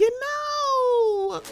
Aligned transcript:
you 0.00 0.10
know. 0.20 1.42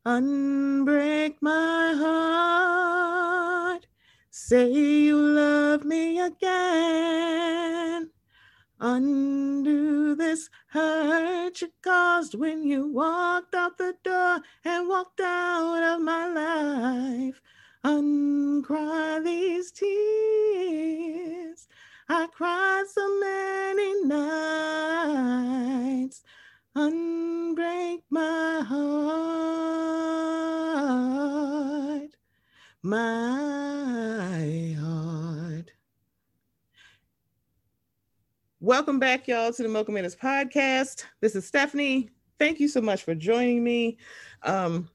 Unbreak 0.03 1.35
my 1.39 1.93
heart. 1.95 3.85
Say 4.31 4.71
you 4.71 5.17
love 5.17 5.85
me 5.85 6.19
again. 6.19 8.09
Undo 8.79 10.15
this 10.15 10.49
hurt 10.69 11.61
you 11.61 11.69
caused 11.83 12.33
when 12.33 12.63
you 12.63 12.87
walked 12.87 13.53
out 13.53 13.77
the 13.77 13.93
door 14.03 14.39
and 14.65 14.89
walked 14.89 15.21
out 15.21 15.83
of 15.83 16.01
my 16.01 16.25
life. 16.27 17.39
Uncry 17.83 19.23
these 19.23 19.71
tears. 19.71 21.67
I 22.07 22.27
cried 22.27 22.83
so 22.87 23.19
many 23.19 24.03
nights. 24.03 25.41
Unbreak 26.77 28.03
my 28.11 28.61
heart, 28.67 28.91
my 32.83 33.07
heart. 34.79 35.71
Welcome 38.59 38.99
back, 38.99 39.27
y'all, 39.27 39.51
to 39.51 39.63
the 39.63 39.69
Mocha 39.69 39.91
Minutes 39.91 40.15
podcast. 40.15 41.05
This 41.19 41.35
is 41.35 41.47
Stephanie. 41.47 42.11
Thank 42.37 42.59
you 42.59 42.67
so 42.67 42.79
much 42.79 43.01
for 43.01 43.15
joining 43.15 43.63
me. 43.63 43.97
Um, 44.43 44.87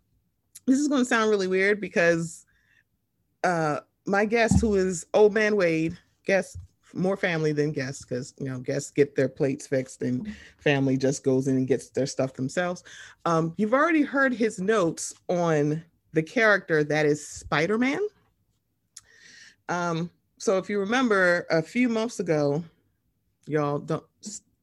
this 0.66 0.78
is 0.78 0.86
going 0.86 1.00
to 1.02 1.04
sound 1.04 1.30
really 1.30 1.48
weird 1.48 1.80
because 1.80 2.45
uh, 3.44 3.80
my 4.06 4.24
guest, 4.24 4.60
who 4.60 4.74
is 4.74 5.06
Old 5.14 5.34
Man 5.34 5.56
Wade, 5.56 5.98
guest 6.24 6.58
more 6.94 7.16
family 7.16 7.52
than 7.52 7.72
guests 7.72 8.04
because 8.04 8.32
you 8.38 8.46
know 8.46 8.58
guests 8.58 8.90
get 8.90 9.14
their 9.14 9.28
plates 9.28 9.66
fixed 9.66 10.02
and 10.02 10.34
family 10.58 10.96
just 10.96 11.24
goes 11.24 11.46
in 11.48 11.56
and 11.56 11.68
gets 11.68 11.90
their 11.90 12.06
stuff 12.06 12.34
themselves. 12.34 12.84
Um, 13.24 13.54
you've 13.56 13.74
already 13.74 14.02
heard 14.02 14.32
his 14.32 14.58
notes 14.58 15.14
on 15.28 15.84
the 16.12 16.22
character 16.22 16.82
that 16.84 17.04
is 17.04 17.26
Spider-Man. 17.26 18.00
Um, 19.68 20.10
so 20.38 20.58
if 20.58 20.70
you 20.70 20.78
remember 20.78 21.46
a 21.50 21.60
few 21.60 21.88
months 21.88 22.20
ago, 22.20 22.62
y'all 23.46 23.78
don't 23.78 24.04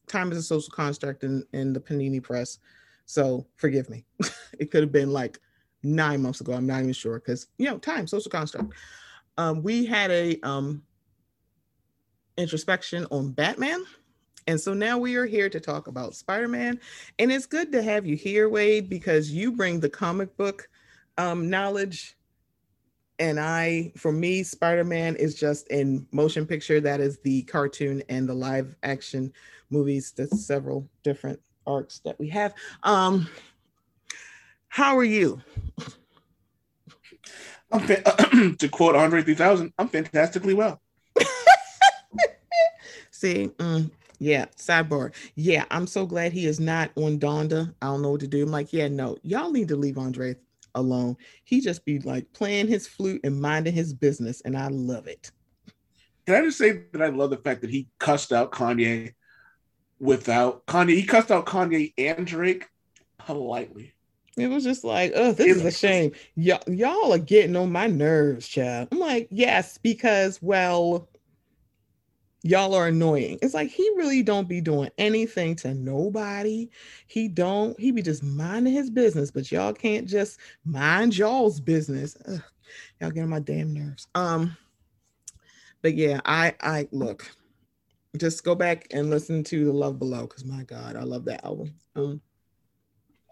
time 0.07 0.31
is 0.31 0.38
a 0.38 0.44
social 0.44 0.72
construct 0.72 1.23
in, 1.23 1.44
in 1.53 1.73
the 1.73 1.79
Panini 1.79 2.22
press. 2.22 2.59
So 3.06 3.45
forgive 3.56 3.89
me. 3.89 4.06
it 4.59 4.72
could 4.72 4.81
have 4.81 4.91
been 4.91 5.12
like 5.12 5.39
nine 5.83 6.21
months 6.21 6.41
ago. 6.41 6.53
I'm 6.53 6.66
not 6.66 6.81
even 6.81 6.94
sure 6.94 7.19
because 7.19 7.47
you 7.57 7.69
know, 7.69 7.77
time, 7.77 8.07
social 8.07 8.31
construct. 8.31 8.73
Um, 9.38 9.63
we 9.63 9.85
had 9.85 10.11
a 10.11 10.39
um 10.41 10.83
introspection 12.38 13.05
on 13.11 13.31
Batman. 13.31 13.83
And 14.47 14.59
so 14.59 14.73
now 14.73 14.97
we 14.97 15.16
are 15.16 15.25
here 15.25 15.49
to 15.49 15.59
talk 15.59 15.88
about 15.88 16.16
Spider 16.16 16.47
Man. 16.47 16.79
And 17.19 17.31
it's 17.31 17.45
good 17.45 17.71
to 17.71 17.81
have 17.81 18.05
you 18.05 18.16
here, 18.16 18.49
Wade, 18.49 18.89
because 18.89 19.31
you 19.31 19.51
bring 19.51 19.79
the 19.79 19.89
comic 19.89 20.35
book 20.35 20.67
um, 21.17 21.49
knowledge. 21.49 22.17
And 23.19 23.39
I, 23.39 23.94
for 23.95 24.11
me, 24.11 24.44
Spider 24.44 24.83
Man 24.83 25.15
is 25.15 25.35
just 25.35 25.67
in 25.69 26.07
motion 26.11 26.45
picture. 26.45 26.81
That 26.81 27.00
is 27.00 27.19
the 27.19 27.44
cartoon 27.44 28.03
and 28.09 28.27
the 28.27 28.33
live 28.33 28.75
action 28.83 29.31
movies, 29.69 30.11
the 30.11 30.27
several 30.27 30.89
different 31.03 31.39
arcs 31.65 32.00
that 32.00 32.19
we 32.19 32.27
have. 32.29 32.53
Um, 32.83 33.29
how 34.73 34.97
are 34.97 35.03
you? 35.03 35.39
I'm 37.72 37.81
fa- 37.81 38.01
to 38.57 38.69
quote 38.69 38.95
Andre 38.95 39.22
3000, 39.22 39.72
I'm 39.78 39.88
fantastically 39.88 40.56
well. 40.56 40.81
See, 43.12 43.50
mm, 43.59 43.91
yeah, 44.17 44.45
sidebar. 44.57 45.13
Yeah, 45.35 45.66
I'm 45.69 45.85
so 45.85 46.07
glad 46.07 46.31
he 46.31 46.47
is 46.47 46.59
not 46.59 46.89
on 46.95 47.19
Donda. 47.19 47.72
I 47.83 47.85
don't 47.85 48.01
know 48.01 48.09
what 48.09 48.22
to 48.22 48.28
do. 48.28 48.41
I'm 48.41 48.50
like, 48.50 48.73
yeah, 48.73 48.88
no, 48.88 49.16
y'all 49.22 49.51
need 49.51 49.67
to 49.67 49.75
leave 49.75 50.00
Andre 50.00 50.38
alone. 50.73 51.17
He 51.44 51.62
just 51.62 51.85
be 51.85 52.00
like 52.00 52.33
playing 52.33 52.67
his 52.67 52.88
flute 52.88 53.22
and 53.23 53.39
minding 53.39 53.73
his 53.73 53.94
business, 53.94 54.41
and 54.41 54.57
I 54.57 54.69
love 54.69 55.06
it. 55.06 55.29
Can 56.25 56.33
I 56.33 56.41
just 56.41 56.57
say 56.57 56.85
that 56.94 57.01
I 57.03 57.09
love 57.09 57.29
the 57.29 57.38
fact 57.38 57.62
that 57.62 57.69
he 57.69 57.89
cussed 58.00 58.33
out 58.33 58.51
Kanye 58.51 59.13
without 60.00 60.66
Kanye? 60.66 60.95
He 60.95 61.03
cussed 61.03 61.29
out 61.29 61.45
Kanye 61.45 61.94
and 61.95 62.25
Drake 62.25 62.65
politely. 63.19 63.94
It 64.38 64.47
was 64.47 64.63
just 64.63 64.83
like, 64.83 65.12
oh, 65.15 65.31
this 65.31 65.57
is 65.57 65.65
a 65.65 65.71
shame. 65.71 66.12
y'all 66.35 67.13
are 67.13 67.19
getting 67.19 67.56
on 67.56 67.71
my 67.71 67.88
nerves, 67.88 68.47
child. 68.47 68.88
I'm 68.91 69.00
like, 69.00 69.27
yes, 69.30 69.77
because 69.77 70.41
well, 70.41 71.07
y'all 72.41 72.74
are 72.74 72.88
annoying. 72.88 73.38
It's 73.41 73.53
like 73.53 73.69
he 73.69 73.88
really 73.95 74.24
don't 74.24 74.47
be 74.47 74.59
doing 74.59 74.89
anything 74.97 75.56
to 75.57 75.74
nobody. 75.74 76.69
He 77.07 77.27
don't, 77.27 77.80
he 77.80 77.91
be 77.91 78.01
just 78.01 78.24
minding 78.24 78.74
his 78.74 78.89
business, 78.89 79.30
but 79.30 79.51
y'all 79.51 79.74
can't 79.74 80.07
just 80.07 80.39
mind 80.65 81.15
y'all's 81.15 81.59
business. 81.59 82.18
Ugh, 82.27 82.41
y'all 83.00 83.12
get 83.12 83.24
on 83.24 83.30
my 83.30 83.39
damn 83.39 83.74
nerves. 83.74 84.07
Um, 84.15 84.57
but 85.83 85.94
yeah, 85.95 86.21
I 86.25 86.56
I 86.62 86.88
look, 86.91 87.30
just 88.18 88.44
go 88.44 88.56
back 88.56 88.88
and 88.91 89.09
listen 89.09 89.44
to 89.45 89.65
the 89.65 89.74
Love 89.74 90.00
Below 90.00 90.27
because 90.27 90.45
my 90.45 90.63
God, 90.63 90.95
I 90.95 91.03
love 91.03 91.25
that 91.25 91.45
album. 91.45 91.75
Um 91.95 92.21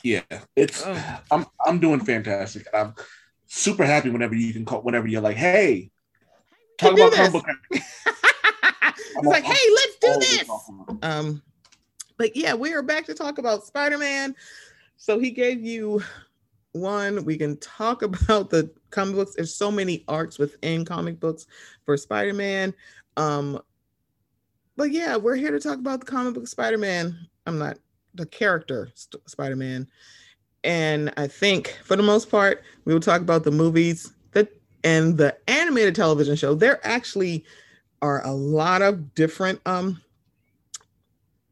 yeah, 0.04 0.22
it's 0.56 0.84
oh. 0.86 1.20
I'm 1.32 1.46
I'm 1.66 1.80
doing 1.80 2.00
fantastic. 2.00 2.68
I'm 2.74 2.94
super 3.48 3.86
happy 3.86 4.10
whenever 4.10 4.36
you 4.36 4.54
can 4.54 4.66
call 4.66 4.82
whenever 4.82 5.08
you're 5.08 5.22
like, 5.22 5.38
hey, 5.38 5.92
talk 6.78 6.94
about 6.94 7.14
comic 7.14 7.32
book 7.34 7.46
it's 9.18 9.28
like, 9.28 9.44
hey, 9.44 9.70
let's 9.76 9.96
do 9.98 10.20
this. 10.20 10.50
Um, 11.02 11.42
but 12.18 12.36
yeah, 12.36 12.54
we 12.54 12.74
are 12.74 12.84
back 12.84 13.06
to 13.06 13.14
talk 13.14 13.38
about 13.38 13.66
Spider-Man. 13.66 14.36
So 14.98 15.20
he 15.20 15.32
gave 15.32 15.64
you 15.64 16.02
one. 16.74 17.26
We 17.26 17.38
can 17.38 17.58
talk 17.58 18.02
about 18.04 18.50
the 18.50 18.72
comic 18.90 19.16
books. 19.16 19.36
There's 19.36 19.54
so 19.54 19.72
many 19.72 20.04
arcs 20.08 20.40
within 20.40 20.86
comic 20.86 21.20
books 21.20 21.48
for 21.86 21.98
Spider-Man. 21.98 22.74
Um, 23.18 23.62
but 24.78 24.92
yeah, 24.92 25.18
we're 25.18 25.36
here 25.36 25.52
to 25.52 25.60
talk 25.60 25.78
about 25.78 26.00
the 26.00 26.06
comic 26.06 26.34
book 26.34 26.48
Spider-Man. 26.48 27.28
I'm 27.46 27.58
not 27.58 27.78
the 28.14 28.26
character 28.26 28.90
Spider-Man. 29.26 29.88
And 30.64 31.12
I 31.18 31.28
think 31.28 31.80
for 31.84 31.96
the 31.96 32.04
most 32.04 32.30
part, 32.30 32.64
we 32.86 32.94
will 32.94 33.00
talk 33.00 33.22
about 33.22 33.44
the 33.44 33.52
movies 33.52 34.14
that 34.32 34.50
and 34.84 35.18
the 35.18 35.36
animated 35.50 35.96
television 35.96 36.36
show. 36.36 36.54
There 36.54 36.80
actually 36.86 37.46
are 38.02 38.26
a 38.26 38.32
lot 38.32 38.82
of 38.82 39.14
different 39.14 39.60
um 39.66 40.02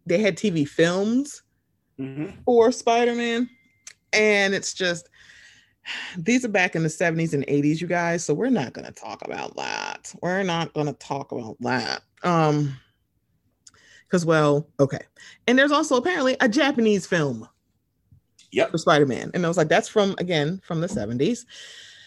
they 0.06 0.20
had 0.20 0.36
TV 0.36 0.68
films 0.68 1.44
mm-hmm. 2.00 2.32
for 2.44 2.72
Spider-Man. 2.72 3.50
And 4.14 4.54
it's 4.54 4.74
just 4.74 5.10
these 6.18 6.46
are 6.46 6.50
back 6.50 6.76
in 6.76 6.84
the 6.84 6.90
70s 6.90 7.34
and 7.34 7.46
80s, 7.48 7.82
you 7.82 7.88
guys. 7.88 8.24
So 8.24 8.34
we're 8.34 8.50
not 8.50 8.74
gonna 8.74 8.92
talk 8.92 9.24
about 9.26 9.56
that. 9.56 10.14
We're 10.22 10.44
not 10.44 10.74
gonna 10.74 10.94
talk 10.94 11.32
about 11.32 11.58
that. 11.62 12.02
Um 12.24 12.76
because 14.10 14.26
well, 14.26 14.68
okay. 14.80 15.02
And 15.48 15.58
there's 15.58 15.72
also 15.72 15.96
apparently 15.96 16.36
a 16.42 16.50
Japanese 16.50 17.06
film 17.06 17.48
yep. 18.52 18.72
for 18.72 18.80
Spider-Man. 18.80 19.32
And 19.34 19.46
I 19.46 19.48
was 19.48 19.58
like, 19.58 19.70
that's 19.70 19.88
from 19.88 20.16
again 20.18 20.62
from 20.66 20.82
the 20.82 20.88
70s. 20.88 21.46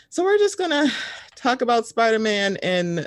So 0.08 0.24
we're 0.24 0.38
just 0.38 0.58
gonna 0.58 0.88
talk 1.36 1.62
about 1.62 1.86
Spider-Man 1.86 2.56
in 2.56 3.06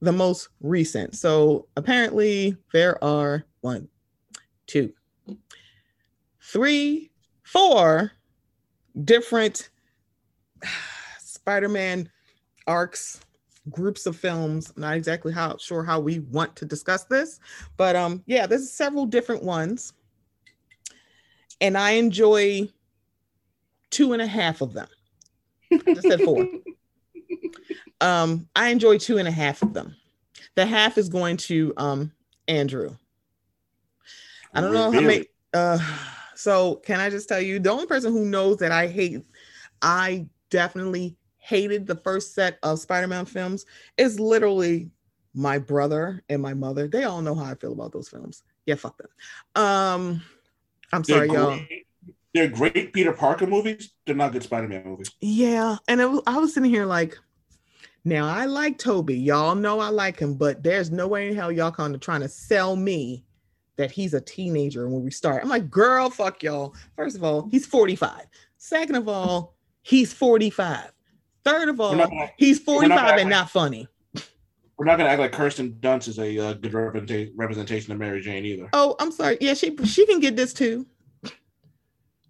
the 0.00 0.12
most 0.12 0.48
recent. 0.60 1.16
So 1.16 1.68
apparently 1.76 2.56
there 2.72 3.02
are 3.04 3.44
one, 3.60 3.88
two, 4.66 4.92
three, 6.40 7.10
four 7.42 8.12
different 9.04 9.68
Spider-Man 11.20 12.08
arcs 12.66 13.20
groups 13.70 14.06
of 14.06 14.16
films. 14.16 14.72
I'm 14.74 14.82
not 14.82 14.96
exactly 14.96 15.32
how 15.32 15.56
sure 15.58 15.84
how 15.84 16.00
we 16.00 16.20
want 16.20 16.54
to 16.56 16.64
discuss 16.64 17.04
this, 17.04 17.40
but 17.76 17.96
um, 17.96 18.22
yeah, 18.26 18.46
there's 18.46 18.70
several 18.70 19.06
different 19.06 19.42
ones, 19.42 19.92
and 21.60 21.76
I 21.76 21.92
enjoy 21.92 22.68
two 23.90 24.12
and 24.12 24.22
a 24.22 24.26
half 24.26 24.60
of 24.60 24.72
them. 24.72 24.88
I 25.72 25.94
just 25.94 26.08
said 26.08 26.22
four. 26.22 26.48
um, 28.00 28.48
I 28.54 28.68
enjoy 28.68 28.98
two 28.98 29.18
and 29.18 29.28
a 29.28 29.32
half 29.32 29.62
of 29.62 29.72
them. 29.72 29.96
The 30.56 30.66
half 30.66 30.98
is 30.98 31.08
going 31.08 31.36
to 31.38 31.72
um 31.76 32.12
Andrew. 32.48 32.96
I 34.54 34.60
don't 34.60 34.72
know 34.72 34.90
how 34.90 35.00
many. 35.00 35.26
Uh, 35.52 35.78
so 36.34 36.76
can 36.76 37.00
I 37.00 37.10
just 37.10 37.28
tell 37.28 37.40
you 37.40 37.58
the 37.58 37.70
only 37.70 37.86
person 37.86 38.12
who 38.12 38.24
knows 38.24 38.58
that 38.58 38.72
I 38.72 38.86
hate, 38.86 39.24
I 39.82 40.26
definitely 40.50 41.16
hated 41.44 41.86
the 41.86 41.96
first 41.96 42.34
set 42.34 42.58
of 42.62 42.78
Spider-Man 42.78 43.26
films 43.26 43.66
is 43.98 44.18
literally 44.18 44.90
my 45.34 45.58
brother 45.58 46.22
and 46.30 46.40
my 46.40 46.54
mother. 46.54 46.88
They 46.88 47.04
all 47.04 47.20
know 47.20 47.34
how 47.34 47.44
I 47.44 47.54
feel 47.54 47.72
about 47.72 47.92
those 47.92 48.08
films. 48.08 48.42
Yeah, 48.64 48.76
fuck 48.76 48.96
them. 48.96 49.08
Um, 49.54 50.22
I'm 50.90 51.02
they're 51.02 51.16
sorry, 51.16 51.28
great, 51.28 51.38
y'all. 51.38 51.60
They're 52.32 52.48
great 52.48 52.92
Peter 52.94 53.12
Parker 53.12 53.46
movies. 53.46 53.92
They're 54.06 54.16
not 54.16 54.32
good 54.32 54.42
Spider-Man 54.42 54.84
movies. 54.84 55.10
Yeah, 55.20 55.76
and 55.86 56.00
was, 56.00 56.22
I 56.26 56.38
was 56.38 56.54
sitting 56.54 56.70
here 56.70 56.86
like, 56.86 57.18
now 58.06 58.26
I 58.26 58.46
like 58.46 58.78
Tobey. 58.78 59.18
Y'all 59.18 59.54
know 59.54 59.80
I 59.80 59.90
like 59.90 60.18
him, 60.18 60.34
but 60.34 60.62
there's 60.62 60.90
no 60.90 61.06
way 61.06 61.28
in 61.28 61.36
hell 61.36 61.52
y'all 61.52 61.70
kind 61.70 61.94
of 61.94 62.00
trying 62.00 62.22
to 62.22 62.28
sell 62.28 62.74
me 62.74 63.22
that 63.76 63.90
he's 63.90 64.14
a 64.14 64.20
teenager 64.20 64.88
when 64.88 65.04
we 65.04 65.10
start. 65.10 65.42
I'm 65.42 65.50
like, 65.50 65.70
girl, 65.70 66.08
fuck 66.08 66.42
y'all. 66.42 66.74
First 66.96 67.16
of 67.16 67.24
all, 67.24 67.48
he's 67.50 67.66
45. 67.66 68.22
Second 68.56 68.94
of 68.96 69.08
all, 69.08 69.54
he's 69.82 70.12
45. 70.12 70.93
Third 71.44 71.68
of 71.68 71.80
all, 71.80 71.96
gonna, 71.96 72.30
he's 72.36 72.58
45 72.58 72.96
not 72.96 73.18
and 73.18 73.30
not 73.30 73.50
funny. 73.50 73.86
We're 74.76 74.86
not 74.86 74.98
gonna 74.98 75.10
act 75.10 75.20
like 75.20 75.32
Kirsten 75.32 75.72
Dunst 75.80 76.08
is 76.08 76.18
a 76.18 76.38
uh, 76.38 76.52
good 76.54 76.74
representation 77.36 77.92
of 77.92 77.98
Mary 77.98 78.20
Jane 78.20 78.44
either. 78.44 78.68
Oh, 78.72 78.96
I'm 78.98 79.12
sorry. 79.12 79.38
Yeah, 79.40 79.54
she 79.54 79.76
she 79.84 80.06
can 80.06 80.20
get 80.20 80.36
this 80.36 80.52
too. 80.52 80.86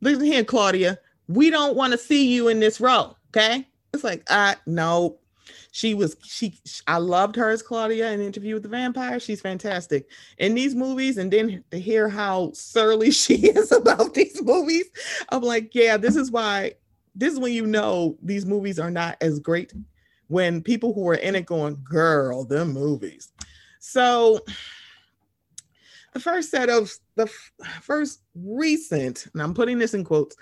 Listen 0.01 0.25
here, 0.25 0.45
Claudia. 0.45 0.99
We 1.29 1.49
don't 1.49 1.77
want 1.77 1.93
to 1.93 1.99
see 1.99 2.35
you 2.35 2.49
in 2.49 2.61
this 2.61 2.81
role. 2.81 3.17
Okay. 3.29 3.67
It's 3.95 4.05
like, 4.05 4.23
uh, 4.29 4.57
no. 4.67 5.19
She 5.73 5.95
was 5.95 6.17
she. 6.25 6.61
I 6.87 6.99
loved 6.99 7.35
her 7.37 7.51
as 7.51 7.63
Claudia 7.63 8.13
in 8.13 8.21
Interview 8.21 8.55
with 8.55 8.63
the 8.63 8.69
Vampire. 8.69 9.19
She's 9.19 9.41
fantastic 9.41 10.09
in 10.39 10.55
these 10.55 10.75
movies, 10.75 11.19
and 11.19 11.33
then 11.33 11.65
to 11.73 11.81
hear 11.81 12.09
how 12.09 12.53
surly 12.55 13.11
she 13.11 13.49
is 13.49 13.73
about 13.73 14.15
these 14.15 14.41
movies, 14.41 14.85
I'm 15.31 15.43
like, 15.43 15.75
yeah, 15.75 15.97
this 15.97 16.15
is 16.15 16.31
why 16.31 16.75
this 17.15 17.33
is 17.33 17.39
when 17.39 17.53
you 17.53 17.67
know 17.67 18.17
these 18.23 18.47
movies 18.47 18.79
are 18.79 18.91
not 18.91 19.17
as 19.21 19.39
great 19.39 19.73
when 20.29 20.63
people 20.63 20.93
who 20.93 21.09
are 21.09 21.15
in 21.15 21.35
it 21.35 21.47
going, 21.47 21.79
girl, 21.85 22.45
them 22.45 22.73
movies. 22.73 23.33
So 23.79 24.41
the 26.13 26.21
first 26.21 26.51
set 26.51 26.71
of 26.71 26.93
the 27.17 27.27
first 27.83 28.23
recent, 28.35 29.27
and 29.33 29.43
I'm 29.43 29.55
putting 29.55 29.79
this 29.79 29.95
in 29.95 30.05
quotes, 30.05 30.37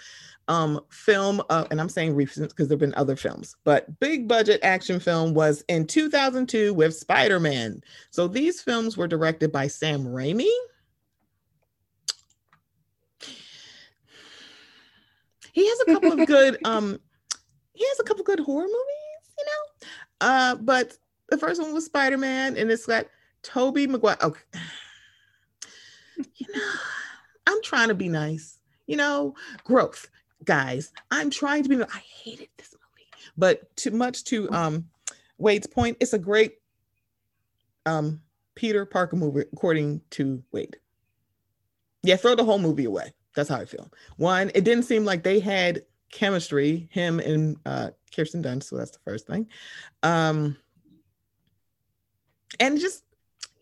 um, 0.48 0.80
film, 0.90 1.42
and 1.50 1.80
I'm 1.80 1.88
saying 1.88 2.14
recent 2.14 2.50
because 2.50 2.68
there 2.68 2.74
have 2.74 2.80
been 2.80 2.94
other 2.94 3.16
films, 3.16 3.56
but 3.64 3.98
big 4.00 4.28
budget 4.28 4.60
action 4.62 5.00
film 5.00 5.34
was 5.34 5.64
in 5.68 5.86
2002 5.86 6.74
with 6.74 6.96
Spider 6.96 7.40
Man. 7.40 7.80
So 8.10 8.28
these 8.28 8.60
films 8.60 8.96
were 8.96 9.08
directed 9.08 9.50
by 9.52 9.66
Sam 9.66 10.04
Raimi 10.04 10.50
He 15.52 15.68
has 15.68 15.80
a 15.80 15.84
couple 15.92 16.12
of 16.20 16.26
good 16.26 16.58
um 16.64 16.98
he 17.74 17.86
has 17.86 18.00
a 18.00 18.04
couple 18.04 18.24
good 18.24 18.40
horror 18.40 18.66
movies, 18.66 19.34
you 19.38 19.44
know. 19.44 19.88
Uh, 20.20 20.54
but 20.56 20.96
the 21.30 21.38
first 21.38 21.60
one 21.60 21.72
was 21.72 21.86
Spider-Man, 21.86 22.56
and 22.56 22.70
it's 22.70 22.86
got 22.86 23.06
Tobey 23.42 23.86
Maguire. 23.86 24.18
Okay. 24.22 24.40
You 26.36 26.46
know, 26.54 26.62
I'm 27.46 27.62
trying 27.62 27.88
to 27.88 27.94
be 27.94 28.08
nice, 28.08 28.60
you 28.86 28.96
know, 28.96 29.34
growth, 29.64 30.08
guys. 30.44 30.92
I'm 31.10 31.30
trying 31.30 31.62
to 31.62 31.68
be 31.68 31.82
I 31.82 31.98
hated 32.22 32.48
this 32.58 32.74
movie, 32.74 33.08
but 33.36 33.74
too 33.76 33.92
much 33.92 34.22
to 34.24 34.48
um 34.52 34.84
Wade's 35.38 35.66
point, 35.66 35.96
it's 36.00 36.12
a 36.12 36.18
great 36.18 36.58
um 37.86 38.20
Peter 38.54 38.84
Parker 38.84 39.16
movie, 39.16 39.40
according 39.52 40.02
to 40.10 40.44
Wade. 40.52 40.76
Yeah, 42.02 42.16
throw 42.16 42.34
the 42.34 42.44
whole 42.44 42.58
movie 42.58 42.84
away. 42.84 43.14
That's 43.34 43.48
how 43.48 43.56
I 43.56 43.64
feel. 43.64 43.90
One, 44.16 44.50
it 44.54 44.64
didn't 44.64 44.84
seem 44.84 45.04
like 45.04 45.22
they 45.22 45.40
had 45.40 45.82
chemistry, 46.10 46.88
him 46.90 47.18
and 47.18 47.56
uh, 47.64 47.90
Kirsten 48.14 48.42
Dunst. 48.42 48.64
So 48.64 48.76
that's 48.76 48.90
the 48.90 48.98
first 49.04 49.26
thing. 49.26 49.48
Um, 50.02 50.56
and 52.60 52.78
just, 52.78 53.04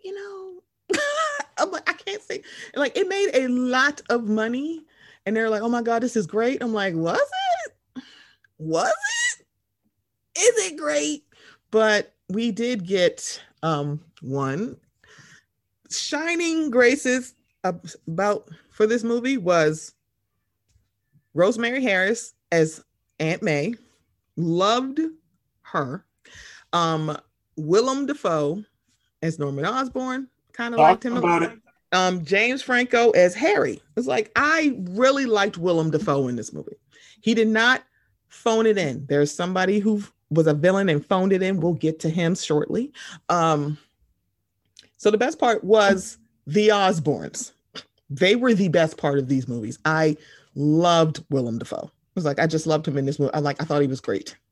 you 0.04 0.14
know, 0.14 0.98
I'm 1.58 1.70
like, 1.70 1.88
I 1.88 1.92
can't 1.92 2.22
say, 2.22 2.42
like, 2.74 2.96
it 2.96 3.08
made 3.08 3.30
a 3.34 3.48
lot 3.48 4.02
of 4.10 4.28
money. 4.28 4.84
And 5.26 5.36
they're 5.36 5.50
like, 5.50 5.62
oh 5.62 5.68
my 5.68 5.82
God, 5.82 6.02
this 6.02 6.16
is 6.16 6.26
great. 6.26 6.62
I'm 6.62 6.72
like, 6.72 6.94
was 6.94 7.20
it? 7.20 8.02
Was 8.58 8.92
it? 9.38 9.46
Is 10.38 10.72
it 10.72 10.76
great? 10.76 11.24
But 11.70 12.14
we 12.28 12.50
did 12.50 12.86
get 12.86 13.40
um, 13.62 14.00
one 14.22 14.76
shining 15.90 16.70
graces 16.70 17.34
about 17.64 18.48
for 18.80 18.86
this 18.86 19.04
movie 19.04 19.36
was 19.36 19.92
Rosemary 21.34 21.82
Harris 21.82 22.32
as 22.50 22.82
Aunt 23.18 23.42
May. 23.42 23.74
Loved 24.38 25.00
her. 25.60 26.06
Um, 26.72 27.14
Willem 27.56 28.06
Dafoe 28.06 28.64
as 29.20 29.38
Norman 29.38 29.66
Osborn. 29.66 30.28
Kind 30.54 30.72
of 30.72 30.80
liked 30.80 31.04
him 31.04 31.18
about 31.18 31.42
it. 31.42 31.58
Um, 31.92 32.24
James 32.24 32.62
Franco 32.62 33.10
as 33.10 33.34
Harry. 33.34 33.82
It's 33.98 34.06
like 34.06 34.32
I 34.34 34.78
really 34.92 35.26
liked 35.26 35.58
Willem 35.58 35.90
Dafoe 35.90 36.28
in 36.28 36.36
this 36.36 36.50
movie. 36.50 36.76
He 37.20 37.34
did 37.34 37.48
not 37.48 37.82
phone 38.28 38.64
it 38.64 38.78
in. 38.78 39.04
There's 39.10 39.30
somebody 39.30 39.78
who 39.80 40.02
was 40.30 40.46
a 40.46 40.54
villain 40.54 40.88
and 40.88 41.04
phoned 41.04 41.34
it 41.34 41.42
in. 41.42 41.60
We'll 41.60 41.74
get 41.74 42.00
to 42.00 42.08
him 42.08 42.34
shortly. 42.34 42.94
Um, 43.28 43.76
so 44.96 45.10
the 45.10 45.18
best 45.18 45.38
part 45.38 45.62
was 45.64 46.16
the 46.46 46.68
Osborns 46.68 47.52
they 48.10 48.36
were 48.36 48.52
the 48.52 48.68
best 48.68 48.98
part 48.98 49.18
of 49.18 49.28
these 49.28 49.48
movies. 49.48 49.78
I 49.84 50.16
loved 50.54 51.24
Willem 51.30 51.58
Dafoe. 51.58 51.86
I 51.86 51.90
was 52.14 52.24
like, 52.24 52.40
I 52.40 52.46
just 52.46 52.66
loved 52.66 52.86
him 52.86 52.98
in 52.98 53.06
this 53.06 53.18
movie. 53.18 53.32
I 53.32 53.38
like, 53.38 53.62
I 53.62 53.64
thought 53.64 53.82
he 53.82 53.88
was 53.88 54.00
great. 54.00 54.36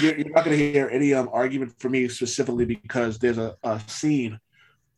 You're, 0.00 0.16
you're 0.16 0.30
not 0.30 0.44
going 0.44 0.56
to 0.56 0.72
hear 0.72 0.88
any 0.88 1.14
um, 1.14 1.28
argument 1.32 1.78
for 1.78 1.88
me 1.88 2.08
specifically 2.08 2.64
because 2.64 3.18
there's 3.18 3.38
a, 3.38 3.56
a 3.62 3.80
scene 3.86 4.40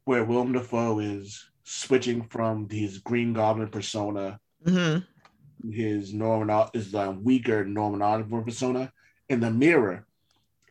where 0.05 0.25
Willem 0.25 0.53
Dafoe 0.53 0.99
is 0.99 1.51
switching 1.65 2.25
from 2.25 2.69
his 2.71 2.99
Green 2.99 3.33
Goblin 3.33 3.69
persona, 3.69 4.39
mm-hmm. 4.65 5.71
his 5.71 6.13
Norman 6.13 6.69
is 6.75 6.93
the 6.93 7.11
weaker 7.11 7.65
Norman 7.65 8.03
Osborn 8.03 8.45
persona 8.45 8.93
in 9.29 9.41
the 9.41 9.51
mirror, 9.51 10.07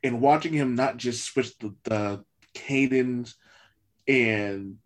and 0.04 0.22
watching 0.22 0.54
him 0.54 0.76
not 0.76 0.98
just 0.98 1.26
switch 1.26 1.58
the, 1.60 1.74
the 1.84 2.24
cadence 2.54 3.36
and 4.08 4.78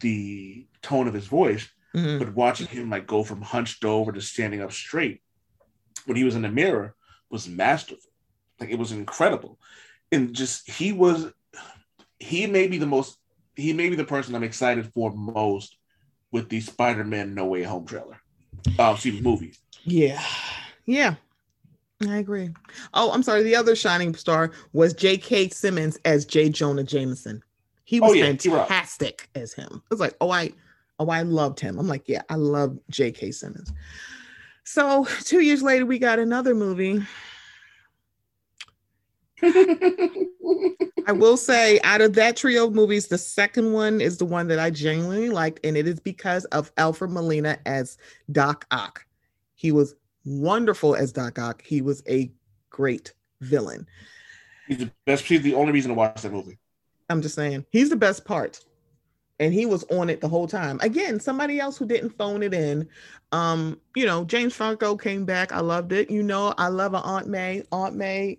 the 0.00 0.66
tone 0.82 1.08
of 1.08 1.14
his 1.14 1.26
voice, 1.26 1.68
mm-hmm. 1.94 2.18
but 2.18 2.34
watching 2.34 2.66
him 2.66 2.90
like 2.90 3.06
go 3.06 3.22
from 3.22 3.42
hunched 3.42 3.84
over 3.84 4.12
to 4.12 4.20
standing 4.20 4.62
up 4.62 4.72
straight 4.72 5.22
when 6.06 6.16
he 6.16 6.24
was 6.24 6.34
in 6.34 6.42
the 6.42 6.48
mirror 6.48 6.94
was 7.30 7.48
masterful. 7.48 8.10
Like 8.60 8.70
it 8.70 8.78
was 8.78 8.92
incredible. 8.92 9.58
And 10.12 10.34
just 10.34 10.68
he 10.70 10.92
was 10.92 11.32
he 12.18 12.46
may 12.46 12.68
be 12.68 12.78
the 12.78 12.86
most 12.86 13.18
he 13.56 13.72
may 13.72 13.88
be 13.88 13.96
the 13.96 14.04
person 14.04 14.34
I'm 14.34 14.42
excited 14.42 14.92
for 14.92 15.12
most 15.12 15.76
with 16.30 16.48
the 16.48 16.60
Spider-Man 16.60 17.34
No 17.34 17.46
Way 17.46 17.62
Home 17.62 17.86
trailer. 17.86 18.20
Uh 18.78 18.92
excuse 18.92 19.14
me, 19.14 19.20
movie. 19.20 19.54
Yeah. 19.84 20.22
Yeah. 20.86 21.14
I 22.02 22.16
agree. 22.18 22.50
Oh, 22.92 23.12
I'm 23.12 23.22
sorry. 23.22 23.42
The 23.42 23.56
other 23.56 23.76
shining 23.76 24.14
star 24.14 24.50
was 24.72 24.94
J.K. 24.94 25.50
Simmons 25.50 25.98
as 26.04 26.24
J. 26.24 26.48
Jonah 26.48 26.82
Jameson. 26.82 27.42
He 27.84 28.00
oh, 28.00 28.04
was 28.04 28.12
oh, 28.12 28.14
yeah, 28.14 28.32
fantastic 28.36 29.28
as 29.34 29.52
him. 29.52 29.82
It 29.84 29.90
was 29.90 30.00
like, 30.00 30.16
oh, 30.20 30.30
I, 30.30 30.52
oh, 30.98 31.08
I 31.08 31.22
loved 31.22 31.60
him. 31.60 31.78
I'm 31.78 31.86
like, 31.86 32.08
yeah, 32.08 32.22
I 32.28 32.34
love 32.36 32.78
J.K. 32.90 33.30
Simmons. 33.30 33.72
So 34.64 35.06
two 35.22 35.40
years 35.40 35.62
later, 35.62 35.86
we 35.86 35.98
got 35.98 36.18
another 36.18 36.54
movie. 36.54 37.04
I 41.06 41.12
will 41.12 41.36
say, 41.36 41.80
out 41.84 42.00
of 42.00 42.14
that 42.14 42.36
trio 42.36 42.66
of 42.66 42.74
movies, 42.74 43.08
the 43.08 43.18
second 43.18 43.72
one 43.72 44.00
is 44.00 44.16
the 44.16 44.24
one 44.24 44.48
that 44.48 44.58
I 44.58 44.70
genuinely 44.70 45.28
liked, 45.28 45.60
and 45.64 45.76
it 45.76 45.86
is 45.86 46.00
because 46.00 46.46
of 46.46 46.72
Alfred 46.78 47.10
Molina 47.10 47.58
as 47.66 47.98
Doc 48.32 48.66
Ock. 48.70 49.04
He 49.54 49.70
was 49.70 49.94
wonderful 50.24 50.94
as 50.94 51.12
Doc 51.12 51.38
Ock. 51.38 51.62
He 51.62 51.82
was 51.82 52.02
a 52.08 52.32
great 52.70 53.12
villain. 53.42 53.86
He's 54.66 54.78
the 54.78 54.90
best. 55.04 55.24
He's 55.24 55.42
the 55.42 55.54
only 55.54 55.72
reason 55.72 55.90
to 55.90 55.94
watch 55.94 56.22
that 56.22 56.32
movie. 56.32 56.58
I'm 57.10 57.22
just 57.22 57.34
saying, 57.34 57.66
he's 57.70 57.90
the 57.90 57.96
best 57.96 58.24
part. 58.24 58.60
And 59.40 59.52
he 59.52 59.66
was 59.66 59.84
on 59.90 60.10
it 60.10 60.20
the 60.20 60.28
whole 60.28 60.46
time. 60.46 60.78
Again, 60.80 61.18
somebody 61.18 61.58
else 61.58 61.76
who 61.76 61.86
didn't 61.86 62.10
phone 62.10 62.42
it 62.42 62.54
in. 62.54 62.88
Um, 63.32 63.80
you 63.96 64.06
know, 64.06 64.24
James 64.24 64.54
Franco 64.54 64.96
came 64.96 65.24
back. 65.24 65.52
I 65.52 65.58
loved 65.58 65.92
it. 65.92 66.08
You 66.08 66.22
know, 66.22 66.54
I 66.56 66.68
love 66.68 66.94
Aunt 66.94 67.26
May. 67.26 67.64
Aunt 67.72 67.96
May, 67.96 68.38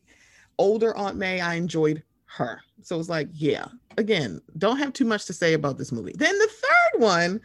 older 0.57 0.95
Aunt 0.95 1.17
May, 1.17 1.41
I 1.41 1.55
enjoyed 1.55 2.01
her. 2.27 2.61
So 2.81 2.99
it's 2.99 3.09
like, 3.09 3.27
yeah. 3.33 3.65
Again, 3.97 4.41
don't 4.57 4.77
have 4.77 4.93
too 4.93 5.05
much 5.05 5.25
to 5.25 5.33
say 5.33 5.53
about 5.53 5.77
this 5.77 5.91
movie. 5.91 6.13
Then 6.15 6.37
the 6.37 6.47
third 6.49 7.01
one. 7.01 7.41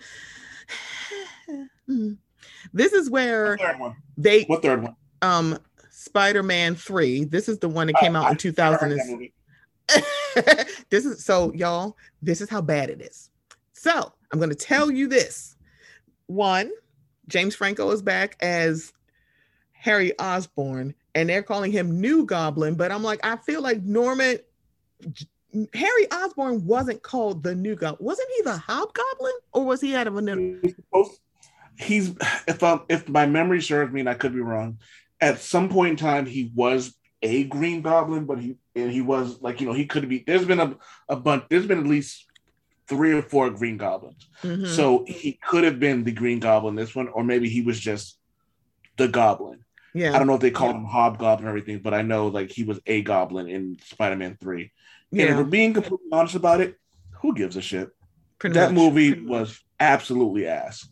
Hmm, 1.86 2.12
this 2.72 2.92
is 2.92 3.10
where 3.10 3.56
what 3.56 3.94
they 4.16 4.44
what 4.44 4.62
third 4.62 4.82
one? 4.82 4.96
Um 5.22 5.58
Spider-Man 5.90 6.76
3. 6.76 7.24
This 7.24 7.48
is 7.48 7.58
the 7.58 7.68
one 7.68 7.86
that 7.88 7.96
came 7.96 8.16
uh, 8.16 8.22
out 8.22 8.30
in 8.30 8.36
2000. 8.36 9.30
this 10.90 11.04
is 11.04 11.24
so 11.24 11.52
y'all, 11.52 11.96
this 12.22 12.40
is 12.40 12.48
how 12.48 12.60
bad 12.60 12.90
it 12.90 13.00
is. 13.00 13.30
So, 13.72 14.12
I'm 14.32 14.38
going 14.38 14.50
to 14.50 14.56
tell 14.56 14.90
you 14.90 15.08
this. 15.08 15.56
One, 16.26 16.70
James 17.28 17.54
Franco 17.54 17.90
is 17.90 18.02
back 18.02 18.36
as 18.40 18.92
Harry 19.72 20.16
Osborn 20.18 20.94
and 21.14 21.28
they're 21.28 21.42
calling 21.42 21.72
him 21.72 22.00
New 22.00 22.24
Goblin, 22.24 22.74
but 22.74 22.92
I'm 22.92 23.02
like 23.02 23.20
I 23.24 23.36
feel 23.36 23.62
like 23.62 23.82
Norman 23.82 24.38
Harry 25.74 26.10
Osborn 26.12 26.64
wasn't 26.64 27.02
called 27.02 27.42
the 27.42 27.54
New 27.54 27.74
Goblin. 27.74 28.04
Wasn't 28.04 28.28
he 28.36 28.42
the 28.42 28.56
Hobgoblin 28.56 29.32
or 29.52 29.64
was 29.64 29.80
he 29.80 29.96
out 29.96 30.06
of 30.06 30.16
a 30.16 30.22
new? 30.22 30.60
he's 31.78 32.14
if 32.46 32.62
um 32.62 32.84
if 32.88 33.08
my 33.08 33.26
memory 33.26 33.62
serves 33.62 33.92
me 33.92 34.00
and 34.00 34.08
I 34.08 34.14
could 34.14 34.34
be 34.34 34.40
wrong, 34.40 34.78
at 35.20 35.40
some 35.40 35.68
point 35.68 35.92
in 35.92 35.96
time 35.96 36.26
he 36.26 36.52
was 36.54 36.94
a 37.22 37.44
Green 37.44 37.82
Goblin, 37.82 38.24
but 38.24 38.38
he 38.38 38.56
and 38.74 38.90
he 38.90 39.00
was 39.00 39.40
like 39.40 39.60
you 39.60 39.66
know 39.66 39.72
he 39.72 39.86
could 39.86 40.08
be. 40.08 40.24
There's 40.26 40.44
been 40.44 40.60
a 40.60 40.76
a 41.08 41.16
bunch. 41.16 41.44
There's 41.48 41.66
been 41.66 41.80
at 41.80 41.86
least 41.86 42.26
three 42.88 43.12
or 43.12 43.22
four 43.22 43.50
Green 43.50 43.76
Goblins, 43.76 44.28
mm-hmm. 44.42 44.66
so 44.66 45.04
he 45.06 45.38
could 45.42 45.64
have 45.64 45.78
been 45.78 46.04
the 46.04 46.12
Green 46.12 46.40
Goblin 46.40 46.74
this 46.74 46.94
one, 46.94 47.08
or 47.08 47.22
maybe 47.22 47.48
he 47.48 47.62
was 47.62 47.78
just 47.78 48.18
the 48.96 49.08
Goblin. 49.08 49.64
Yeah, 49.94 50.14
I 50.14 50.18
don't 50.18 50.26
know 50.26 50.34
if 50.34 50.40
they 50.40 50.50
call 50.50 50.68
yeah. 50.68 50.76
him 50.76 50.84
Hobgoblin 50.84 51.46
or 51.46 51.50
everything, 51.50 51.80
but 51.80 51.94
I 51.94 52.02
know 52.02 52.28
like 52.28 52.50
he 52.50 52.64
was 52.64 52.80
a 52.86 53.02
Goblin 53.02 53.48
in 53.48 53.78
Spider-Man 53.84 54.38
Three. 54.40 54.72
Yeah. 55.10 55.24
And 55.24 55.32
if 55.32 55.36
we're 55.38 55.44
being 55.44 55.74
completely 55.74 56.06
honest 56.12 56.36
about 56.36 56.60
it, 56.60 56.76
who 57.20 57.34
gives 57.34 57.56
a 57.56 57.60
shit? 57.60 57.90
Pretty 58.38 58.54
that 58.54 58.72
much. 58.72 58.82
movie 58.82 59.20
was 59.20 59.60
absolutely 59.78 60.46
ass. 60.46 60.88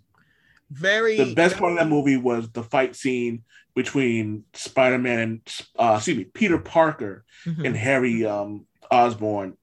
Very. 0.70 1.16
The 1.16 1.35
best 1.35 1.56
part 1.56 1.73
of 1.73 1.78
that 1.78 1.88
movie 1.88 2.16
was 2.16 2.50
the 2.50 2.62
fight 2.62 2.94
scene 2.94 3.44
between 3.75 4.44
Spider-Man 4.54 5.18
and 5.18 5.40
uh, 5.78 5.94
excuse 5.96 6.16
me, 6.16 6.25
Peter 6.25 6.58
Parker 6.58 7.25
mm-hmm. 7.44 7.64
and 7.64 7.76
Harry 7.76 8.25
um, 8.26 8.66
Osborn 8.90 9.56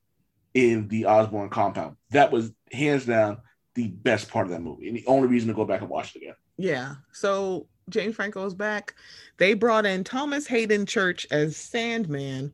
in 0.54 0.88
the 0.88 1.06
Osborn 1.06 1.50
compound. 1.50 1.98
That 2.12 2.32
was 2.32 2.52
hands 2.72 3.06
down 3.06 3.40
the 3.74 3.88
best 3.88 4.30
part 4.30 4.46
of 4.46 4.52
that 4.52 4.62
movie, 4.62 4.88
and 4.88 4.98
the 4.98 5.06
only 5.06 5.28
reason 5.28 5.50
to 5.50 5.54
go 5.54 5.66
back 5.66 5.82
and 5.82 5.90
watch 5.90 6.16
it 6.16 6.20
again. 6.20 6.36
Yeah. 6.58 6.96
So 7.12 7.68
James 7.90 8.16
Franco 8.16 8.46
is 8.46 8.54
back. 8.54 8.96
They 9.38 9.54
brought 9.54 9.86
in 9.86 10.04
Thomas 10.04 10.48
Haden 10.48 10.86
Church 10.86 11.28
as 11.32 11.58
Sandman, 11.58 12.54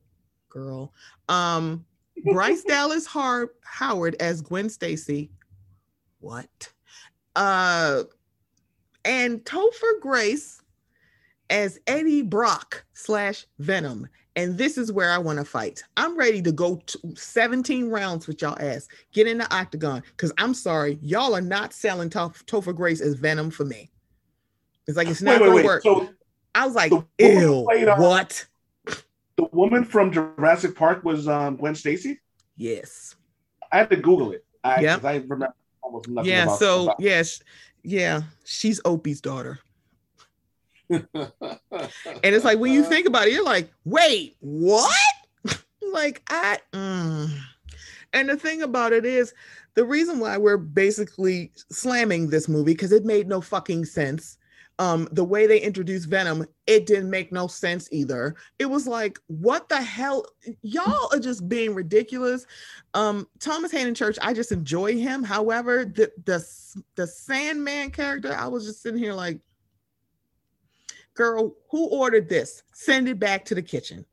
girl. 0.50 0.94
Um, 1.30 1.86
Bryce 2.34 2.64
Dallas 2.68 3.06
Har- 3.06 3.54
Howard 3.64 4.16
as 4.20 4.42
Gwen 4.42 4.70
Stacy. 4.70 5.32
What? 6.20 6.72
Uh, 7.36 8.04
and 9.06 9.44
Topher 9.44 10.00
Grace 10.02 10.61
as 11.52 11.78
Eddie 11.86 12.24
Brock 12.24 12.84
slash 12.94 13.46
Venom. 13.60 14.08
And 14.38 14.58
this 14.58 14.78
is 14.78 14.92
where 14.92 15.12
I 15.12 15.18
want 15.18 15.40
to 15.40 15.46
fight. 15.46 15.84
I'm 15.98 16.18
ready 16.18 16.42
to 16.42 16.54
go 16.54 16.78
to 16.78 17.00
17 17.16 17.90
rounds 17.90 18.28
with 18.28 18.42
y'all 18.42 18.58
ass. 18.60 18.88
Get 19.12 19.28
in 19.28 19.38
the 19.38 19.54
octagon. 19.54 20.02
Because 20.12 20.32
I'm 20.38 20.54
sorry, 20.54 20.98
y'all 21.02 21.36
are 21.36 21.42
not 21.42 21.74
selling 21.74 22.10
Tof- 22.10 22.46
Topher 22.46 22.74
Grace 22.74 23.02
as 23.02 23.16
Venom 23.16 23.52
for 23.52 23.66
me. 23.66 23.92
It's 24.88 24.96
like 24.96 25.10
it's 25.10 25.22
not 25.22 25.40
going 25.40 25.58
to 25.58 25.64
work. 25.64 25.84
So 25.84 26.10
I 26.56 26.66
was 26.66 26.76
like, 26.76 26.94
ew, 27.20 27.68
what? 27.98 28.46
The 29.36 29.44
woman 29.52 29.84
from 29.84 30.12
Jurassic 30.12 30.76
Park 30.76 31.04
was 31.04 31.28
um, 31.28 31.58
Gwen 31.58 31.76
Stacy? 31.76 32.20
Yes. 32.56 33.16
I 33.72 33.80
had 33.80 33.90
to 33.90 33.98
Google 33.98 34.32
it. 34.32 34.46
I, 34.64 34.80
yep. 34.80 35.04
I 35.04 35.16
remember 35.16 35.54
almost 35.82 36.08
nothing 36.08 36.30
Yeah, 36.30 36.56
so 36.56 36.94
yes, 37.00 37.42
yeah, 37.84 38.22
she's 38.44 38.80
Opie's 38.86 39.22
daughter. 39.22 39.60
And 40.92 42.36
it's 42.36 42.46
like 42.46 42.60
when 42.60 42.74
you 42.74 42.84
think 42.84 43.08
about 43.08 43.28
it, 43.28 43.34
you're 43.34 43.44
like, 43.44 43.72
wait, 43.86 44.36
what? 44.40 44.94
like 45.92 46.22
I 46.30 46.60
mm. 46.74 47.30
and 48.14 48.30
the 48.30 48.38
thing 48.38 48.62
about 48.62 48.94
it 48.94 49.06
is 49.06 49.34
the 49.74 49.86
reason 49.86 50.20
why 50.20 50.38
we're 50.38 50.58
basically 50.58 51.52
slamming 51.70 52.30
this 52.30 52.48
movie 52.48 52.74
because 52.74 52.92
it 52.92 53.06
made 53.06 53.28
no 53.28 53.42
fucking 53.42 53.86
sense 53.86 54.38
um, 54.82 55.08
the 55.12 55.24
way 55.24 55.46
they 55.46 55.60
introduced 55.60 56.10
Venom, 56.10 56.44
it 56.66 56.88
didn't 56.88 57.12
make 57.12 57.32
no 57.32 57.46
sense 57.46 57.88
either. 57.92 58.36
It 58.58 58.66
was 58.66 58.88
like, 58.88 59.20
what 59.28 59.70
the 59.70 59.80
hell? 59.80 60.26
Y'all 60.64 61.08
are 61.14 61.20
just 61.20 61.48
being 61.48 61.76
ridiculous. 61.76 62.48
Um, 62.96 63.28
Thomas 63.40 63.72
Haden 63.72 63.94
Church, 63.94 64.18
I 64.24 64.34
just 64.34 64.52
enjoy 64.52 64.98
him. 64.98 65.22
However, 65.22 65.86
the 65.86 66.12
the 66.26 66.44
the 66.96 67.06
Sandman 67.06 67.92
character, 67.92 68.34
I 68.36 68.48
was 68.48 68.66
just 68.66 68.82
sitting 68.82 68.98
here 68.98 69.14
like, 69.14 69.40
girl, 71.16 71.56
who 71.70 71.88
ordered 71.88 72.30
this? 72.30 72.64
Send 72.74 73.08
it 73.08 73.20
back 73.20 73.46
to 73.46 73.56
the 73.56 73.62
kitchen. 73.62 74.06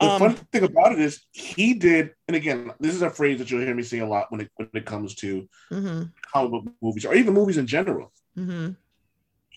The 0.00 0.06
um, 0.06 0.18
fun 0.18 0.34
thing 0.52 0.64
about 0.64 0.92
it 0.92 0.98
is 1.00 1.20
he 1.30 1.74
did, 1.74 2.14
and 2.26 2.36
again, 2.36 2.72
this 2.80 2.94
is 2.94 3.02
a 3.02 3.10
phrase 3.10 3.38
that 3.38 3.50
you'll 3.50 3.60
hear 3.60 3.74
me 3.74 3.82
say 3.82 3.98
a 3.98 4.06
lot 4.06 4.30
when 4.30 4.40
it 4.40 4.50
when 4.56 4.68
it 4.72 4.86
comes 4.86 5.14
to 5.16 5.48
mm-hmm. 5.70 6.04
comic 6.32 6.50
book 6.50 6.74
movies 6.80 7.04
or 7.04 7.14
even 7.14 7.34
movies 7.34 7.58
in 7.58 7.66
general. 7.66 8.12
Mm-hmm 8.38 8.70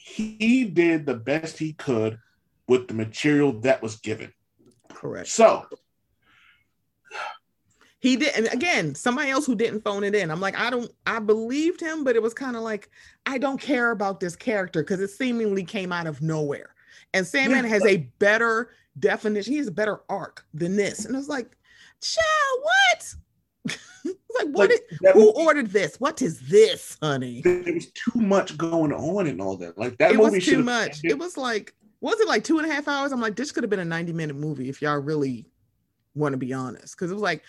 he 0.03 0.65
did 0.65 1.05
the 1.05 1.15
best 1.15 1.57
he 1.57 1.73
could 1.73 2.19
with 2.67 2.87
the 2.89 2.93
material 2.93 3.53
that 3.61 3.81
was 3.81 3.95
given. 3.95 4.33
Correct. 4.89 5.29
So 5.29 5.65
he 8.03 8.17
did 8.17 8.35
and 8.35 8.47
again 8.53 8.93
somebody 8.93 9.31
else 9.31 9.45
who 9.45 9.55
didn't 9.55 9.79
phone 9.79 10.03
it 10.03 10.13
in 10.13 10.29
i'm 10.29 10.41
like 10.41 10.59
i 10.59 10.69
don't 10.69 10.91
i 11.07 11.19
believed 11.19 11.79
him 11.79 12.03
but 12.03 12.17
it 12.17 12.21
was 12.21 12.33
kind 12.33 12.57
of 12.57 12.61
like 12.61 12.89
i 13.25 13.37
don't 13.37 13.61
care 13.61 13.91
about 13.91 14.19
this 14.19 14.35
character 14.35 14.83
because 14.83 14.99
it 14.99 15.07
seemingly 15.07 15.63
came 15.63 15.91
out 15.91 16.05
of 16.05 16.21
nowhere 16.21 16.75
and 17.13 17.25
sandman 17.25 17.63
yeah. 17.63 17.69
has 17.69 17.85
a 17.85 17.97
better 18.19 18.71
definition 18.99 19.53
he 19.53 19.57
has 19.57 19.67
a 19.67 19.71
better 19.71 20.01
arc 20.09 20.45
than 20.53 20.75
this 20.75 21.05
and 21.05 21.15
it's 21.15 21.29
like 21.29 21.55
child 22.01 22.59
what 22.61 23.15
like 24.05 24.47
what? 24.49 24.69
Like, 24.69 24.71
is, 24.71 25.13
who 25.13 25.27
was, 25.27 25.35
ordered 25.37 25.71
this? 25.71 25.95
What 25.95 26.21
is 26.21 26.49
this, 26.49 26.97
honey? 27.01 27.41
There 27.41 27.73
was 27.73 27.87
too 27.91 28.19
much 28.19 28.57
going 28.57 28.91
on 28.91 29.27
and 29.27 29.39
all 29.39 29.55
that. 29.55 29.77
Like 29.77 29.97
that 29.99 30.11
it 30.11 30.17
movie 30.17 30.35
was 30.35 30.45
too 30.45 30.61
much. 30.61 30.97
Ended. 30.97 31.11
It 31.11 31.17
was 31.17 31.37
like 31.37 31.73
was 32.01 32.19
it 32.19 32.27
like 32.27 32.43
two 32.43 32.59
and 32.59 32.69
a 32.69 32.73
half 32.73 32.89
hours? 32.89 33.13
I'm 33.13 33.21
like, 33.21 33.37
this 33.37 33.53
could 33.53 33.63
have 33.63 33.69
been 33.69 33.79
a 33.79 33.85
90 33.85 34.11
minute 34.11 34.35
movie 34.35 34.67
if 34.67 34.81
y'all 34.81 34.97
really 34.97 35.45
want 36.13 36.33
to 36.33 36.37
be 36.37 36.51
honest. 36.51 36.97
Because 36.97 37.09
it 37.09 37.13
was 37.13 37.23
like 37.23 37.43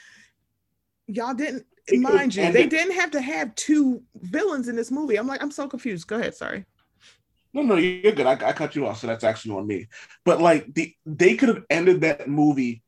y'all 1.06 1.34
didn't 1.34 1.66
mind 1.92 2.34
you, 2.34 2.50
they 2.52 2.66
didn't 2.66 2.94
have 2.94 3.11
to 3.12 3.20
have 3.20 3.54
two 3.54 4.02
villains 4.16 4.68
in 4.68 4.76
this 4.76 4.90
movie. 4.90 5.16
I'm 5.16 5.26
like, 5.26 5.42
I'm 5.42 5.50
so 5.50 5.68
confused. 5.68 6.06
Go 6.06 6.16
ahead, 6.16 6.34
sorry. 6.34 6.64
No, 7.52 7.62
no, 7.62 7.76
you're 7.76 8.12
good. 8.12 8.26
I, 8.26 8.32
I 8.32 8.52
cut 8.52 8.75
you 8.75 8.87
off, 8.87 8.99
so 8.99 9.06
that's 9.06 9.23
actually 9.23 9.56
on 9.56 9.66
me. 9.66 9.87
But 10.25 10.40
like 10.40 10.75
the 10.75 10.94
they 11.06 11.37
could 11.37 11.50
have 11.50 11.64
ended 11.70 12.00
that 12.00 12.28
movie 12.28 12.82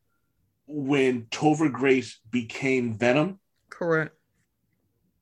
when 0.66 1.26
Topher 1.26 1.72
Grace 1.72 2.18
became 2.30 2.98
Venom 2.98 3.38
Correct. 3.76 4.14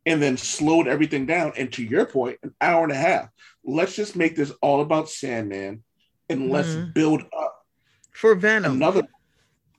And 0.06 0.22
then 0.22 0.36
slowed 0.36 0.86
everything 0.86 1.26
down. 1.26 1.52
And 1.56 1.72
to 1.72 1.82
your 1.82 2.06
point, 2.06 2.38
an 2.42 2.54
hour 2.60 2.84
and 2.84 2.92
a 2.92 2.96
half. 2.96 3.28
Let's 3.64 3.96
just 3.96 4.16
make 4.16 4.36
this 4.36 4.52
all 4.60 4.82
about 4.82 5.08
Sandman 5.08 5.82
and 6.28 6.50
let's 6.50 6.68
mm-hmm. 6.68 6.92
build 6.92 7.22
up 7.36 7.66
for 8.12 8.34
Venom. 8.34 8.72
Another, 8.72 9.02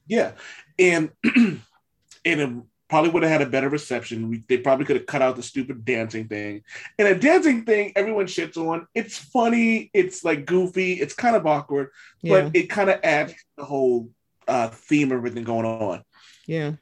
yeah, 0.08 0.34
and 0.80 1.12
and 2.26 2.64
probably 2.88 3.10
would 3.10 3.24
have 3.24 3.32
had 3.32 3.42
a 3.42 3.50
better 3.50 3.70
reception. 3.70 4.30
We, 4.30 4.44
they 4.48 4.58
probably 4.58 4.86
could 4.86 4.96
have 4.96 5.06
cut 5.06 5.22
out 5.22 5.36
the 5.36 5.44
stupid 5.44 5.86
dancing 5.86 6.28
thing. 6.28 6.64
And 7.00 7.08
a 7.08 7.16
dancing 7.16 7.66
thing, 7.66 7.94
everyone 7.96 8.26
shits 8.26 8.58
on. 8.58 8.88
It's 8.94 9.18
funny. 9.18 9.90
It's 9.94 10.24
like 10.24 10.46
goofy. 10.46 10.94
It's 10.94 11.14
kind 11.14 11.36
of 11.36 11.48
awkward, 11.48 11.90
yeah. 12.22 12.42
but 12.42 12.56
it 12.56 12.70
kind 12.70 12.90
of 12.90 13.00
adds 13.04 13.34
the 13.58 13.66
whole 13.66 14.10
uh, 14.48 14.70
theme 14.70 15.12
of 15.12 15.18
everything 15.18 15.44
going 15.44 15.66
on. 15.66 16.04
Yeah. 16.46 16.74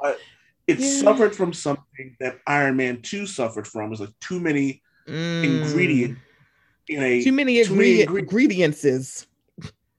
But 0.00 0.18
it 0.66 0.78
yeah. 0.78 1.00
suffered 1.00 1.34
from 1.34 1.52
something 1.52 2.16
that 2.20 2.38
Iron 2.46 2.76
Man 2.76 3.02
2 3.02 3.26
suffered 3.26 3.66
from. 3.66 3.86
It 3.86 3.90
was 3.90 4.00
like 4.00 4.20
too 4.20 4.40
many 4.40 4.82
mm. 5.06 5.44
ingredients 5.44 6.20
in 6.88 7.02
a 7.02 7.22
too 7.22 7.32
many, 7.32 7.62
too 7.64 7.74
many 7.74 8.02
ingredients. 8.02 9.26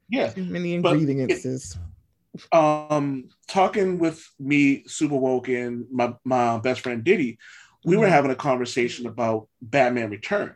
Yeah. 0.10 0.30
Too 0.32 0.46
many 0.46 0.74
ingredients. 0.74 1.78
Um 2.52 3.30
talking 3.48 4.00
with 4.00 4.28
me, 4.40 4.84
Super 4.88 5.16
Woke, 5.16 5.50
and 5.50 5.86
my, 5.92 6.14
my 6.24 6.58
best 6.60 6.82
friend 6.82 7.04
Diddy, 7.04 7.38
we 7.84 7.94
mm-hmm. 7.94 8.02
were 8.02 8.08
having 8.08 8.32
a 8.32 8.36
conversation 8.36 9.08
about 9.08 9.48
Batman 9.62 10.10
Returns. 10.10 10.56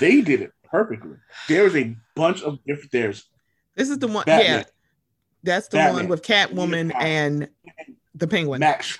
They 0.00 0.20
did 0.20 0.40
it 0.40 0.52
perfectly. 0.64 1.16
There's 1.48 1.76
a 1.76 1.96
bunch 2.14 2.42
of 2.42 2.58
different 2.66 2.92
there's 2.92 3.28
this 3.74 3.90
is 3.90 3.98
the 3.98 4.08
one 4.08 4.24
Batman, 4.24 4.60
yeah. 4.60 4.64
That's 5.42 5.68
the 5.68 5.76
Batman, 5.76 5.94
one 5.94 6.08
with 6.08 6.22
Catwoman 6.22 6.92
and 6.94 7.48
the 8.14 8.26
Penguin. 8.26 8.60
Max. 8.60 8.98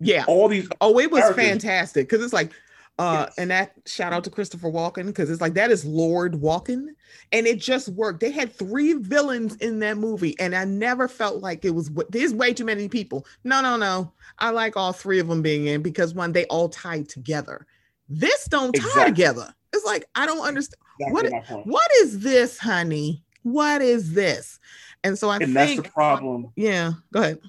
Yeah. 0.00 0.24
All 0.26 0.48
these. 0.48 0.68
Oh, 0.80 0.98
it 0.98 1.10
was 1.10 1.34
fantastic 1.34 2.08
because 2.08 2.24
it's 2.24 2.32
like, 2.32 2.52
uh, 2.98 3.26
yes. 3.26 3.34
and 3.36 3.50
that 3.50 3.72
shout 3.84 4.12
out 4.12 4.24
to 4.24 4.30
Christopher 4.30 4.70
Walken 4.70 5.06
because 5.06 5.30
it's 5.30 5.40
like 5.40 5.54
that 5.54 5.70
is 5.70 5.84
Lord 5.84 6.34
Walken, 6.34 6.88
and 7.30 7.46
it 7.46 7.60
just 7.60 7.90
worked. 7.90 8.20
They 8.20 8.30
had 8.30 8.52
three 8.52 8.94
villains 8.94 9.56
in 9.56 9.80
that 9.80 9.98
movie, 9.98 10.38
and 10.38 10.54
I 10.54 10.64
never 10.64 11.06
felt 11.06 11.42
like 11.42 11.64
it 11.64 11.74
was. 11.74 11.90
There's 12.08 12.32
way 12.32 12.54
too 12.54 12.64
many 12.64 12.88
people. 12.88 13.26
No, 13.44 13.60
no, 13.60 13.76
no. 13.76 14.12
I 14.38 14.50
like 14.50 14.76
all 14.76 14.92
three 14.92 15.18
of 15.18 15.28
them 15.28 15.42
being 15.42 15.66
in 15.66 15.82
because 15.82 16.14
one, 16.14 16.32
they 16.32 16.46
all 16.46 16.70
tied 16.70 17.08
together. 17.08 17.66
This 18.08 18.46
don't 18.46 18.72
tie 18.72 18.86
exactly. 18.86 19.12
together. 19.12 19.54
It's 19.74 19.84
like 19.84 20.06
I 20.14 20.24
don't 20.24 20.46
understand. 20.46 20.80
Exactly 20.98 21.30
what 21.30 21.66
what 21.66 21.90
is 22.00 22.20
this, 22.20 22.58
honey? 22.58 23.22
What 23.42 23.82
is 23.82 24.14
this? 24.14 24.58
And 25.04 25.18
so 25.18 25.28
I 25.28 25.36
and 25.36 25.44
think 25.44 25.54
that's 25.54 25.76
the 25.76 25.82
problem. 25.82 26.50
Yeah, 26.56 26.92
go 27.12 27.20
ahead. 27.20 27.40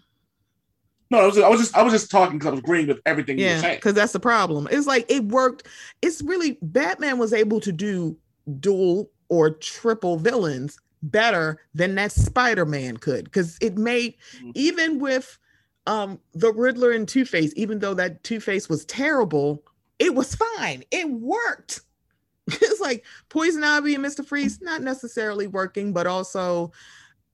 No, 1.09 1.19
I 1.19 1.25
was, 1.25 1.37
I 1.37 1.47
was 1.47 1.59
just 1.59 1.77
I 1.77 1.83
was 1.83 1.93
just 1.93 2.11
talking 2.11 2.37
because 2.37 2.47
I 2.47 2.51
was 2.51 2.59
agreeing 2.59 2.87
with 2.87 2.99
everything 3.05 3.37
yeah, 3.37 3.49
you 3.49 3.55
were 3.55 3.61
saying. 3.61 3.77
Because 3.77 3.93
that's 3.93 4.13
the 4.13 4.19
problem. 4.19 4.67
It's 4.71 4.87
like 4.87 5.05
it 5.09 5.23
worked. 5.25 5.67
It's 6.01 6.21
really 6.21 6.57
Batman 6.61 7.17
was 7.17 7.33
able 7.33 7.59
to 7.61 7.71
do 7.71 8.17
dual 8.59 9.09
or 9.29 9.51
triple 9.51 10.17
villains 10.17 10.77
better 11.03 11.61
than 11.73 11.95
that 11.95 12.11
Spider-Man 12.11 12.97
could. 12.97 13.25
Because 13.25 13.57
it 13.61 13.77
made 13.77 14.15
mm-hmm. 14.37 14.51
even 14.55 14.99
with 14.99 15.37
um 15.85 16.19
the 16.33 16.51
Riddler 16.51 16.91
and 16.91 17.07
Two-Face, 17.07 17.53
even 17.55 17.79
though 17.79 17.93
that 17.93 18.23
Two-Face 18.23 18.67
was 18.67 18.83
terrible, 18.85 19.63
it 19.99 20.13
was 20.13 20.35
fine. 20.35 20.83
It 20.91 21.09
worked. 21.09 21.81
it's 22.47 22.81
like 22.81 23.05
Poison 23.29 23.63
Ivy 23.63 23.95
and 23.95 24.03
Mr. 24.03 24.25
Freeze 24.25 24.61
not 24.61 24.81
necessarily 24.81 25.47
working, 25.47 25.93
but 25.93 26.07
also 26.07 26.71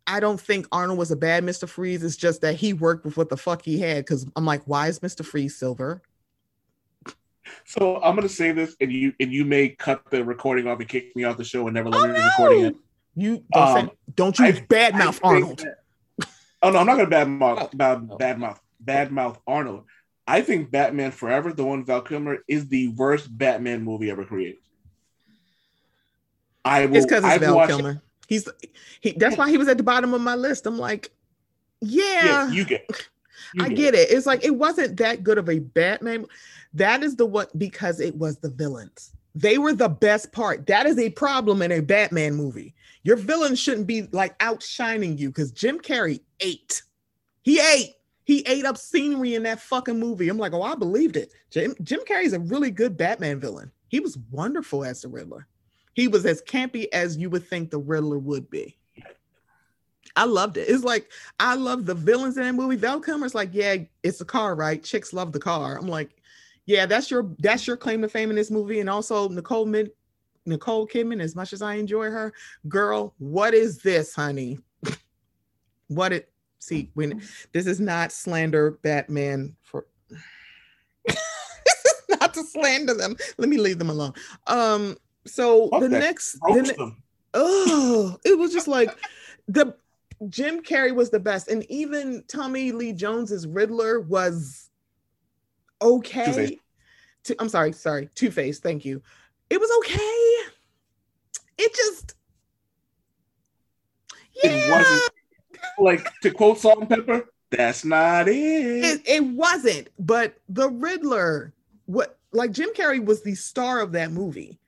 I 0.05 0.19
don't 0.19 0.39
think 0.39 0.67
Arnold 0.71 0.97
was 0.97 1.11
a 1.11 1.15
bad 1.15 1.43
Mr. 1.43 1.67
Freeze. 1.67 2.03
It's 2.03 2.17
just 2.17 2.41
that 2.41 2.55
he 2.55 2.73
worked 2.73 3.05
with 3.05 3.17
what 3.17 3.29
the 3.29 3.37
fuck 3.37 3.63
he 3.63 3.79
had. 3.79 4.05
Because 4.05 4.25
I'm 4.35 4.45
like, 4.45 4.63
why 4.65 4.87
is 4.87 4.99
Mr. 4.99 5.25
Freeze 5.25 5.55
silver? 5.55 6.01
So 7.65 8.01
I'm 8.01 8.15
gonna 8.15 8.29
say 8.29 8.51
this, 8.51 8.75
and 8.79 8.91
you 8.91 9.13
and 9.19 9.31
you 9.31 9.45
may 9.45 9.69
cut 9.69 10.03
the 10.09 10.23
recording 10.23 10.67
off 10.67 10.79
and 10.79 10.87
kick 10.87 11.15
me 11.15 11.23
off 11.23 11.37
the 11.37 11.43
show 11.43 11.67
and 11.67 11.73
never 11.73 11.89
let 11.89 12.01
oh, 12.01 12.07
me 12.07 12.19
no. 12.19 12.25
record 12.25 12.57
again. 12.57 12.79
You 13.15 13.43
don't, 13.53 13.67
um, 13.67 13.87
say, 13.87 13.93
don't 14.15 14.39
you 14.39 14.45
badmouth 14.45 15.19
Arnold? 15.23 15.59
That, 15.59 16.27
oh 16.61 16.71
no, 16.71 16.79
I'm 16.79 16.85
not 16.85 16.97
gonna 16.97 17.09
badmouth 17.09 17.69
oh. 17.73 17.77
bad, 17.77 18.07
badmouth 18.07 18.59
badmouth 18.83 19.37
Arnold. 19.45 19.85
I 20.25 20.41
think 20.41 20.71
Batman 20.71 21.11
Forever, 21.11 21.51
the 21.51 21.65
one 21.65 21.83
Val 21.83 22.01
Kilmer, 22.01 22.39
is 22.47 22.67
the 22.69 22.87
worst 22.89 23.35
Batman 23.37 23.83
movie 23.83 24.09
ever 24.09 24.23
created. 24.23 24.59
I 26.63 26.85
will. 26.85 26.95
It's 26.95 27.05
because 27.05 27.25
it's 27.25 27.43
Val 27.43 27.67
Kilmer. 27.67 28.01
He's 28.33 28.49
he. 28.99 29.11
That's 29.11 29.37
why 29.37 29.49
he 29.49 29.57
was 29.57 29.67
at 29.67 29.77
the 29.77 29.83
bottom 29.83 30.13
of 30.13 30.21
my 30.21 30.33
list. 30.33 30.65
I'm 30.65 30.79
like, 30.79 31.11
yeah, 31.81 32.25
yeah 32.25 32.51
you 32.51 32.65
get. 32.65 32.89
You 33.53 33.65
I 33.65 33.69
get 33.69 33.93
it. 33.93 34.09
it. 34.09 34.11
It's 34.11 34.25
like 34.25 34.43
it 34.43 34.55
wasn't 34.55 34.97
that 34.97 35.23
good 35.23 35.37
of 35.37 35.49
a 35.49 35.59
Batman. 35.59 36.25
That 36.73 37.03
is 37.03 37.15
the 37.15 37.27
what 37.27 37.57
because 37.59 37.99
it 37.99 38.15
was 38.15 38.37
the 38.37 38.49
villains. 38.49 39.13
They 39.35 39.59
were 39.59 39.73
the 39.73 39.89
best 39.89 40.31
part. 40.31 40.65
That 40.65 40.87
is 40.87 40.97
a 40.97 41.11
problem 41.11 41.61
in 41.61 41.71
a 41.71 41.79
Batman 41.79 42.33
movie. 42.33 42.73
Your 43.03 43.17
villain 43.17 43.55
shouldn't 43.55 43.85
be 43.85 44.03
like 44.11 44.35
outshining 44.39 45.17
you 45.19 45.29
because 45.29 45.51
Jim 45.51 45.79
Carrey 45.79 46.21
ate. 46.39 46.81
He 47.43 47.59
ate. 47.59 47.93
He 48.23 48.39
ate 48.47 48.65
up 48.65 48.77
scenery 48.77 49.35
in 49.35 49.43
that 49.43 49.59
fucking 49.59 49.99
movie. 49.99 50.29
I'm 50.29 50.37
like, 50.39 50.53
oh, 50.53 50.63
I 50.63 50.73
believed 50.73 51.17
it. 51.17 51.33
Jim, 51.51 51.75
Jim 51.83 51.99
Carrey's 52.09 52.33
a 52.33 52.39
really 52.39 52.71
good 52.71 52.97
Batman 52.97 53.39
villain. 53.39 53.71
He 53.89 53.99
was 53.99 54.17
wonderful 54.31 54.83
as 54.83 55.01
the 55.01 55.09
Riddler. 55.09 55.47
He 55.93 56.07
was 56.07 56.25
as 56.25 56.41
campy 56.41 56.87
as 56.91 57.17
you 57.17 57.29
would 57.29 57.47
think 57.47 57.69
the 57.69 57.79
Riddler 57.79 58.19
would 58.19 58.49
be. 58.49 58.77
I 60.15 60.25
loved 60.25 60.57
it. 60.57 60.69
It's 60.69 60.83
like 60.83 61.09
I 61.39 61.55
love 61.55 61.85
the 61.85 61.95
villains 61.95 62.37
in 62.37 62.43
that 62.43 62.53
movie. 62.53 62.75
Val 62.75 62.99
Kilmer's 62.99 63.33
like, 63.33 63.49
yeah, 63.51 63.77
it's 64.03 64.21
a 64.21 64.25
car, 64.25 64.55
right? 64.55 64.83
Chicks 64.83 65.13
love 65.13 65.31
the 65.31 65.39
car. 65.39 65.77
I'm 65.77 65.87
like, 65.87 66.21
yeah, 66.65 66.85
that's 66.85 67.09
your 67.09 67.31
that's 67.39 67.65
your 67.65 67.77
claim 67.77 68.01
to 68.01 68.09
fame 68.09 68.29
in 68.29 68.35
this 68.35 68.51
movie. 68.51 68.79
And 68.79 68.89
also 68.89 69.27
Nicole 69.27 69.65
Mid 69.65 69.91
Nicole 70.45 70.87
Kidman, 70.87 71.21
as 71.21 71.35
much 71.35 71.53
as 71.53 71.61
I 71.61 71.75
enjoy 71.75 72.09
her, 72.09 72.33
girl, 72.67 73.13
what 73.17 73.53
is 73.53 73.79
this, 73.79 74.13
honey? 74.13 74.59
what 75.87 76.13
it 76.13 76.29
see 76.59 76.89
when 76.93 77.21
this 77.51 77.67
is 77.67 77.79
not 77.79 78.11
slander 78.11 78.79
Batman 78.83 79.55
for 79.61 79.85
not 82.09 82.33
to 82.33 82.43
slander 82.43 82.93
them. 82.93 83.15
Let 83.37 83.49
me 83.49 83.57
leave 83.57 83.79
them 83.79 83.89
alone. 83.89 84.13
Um, 84.47 84.97
so 85.25 85.69
Fuck 85.69 85.81
the 85.81 85.89
next, 85.89 86.33
the 86.33 86.93
oh, 87.33 88.17
it 88.25 88.37
was 88.37 88.53
just 88.53 88.67
like 88.67 88.95
the 89.47 89.75
Jim 90.29 90.61
Carrey 90.61 90.93
was 90.93 91.09
the 91.09 91.19
best, 91.19 91.49
and 91.49 91.69
even 91.69 92.23
Tommy 92.27 92.71
Lee 92.71 92.93
Jones's 92.93 93.47
Riddler 93.47 93.99
was 93.99 94.69
okay. 95.81 96.59
To, 97.25 97.35
I'm 97.39 97.49
sorry, 97.49 97.71
sorry, 97.71 98.09
Two 98.15 98.31
Face. 98.31 98.59
Thank 98.59 98.85
you. 98.85 99.01
It 99.49 99.59
was 99.59 99.69
okay. 99.79 100.51
It 101.57 101.75
just, 101.75 102.15
yeah. 104.43 104.49
It 104.49 104.71
wasn't 104.71 105.11
like 105.79 106.19
to 106.21 106.31
quote 106.31 106.59
Salt 106.59 106.79
and 106.79 106.89
Pepper. 106.89 107.29
That's 107.51 107.85
not 107.85 108.27
it. 108.27 108.33
it. 108.33 109.01
It 109.05 109.23
wasn't, 109.23 109.89
but 109.99 110.39
the 110.49 110.69
Riddler, 110.69 111.53
what 111.85 112.17
like 112.31 112.51
Jim 112.51 112.69
Carrey 112.75 113.03
was 113.03 113.21
the 113.21 113.35
star 113.35 113.79
of 113.79 113.91
that 113.91 114.11
movie 114.11 114.59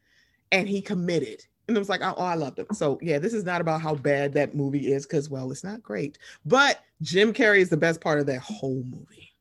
and 0.52 0.68
he 0.68 0.82
committed. 0.82 1.44
And 1.68 1.76
it 1.76 1.80
was 1.80 1.90
like, 1.90 2.02
oh, 2.04 2.14
oh, 2.16 2.24
I 2.24 2.36
loved 2.36 2.60
him. 2.60 2.68
So 2.74 3.00
yeah, 3.02 3.18
this 3.18 3.34
is 3.34 3.44
not 3.44 3.62
about 3.62 3.82
how 3.82 3.96
bad 3.96 4.34
that 4.34 4.54
movie 4.54 4.92
is, 4.92 5.06
because 5.06 5.30
well, 5.30 5.52
it's 5.52 5.64
not 5.64 5.82
great. 5.82 6.18
But 6.46 6.82
Jim 7.02 7.34
Carrey 7.34 7.60
is 7.60 7.70
the 7.70 7.78
best 7.78 8.02
part 8.02 8.20
of 8.20 8.28
that 8.28 8.42
whole 8.42 8.84
movie. 8.84 9.34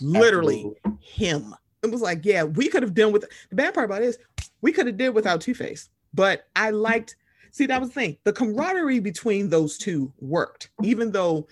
Literally 0.00 0.72
Absolutely. 0.84 0.98
him. 1.00 1.54
It 1.82 1.90
was 1.90 2.02
like, 2.02 2.24
yeah, 2.24 2.42
we 2.42 2.68
could 2.68 2.82
have 2.82 2.94
done 2.94 3.12
with 3.12 3.24
the 3.48 3.56
bad 3.56 3.72
part 3.72 3.86
about 3.86 4.02
it 4.02 4.06
is 4.06 4.18
we 4.60 4.72
could 4.72 4.86
have 4.86 4.96
did 4.96 5.10
without 5.10 5.40
Two 5.40 5.54
Face. 5.54 5.88
But 6.12 6.46
I 6.56 6.70
liked, 6.70 7.16
see, 7.50 7.66
that 7.66 7.80
was 7.80 7.90
the 7.90 7.94
thing. 7.94 8.16
The 8.24 8.32
camaraderie 8.32 9.00
between 9.00 9.48
those 9.48 9.78
two 9.78 10.12
worked, 10.18 10.70
even 10.82 11.12
though 11.12 11.46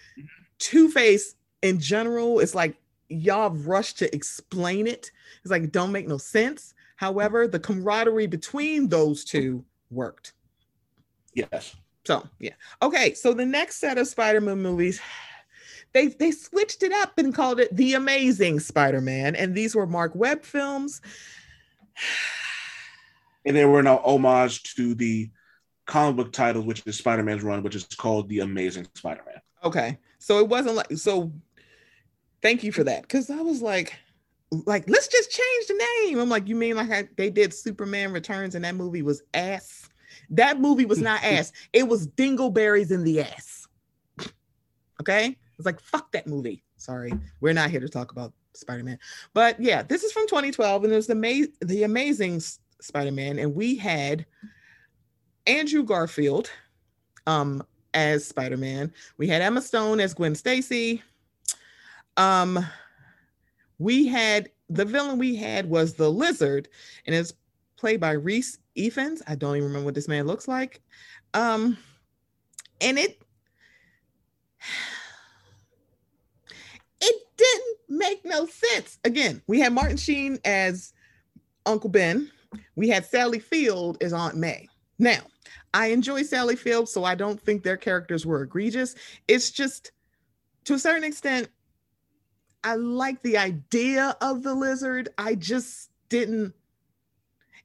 Two 0.59 0.91
Face 0.91 1.37
in 1.63 1.79
general, 1.81 2.41
it's 2.41 2.55
like 2.55 2.77
y'all 3.09 3.51
rushed 3.51 3.99
to 3.99 4.15
explain 4.15 4.87
it. 4.87 5.11
It's 5.43 5.51
like 5.51 5.63
it 5.63 5.73
don't 5.73 5.93
make 5.93 6.09
no 6.09 6.19
sense. 6.19 6.74
However, 6.97 7.49
the 7.49 7.59
camaraderie 7.59 8.27
between 8.27 8.89
those 8.89 9.25
two 9.25 9.65
worked. 9.91 10.33
Yes. 11.35 11.75
So 12.05 12.29
yeah. 12.39 12.55
Okay. 12.83 13.15
So 13.15 13.35
the 13.35 13.47
next 13.47 13.77
set 13.77 13.99
of 13.99 14.07
Spider-Man 14.07 14.63
movies, 14.63 15.01
they 15.93 16.09
they 16.09 16.31
switched 16.31 16.83
it 16.83 16.93
up 16.93 17.19
and 17.19 17.35
called 17.35 17.61
it 17.61 17.75
The 17.75 17.95
Amazing 17.95 18.61
Spider-Man, 18.61 19.37
and 19.37 19.55
these 19.55 19.75
were 19.75 19.87
Mark 19.87 20.13
Webb 20.15 20.45
films. 20.45 21.01
And 23.47 23.55
they 23.55 23.67
were 23.67 23.79
an 23.79 23.87
homage 23.87 24.75
to 24.77 24.95
the 24.95 25.31
comic 25.85 26.17
book 26.17 26.33
title, 26.33 26.63
which 26.63 26.83
is 26.87 26.97
Spider-Man's 26.97 27.43
run, 27.43 27.63
which 27.63 27.75
is 27.75 27.85
called 27.85 28.27
The 28.31 28.41
Amazing 28.41 28.87
Spider-Man. 28.95 29.43
Okay. 29.63 29.99
So 30.19 30.39
it 30.39 30.49
wasn't 30.49 30.77
like 30.77 30.93
so. 30.93 31.31
Thank 32.41 32.65
you 32.65 32.73
for 32.73 32.85
that, 32.85 33.03
because 33.03 33.29
I 33.29 33.43
was 33.43 33.61
like, 33.61 33.99
like 34.51 34.89
let's 34.89 35.09
just 35.09 35.31
change 35.31 35.67
the 35.67 35.87
name. 36.05 36.19
I'm 36.19 36.29
like, 36.29 36.49
you 36.49 36.57
mean 36.57 36.77
like 36.77 36.91
I, 36.91 37.09
they 37.17 37.31
did 37.31 37.53
Superman 37.53 38.13
Returns 38.13 38.55
and 38.55 38.65
that 38.65 38.75
movie 38.75 39.03
was 39.03 39.23
ass? 39.35 39.89
That 40.31 40.61
movie 40.61 40.85
was 40.85 41.01
not 41.01 41.23
ass. 41.25 41.53
It 41.73 41.89
was 41.89 42.09
dingleberries 42.09 42.91
in 42.91 43.05
the 43.05 43.23
ass. 43.23 43.67
Okay, 45.01 45.37
it's 45.57 45.67
like 45.67 45.81
fuck 45.81 46.13
that 46.13 46.27
movie. 46.27 46.63
Sorry, 46.77 47.13
we're 47.41 47.53
not 47.53 47.71
here 47.71 47.81
to 47.81 47.89
talk 47.89 48.13
about 48.13 48.33
Spider-Man, 48.55 48.99
but 49.33 49.59
yeah, 49.59 49.83
this 49.83 50.05
is 50.05 50.13
from 50.13 50.27
2012 50.27 50.85
and 50.85 50.93
it 50.93 50.97
was 50.97 51.07
the 51.07 51.15
ma- 51.15 51.47
the 51.61 51.83
amazing 51.83 52.41
Spider-Man, 52.81 53.39
and 53.39 53.55
we 53.55 53.77
had 53.77 54.27
Andrew 55.47 55.83
Garfield, 55.83 56.51
um, 57.27 57.63
as 57.93 58.27
Spider-Man. 58.27 58.93
We 59.17 59.29
had 59.29 59.43
Emma 59.43 59.63
Stone 59.63 60.01
as 60.01 60.15
Gwen 60.15 60.35
Stacy. 60.35 61.03
Um, 62.17 62.65
we 63.79 64.07
had 64.07 64.51
the 64.69 64.85
villain 64.85 65.19
we 65.19 65.37
had 65.37 65.69
was 65.69 65.95
the 65.95 66.11
Lizard, 66.11 66.69
and 67.07 67.15
it's 67.15 67.33
played 67.77 68.01
by 68.01 68.13
Rhys 68.13 68.59
Ifans. 68.77 69.23
I 69.27 69.35
don't 69.35 69.57
even 69.57 69.69
remember 69.69 69.87
what 69.87 69.95
this 69.95 70.09
man 70.09 70.27
looks 70.27 70.49
like. 70.49 70.81
Um, 71.35 71.77
and 72.81 72.99
it 72.99 73.21
it 77.01 77.23
didn't 77.37 77.79
make 77.89 78.25
no 78.25 78.47
sense. 78.47 78.99
Again, 79.05 79.43
we 79.47 79.61
had 79.61 79.73
Martin 79.73 79.97
Sheen 79.97 80.39
as 80.45 80.93
Uncle 81.67 81.91
Ben. 81.91 82.31
We 82.77 82.89
had 82.89 83.05
Sally 83.05 83.41
Field 83.41 83.99
as 84.01 84.13
Aunt 84.13 84.37
May. 84.37 84.69
Now, 84.99 85.21
I 85.73 85.89
enjoy 85.89 86.23
Sally 86.23 86.57
Field, 86.57 86.89
so 86.89 87.05
I 87.05 87.17
don't 87.17 87.41
think 87.41 87.63
their 87.63 87.77
characters 87.77 88.25
were 88.25 88.43
egregious. 88.43 88.95
It's 89.27 89.51
just 89.51 89.91
to 90.65 90.75
a 90.75 90.79
certain 90.79 91.05
extent, 91.05 91.49
I 92.65 92.77
like 92.77 93.23
the 93.23 93.37
idea 93.37 94.17
of 94.21 94.43
the 94.43 94.55
lizard. 94.55 95.11
I 95.19 95.35
just 95.35 95.91
didn't, 96.09 96.55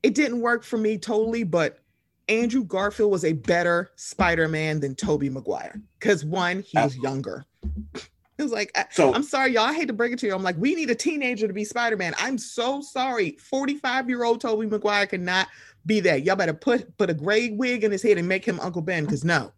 it 0.04 0.14
didn't 0.14 0.42
work 0.42 0.64
for 0.64 0.78
me 0.78 0.98
totally, 0.98 1.44
but 1.44 1.80
Andrew 2.28 2.64
Garfield 2.64 3.12
was 3.12 3.24
a 3.24 3.34
better 3.34 3.92
Spider-Man 3.96 4.82
than 4.82 4.96
Tobey 4.96 5.30
Maguire. 5.30 5.82
Because 5.98 6.24
one, 6.24 6.62
he 6.62 6.78
was 6.78 6.98
younger. 6.98 7.46
It 8.38 8.44
was 8.44 8.54
like, 8.54 8.72
so, 8.92 9.14
I'm 9.14 9.24
sorry, 9.24 9.52
y'all. 9.52 9.66
I 9.66 9.74
hate 9.74 9.90
to 9.90 9.94
break 9.94 10.14
it 10.14 10.20
to 10.20 10.28
you. 10.28 10.34
I'm 10.34 10.44
like, 10.44 10.56
we 10.58 10.74
need 10.74 10.90
a 10.90 10.96
teenager 10.96 11.46
to 11.46 11.52
be 11.52 11.66
Spider 11.66 11.98
Man. 11.98 12.14
I'm 12.18 12.38
so 12.38 12.80
sorry. 12.80 13.32
45 13.32 14.08
year 14.08 14.24
old 14.24 14.40
Tobey 14.40 14.66
Maguire 14.66 15.06
cannot 15.08 15.50
be 15.86 16.00
that. 16.00 16.24
Y'all 16.24 16.38
better 16.38 16.54
put 16.54 16.98
put 16.98 17.10
a 17.10 17.14
gray 17.14 17.50
wig 17.50 17.84
in 17.84 17.92
his 17.92 18.02
head 18.02 18.18
and 18.18 18.30
make 18.30 18.46
him 18.46 18.58
Uncle 18.62 18.82
Ben. 18.82 19.04
Because 19.04 19.26
no. 19.26 19.52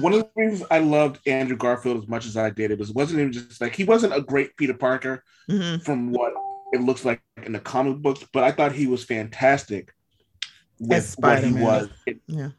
One 0.00 0.12
of 0.12 0.20
the 0.20 0.30
reasons 0.34 0.66
I 0.70 0.78
loved 0.78 1.20
Andrew 1.26 1.56
Garfield 1.56 2.02
as 2.02 2.08
much 2.08 2.26
as 2.26 2.36
I 2.36 2.50
did, 2.50 2.70
it 2.70 2.78
was 2.78 2.92
wasn't 2.92 3.20
even 3.20 3.32
just 3.32 3.60
like 3.60 3.74
he 3.74 3.84
wasn't 3.84 4.14
a 4.14 4.20
great 4.20 4.56
Peter 4.56 4.74
Parker 4.74 5.22
mm-hmm. 5.48 5.82
from 5.82 6.12
what 6.12 6.32
it 6.72 6.80
looks 6.80 7.04
like 7.04 7.22
in 7.44 7.52
the 7.52 7.60
comic 7.60 7.98
books, 7.98 8.24
but 8.32 8.42
I 8.42 8.50
thought 8.50 8.72
he 8.72 8.86
was 8.86 9.04
fantastic 9.04 9.92
with 10.80 11.14
what 11.18 11.44
he 11.44 11.52
was. 11.52 11.88
It, 12.06 12.20
yeah 12.26 12.50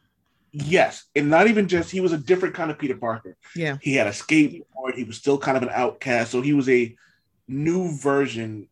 Yes, 0.51 1.05
and 1.15 1.29
not 1.29 1.47
even 1.47 1.67
just 1.67 1.91
he 1.91 1.99
was 1.99 2.13
a 2.13 2.17
different 2.17 2.55
kind 2.55 2.71
of 2.71 2.79
Peter 2.79 2.95
Parker. 2.95 3.37
Yeah, 3.55 3.77
he 3.81 3.93
had 3.93 4.07
a 4.07 4.11
skateboard. 4.11 4.95
He 4.95 5.03
was 5.03 5.17
still 5.17 5.37
kind 5.37 5.57
of 5.57 5.63
an 5.63 5.69
outcast, 5.71 6.31
so 6.31 6.41
he 6.41 6.53
was 6.53 6.69
a 6.69 6.95
new 7.47 7.95
version 7.95 8.67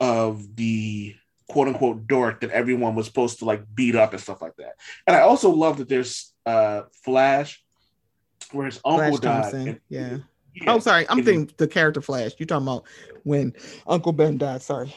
of 0.00 0.56
the 0.56 1.14
quote 1.48 1.68
unquote 1.68 2.06
dork 2.06 2.40
that 2.40 2.50
everyone 2.50 2.94
was 2.94 3.06
supposed 3.06 3.38
to 3.38 3.44
like 3.44 3.62
beat 3.74 3.94
up 3.94 4.12
and 4.12 4.20
stuff 4.20 4.42
like 4.42 4.56
that. 4.56 4.74
And 5.06 5.14
I 5.14 5.20
also 5.20 5.50
love 5.50 5.78
that 5.78 5.88
there's 5.88 6.32
uh 6.44 6.82
Flash, 7.04 7.62
where 8.52 8.66
his 8.66 8.80
uncle 8.84 9.18
Flash 9.18 9.50
died. 9.50 9.54
And, 9.54 9.80
yeah. 9.88 10.18
yeah. 10.54 10.72
Oh, 10.72 10.78
sorry. 10.78 11.08
I'm 11.08 11.18
and, 11.18 11.26
thinking 11.26 11.54
the 11.56 11.68
character 11.68 12.00
Flash. 12.00 12.32
You're 12.38 12.46
talking 12.46 12.66
about 12.66 12.84
when 13.24 13.54
Uncle 13.86 14.12
Ben 14.12 14.38
died. 14.38 14.62
Sorry. 14.62 14.94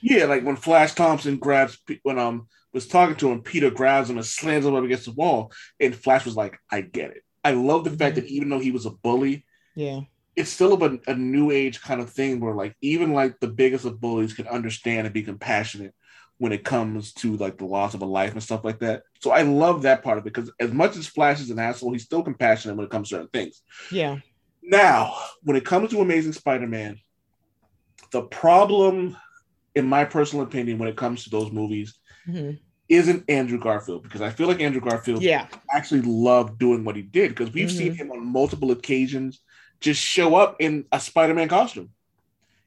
Yeah, 0.00 0.26
like 0.26 0.44
when 0.44 0.56
Flash 0.56 0.94
Thompson 0.94 1.36
grabs 1.36 1.78
when 2.02 2.18
um 2.18 2.48
was 2.72 2.86
talking 2.86 3.16
to 3.16 3.30
him, 3.30 3.42
Peter 3.42 3.70
grabs 3.70 4.10
him 4.10 4.16
and 4.16 4.26
slams 4.26 4.66
him 4.66 4.74
up 4.74 4.84
against 4.84 5.06
the 5.06 5.12
wall. 5.12 5.52
And 5.80 5.94
Flash 5.94 6.24
was 6.24 6.36
like, 6.36 6.58
I 6.70 6.82
get 6.82 7.10
it. 7.10 7.22
I 7.42 7.52
love 7.52 7.84
the 7.84 7.90
fact 7.90 8.16
that 8.16 8.26
even 8.26 8.48
though 8.48 8.58
he 8.58 8.70
was 8.70 8.86
a 8.86 8.90
bully, 8.90 9.44
yeah, 9.74 10.00
it's 10.36 10.50
still 10.50 10.82
a, 10.82 10.98
a 11.06 11.14
new 11.14 11.50
age 11.50 11.80
kind 11.80 12.00
of 12.00 12.10
thing 12.10 12.40
where 12.40 12.54
like 12.54 12.76
even 12.80 13.12
like 13.12 13.40
the 13.40 13.48
biggest 13.48 13.84
of 13.84 14.00
bullies 14.00 14.34
can 14.34 14.46
understand 14.46 15.06
and 15.06 15.14
be 15.14 15.22
compassionate 15.22 15.94
when 16.38 16.52
it 16.52 16.64
comes 16.64 17.12
to 17.14 17.36
like 17.36 17.58
the 17.58 17.64
loss 17.64 17.94
of 17.94 18.02
a 18.02 18.06
life 18.06 18.32
and 18.32 18.42
stuff 18.42 18.64
like 18.64 18.78
that. 18.80 19.02
So 19.20 19.30
I 19.30 19.42
love 19.42 19.82
that 19.82 20.02
part 20.02 20.18
of 20.18 20.26
it 20.26 20.32
because 20.32 20.52
as 20.60 20.72
much 20.72 20.96
as 20.96 21.06
Flash 21.06 21.40
is 21.40 21.50
an 21.50 21.58
asshole, 21.58 21.92
he's 21.92 22.04
still 22.04 22.22
compassionate 22.22 22.76
when 22.76 22.84
it 22.84 22.90
comes 22.90 23.08
to 23.08 23.16
certain 23.16 23.28
things. 23.28 23.62
Yeah. 23.90 24.18
Now, 24.62 25.16
when 25.42 25.56
it 25.56 25.64
comes 25.64 25.90
to 25.90 26.00
Amazing 26.00 26.32
Spider-Man, 26.32 26.98
the 28.10 28.22
problem, 28.22 29.16
in 29.74 29.86
my 29.86 30.04
personal 30.04 30.44
opinion, 30.44 30.78
when 30.78 30.88
it 30.88 30.96
comes 30.96 31.24
to 31.24 31.30
those 31.30 31.50
movies, 31.50 31.98
mm-hmm 32.28 32.56
isn't 32.88 33.24
Andrew 33.28 33.58
Garfield 33.58 34.02
because 34.02 34.22
I 34.22 34.30
feel 34.30 34.46
like 34.46 34.60
Andrew 34.60 34.80
Garfield 34.80 35.22
yeah. 35.22 35.48
actually 35.72 36.02
loved 36.02 36.58
doing 36.58 36.84
what 36.84 36.96
he 36.96 37.02
did 37.02 37.30
because 37.30 37.52
we've 37.52 37.68
mm-hmm. 37.68 37.78
seen 37.78 37.94
him 37.94 38.12
on 38.12 38.24
multiple 38.24 38.70
occasions 38.70 39.40
just 39.80 40.00
show 40.00 40.36
up 40.36 40.56
in 40.60 40.86
a 40.92 41.00
Spider-Man 41.00 41.48
costume 41.48 41.90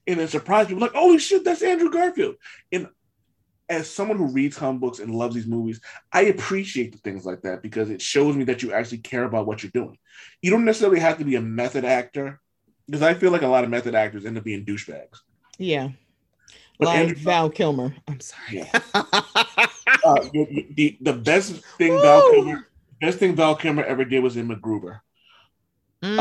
and 0.07 0.19
then 0.19 0.27
surprise 0.27 0.67
people 0.67 0.81
like, 0.81 0.93
holy 0.93 1.19
shit, 1.19 1.43
that's 1.43 1.61
Andrew 1.61 1.89
Garfield. 1.89 2.35
And 2.71 2.87
as 3.69 3.89
someone 3.89 4.17
who 4.17 4.27
reads 4.27 4.57
comic 4.57 4.81
books 4.81 4.99
and 4.99 5.13
loves 5.13 5.35
these 5.35 5.47
movies, 5.47 5.79
I 6.11 6.23
appreciate 6.23 6.91
the 6.91 6.97
things 6.97 7.25
like 7.25 7.41
that 7.43 7.61
because 7.61 7.91
it 7.91 8.01
shows 8.01 8.35
me 8.35 8.43
that 8.45 8.63
you 8.63 8.73
actually 8.73 8.97
care 8.97 9.23
about 9.23 9.45
what 9.45 9.61
you're 9.61 9.71
doing. 9.71 9.97
You 10.41 10.49
don't 10.49 10.65
necessarily 10.65 10.99
have 10.99 11.19
to 11.19 11.23
be 11.23 11.35
a 11.35 11.41
method 11.41 11.85
actor 11.85 12.41
because 12.87 13.03
I 13.03 13.13
feel 13.13 13.31
like 13.31 13.43
a 13.43 13.47
lot 13.47 13.63
of 13.63 13.69
method 13.69 13.93
actors 13.93 14.25
end 14.25 14.37
up 14.37 14.43
being 14.43 14.65
douchebags. 14.65 15.19
Yeah. 15.59 15.89
But 16.79 16.87
like 16.87 16.97
Andrew, 16.97 17.15
Val 17.17 17.49
Kilmer. 17.49 17.95
I'm 18.07 18.19
sorry. 18.19 18.43
Yeah. 18.51 18.71
uh, 18.93 20.25
the, 20.33 20.97
the 20.99 21.13
best 21.13 21.53
thing 21.77 21.93
Woo! 21.93 22.01
Val 22.01 22.31
Kilmer, 22.31 22.67
best 22.99 23.19
thing 23.19 23.35
Val 23.35 23.55
Kilmer 23.55 23.83
ever 23.83 24.03
did 24.03 24.23
was 24.23 24.35
in 24.35 24.47
MacGruber. 24.47 25.01
Mm. 26.01 26.19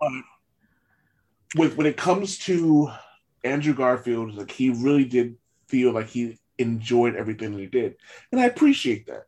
Um, 0.00 0.22
with 1.56 1.76
when 1.76 1.86
it 1.86 1.96
comes 1.96 2.38
to 2.38 2.90
Andrew 3.44 3.74
Garfield, 3.74 4.34
like 4.34 4.50
he 4.50 4.70
really 4.70 5.04
did 5.04 5.36
feel 5.72 5.92
like 5.92 6.08
he 6.08 6.38
enjoyed 6.58 7.16
everything 7.16 7.52
that 7.52 7.60
he 7.60 7.66
did, 7.66 7.96
and 8.30 8.40
I 8.40 8.44
appreciate 8.44 9.06
that. 9.06 9.26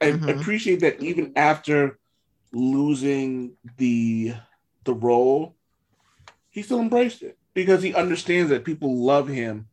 I 0.00 0.10
mm-hmm. 0.10 0.28
appreciate 0.28 0.80
that 0.80 1.00
even 1.00 1.32
after 1.36 1.98
losing 2.52 3.52
the 3.78 4.34
the 4.82 4.94
role, 4.94 5.54
he 6.50 6.62
still 6.62 6.80
embraced 6.80 7.22
it 7.22 7.38
because 7.54 7.80
he 7.80 7.94
understands 7.94 8.50
that 8.50 8.64
people 8.64 8.96
love 8.98 9.28
him 9.28 9.68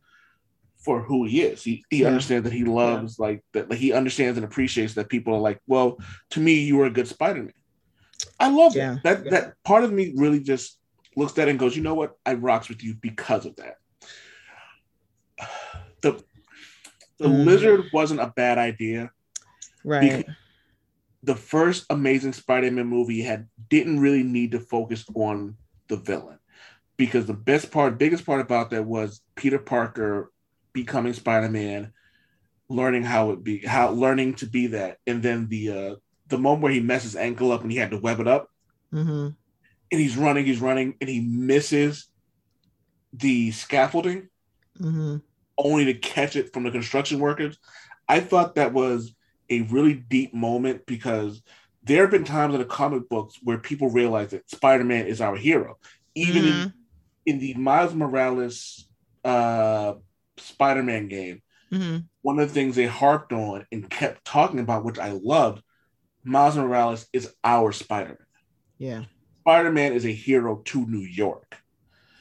for 0.76 1.02
who 1.02 1.24
he 1.24 1.42
is. 1.42 1.62
He 1.62 1.84
he 1.90 2.02
yeah. 2.02 2.08
understands 2.08 2.44
that 2.44 2.54
he 2.54 2.64
loves 2.64 3.16
yeah. 3.18 3.26
like 3.26 3.44
that. 3.52 3.68
Like 3.68 3.80
he 3.80 3.92
understands 3.92 4.38
and 4.38 4.44
appreciates 4.44 4.94
that 4.94 5.08
people 5.08 5.34
are 5.34 5.40
like, 5.40 5.60
well, 5.66 5.98
to 6.30 6.40
me, 6.40 6.60
you 6.60 6.76
were 6.76 6.86
a 6.86 6.90
good 6.90 7.08
Spider-Man. 7.08 7.52
I 8.38 8.48
love 8.48 8.76
yeah. 8.76 8.98
that. 9.02 9.24
That 9.24 9.30
that 9.30 9.62
part 9.64 9.84
of 9.84 9.92
me 9.92 10.12
really 10.16 10.40
just 10.40 10.78
looks 11.16 11.36
at 11.38 11.48
it 11.48 11.50
and 11.50 11.60
goes, 11.60 11.76
you 11.76 11.82
know 11.82 11.94
what? 11.94 12.16
I 12.24 12.34
rocks 12.34 12.68
with 12.68 12.82
you 12.82 12.94
because 12.94 13.44
of 13.44 13.56
that. 13.56 13.78
The 16.02 16.22
the 17.18 17.28
mm. 17.28 17.44
lizard 17.44 17.84
wasn't 17.92 18.20
a 18.20 18.32
bad 18.34 18.58
idea. 18.58 19.10
Right. 19.84 20.26
The 21.24 21.36
first 21.36 21.86
Amazing 21.88 22.32
Spider-Man 22.32 22.86
movie 22.86 23.22
had 23.22 23.48
didn't 23.68 24.00
really 24.00 24.24
need 24.24 24.52
to 24.52 24.60
focus 24.60 25.04
on 25.14 25.56
the 25.88 25.96
villain 25.96 26.38
because 26.96 27.26
the 27.26 27.34
best 27.34 27.70
part, 27.70 27.98
biggest 27.98 28.26
part 28.26 28.40
about 28.40 28.70
that 28.70 28.84
was 28.84 29.20
Peter 29.36 29.58
Parker 29.58 30.32
becoming 30.72 31.12
Spider-Man, 31.12 31.92
learning 32.68 33.04
how 33.04 33.30
it 33.30 33.44
be 33.44 33.58
how 33.58 33.90
learning 33.90 34.34
to 34.34 34.46
be 34.46 34.68
that, 34.68 34.98
and 35.06 35.22
then 35.22 35.48
the 35.48 35.70
uh 35.70 35.94
the 36.28 36.38
moment 36.38 36.62
where 36.62 36.72
he 36.72 36.80
messes 36.80 37.14
ankle 37.14 37.52
up 37.52 37.62
and 37.62 37.70
he 37.70 37.78
had 37.78 37.90
to 37.90 37.98
web 37.98 38.18
it 38.20 38.26
up, 38.26 38.48
mm-hmm. 38.92 39.28
and 39.90 40.00
he's 40.00 40.16
running, 40.16 40.46
he's 40.46 40.60
running, 40.60 40.94
and 41.00 41.10
he 41.10 41.20
misses 41.20 42.08
the 43.12 43.50
scaffolding, 43.50 44.28
mm-hmm. 44.80 45.16
Only 45.58 45.86
to 45.86 45.94
catch 45.94 46.36
it 46.36 46.52
from 46.52 46.64
the 46.64 46.70
construction 46.70 47.18
workers. 47.18 47.58
I 48.08 48.20
thought 48.20 48.56
that 48.56 48.72
was 48.72 49.14
a 49.48 49.62
really 49.62 49.94
deep 49.94 50.34
moment 50.34 50.86
because 50.86 51.42
there 51.82 52.02
have 52.02 52.10
been 52.10 52.24
times 52.24 52.54
in 52.54 52.60
the 52.60 52.66
comic 52.66 53.08
books 53.08 53.36
where 53.42 53.58
people 53.58 53.90
realize 53.90 54.30
that 54.30 54.48
Spider-Man 54.50 55.06
is 55.06 55.20
our 55.20 55.36
hero. 55.36 55.78
Even 56.14 56.42
mm-hmm. 56.42 56.62
in, 56.62 56.72
in 57.26 57.38
the 57.38 57.54
Miles 57.54 57.94
Morales 57.94 58.88
uh, 59.24 59.94
Spider-Man 60.36 61.08
game, 61.08 61.42
mm-hmm. 61.72 61.98
one 62.22 62.38
of 62.38 62.48
the 62.48 62.54
things 62.54 62.76
they 62.76 62.86
harped 62.86 63.32
on 63.32 63.66
and 63.72 63.88
kept 63.88 64.24
talking 64.24 64.60
about, 64.60 64.84
which 64.84 64.98
I 64.98 65.10
loved, 65.10 65.62
Miles 66.24 66.56
Morales 66.56 67.06
is 67.12 67.34
our 67.42 67.72
Spider-Man. 67.72 68.18
Yeah. 68.78 69.04
Spider-Man 69.40 69.92
is 69.92 70.04
a 70.04 70.12
hero 70.12 70.62
to 70.66 70.86
New 70.86 71.00
York. 71.00 71.56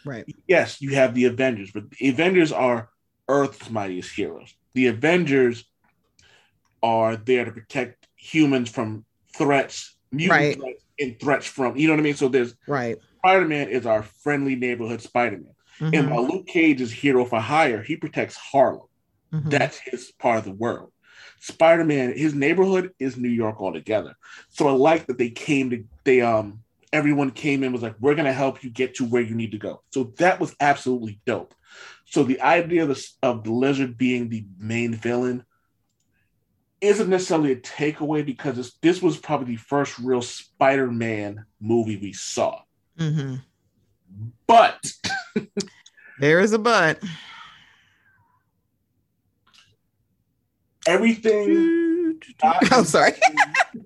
Right. 0.04 0.26
Yes, 0.48 0.82
you 0.82 0.96
have 0.96 1.14
the 1.14 1.26
Avengers, 1.26 1.72
but 1.72 1.92
the 1.92 2.10
Avengers 2.10 2.52
are 2.52 2.90
Earth's 3.32 3.70
mightiest 3.70 4.12
heroes. 4.12 4.54
The 4.74 4.88
Avengers 4.88 5.64
are 6.84 7.16
there 7.16 7.46
to 7.46 7.52
protect 7.52 8.08
humans 8.18 8.70
from 8.70 9.06
threats, 9.36 9.96
mutant 10.12 10.40
right. 10.40 10.60
threats, 10.60 10.84
and 11.00 11.20
threats 11.20 11.46
from 11.46 11.78
you 11.78 11.88
know 11.88 11.94
what 11.94 12.02
I 12.02 12.04
mean. 12.04 12.16
So 12.16 12.28
there's 12.28 12.54
right. 12.68 12.98
Spider-Man 13.20 13.70
is 13.70 13.86
our 13.86 14.04
friendly 14.04 14.56
neighborhood 14.56 15.02
Spider-Man. 15.02 15.54
Mm-hmm. 15.80 15.96
And 15.96 16.12
while 16.12 16.28
Luke 16.28 16.48
Cage 16.48 16.82
is 16.82 16.92
hero 16.92 17.24
for 17.24 17.40
hire, 17.40 17.82
he 17.82 17.96
protects 17.96 18.36
Harlem. 18.36 18.88
Mm-hmm. 19.34 19.50
That's 19.50 19.80
his 19.80 20.12
part 20.12 20.40
of 20.40 20.44
the 20.44 20.52
world. 20.52 20.92
Spider 21.40 21.86
Man, 21.86 22.16
his 22.16 22.36
neighborhood 22.36 22.92
is 23.00 23.18
New 23.18 23.30
York 23.30 23.62
altogether. 23.62 24.16
So 24.50 24.68
I 24.68 24.72
like 24.72 25.08
that 25.08 25.18
they 25.18 25.30
came 25.30 25.70
to 25.70 25.84
they 26.04 26.22
um 26.22 26.62
everyone 26.94 27.32
came 27.32 27.64
in 27.64 27.72
was 27.72 27.82
like 27.82 27.96
we're 28.00 28.16
gonna 28.16 28.34
help 28.34 28.64
you 28.64 28.70
get 28.70 28.96
to 28.96 29.06
where 29.06 29.22
you 29.22 29.36
need 29.36 29.54
to 29.54 29.58
go. 29.58 29.82
So 29.92 30.14
that 30.18 30.40
was 30.40 30.56
absolutely 30.60 31.20
dope. 31.26 31.56
So 32.12 32.24
the 32.24 32.42
idea 32.42 32.84
of 32.84 32.90
the, 32.90 33.08
of 33.24 33.46
the 33.46 33.54
lizard 33.54 33.98
being 33.98 34.28
the 34.28 34.46
main 34.60 34.94
villain 34.94 35.46
isn't 36.82 37.10
necessarily 37.10 37.54
a 37.54 37.56
takeaway 37.56 38.26
because 38.26 38.58
this, 38.58 38.74
this 38.82 39.02
was 39.02 39.16
probably 39.16 39.56
the 39.56 39.62
first 39.62 39.98
real 39.98 40.22
Spider-Man 40.22 41.46
movie 41.62 41.96
we 41.96 42.12
saw. 42.12 42.64
Mm-hmm. 43.00 43.36
But 44.46 44.92
there 46.20 46.42
is 46.42 46.52
a 46.52 46.60
but. 46.60 47.02
Everything. 50.86 52.20
I'm 52.44 52.84
sorry. 52.84 53.14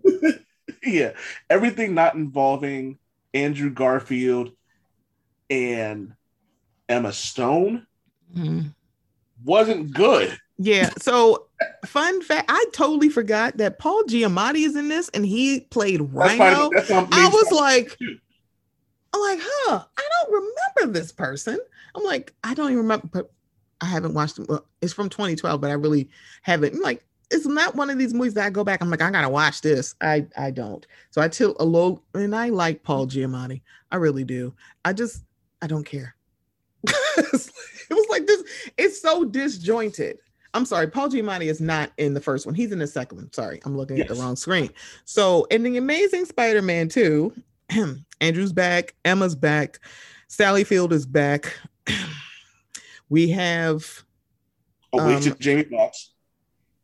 yeah, 0.83 1.11
everything 1.47 1.93
not 1.93 2.15
involving 2.15 2.97
Andrew 3.35 3.69
Garfield 3.69 4.51
and 5.47 6.13
Emma 6.89 7.13
Stone 7.13 7.85
mm-hmm. 8.33 8.67
wasn't 9.43 9.93
good. 9.93 10.37
Yeah. 10.57 10.89
So, 10.99 11.47
fun 11.85 12.21
fact: 12.21 12.49
I 12.49 12.65
totally 12.73 13.09
forgot 13.09 13.57
that 13.57 13.79
Paul 13.79 14.03
Giamatti 14.03 14.65
is 14.65 14.75
in 14.75 14.87
this, 14.87 15.09
and 15.09 15.25
he 15.25 15.61
played 15.61 16.01
Rhino. 16.13 16.69
That's 16.73 16.87
that's 16.87 17.07
I 17.11 17.27
was 17.27 17.51
like, 17.51 17.97
I'm 19.13 19.21
like, 19.21 19.39
huh? 19.41 19.83
I 19.97 20.09
don't 20.11 20.33
remember 20.33 20.99
this 20.99 21.11
person. 21.11 21.59
I'm 21.95 22.03
like, 22.03 22.33
I 22.43 22.53
don't 22.53 22.67
even 22.67 22.77
remember. 22.77 23.07
But 23.11 23.31
I 23.81 23.85
haven't 23.85 24.13
watched 24.13 24.39
it. 24.39 24.47
Well, 24.47 24.65
it's 24.81 24.93
from 24.93 25.09
2012, 25.09 25.59
but 25.59 25.69
I 25.69 25.73
really 25.73 26.09
haven't. 26.41 26.75
I'm 26.75 26.81
like, 26.81 27.05
it's 27.31 27.45
not 27.45 27.75
one 27.75 27.89
of 27.89 27.97
these 27.97 28.13
movies 28.13 28.35
that 28.35 28.45
I 28.45 28.49
go 28.49 28.63
back. 28.63 28.81
I'm 28.81 28.89
like, 28.89 29.01
I 29.01 29.11
gotta 29.11 29.29
watch 29.29 29.61
this. 29.61 29.95
I 30.01 30.25
I 30.37 30.51
don't. 30.51 30.85
So 31.11 31.21
I 31.21 31.27
tilt 31.27 31.57
a 31.59 31.65
low, 31.65 32.01
and 32.13 32.35
I 32.35 32.49
like 32.49 32.83
Paul 32.83 33.07
Giamatti. 33.07 33.61
I 33.91 33.97
really 33.97 34.23
do. 34.23 34.53
I 34.83 34.93
just 34.93 35.23
I 35.61 35.67
don't 35.67 35.85
care. 35.85 36.14
it 37.89 37.93
was 37.93 38.07
like 38.09 38.27
this. 38.27 38.43
It's 38.77 39.01
so 39.01 39.25
disjointed. 39.25 40.17
I'm 40.53 40.65
sorry, 40.65 40.87
Paul 40.87 41.09
Giamatti 41.09 41.47
is 41.47 41.59
not 41.59 41.91
in 41.97 42.13
the 42.13 42.21
first 42.21 42.45
one. 42.45 42.55
He's 42.55 42.71
in 42.71 42.79
the 42.79 42.87
second 42.87 43.17
one. 43.17 43.31
Sorry, 43.33 43.59
I'm 43.65 43.75
looking 43.75 43.97
yes. 43.97 44.09
at 44.09 44.15
the 44.15 44.21
wrong 44.21 44.37
screen. 44.37 44.69
So 45.03 45.43
in 45.45 45.63
the 45.63 45.75
Amazing 45.75 46.25
Spider-Man 46.25 46.87
2, 46.87 47.33
Andrew's 48.21 48.53
back, 48.53 48.95
Emma's 49.03 49.35
back, 49.35 49.79
Sally 50.29 50.63
Field 50.63 50.93
is 50.93 51.05
back. 51.05 51.57
we 53.09 53.29
have 53.31 54.03
oh, 54.93 55.05
wait, 55.05 55.27
um, 55.27 55.35
Jamie 55.39 55.63
Foxx. 55.63 56.11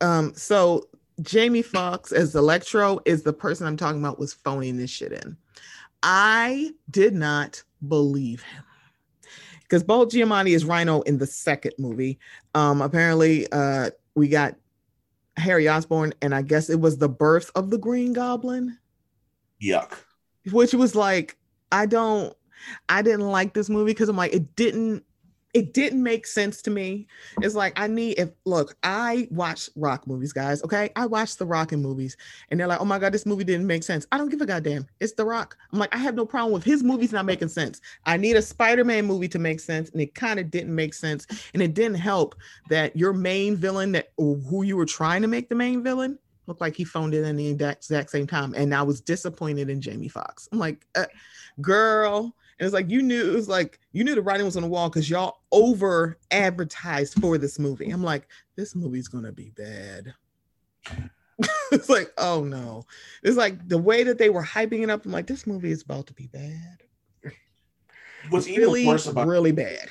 Um, 0.02 0.34
so 0.36 0.89
Jamie 1.22 1.62
Foxx 1.62 2.12
as 2.12 2.36
Electro 2.36 3.00
is 3.06 3.24
the 3.24 3.34
person 3.34 3.67
I'm 3.67 3.78
talking 3.78 4.02
about 4.02 4.20
was 4.20 4.34
phoning 4.34 4.78
this 4.78 4.89
shit 4.89 5.13
in. 5.13 5.38
I 6.04 6.72
did 6.89 7.13
not 7.13 7.63
believe 7.88 8.41
him 8.41 8.63
because 9.72 9.84
Paul 9.84 10.06
Giamatti 10.06 10.54
is 10.54 10.66
Rhino 10.66 11.00
in 11.04 11.18
the 11.18 11.26
second 11.26 11.72
movie. 11.80 12.20
Um, 12.54 12.82
apparently, 12.82 13.50
uh, 13.54 13.92
we 14.16 14.28
got 14.28 14.56
Harry 15.38 15.70
Osborn, 15.70 16.14
and 16.22 16.36
I 16.36 16.42
guess 16.42 16.70
it 16.70 16.82
was 16.82 16.98
the 16.98 17.08
birth 17.08 17.50
of 17.56 17.70
the 17.70 17.78
Green 17.78 18.12
Goblin. 18.12 18.78
Yuck. 19.64 19.94
Which 20.52 20.74
was 20.74 20.94
like, 20.94 21.38
I 21.72 21.86
don't, 21.86 22.36
I 22.90 23.02
didn't 23.02 23.30
like 23.30 23.54
this 23.54 23.70
movie 23.70 23.92
because 23.92 24.10
I'm 24.10 24.18
like, 24.18 24.34
it 24.34 24.58
didn't 24.58 25.06
it 25.54 25.74
didn't 25.74 26.02
make 26.02 26.26
sense 26.26 26.62
to 26.62 26.72
me. 26.72 27.08
It's 27.42 27.56
like 27.56 27.78
I 27.80 27.88
need 27.88 28.20
if 28.20 28.30
look, 28.46 28.78
I 28.84 29.28
watch 29.32 29.70
rock 29.76 30.08
movies, 30.08 30.32
guys. 30.34 30.64
Okay, 30.64 30.90
I 30.96 31.06
watch 31.06 31.38
the 31.38 31.46
rocking 31.46 31.82
movies, 31.82 32.16
and 32.50 32.60
they're 32.60 32.68
like, 32.68 32.80
"Oh 32.80 32.86
my 32.86 33.00
god, 33.00 33.14
this 33.14 33.26
movie 33.26 33.44
didn't 33.44 33.68
make 33.68 33.84
sense." 33.84 34.08
I 34.12 34.18
don't 34.18 34.30
give 34.30 34.42
a 34.42 34.46
goddamn. 34.46 34.88
It's 35.00 35.14
the 35.14 35.26
Rock. 35.26 35.58
I'm 35.72 35.80
like, 35.80 35.94
I 35.94 35.98
have 35.98 36.16
no 36.16 36.26
problem 36.26 36.54
with 36.54 36.64
his 36.64 36.84
movies 36.84 37.12
not 37.12 37.26
making 37.26 37.50
sense. 37.50 37.82
I 38.06 38.18
need 38.18 38.36
a 38.36 38.42
Spider-Man 38.42 39.06
movie 39.06 39.28
to 39.30 39.40
make 39.40 39.60
sense, 39.60 39.90
and 39.90 40.02
it 40.02 40.16
kind 40.16 40.40
of 40.40 40.50
didn't 40.52 40.74
make 40.74 40.94
sense, 40.94 41.28
and 41.54 41.62
it 41.62 41.74
didn't 41.74 41.96
help 41.96 42.36
that 42.70 42.96
your 42.96 43.14
main 43.14 43.56
villain, 43.56 43.92
that 43.94 44.12
who 44.18 44.64
you 44.64 44.78
were 44.78 44.86
trying 44.86 45.22
to 45.22 45.28
make 45.28 45.50
the 45.50 45.56
main 45.56 45.84
villain, 45.84 46.18
looked 46.48 46.62
like 46.62 46.76
he 46.76 46.84
phoned 46.84 47.14
it 47.14 47.24
in 47.24 47.36
the 47.36 47.48
exact 47.48 48.10
same 48.10 48.28
time, 48.28 48.54
and 48.56 48.74
I 48.74 48.84
was 48.84 49.02
disappointed 49.02 49.70
in 49.70 49.82
Jamie 49.82 50.08
Foxx. 50.08 50.48
I'm 50.52 50.60
like, 50.60 50.86
uh, 50.96 51.06
girl 51.62 52.36
and 52.62 52.67
it's 52.67 52.76
like 52.76 52.91
you 52.91 53.02
knew 53.02 53.28
it 53.28 53.34
was 53.34 53.50
like 53.50 53.80
you 53.91 54.04
knew 54.04 54.13
the 54.13 54.21
writing 54.21 54.45
was 54.45 54.56
on 54.56 54.62
the 54.62 54.69
wall 54.69 54.88
because 54.88 55.10
y'all 55.10 55.39
over 55.52 56.19
advertised 56.30 57.19
for 57.19 57.39
this 57.39 57.58
movie. 57.58 57.89
I'm 57.89 58.04
like, 58.04 58.28
this 58.56 58.76
movie's 58.76 59.08
gonna 59.08 59.32
be 59.32 59.50
bad. 59.58 60.13
it's 61.71 61.89
like, 61.89 62.13
oh 62.19 62.43
no. 62.43 62.86
It's 63.24 63.36
like 63.36 63.67
the 63.67 63.80
way 63.80 64.04
that 64.04 64.19
they 64.19 64.30
were 64.30 64.43
hyping 64.43 64.84
it 64.84 64.91
up. 64.91 65.06
I'm 65.06 65.12
like, 65.12 65.26
this 65.26 65.47
movie 65.47 65.71
is 65.71 65.82
about 65.82 66.06
to 66.08 66.13
be 66.13 66.28
bad. 66.28 66.84
What's 68.30 68.47
even 68.47 68.62
really, 68.62 68.86
worse 68.86 69.08
about 69.08 69.26
really 69.26 69.52
bad. 69.52 69.89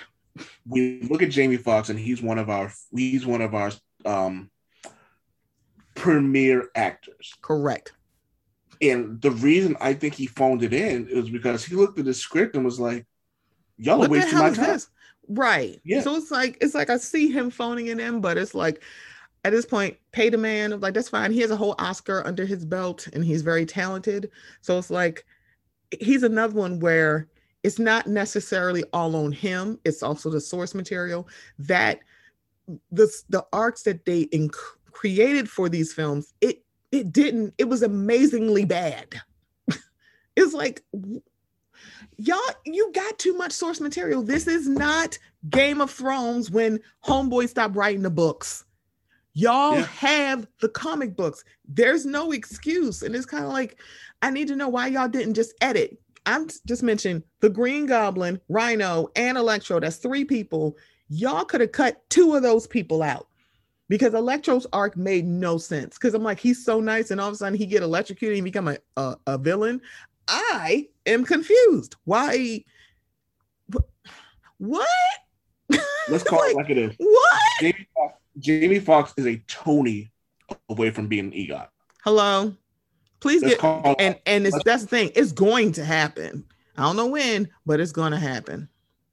We 0.65 1.03
look 1.11 1.23
at 1.23 1.31
Jamie 1.31 1.57
Foxx 1.57 1.89
and 1.89 1.99
he's 1.99 2.23
one 2.23 2.39
of 2.39 2.49
our 2.49 2.73
he's 2.95 3.27
one 3.27 3.41
of 3.41 3.53
our 3.53 3.73
um 4.05 4.49
premier 5.97 6.69
actors. 6.77 7.35
Correct. 7.43 7.95
And 8.81 9.21
the 9.21 9.31
reason 9.31 9.77
I 9.81 9.93
think 9.93 10.15
he 10.15 10.27
phoned 10.27 10.63
it 10.63 10.73
in 10.73 11.07
is 11.09 11.29
because 11.29 11.65
he 11.65 11.75
looked 11.75 11.99
at 11.99 12.07
the 12.07 12.15
script 12.15 12.57
and 12.57 12.65
was 12.65 12.81
like, 12.81 13.07
"Y'all 13.77 13.99
what 13.99 14.09
are 14.09 14.11
wasting 14.11 14.39
my 14.39 14.51
time." 14.51 14.67
This? 14.67 14.89
Right. 15.29 15.81
Yeah. 15.85 16.01
So 16.01 16.17
it's 16.17 16.31
like 16.31 16.57
it's 16.61 16.75
like 16.75 16.91
I 16.91 16.97
see 16.97 17.31
him 17.31 17.51
phoning 17.51 17.89
it 17.89 18.01
in, 18.01 18.21
but 18.21 18.39
it's 18.39 18.55
like 18.55 18.83
at 19.45 19.53
this 19.53 19.67
point, 19.67 19.97
pay 20.13 20.29
the 20.31 20.39
man. 20.39 20.73
Of 20.73 20.83
like 20.83 20.95
that's 20.95 21.09
fine. 21.09 21.33
He 21.33 21.41
has 21.41 21.51
a 21.51 21.57
whole 21.57 21.75
Oscar 21.79 22.27
under 22.27 22.45
his 22.45 22.65
belt, 22.65 23.07
and 23.13 23.25
he's 23.25 23.43
very 23.43 23.67
talented. 23.67 24.31
So 24.61 24.79
it's 24.79 24.91
like 24.91 25.25
he's 26.01 26.23
another 26.23 26.55
one 26.55 26.81
where 26.81 27.29
it's 27.63 27.79
not 27.79 28.07
necessarily 28.07 28.85
all 28.93 29.15
on 29.17 29.33
him. 29.33 29.79
It's 29.85 30.03
also 30.03 30.31
the 30.31 30.41
source 30.41 30.75
material 30.75 31.29
that 31.59 32.01
the 32.91 33.11
the 33.29 33.45
arcs 33.53 33.83
that 33.83 34.05
they 34.05 34.27
inc- 34.27 34.55
created 34.91 35.49
for 35.51 35.69
these 35.69 35.93
films. 35.93 36.33
It 36.41 36.65
it 36.93 37.13
didn't 37.13 37.55
it 37.59 37.69
was 37.69 37.83
amazingly 37.83 38.65
bad. 38.65 39.21
It's 40.37 40.55
like 40.55 40.85
y'all 42.17 42.39
you 42.65 42.93
got 42.95 43.19
too 43.19 43.37
much 43.37 43.53
source 43.53 43.81
material. 43.81 44.23
This 44.23 44.47
is 44.47 44.69
not 44.69 45.19
game 45.51 45.81
of 45.81 45.91
thrones 45.91 46.51
when 46.51 46.81
homeboy 47.05 47.49
stopped 47.49 47.77
writing 47.77 48.03
the 48.03 48.11
books. 48.11 48.65
Y'all 49.35 49.77
yeah. 49.77 49.87
have 49.87 50.47
the 50.61 50.69
comic 50.69 51.17
books. 51.17 51.45
There's 51.69 52.07
no 52.07 52.33
excuse. 52.33 53.03
And 53.03 53.15
it's 53.15 53.27
kind 53.27 53.45
of 53.45 53.53
like 53.53 53.81
i 54.23 54.31
need 54.31 54.49
to 54.49 54.57
know 54.57 54.69
why 54.69 54.87
y'all 54.87 55.09
didn't 55.09 55.35
just 55.35 55.53
edit. 55.61 55.99
I'm 56.27 56.49
just 56.67 56.83
mentioning 56.83 57.23
the 57.41 57.51
green 57.51 57.87
goblin 57.87 58.41
rhino 58.49 59.09
and 59.17 59.37
electro. 59.37 59.81
That's 59.81 59.97
three 59.97 60.25
people. 60.25 60.77
Y'all 61.09 61.45
could 61.45 61.61
have 61.61 61.73
cut 61.73 62.09
two 62.09 62.35
of 62.35 62.43
those 62.43 62.67
people 62.67 63.03
out 63.03 63.27
because 63.91 64.15
Electro's 64.15 64.69
arc 64.73 64.97
made 64.97 65.27
no 65.27 65.59
sense. 65.59 65.99
Because 65.99 66.15
I'm 66.15 66.23
like, 66.23 66.39
he's 66.39 66.65
so 66.65 66.81
nice, 66.81 67.11
and 67.11 67.21
all 67.21 67.27
of 67.27 67.35
a 67.35 67.37
sudden 67.37 67.59
he 67.59 67.67
get 67.67 67.83
electrocuted 67.83 68.39
and 68.39 68.45
become 68.45 68.69
a, 68.69 68.79
a, 68.97 69.17
a 69.27 69.37
villain. 69.37 69.83
I 70.29 70.89
am 71.07 71.25
confused. 71.25 71.97
Why? 72.05 72.65
What? 74.59 74.89
Let's 76.09 76.23
call 76.23 76.39
like, 76.39 76.51
it 76.51 76.57
like 76.57 76.71
it 76.71 76.79
is. 76.79 76.95
What? 76.99 77.41
Jamie 77.61 77.89
Foxx, 77.97 78.15
Jamie 78.39 78.79
Foxx 78.79 79.15
is 79.17 79.27
a 79.27 79.37
Tony 79.49 80.13
away 80.69 80.91
from 80.91 81.09
being 81.09 81.27
an 81.27 81.33
EGOT. 81.33 81.67
Hello. 82.05 82.55
Please 83.19 83.43
Let's 83.43 83.61
get 83.61 83.97
and 84.01 84.19
and 84.25 84.47
it's 84.47 84.63
that's 84.65 84.83
the 84.83 84.89
thing. 84.89 85.11
It's 85.17 85.33
going 85.33 85.73
to 85.73 85.85
happen. 85.85 86.45
I 86.77 86.85
don't 86.85 86.97
know 86.97 87.09
when, 87.09 87.49
but 87.67 87.81
it's 87.81 87.93
going 87.93 88.13
to 88.13 88.19
happen. 88.19 88.69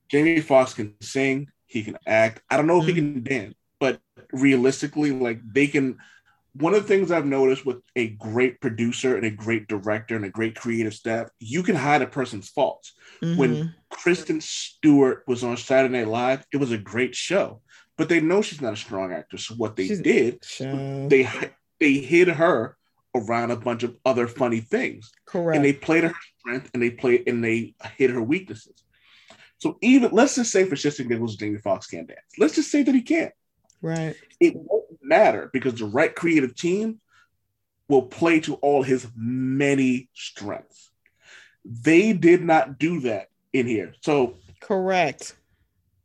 Jamie 0.07 0.39
Foxx 0.39 0.75
can 0.75 0.93
sing. 1.01 1.49
He 1.65 1.83
can 1.83 1.97
act. 2.05 2.43
I 2.49 2.57
don't 2.57 2.67
know 2.67 2.79
mm-hmm. 2.79 2.89
if 2.89 2.95
he 2.95 3.01
mm-hmm. 3.01 3.13
can 3.13 3.23
dance 3.23 3.56
realistically, 4.31 5.11
like 5.11 5.39
they 5.51 5.67
can. 5.67 5.97
One 6.53 6.73
of 6.73 6.81
the 6.81 6.87
things 6.87 7.11
I've 7.11 7.27
noticed 7.27 7.67
with 7.67 7.83
a 7.95 8.07
great 8.07 8.59
producer 8.59 9.15
and 9.15 9.25
a 9.25 9.29
great 9.29 9.67
director 9.67 10.15
and 10.15 10.25
a 10.25 10.29
great 10.29 10.55
creative 10.55 10.95
staff, 10.95 11.29
you 11.39 11.61
can 11.61 11.75
hide 11.75 12.01
a 12.01 12.07
person's 12.07 12.49
faults. 12.49 12.93
Mm-hmm. 13.21 13.39
When 13.39 13.75
Kristen 13.91 14.41
Stewart 14.41 15.23
was 15.27 15.43
on 15.43 15.55
Saturday 15.57 15.99
Night 15.99 16.07
Live, 16.07 16.47
it 16.51 16.57
was 16.57 16.71
a 16.71 16.77
great 16.79 17.13
show, 17.13 17.61
but 17.95 18.09
they 18.09 18.21
know 18.21 18.41
she's 18.41 18.61
not 18.61 18.73
a 18.73 18.77
strong 18.77 19.13
actor. 19.13 19.37
So 19.37 19.53
what 19.53 19.75
they 19.75 19.87
she's, 19.87 20.01
did, 20.01 20.43
they 20.59 21.29
they 21.79 21.93
hid 21.93 22.27
her 22.27 22.75
around 23.13 23.51
a 23.51 23.55
bunch 23.55 23.83
of 23.83 23.95
other 24.05 24.27
funny 24.27 24.59
things. 24.59 25.11
Correct. 25.25 25.55
And 25.55 25.65
they 25.65 25.73
played 25.73 26.05
her 26.05 26.13
strength 26.39 26.71
and 26.73 26.81
they 26.81 26.91
played 26.91 27.27
and 27.27 27.43
they 27.43 27.75
hid 27.97 28.09
her 28.09 28.21
weaknesses. 28.21 28.83
So 29.59 29.77
even 29.81 30.11
let's 30.11 30.35
just 30.35 30.51
say 30.51 30.65
for 30.65 30.75
shits 30.75 30.99
and 30.99 31.09
giggles, 31.09 31.35
Jamie 31.35 31.57
Foxx 31.57 31.87
can't 31.87 32.07
dance. 32.07 32.21
Let's 32.37 32.55
just 32.55 32.71
say 32.71 32.83
that 32.83 32.95
he 32.95 33.01
can't. 33.01 33.33
Right. 33.81 34.15
It 34.39 34.55
won't 34.55 34.85
matter 35.01 35.49
because 35.53 35.75
the 35.75 35.85
right 35.85 36.13
creative 36.13 36.55
team 36.55 36.99
will 37.87 38.03
play 38.03 38.39
to 38.41 38.55
all 38.55 38.83
his 38.83 39.07
many 39.15 40.09
strengths. 40.13 40.91
They 41.63 42.13
did 42.13 42.43
not 42.43 42.79
do 42.79 43.01
that 43.01 43.27
in 43.53 43.67
here. 43.67 43.93
So 44.01 44.35
correct. 44.61 45.35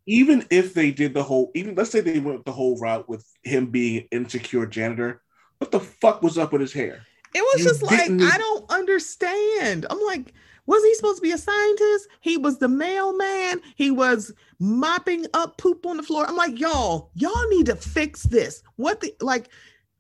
Even 0.07 0.45
if 0.51 0.75
they 0.75 0.91
did 0.91 1.15
the 1.15 1.23
whole, 1.23 1.51
even 1.55 1.75
let's 1.75 1.91
say 1.91 2.01
they 2.01 2.19
went 2.19 2.45
the 2.45 2.53
whole 2.53 2.79
route 2.79 3.09
with 3.09 3.25
him 3.45 3.67
being 3.67 4.09
insecure 4.11 4.67
janitor, 4.67 5.23
what 5.59 5.71
the 5.71 5.81
fuck 5.81 6.23
was 6.23 6.39
up 6.39 6.53
with 6.53 6.61
his 6.61 6.73
hair? 6.73 7.07
It 7.35 7.41
was 7.41 7.61
you 7.61 7.65
just 7.65 7.83
like 7.83 8.11
I 8.11 8.39
don't 8.39 8.71
understand. 8.71 9.87
I'm 9.89 10.01
like, 10.05 10.35
was 10.67 10.83
he 10.85 10.95
supposed 10.95 11.19
to 11.19 11.23
be 11.23 11.33
a 11.33 11.39
scientist? 11.39 12.09
He 12.21 12.37
was 12.37 12.59
the 12.59 12.69
mailman. 12.69 13.61
He 13.77 13.91
was 13.91 14.33
mopping 14.59 15.27
up 15.35 15.59
poop 15.59 15.85
on 15.87 15.97
the 15.97 16.03
floor. 16.03 16.25
I'm 16.27 16.37
like, 16.37 16.59
y'all, 16.59 17.11
y'all 17.15 17.49
need 17.49 17.67
to 17.67 17.77
fix 17.77 18.23
this. 18.23 18.63
What 18.77 19.01
the 19.01 19.15
like? 19.21 19.49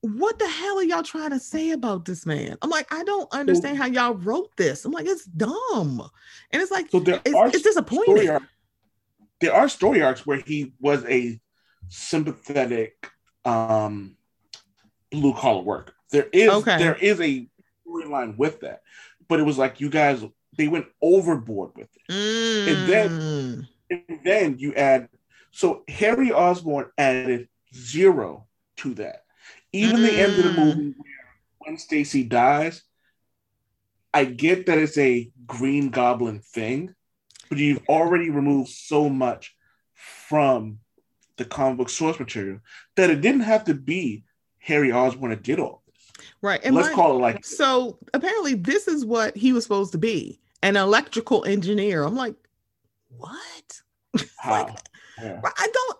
what 0.02 0.36
the 0.40 0.48
hell 0.48 0.78
are 0.78 0.82
y'all 0.82 1.04
trying 1.04 1.30
to 1.30 1.38
say 1.38 1.70
about 1.70 2.04
this 2.04 2.26
man? 2.26 2.58
I'm 2.60 2.70
like, 2.70 2.92
I 2.92 3.04
don't 3.04 3.32
understand 3.32 3.76
so, 3.76 3.84
how 3.84 3.88
y'all 3.88 4.14
wrote 4.14 4.50
this. 4.56 4.84
I'm 4.84 4.90
like, 4.90 5.06
it's 5.06 5.24
dumb. 5.24 6.08
And 6.50 6.60
it's 6.60 6.72
like, 6.72 6.90
so 6.90 6.98
there 6.98 7.20
it's, 7.24 7.34
are 7.34 7.46
it's 7.46 7.62
disappointing. 7.62 8.38
There 9.40 9.54
are 9.54 9.68
story 9.68 10.02
arcs 10.02 10.26
where 10.26 10.38
he 10.38 10.72
was 10.80 11.04
a 11.06 11.40
sympathetic 11.88 13.10
um 13.44 14.16
blue 15.10 15.34
collar 15.34 15.62
worker. 15.62 15.94
There 16.10 16.28
is 16.32 16.50
okay. 16.50 16.78
there 16.78 16.96
is 16.96 17.20
a 17.20 17.48
storyline 17.86 18.36
with 18.36 18.60
that. 18.60 18.82
But 19.28 19.38
it 19.38 19.44
was 19.44 19.58
like 19.58 19.80
you 19.80 19.88
guys 19.88 20.24
they 20.56 20.68
went 20.68 20.86
overboard 21.00 21.72
with 21.76 21.88
it. 21.96 22.12
Mm. 22.12 22.72
And 22.72 22.88
then 22.88 23.10
mm. 23.10 23.68
and 23.90 24.20
then 24.24 24.58
you 24.58 24.74
add 24.74 25.08
so 25.50 25.84
Harry 25.88 26.32
Osborn 26.32 26.90
added 26.96 27.48
zero 27.74 28.46
to 28.78 28.94
that. 28.94 29.24
Even 29.72 29.96
mm. 29.96 30.06
the 30.06 30.20
end 30.20 30.32
of 30.38 30.44
the 30.44 30.50
mm. 30.50 30.76
movie 30.76 30.94
when 31.58 31.78
Stacy 31.78 32.24
dies, 32.24 32.82
I 34.12 34.24
get 34.24 34.66
that 34.66 34.78
it's 34.78 34.98
a 34.98 35.30
Green 35.46 35.90
Goblin 35.90 36.40
thing, 36.40 36.94
but 37.48 37.58
you've 37.58 37.86
already 37.88 38.30
removed 38.30 38.70
so 38.70 39.08
much 39.08 39.54
from 39.94 40.78
the 41.36 41.44
comic 41.44 41.78
book 41.78 41.88
source 41.88 42.18
material 42.18 42.58
that 42.96 43.10
it 43.10 43.20
didn't 43.20 43.42
have 43.42 43.64
to 43.64 43.74
be 43.74 44.24
Harry 44.58 44.92
Osborn 44.92 45.30
that 45.30 45.42
did 45.42 45.58
all 45.58 45.82
this. 45.86 46.24
Right. 46.40 46.60
And 46.62 46.74
let's 46.74 46.88
my, 46.88 46.94
call 46.94 47.16
it 47.16 47.20
like 47.20 47.44
so 47.44 47.98
apparently 48.12 48.54
this 48.54 48.86
is 48.88 49.04
what 49.04 49.36
he 49.36 49.52
was 49.52 49.64
supposed 49.64 49.92
to 49.92 49.98
be 49.98 50.40
an 50.62 50.76
electrical 50.76 51.44
engineer. 51.44 52.04
I'm 52.04 52.16
like, 52.16 52.36
what? 53.16 53.80
Like, 54.44 54.76
yeah. 55.22 55.40
I 55.44 55.68
don't 55.72 55.98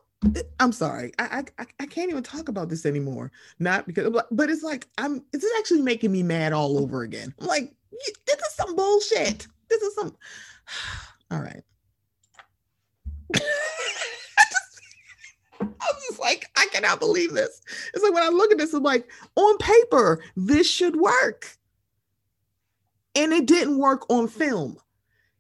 I'm 0.61 0.73
sorry. 0.73 1.13
I, 1.19 1.45
I 1.59 1.67
I 1.81 1.87
can't 1.87 2.11
even 2.11 2.23
talk 2.23 2.49
about 2.49 2.69
this 2.69 2.87
anymore. 2.87 3.33
Not 3.59 3.87
because, 3.87 4.15
but 4.31 4.51
it's 4.51 4.63
like 4.63 4.87
I'm. 4.99 5.25
This 5.33 5.43
is 5.43 5.51
actually 5.59 5.83
making 5.83 6.13
me 6.13 6.23
mad 6.23 6.53
all 6.53 6.79
over 6.79 7.03
again. 7.03 7.35
I'm 7.41 7.49
like, 7.49 7.73
this 8.27 8.37
is 8.37 8.55
some 8.55 8.77
bullshit. 8.77 9.47
This 9.69 9.83
is 9.83 9.95
some. 9.95 10.17
All 11.31 11.41
right. 11.41 11.63
I'm 15.61 15.97
just 16.09 16.21
like, 16.21 16.51
I 16.57 16.67
cannot 16.73 17.01
believe 17.01 17.33
this. 17.33 17.63
It's 17.95 18.03
like 18.05 18.13
when 18.13 18.23
I 18.23 18.29
look 18.29 18.53
at 18.53 18.59
this, 18.59 18.75
I'm 18.75 18.83
like, 18.83 19.09
on 19.37 19.57
paper, 19.59 20.23
this 20.37 20.71
should 20.71 20.97
work. 20.97 21.57
And 23.15 23.33
it 23.33 23.47
didn't 23.47 23.79
work 23.79 24.09
on 24.09 24.29
film. 24.29 24.79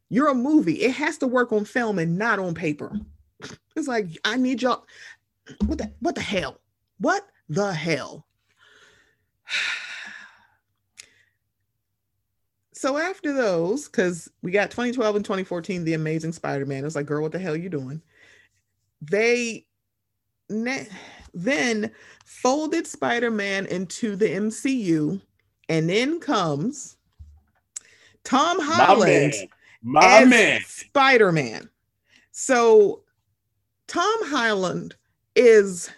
You're 0.09 0.29
a 0.29 0.35
movie. 0.35 0.83
It 0.83 0.93
has 0.93 1.17
to 1.19 1.27
work 1.27 1.53
on 1.53 1.65
film 1.65 1.99
and 1.99 2.19
not 2.19 2.39
on 2.39 2.55
paper. 2.55 2.93
It's 3.75 3.89
like 3.89 4.07
I 4.25 4.37
need 4.37 4.63
y'all. 4.63 4.85
What 5.65 5.79
the 5.79 5.91
what 6.01 6.15
the 6.15 6.21
hell? 6.21 6.61
What 6.99 7.27
the 7.49 7.73
hell? 7.73 8.27
So 12.75 12.99
after 12.99 13.33
those, 13.33 13.87
because 13.87 14.29
we 14.43 14.51
got 14.51 14.73
2012 14.73 15.15
and 15.15 15.25
2014, 15.25 15.85
The 15.85 15.95
Amazing 15.95 16.33
Spider-Man. 16.33 16.85
It's 16.85 16.97
like, 16.97 17.07
girl, 17.07 17.23
what 17.23 17.31
the 17.31 17.39
hell 17.39 17.57
you 17.57 17.69
doing? 17.69 18.03
They 19.01 19.67
ne- 20.51 20.89
then 21.33 21.93
folded 22.25 22.89
Spider-Man 22.89 23.67
into 23.67 24.17
the 24.17 24.27
MCU, 24.27 25.21
and 25.69 25.89
then 25.89 26.19
comes 26.19 26.97
Tom 28.25 28.59
Holland 28.61 29.35
My 29.83 30.21
man. 30.21 30.25
My 30.25 30.25
man. 30.25 30.61
Spider-Man. 30.65 31.69
So 32.31 33.03
Tom 33.89 34.15
Holland 34.23 34.95
is 35.35 35.91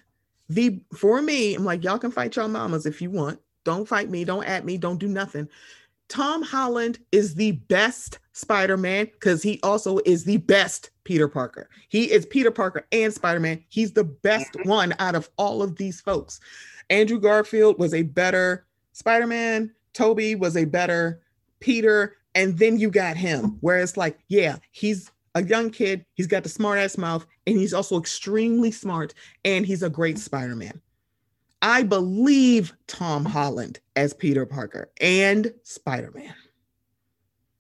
the 0.49 0.81
for 0.97 1.23
me, 1.23 1.55
I'm 1.55 1.65
like, 1.65 1.85
y'all 1.85 1.99
can 1.99 2.11
fight 2.11 2.37
y'all 2.37 2.49
mamas 2.49 2.87
if 2.87 3.01
you 3.01 3.11
want. 3.11 3.41
Don't 3.65 3.89
fight 3.89 4.11
me, 4.11 4.25
don't 4.25 4.45
at 4.45 4.65
me, 4.65 4.77
don't 4.77 4.99
do 4.99 5.09
nothing. 5.09 5.49
Tom 6.09 6.43
Holland 6.43 6.99
is 7.13 7.35
the 7.35 7.53
best 7.53 8.19
Spider-Man 8.33 9.07
because 9.07 9.43
he 9.43 9.59
also 9.63 9.99
is 10.05 10.25
the 10.25 10.37
best 10.37 10.91
Peter 11.05 11.29
Parker. 11.29 11.69
He 11.89 12.11
is 12.11 12.27
Peter 12.27 12.51
Parker 12.51 12.87
and 12.93 13.13
Spider-Man. 13.13 13.65
He's 13.69 13.93
the 13.93 14.05
best 14.05 14.53
mm-hmm. 14.53 14.69
one 14.69 14.95
out 14.99 15.15
of 15.15 15.31
all 15.37 15.63
of 15.63 15.77
these 15.77 16.01
folks. 16.01 16.41
Andrew 16.91 17.19
Garfield 17.19 17.79
was 17.79 17.95
a 17.95 18.03
better 18.03 18.67
Spider-Man. 18.93 19.73
Tobey 19.95 20.35
was 20.35 20.57
a 20.57 20.65
better 20.65 21.23
Peter. 21.65 22.17
And 22.35 22.59
then 22.59 22.79
you 22.79 22.91
got 22.91 23.17
him, 23.17 23.57
where 23.61 23.79
it's 23.79 23.97
like, 23.97 24.19
yeah, 24.29 24.57
he's 24.71 25.11
a 25.35 25.43
young 25.43 25.71
kid. 25.71 26.05
He's 26.15 26.27
got 26.27 26.43
the 26.43 26.49
smart 26.49 26.79
ass 26.79 26.99
mouth, 26.99 27.27
and 27.47 27.57
he's 27.57 27.73
also 27.73 27.99
extremely 27.99 28.71
smart, 28.71 29.15
and 29.45 29.65
he's 29.65 29.83
a 29.83 29.89
great 29.89 30.19
Spider 30.19 30.57
Man. 30.57 30.81
I 31.63 31.83
believe 31.83 32.75
Tom 32.87 33.25
Holland 33.25 33.81
as 33.97 34.13
Peter 34.13 34.45
Parker 34.45 34.91
and 35.01 35.55
Spider 35.63 36.13
Man. 36.15 36.35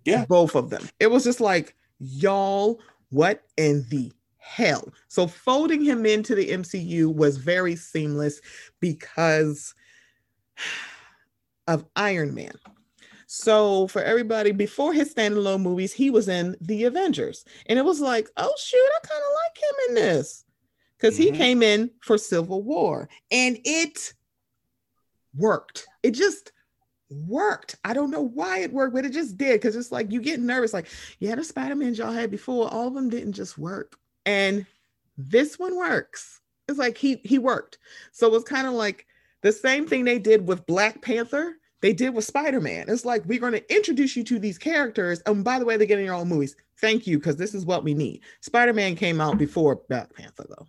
Yeah. 0.04 0.26
Both 0.26 0.54
of 0.54 0.68
them. 0.68 0.86
It 1.00 1.10
was 1.10 1.24
just 1.24 1.40
like, 1.40 1.74
y'all, 1.98 2.80
what 3.08 3.44
in 3.56 3.86
the 3.88 4.12
hell? 4.36 4.92
So 5.08 5.26
folding 5.26 5.82
him 5.82 6.04
into 6.04 6.34
the 6.34 6.50
MCU 6.50 7.14
was 7.14 7.38
very 7.38 7.76
seamless 7.76 8.42
because 8.80 9.74
of 11.66 11.86
Iron 11.96 12.34
Man. 12.34 12.52
So 13.36 13.88
for 13.88 14.00
everybody, 14.00 14.52
before 14.52 14.92
his 14.92 15.12
standalone 15.12 15.60
movies, 15.60 15.92
he 15.92 16.08
was 16.08 16.28
in 16.28 16.54
the 16.60 16.84
Avengers, 16.84 17.44
and 17.66 17.80
it 17.80 17.84
was 17.84 18.00
like, 18.00 18.28
oh 18.36 18.54
shoot, 18.56 18.78
I 18.78 19.06
kind 19.08 19.22
of 19.22 19.32
like 19.42 19.58
him 19.58 19.88
in 19.88 19.94
this 19.96 20.44
because 20.96 21.18
mm-hmm. 21.18 21.34
he 21.34 21.38
came 21.38 21.60
in 21.60 21.90
for 22.00 22.16
Civil 22.16 22.62
War, 22.62 23.08
and 23.32 23.58
it 23.64 24.14
worked. 25.36 25.88
It 26.04 26.12
just 26.12 26.52
worked. 27.10 27.74
I 27.84 27.92
don't 27.92 28.12
know 28.12 28.22
why 28.22 28.58
it 28.58 28.72
worked, 28.72 28.94
but 28.94 29.04
it 29.04 29.12
just 29.12 29.36
did 29.36 29.54
because 29.54 29.74
it's 29.74 29.90
like 29.90 30.12
you 30.12 30.22
get 30.22 30.38
nervous. 30.38 30.72
Like, 30.72 30.86
yeah, 31.18 31.34
the 31.34 31.42
Spider 31.42 31.74
Man 31.74 31.92
y'all 31.94 32.12
had 32.12 32.30
before, 32.30 32.72
all 32.72 32.86
of 32.86 32.94
them 32.94 33.10
didn't 33.10 33.32
just 33.32 33.58
work, 33.58 33.96
and 34.24 34.64
this 35.18 35.58
one 35.58 35.76
works. 35.76 36.40
It's 36.68 36.78
like 36.78 36.96
he 36.96 37.16
he 37.24 37.40
worked. 37.40 37.78
So 38.12 38.28
it 38.28 38.32
was 38.32 38.44
kind 38.44 38.68
of 38.68 38.74
like 38.74 39.06
the 39.40 39.50
same 39.50 39.88
thing 39.88 40.04
they 40.04 40.20
did 40.20 40.46
with 40.46 40.66
Black 40.66 41.02
Panther 41.02 41.56
they 41.84 41.92
did 41.92 42.14
with 42.14 42.24
Spider-Man. 42.24 42.86
It's 42.88 43.04
like 43.04 43.26
we're 43.26 43.38
going 43.38 43.52
to 43.52 43.74
introduce 43.74 44.16
you 44.16 44.24
to 44.24 44.38
these 44.38 44.56
characters. 44.56 45.20
And 45.26 45.44
by 45.44 45.58
the 45.58 45.66
way, 45.66 45.76
they're 45.76 45.86
getting 45.86 46.06
your 46.06 46.14
own 46.14 46.30
movies. 46.30 46.56
Thank 46.80 47.06
you, 47.06 47.18
because 47.18 47.36
this 47.36 47.52
is 47.52 47.66
what 47.66 47.84
we 47.84 47.92
need. 47.92 48.22
Spider-Man 48.40 48.96
came 48.96 49.20
out 49.20 49.36
before 49.36 49.82
Black 49.90 50.14
Panther, 50.14 50.46
though. 50.48 50.66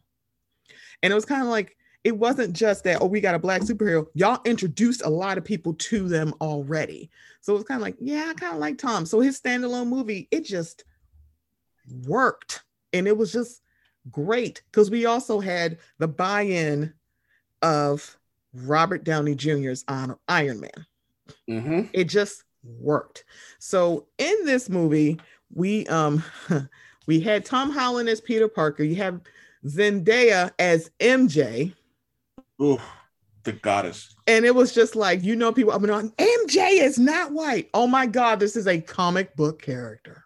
And 1.02 1.14
it 1.14 1.16
was 1.16 1.24
kind 1.24 1.42
of 1.42 1.48
like 1.48 1.78
it 2.04 2.18
wasn't 2.18 2.52
just 2.54 2.84
that, 2.84 3.02
oh, 3.02 3.06
we 3.06 3.22
got 3.22 3.34
a 3.34 3.40
black 3.40 3.62
superhero. 3.62 4.08
Y'all 4.14 4.42
introduced 4.44 5.04
a 5.06 5.10
lot 5.10 5.38
of 5.38 5.46
people 5.46 5.76
to 5.76 6.10
them 6.10 6.34
already. 6.42 7.10
So 7.40 7.54
it 7.54 7.60
was 7.60 7.66
kind 7.66 7.80
of 7.80 7.84
like, 7.84 7.96
yeah, 8.02 8.26
I 8.32 8.34
kind 8.34 8.54
of 8.54 8.60
like 8.60 8.78
Tom. 8.78 9.06
So 9.06 9.22
his 9.22 9.40
standalone 9.40 9.88
movie, 9.88 10.28
it 10.32 10.44
just 10.44 10.84
worked. 12.06 12.66
And 12.92 13.08
it 13.08 13.16
was 13.16 13.32
just 13.32 13.62
great 14.12 14.64
because 14.70 14.92
we 14.92 15.06
also 15.06 15.40
had 15.40 15.78
the 15.98 16.10
buy-in 16.10 16.94
of 17.62 18.18
Robert 18.54 19.06
Downey 19.06 19.36
Jr.'s 19.36 19.86
Iron 19.88 20.60
Man. 20.60 20.86
Mm-hmm. 21.50 21.88
It 21.94 22.06
just 22.06 22.44
worked. 22.64 23.24
So 23.60 24.08
in 24.18 24.36
this 24.46 24.70
movie, 24.70 25.20
we 25.54 25.86
um 25.88 26.24
we 27.08 27.20
had 27.20 27.46
Tom 27.46 27.72
Holland 27.72 28.10
as 28.10 28.22
Peter 28.22 28.48
Parker. 28.48 28.84
You 28.84 28.96
have 28.96 29.22
Zendaya 29.66 30.52
as 30.60 30.92
MJ. 31.00 31.74
Ooh, 32.62 32.80
the 33.44 33.54
goddess. 33.54 34.16
And 34.28 34.46
it 34.46 34.56
was 34.56 34.74
just 34.74 34.96
like, 34.96 35.24
you 35.24 35.36
know, 35.36 35.52
people, 35.52 35.74
I 35.74 35.78
mean, 35.78 36.12
MJ 36.18 36.82
is 36.82 36.98
not 36.98 37.32
white. 37.32 37.70
Oh 37.74 37.88
my 37.88 38.06
God, 38.06 38.40
this 38.40 38.56
is 38.56 38.68
a 38.68 38.80
comic 38.80 39.36
book 39.36 39.62
character. 39.62 40.25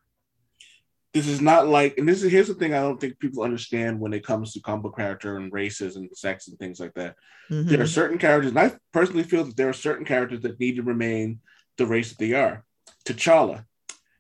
This 1.20 1.28
is 1.28 1.42
not 1.42 1.68
like, 1.68 1.98
and 1.98 2.08
this 2.08 2.24
is 2.24 2.32
here's 2.32 2.48
the 2.48 2.54
thing 2.54 2.74
I 2.74 2.80
don't 2.80 2.98
think 2.98 3.20
people 3.20 3.44
understand 3.44 4.00
when 4.00 4.14
it 4.14 4.26
comes 4.26 4.54
to 4.54 4.62
comic 4.62 4.84
book 4.84 4.96
character 4.96 5.36
and 5.36 5.52
races 5.52 5.98
and 5.98 6.10
sex 6.14 6.48
and 6.48 6.58
things 6.58 6.80
like 6.80 6.94
that. 6.94 7.18
Mm-hmm. 7.52 7.68
There 7.68 7.82
are 7.82 7.88
certain 7.88 8.18
characters, 8.18 8.52
and 8.52 8.60
I 8.60 8.72
personally 8.94 9.24
feel 9.24 9.44
that 9.44 9.58
there 9.58 9.68
are 9.68 9.74
certain 9.74 10.06
characters 10.06 10.40
that 10.44 10.62
need 10.62 10.78
to 10.78 10.82
remain 10.82 11.42
the 11.78 11.86
race 11.86 12.08
that 12.08 12.20
they 12.20 12.32
are. 12.32 12.64
T'Challa 13.04 13.66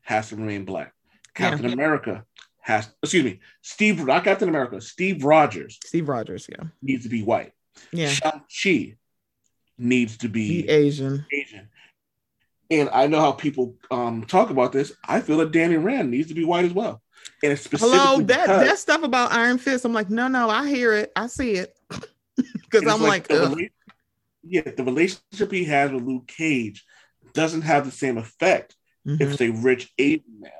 has 0.01 0.27
to 0.27 0.35
remain 0.35 0.65
black. 0.65 0.93
Captain 1.33 1.67
yeah. 1.67 1.71
America 1.71 2.25
has, 2.59 2.89
excuse 3.01 3.23
me, 3.23 3.39
Steve, 3.61 4.05
not 4.05 4.25
Captain 4.25 4.49
America, 4.49 4.81
Steve 4.81 5.23
Rogers. 5.23 5.79
Steve 5.85 6.09
Rogers, 6.09 6.47
yeah. 6.49 6.67
Needs 6.81 7.03
to 7.03 7.09
be 7.09 7.23
white. 7.23 7.53
Yeah. 7.93 8.09
Shang-Chi 8.09 8.97
needs 9.77 10.17
to 10.17 10.27
be, 10.27 10.63
be 10.63 10.69
Asian. 10.69 11.25
Asian. 11.31 11.69
And 12.71 12.89
I 12.93 13.07
know 13.07 13.19
how 13.19 13.31
people 13.31 13.75
um, 13.89 14.25
talk 14.25 14.49
about 14.49 14.71
this. 14.71 14.91
I 15.07 15.21
feel 15.21 15.37
that 15.37 15.51
Danny 15.51 15.77
Rand 15.77 16.11
needs 16.11 16.27
to 16.27 16.35
be 16.35 16.45
white 16.45 16.65
as 16.65 16.73
well. 16.73 17.01
And 17.41 17.51
it's 17.51 17.67
Hello, 17.67 18.21
that 18.21 18.41
because, 18.41 18.67
that 18.67 18.77
stuff 18.77 19.03
about 19.03 19.31
Iron 19.31 19.57
Fist. 19.57 19.85
I'm 19.85 19.93
like, 19.93 20.09
no, 20.09 20.27
no, 20.27 20.49
I 20.49 20.67
hear 20.67 20.93
it, 20.93 21.11
I 21.15 21.27
see 21.27 21.53
it, 21.53 21.75
because 22.35 22.85
I'm 22.85 23.01
like, 23.01 23.29
like 23.31 23.71
yeah, 24.43 24.69
the 24.75 24.83
relationship 24.83 25.51
he 25.51 25.65
has 25.65 25.91
with 25.91 26.03
Luke 26.03 26.27
Cage 26.27 26.85
doesn't 27.33 27.61
have 27.61 27.85
the 27.85 27.91
same 27.91 28.17
effect 28.17 28.75
mm-hmm. 29.05 29.21
if 29.21 29.31
it's 29.31 29.41
a 29.41 29.49
rich 29.49 29.91
Asian 29.97 30.39
male. 30.39 30.51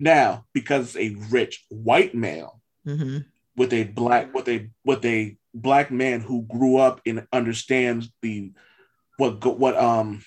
Now, 0.00 0.44
because 0.52 0.96
it's 0.96 0.96
a 0.96 1.30
rich 1.30 1.64
white 1.68 2.14
male 2.14 2.60
mm-hmm. 2.86 3.18
with 3.56 3.72
a 3.72 3.84
black 3.84 4.34
with 4.34 4.48
a 4.48 4.68
with 4.84 5.04
a 5.04 5.36
black 5.54 5.90
man 5.90 6.20
who 6.20 6.42
grew 6.42 6.76
up 6.76 7.00
and 7.06 7.26
understands 7.32 8.10
the 8.22 8.52
what 9.16 9.58
what 9.58 9.76
um 9.76 10.22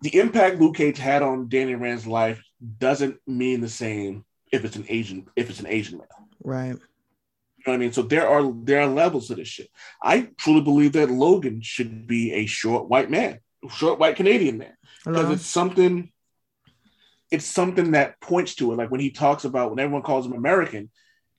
the 0.00 0.18
impact 0.18 0.60
Luke 0.60 0.76
Cage 0.76 0.98
had 0.98 1.22
on 1.22 1.48
Danny 1.48 1.74
Rand's 1.74 2.06
life 2.06 2.42
doesn't 2.78 3.18
mean 3.26 3.60
the 3.60 3.68
same 3.68 4.24
if 4.52 4.64
it's 4.64 4.76
an 4.76 4.86
Asian 4.88 5.26
if 5.36 5.50
it's 5.50 5.60
an 5.60 5.66
Asian 5.66 5.98
man. 5.98 6.06
Right. 6.42 6.68
You 6.68 7.64
know 7.66 7.72
what 7.72 7.74
I 7.74 7.78
mean? 7.78 7.92
So 7.92 8.02
there 8.02 8.28
are 8.28 8.52
there 8.62 8.80
are 8.80 8.86
levels 8.86 9.28
to 9.28 9.34
this 9.34 9.48
shit. 9.48 9.68
I 10.02 10.28
truly 10.36 10.60
believe 10.60 10.92
that 10.92 11.10
Logan 11.10 11.60
should 11.60 12.06
be 12.06 12.32
a 12.32 12.46
short 12.46 12.88
white 12.88 13.10
man, 13.10 13.40
short 13.70 13.98
white 13.98 14.16
Canadian 14.16 14.58
man, 14.58 14.76
because 15.04 15.30
it's 15.30 15.46
something. 15.46 16.12
It's 17.30 17.44
something 17.44 17.90
that 17.90 18.18
points 18.22 18.54
to 18.54 18.72
it. 18.72 18.76
Like 18.76 18.90
when 18.90 19.00
he 19.00 19.10
talks 19.10 19.44
about 19.44 19.70
when 19.70 19.78
everyone 19.80 20.02
calls 20.02 20.24
him 20.24 20.32
American, 20.32 20.88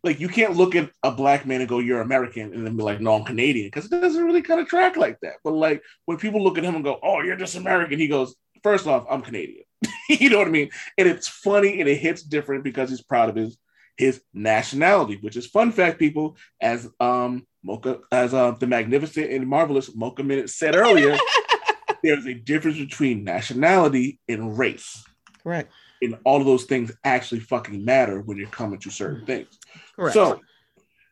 like 0.03 0.19
you 0.19 0.27
can't 0.27 0.55
look 0.55 0.75
at 0.75 0.91
a 1.01 1.09
black 1.09 1.47
man 1.47 1.61
and 1.61 1.69
go, 1.69 1.79
"You're 1.79 2.01
American," 2.01 2.53
and 2.53 2.63
then 2.63 2.77
be 2.77 2.83
like, 2.83 3.01
"No, 3.01 3.15
I'm 3.15 3.23
Canadian," 3.23 3.67
because 3.67 3.85
it 3.85 3.99
doesn't 3.99 4.23
really 4.23 4.43
kind 4.43 4.59
of 4.59 4.67
track 4.67 4.97
like 4.97 5.19
that. 5.21 5.37
But 5.43 5.53
like 5.53 5.81
when 6.05 6.17
people 6.17 6.43
look 6.43 6.59
at 6.59 6.63
him 6.63 6.75
and 6.75 6.83
go, 6.83 6.99
"Oh, 7.01 7.21
you're 7.21 7.37
just 7.37 7.55
American," 7.55 7.97
he 7.97 8.07
goes, 8.07 8.35
first 8.63 8.87
off, 8.87 9.05
I'm 9.09 9.21
Canadian." 9.21 9.63
you 10.09 10.29
know 10.29 10.39
what 10.39 10.47
I 10.47 10.51
mean? 10.51 10.69
And 10.97 11.07
it's 11.07 11.27
funny 11.27 11.79
and 11.79 11.89
it 11.89 11.97
hits 11.97 12.23
different 12.23 12.63
because 12.63 12.89
he's 12.89 13.01
proud 13.01 13.29
of 13.29 13.35
his 13.35 13.57
his 13.97 14.21
nationality, 14.33 15.17
which 15.19 15.35
is 15.35 15.45
fun 15.45 15.71
fact, 15.71 15.99
people, 15.99 16.37
as 16.61 16.89
um 16.99 17.45
Mocha, 17.63 17.99
as 18.11 18.33
uh, 18.33 18.51
the 18.51 18.67
magnificent 18.67 19.31
and 19.31 19.45
marvelous 19.45 19.93
Mocha 19.93 20.23
Minute 20.23 20.49
said 20.49 20.75
earlier, 20.75 21.17
there's 22.03 22.25
a 22.25 22.33
difference 22.33 22.77
between 22.77 23.25
nationality 23.25 24.19
and 24.29 24.57
race. 24.57 25.03
Correct. 25.43 25.71
And 26.01 26.17
all 26.23 26.39
of 26.39 26.45
those 26.45 26.63
things 26.63 26.91
actually 27.03 27.41
fucking 27.41 27.83
matter 27.83 28.21
when 28.21 28.37
you're 28.37 28.47
coming 28.47 28.79
to 28.79 28.89
certain 28.89 29.25
things. 29.25 29.59
Correct. 29.97 30.13
So 30.13 30.39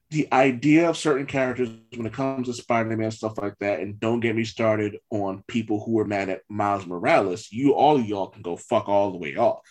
the 0.09 0.27
idea 0.31 0.89
of 0.89 0.97
certain 0.97 1.25
characters 1.25 1.69
when 1.95 2.07
it 2.07 2.13
comes 2.13 2.47
to 2.47 2.53
Spider-Man 2.53 3.11
stuff 3.11 3.37
like 3.37 3.57
that, 3.59 3.81
and 3.81 3.99
don't 3.99 4.21
get 4.21 4.35
me 4.35 4.45
started 4.45 4.99
on 5.09 5.43
people 5.47 5.83
who 5.83 5.99
are 5.99 6.05
mad 6.05 6.29
at 6.29 6.41
Miles 6.49 6.85
Morales. 6.85 7.51
You 7.51 7.73
all 7.73 7.99
y'all 7.99 8.27
can 8.27 8.41
go 8.41 8.55
fuck 8.55 8.87
all 8.87 9.11
the 9.11 9.17
way 9.17 9.35
off. 9.35 9.61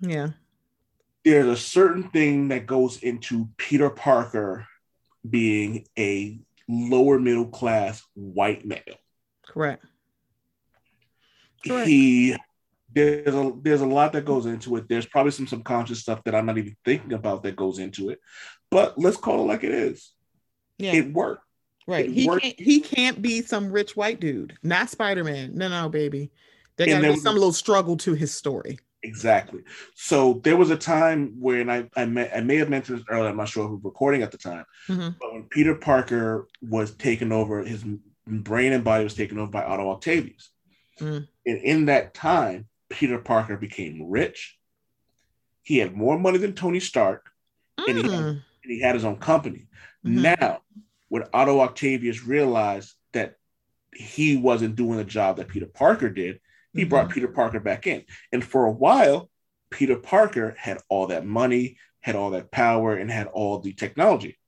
Yeah. 0.00 0.30
There's 1.24 1.46
a 1.46 1.56
certain 1.56 2.10
thing 2.10 2.48
that 2.48 2.66
goes 2.66 3.02
into 3.02 3.48
Peter 3.56 3.90
Parker 3.90 4.66
being 5.28 5.86
a 5.96 6.40
lower 6.68 7.20
middle 7.20 7.46
class 7.46 8.02
white 8.14 8.64
male. 8.64 8.80
Correct. 9.46 9.84
Correct. 11.64 11.88
He 11.88 12.36
there's 12.94 13.34
a 13.34 13.52
there's 13.62 13.80
a 13.80 13.86
lot 13.86 14.12
that 14.12 14.24
goes 14.24 14.46
into 14.46 14.76
it. 14.76 14.88
There's 14.88 15.06
probably 15.06 15.32
some 15.32 15.46
subconscious 15.46 16.00
stuff 16.00 16.22
that 16.24 16.34
I'm 16.34 16.46
not 16.46 16.58
even 16.58 16.76
thinking 16.84 17.12
about 17.12 17.42
that 17.44 17.56
goes 17.56 17.78
into 17.78 18.10
it. 18.10 18.18
But 18.72 18.98
let's 18.98 19.16
call 19.18 19.40
it 19.42 19.46
like 19.46 19.62
it 19.64 19.70
is. 19.72 20.12
Yeah. 20.78 20.94
It 20.94 21.12
worked. 21.12 21.44
Right. 21.86 22.06
It 22.06 22.12
he 22.12 22.26
worked. 22.26 22.42
can't 22.42 22.58
he 22.60 22.80
can't 22.80 23.20
be 23.22 23.42
some 23.42 23.70
rich 23.70 23.94
white 23.96 24.18
dude. 24.18 24.56
Not 24.62 24.88
Spider-Man. 24.90 25.52
No, 25.54 25.68
no, 25.68 25.88
baby. 25.88 26.30
There 26.76 26.86
gotta 26.86 27.12
be 27.12 27.18
some 27.20 27.34
little 27.34 27.52
struggle 27.52 27.96
to 27.98 28.14
his 28.14 28.32
story. 28.34 28.78
Exactly. 29.02 29.62
So 29.94 30.40
there 30.44 30.56
was 30.56 30.70
a 30.70 30.76
time 30.76 31.34
when 31.38 31.68
I 31.68 31.88
I, 31.96 32.06
may, 32.06 32.30
I 32.32 32.40
may 32.40 32.56
have 32.56 32.70
mentioned 32.70 32.98
this 32.98 33.06
earlier. 33.10 33.28
I'm 33.28 33.36
not 33.36 33.48
sure 33.48 33.66
who 33.68 33.74
was 33.74 33.84
recording 33.84 34.22
at 34.22 34.30
the 34.32 34.38
time, 34.38 34.64
Mhm. 34.88 35.16
but 35.20 35.32
when 35.34 35.42
Peter 35.44 35.74
Parker 35.74 36.48
was 36.62 36.94
taken 36.94 37.30
over, 37.32 37.62
his 37.64 37.84
brain 38.26 38.72
and 38.72 38.84
body 38.84 39.04
was 39.04 39.14
taken 39.14 39.38
over 39.38 39.50
by 39.50 39.64
Otto 39.64 39.90
Octavius, 39.90 40.50
Mm. 41.00 41.26
and 41.46 41.58
in 41.58 41.84
that 41.86 42.14
time, 42.14 42.68
Peter 42.88 43.18
Parker 43.18 43.56
became 43.56 44.08
rich. 44.08 44.56
He 45.62 45.78
had 45.78 45.94
more 45.96 46.16
money 46.18 46.38
than 46.38 46.54
Tony 46.54 46.80
Stark, 46.80 47.28
And 47.88 47.98
he- 47.98 48.04
Mm. 48.04 48.42
And 48.62 48.72
he 48.72 48.80
had 48.80 48.94
his 48.94 49.04
own 49.04 49.16
company. 49.16 49.66
Mhm. 50.04 50.36
Now, 50.38 50.62
when 51.08 51.24
Otto 51.32 51.60
Octavius 51.60 52.24
realized 52.24 52.94
that 53.12 53.36
he 53.94 54.36
wasn't 54.36 54.76
doing 54.76 54.96
the 54.96 55.04
job 55.04 55.36
that 55.36 55.48
Peter 55.48 55.66
Parker 55.66 56.08
did, 56.08 56.40
he 56.72 56.84
Mhm. 56.84 56.88
brought 56.88 57.10
Peter 57.10 57.28
Parker 57.28 57.60
back 57.60 57.86
in. 57.86 58.04
And 58.32 58.42
for 58.44 58.64
a 58.64 58.70
while, 58.70 59.30
Peter 59.70 59.96
Parker 59.96 60.54
had 60.58 60.78
all 60.88 61.08
that 61.08 61.26
money, 61.26 61.78
had 62.00 62.16
all 62.16 62.30
that 62.30 62.50
power, 62.50 62.96
and 62.96 63.10
had 63.10 63.26
all 63.26 63.58
the 63.58 63.72
technology. 63.72 64.38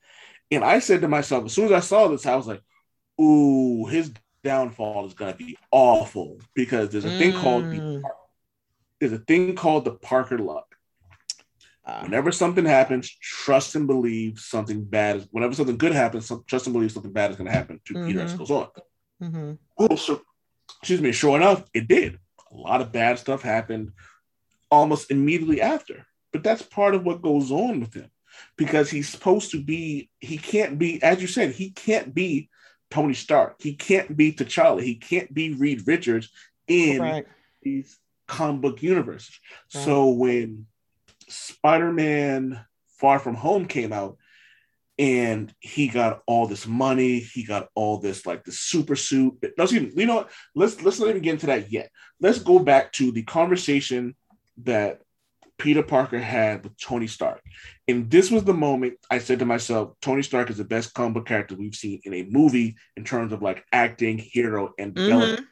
And 0.51 0.65
I 0.65 0.79
said 0.79 1.01
to 1.03 1.09
myself, 1.09 1.45
as 1.45 1.53
soon 1.53 1.67
as 1.67 1.73
I 1.73 1.81
saw 1.81 2.09
this, 2.09 2.27
I 2.27 2.37
was 2.37 2.47
like, 2.47 2.63
ooh, 3.21 3.87
his 3.87 4.13
downfall 4.43 5.07
is 5.07 5.15
gonna 5.15 5.35
be 5.35 5.57
awful 5.71 6.39
because 6.55 6.91
there's 6.91 7.05
a 7.05 7.11
thing 7.11 7.33
called 7.33 7.71
the 7.71 7.81
Mm. 7.81 8.03
there's 9.01 9.13
a 9.13 9.19
thing 9.19 9.55
called 9.55 9.85
the 9.85 9.93
Parker 9.93 10.39
luck. 10.39 10.77
Ah, 11.87 12.03
Whenever 12.03 12.33
something 12.33 12.65
happens, 12.65 13.11
trust 13.21 13.75
and 13.75 13.87
believe 13.87 14.39
something 14.39 14.83
bad 14.85 15.17
is. 15.17 15.29
Whenever 15.31 15.55
something 15.55 15.77
good 15.77 15.93
happens, 15.93 16.27
some, 16.27 16.43
trust 16.47 16.67
and 16.67 16.73
believe 16.73 16.93
something 16.93 17.13
bad 17.13 17.31
is 17.31 17.37
going 17.37 17.47
to 17.47 17.53
happen 17.53 17.79
to 17.85 17.95
Peter 18.07 18.23
as 18.23 18.33
it 18.33 18.39
goes 18.39 18.51
on. 18.51 18.69
mhm. 19.23 19.59
Oh, 19.77 19.97
so, 19.97 20.23
excuse 20.81 21.01
me. 21.03 21.13
Sure 21.13 21.37
enough, 21.37 21.65
it 21.75 21.87
did. 21.89 22.19
A 22.53 22.57
lot 22.57 22.81
of 22.81 22.93
bad 22.93 23.19
stuff 23.19 23.43
happened 23.43 23.93
almost 24.71 25.11
immediately 25.11 25.61
after. 25.61 26.07
But 26.33 26.43
that's 26.43 26.63
part 26.63 26.95
of 26.95 27.05
what 27.05 27.23
goes 27.23 27.51
on 27.51 27.81
with 27.81 27.93
him 27.95 28.11
because 28.57 28.91
he's 28.91 29.09
supposed 29.09 29.51
to 29.51 29.63
be. 29.63 30.09
He 30.21 30.39
can't 30.39 30.79
be, 30.79 31.03
as 31.03 31.21
you 31.21 31.27
said, 31.29 31.51
he 31.53 31.71
can't 31.71 32.15
be 32.15 32.49
Tony 32.91 33.15
Stark. 33.15 33.57
He 33.61 33.75
can't 33.75 34.17
be 34.17 34.33
T'Challa. 34.33 34.83
He 34.83 34.95
can't 34.97 35.33
be 35.35 35.53
Reed 35.55 35.87
Richards 35.87 36.31
in 36.67 37.03
Right. 37.03 37.27
these 37.63 37.99
comic 38.27 38.63
book 38.63 38.83
universes. 38.83 39.39
Right. 39.75 39.85
So 39.85 40.09
when 40.09 40.67
Spider-Man 41.35 42.65
Far 42.99 43.19
From 43.19 43.35
Home 43.35 43.67
came 43.67 43.93
out 43.93 44.17
and 44.99 45.53
he 45.61 45.89
got 45.89 46.23
all 46.27 46.47
this 46.47 46.67
money, 46.67 47.19
he 47.19 47.45
got 47.45 47.69
all 47.75 47.99
this 47.99 48.25
like 48.27 48.45
the 48.45 48.53
super 48.53 48.95
suit. 48.95 49.35
No, 49.59 49.65
excuse 49.65 49.83
me, 49.95 50.03
you 50.03 50.07
know 50.07 50.17
what? 50.17 50.31
Let's 50.55 50.81
let's 50.83 51.01
not 51.01 51.09
even 51.09 51.23
get 51.23 51.33
into 51.33 51.47
that 51.47 51.73
yet. 51.73 51.91
Let's 52.21 52.39
go 52.39 52.61
back 52.61 52.93
to 52.93 53.11
the 53.11 53.25
conversation 53.25 54.15
that 54.63 55.01
Peter 55.59 55.83
Parker 55.83 56.19
had 56.19 56.63
with 56.65 56.77
Tony 56.79 57.07
Stark. 57.07 57.41
And 57.89 58.11
this 58.11 58.31
was 58.31 58.45
the 58.45 58.55
moment 58.55 58.95
I 59.11 59.19
said 59.19 59.39
to 59.41 59.45
myself, 59.45 59.95
Tony 60.01 60.23
Stark 60.23 60.51
is 60.51 60.59
the 60.59 60.65
best 60.65 60.95
comic 60.95 61.27
character 61.27 61.55
we've 61.55 61.75
seen 61.75 62.01
in 62.05 62.15
a 62.15 62.25
movie 62.25 62.77
in 62.97 63.05
terms 63.05 63.33
of 63.33 63.43
like 63.43 63.65
acting, 63.73 64.19
hero, 64.19 64.73
and 64.79 64.95
development 64.95 65.41
and 65.41 65.47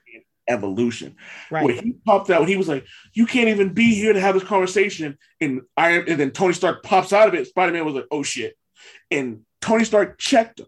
evolution 0.49 1.17
Right. 1.51 1.65
where 1.65 1.75
he 1.75 1.93
popped 2.05 2.31
out, 2.31 2.49
he 2.49 2.57
was 2.57 2.69
like, 2.69 2.87
"You 3.13 3.27
can't 3.27 3.49
even 3.49 3.73
be 3.73 3.95
here 3.95 4.13
to 4.13 4.21
have 4.21 4.35
this 4.35 4.45
conversation." 4.45 5.19
And 5.41 5.63
Iron, 5.77 6.05
and 6.09 6.21
then 6.21 6.31
Tony 6.31 6.55
Stark 6.55 6.83
pops 6.83 7.13
out 7.13 7.29
of 7.29 7.35
it. 7.35 7.47
Spider 7.47 7.73
Man 7.73 7.85
was 7.85 7.95
like, 7.95 8.07
"Oh 8.11 8.23
shit!" 8.23 8.57
And 9.11 9.45
Tony 9.61 9.85
Stark 9.85 10.19
checked 10.19 10.61
him 10.61 10.67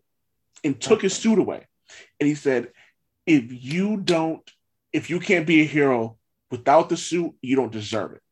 and 0.63 0.81
took 0.81 1.03
his 1.03 1.15
suit 1.15 1.39
away, 1.39 1.67
and 2.21 2.29
he 2.29 2.35
said, 2.35 2.73
"If 3.27 3.45
you 3.49 3.97
don't, 3.97 4.49
if 4.93 5.11
you 5.11 5.21
can't 5.21 5.47
be 5.47 5.63
a 5.63 5.67
hero 5.67 6.19
without 6.51 6.89
the 6.89 6.97
suit, 6.97 7.33
you 7.43 7.57
don't 7.57 7.73
deserve 7.73 8.13
it." 8.13 8.23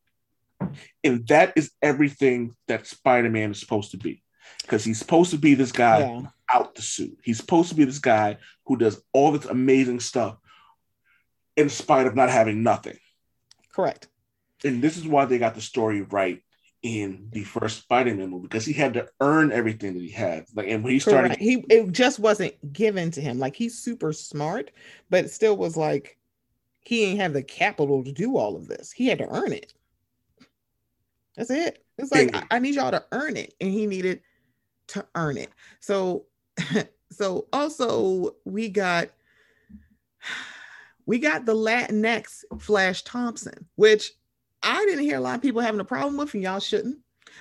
And 1.02 1.26
that 1.26 1.52
is 1.56 1.72
everything 1.82 2.54
that 2.68 2.86
Spider 2.86 3.30
Man 3.30 3.50
is 3.50 3.60
supposed 3.60 3.90
to 3.90 3.96
be, 3.96 4.22
because 4.62 4.84
he's 4.84 4.98
supposed 4.98 5.32
to 5.32 5.38
be 5.38 5.54
this 5.54 5.72
guy 5.72 5.98
yeah. 6.00 6.22
out 6.52 6.74
the 6.74 6.82
suit. 6.82 7.18
He's 7.24 7.38
supposed 7.38 7.68
to 7.70 7.74
be 7.74 7.84
this 7.84 7.98
guy 7.98 8.38
who 8.66 8.76
does 8.76 9.02
all 9.12 9.32
this 9.32 9.46
amazing 9.46 10.00
stuff 10.00 10.36
in 11.56 11.68
spite 11.68 12.06
of 12.06 12.14
not 12.14 12.30
having 12.30 12.62
nothing. 12.62 12.98
Correct. 13.72 14.08
And 14.64 14.82
this 14.82 14.96
is 14.96 15.06
why 15.06 15.24
they 15.24 15.38
got 15.38 15.54
the 15.54 15.60
story 15.60 16.02
right 16.02 16.42
in 16.82 17.28
the 17.30 17.44
first 17.44 17.82
Spider-Man 17.82 18.30
movie 18.30 18.42
because 18.42 18.64
he 18.64 18.72
had 18.72 18.94
to 18.94 19.08
earn 19.20 19.52
everything 19.52 19.94
that 19.94 20.02
he 20.02 20.10
had. 20.10 20.46
Like, 20.54 20.68
and 20.68 20.82
when 20.82 20.92
he 20.92 20.98
started, 20.98 21.28
Correct. 21.28 21.42
He 21.42 21.64
it 21.68 21.92
just 21.92 22.18
wasn't 22.18 22.72
given 22.72 23.10
to 23.12 23.20
him. 23.20 23.38
Like 23.38 23.54
he's 23.54 23.78
super 23.78 24.12
smart, 24.12 24.70
but 25.08 25.24
it 25.24 25.30
still 25.30 25.56
was 25.56 25.76
like 25.76 26.18
he 26.80 27.04
ain't 27.04 27.20
have 27.20 27.32
the 27.32 27.42
capital 27.42 28.02
to 28.04 28.12
do 28.12 28.36
all 28.36 28.56
of 28.56 28.68
this. 28.68 28.90
He 28.90 29.06
had 29.06 29.18
to 29.18 29.28
earn 29.28 29.52
it. 29.52 29.72
That's 31.36 31.50
it. 31.50 31.84
It's 31.98 32.12
like 32.12 32.34
I, 32.34 32.44
I 32.50 32.58
need 32.58 32.74
y'all 32.74 32.90
to 32.90 33.04
earn 33.12 33.36
it, 33.36 33.54
and 33.60 33.70
he 33.70 33.86
needed 33.86 34.20
to 34.88 35.06
earn 35.14 35.36
it. 35.36 35.50
So, 35.80 36.26
so 37.12 37.46
also 37.52 38.34
we 38.44 38.68
got 38.68 39.08
we 41.06 41.18
got 41.18 41.46
the 41.46 41.54
Latinx 41.54 42.44
Flash 42.58 43.02
Thompson, 43.02 43.66
which 43.76 44.12
I 44.62 44.84
didn't 44.86 45.04
hear 45.04 45.16
a 45.16 45.20
lot 45.20 45.36
of 45.36 45.42
people 45.42 45.60
having 45.60 45.80
a 45.80 45.84
problem 45.84 46.16
with, 46.16 46.34
and 46.34 46.42
y'all 46.42 46.60
shouldn't. 46.60 46.98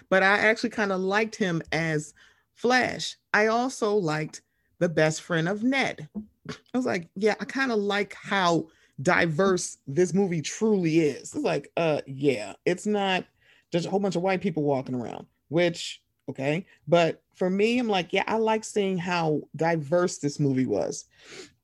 But 0.10 0.24
I 0.24 0.38
actually 0.38 0.72
kind 0.72 0.92
of 0.92 1.02
liked 1.02 1.36
him 1.36 1.62
as 1.72 2.14
Flash. 2.56 3.16
I 3.34 3.48
also 3.48 3.96
liked 3.96 4.42
the 4.80 4.90
best 4.90 5.22
friend 5.22 5.48
of 5.48 5.64
Ned. 5.64 6.08
I 6.50 6.78
was 6.78 6.86
like, 6.86 7.10
yeah, 7.16 7.36
I 7.40 7.46
kind 7.46 7.72
of 7.72 7.80
like 7.80 8.16
how 8.16 8.68
diverse 9.02 9.78
this 9.88 10.14
movie 10.14 10.42
truly 10.42 11.00
is. 11.00 11.34
It's 11.34 11.36
like, 11.36 11.72
uh, 11.78 12.02
yeah, 12.08 12.54
it's 12.66 12.86
not 12.86 13.26
just 13.72 13.86
a 13.86 13.90
whole 13.90 14.00
bunch 14.00 14.16
of 14.16 14.22
white 14.22 14.42
people 14.42 14.64
walking 14.64 14.96
around, 14.96 15.28
which 15.50 16.02
okay. 16.30 16.66
But 16.88 17.22
for 17.36 17.50
me, 17.50 17.80
I'm 17.80 17.88
like, 17.88 18.14
yeah, 18.14 18.24
I 18.28 18.38
like 18.38 18.64
seeing 18.64 18.98
how 18.98 19.42
diverse 19.56 20.18
this 20.18 20.40
movie 20.40 20.66
was. 20.66 21.06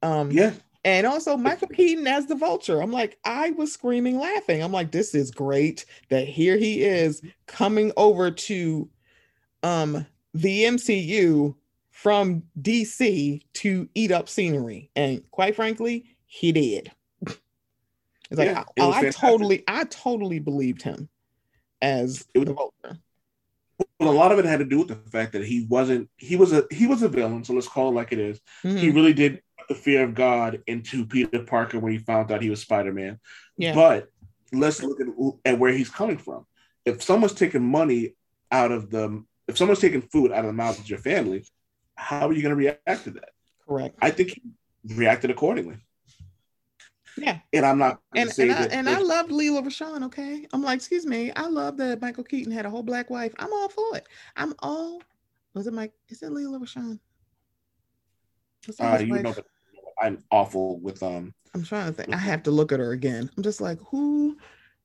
Um, 0.02 0.32
yeah, 0.32 0.54
and 0.88 1.06
also 1.06 1.36
Michael 1.36 1.68
Keaton 1.68 2.08
as 2.08 2.28
the 2.28 2.36
vulture. 2.36 2.82
I'm 2.82 2.94
like, 2.94 3.20
I 3.26 3.50
was 3.52 3.74
screaming 3.74 4.18
laughing. 4.20 4.64
I'm 4.64 4.72
like, 4.72 4.90
this 4.90 5.14
is 5.14 5.32
great 5.32 5.86
that 6.08 6.30
here 6.30 6.56
he 6.56 6.82
is 6.82 7.22
coming 7.46 7.92
over 7.98 8.32
to 8.32 8.90
um 9.64 10.06
the 10.34 10.64
MCU 10.64 11.56
from 11.92 12.44
DC 12.62 13.42
to 13.56 13.90
eat 13.96 14.12
up 14.12 14.30
scenery. 14.30 14.90
And 14.96 15.30
quite 15.32 15.58
frankly, 15.58 16.06
he 16.26 16.52
did. 16.52 16.92
It's 18.30 18.38
like 18.38 18.50
yeah, 18.50 18.64
it 18.76 18.82
I, 18.82 19.08
I 19.08 19.10
totally, 19.12 19.64
I 19.70 19.86
totally 19.86 20.40
believed 20.40 20.82
him 20.82 21.08
as 21.82 22.26
was, 22.36 22.44
the 22.44 22.54
Vulture. 22.54 23.00
Well, 24.02 24.10
a 24.10 24.12
lot 24.12 24.34
of 24.34 24.40
it 24.40 24.44
had 24.44 24.60
to 24.60 24.66
do 24.66 24.80
with 24.80 24.90
the 24.90 24.96
fact 25.10 25.32
that 25.32 25.46
he 25.46 25.66
wasn't 25.70 26.10
he 26.18 26.36
was 26.36 26.52
a 26.52 26.66
he 26.70 26.88
was 26.88 27.04
a 27.04 27.08
villain, 27.08 27.46
so 27.46 27.54
let's 27.54 27.70
call 27.70 27.88
it 27.88 27.96
like 27.96 28.12
it 28.12 28.20
is. 28.20 28.42
Mm-hmm. 28.66 28.78
He 28.80 28.90
really 28.90 29.14
did 29.14 29.42
the 29.68 29.76
fear 29.76 30.04
of 30.04 30.14
God 30.14 30.62
into 30.68 31.06
Peter 31.06 31.44
Parker 31.44 31.80
when 31.80 31.92
he 31.92 31.98
found 31.98 32.32
out 32.32 32.42
he 32.42 32.50
was 32.50 32.62
Spider 32.62 32.94
Man. 32.94 33.20
Yeah. 33.58 33.74
But 33.74 34.08
let's 34.54 34.82
look 34.82 35.00
at, 35.02 35.08
at 35.46 35.60
where 35.60 35.72
he's 35.72 35.90
coming 35.90 36.18
from. 36.18 36.46
If 36.86 37.04
someone's 37.04 37.34
taking 37.34 37.64
money 37.64 38.16
out 38.52 38.72
of 38.72 38.90
the 38.90 39.24
if 39.48 39.58
someone's 39.58 39.80
taking 39.80 40.02
food 40.02 40.32
out 40.32 40.40
of 40.40 40.48
the 40.48 40.54
mouth 40.54 40.80
of 40.80 40.90
your 40.90 41.00
family, 41.00 41.46
how 41.96 42.28
are 42.28 42.34
you 42.34 42.42
going 42.42 42.52
to 42.52 42.56
react 42.56 43.04
to 43.06 43.12
that? 43.12 43.30
Correct. 43.68 43.98
I 44.02 44.12
think 44.12 44.30
he 44.32 44.42
reacted 44.96 45.32
accordingly. 45.32 45.78
Yeah. 47.18 47.40
And 47.52 47.66
I'm 47.66 47.78
not 47.78 48.00
and, 48.16 48.32
and, 48.38 48.52
I, 48.52 48.66
and 48.66 48.90
I 48.90 49.00
loved 49.00 49.32
Lela 49.32 49.62
Rochon, 49.64 50.04
okay? 50.06 50.46
I'm 50.54 50.62
like, 50.62 50.78
excuse 50.78 51.06
me, 51.06 51.32
I 51.32 51.48
love 51.48 51.78
that 51.78 52.02
Michael 52.02 52.24
Keaton 52.24 52.52
had 52.52 52.66
a 52.66 52.70
whole 52.70 52.84
black 52.84 53.10
wife. 53.10 53.34
I'm 53.40 53.52
all 53.52 53.70
for 53.70 53.98
it. 53.98 54.08
I'm 54.36 54.54
all 54.60 55.02
was 55.54 55.66
it 55.66 55.74
Mike? 55.74 55.94
Is 56.10 56.22
it 56.22 56.32
Lela 56.32 56.60
Rochon? 56.60 57.00
Uh, 58.80 58.98
you 59.00 59.22
know 59.24 59.34
I'm 60.02 60.24
awful 60.32 60.80
with 60.80 61.02
um 61.04 61.34
I'm 61.54 61.64
trying 61.64 61.88
to 61.88 61.94
think. 61.94 62.14
I 62.14 62.18
have 62.18 62.44
to 62.44 62.52
look 62.52 62.72
at 62.72 62.80
her 62.80 62.92
again. 62.92 63.30
I'm 63.36 63.44
just 63.44 63.62
like, 63.62 63.80
who 63.80 64.38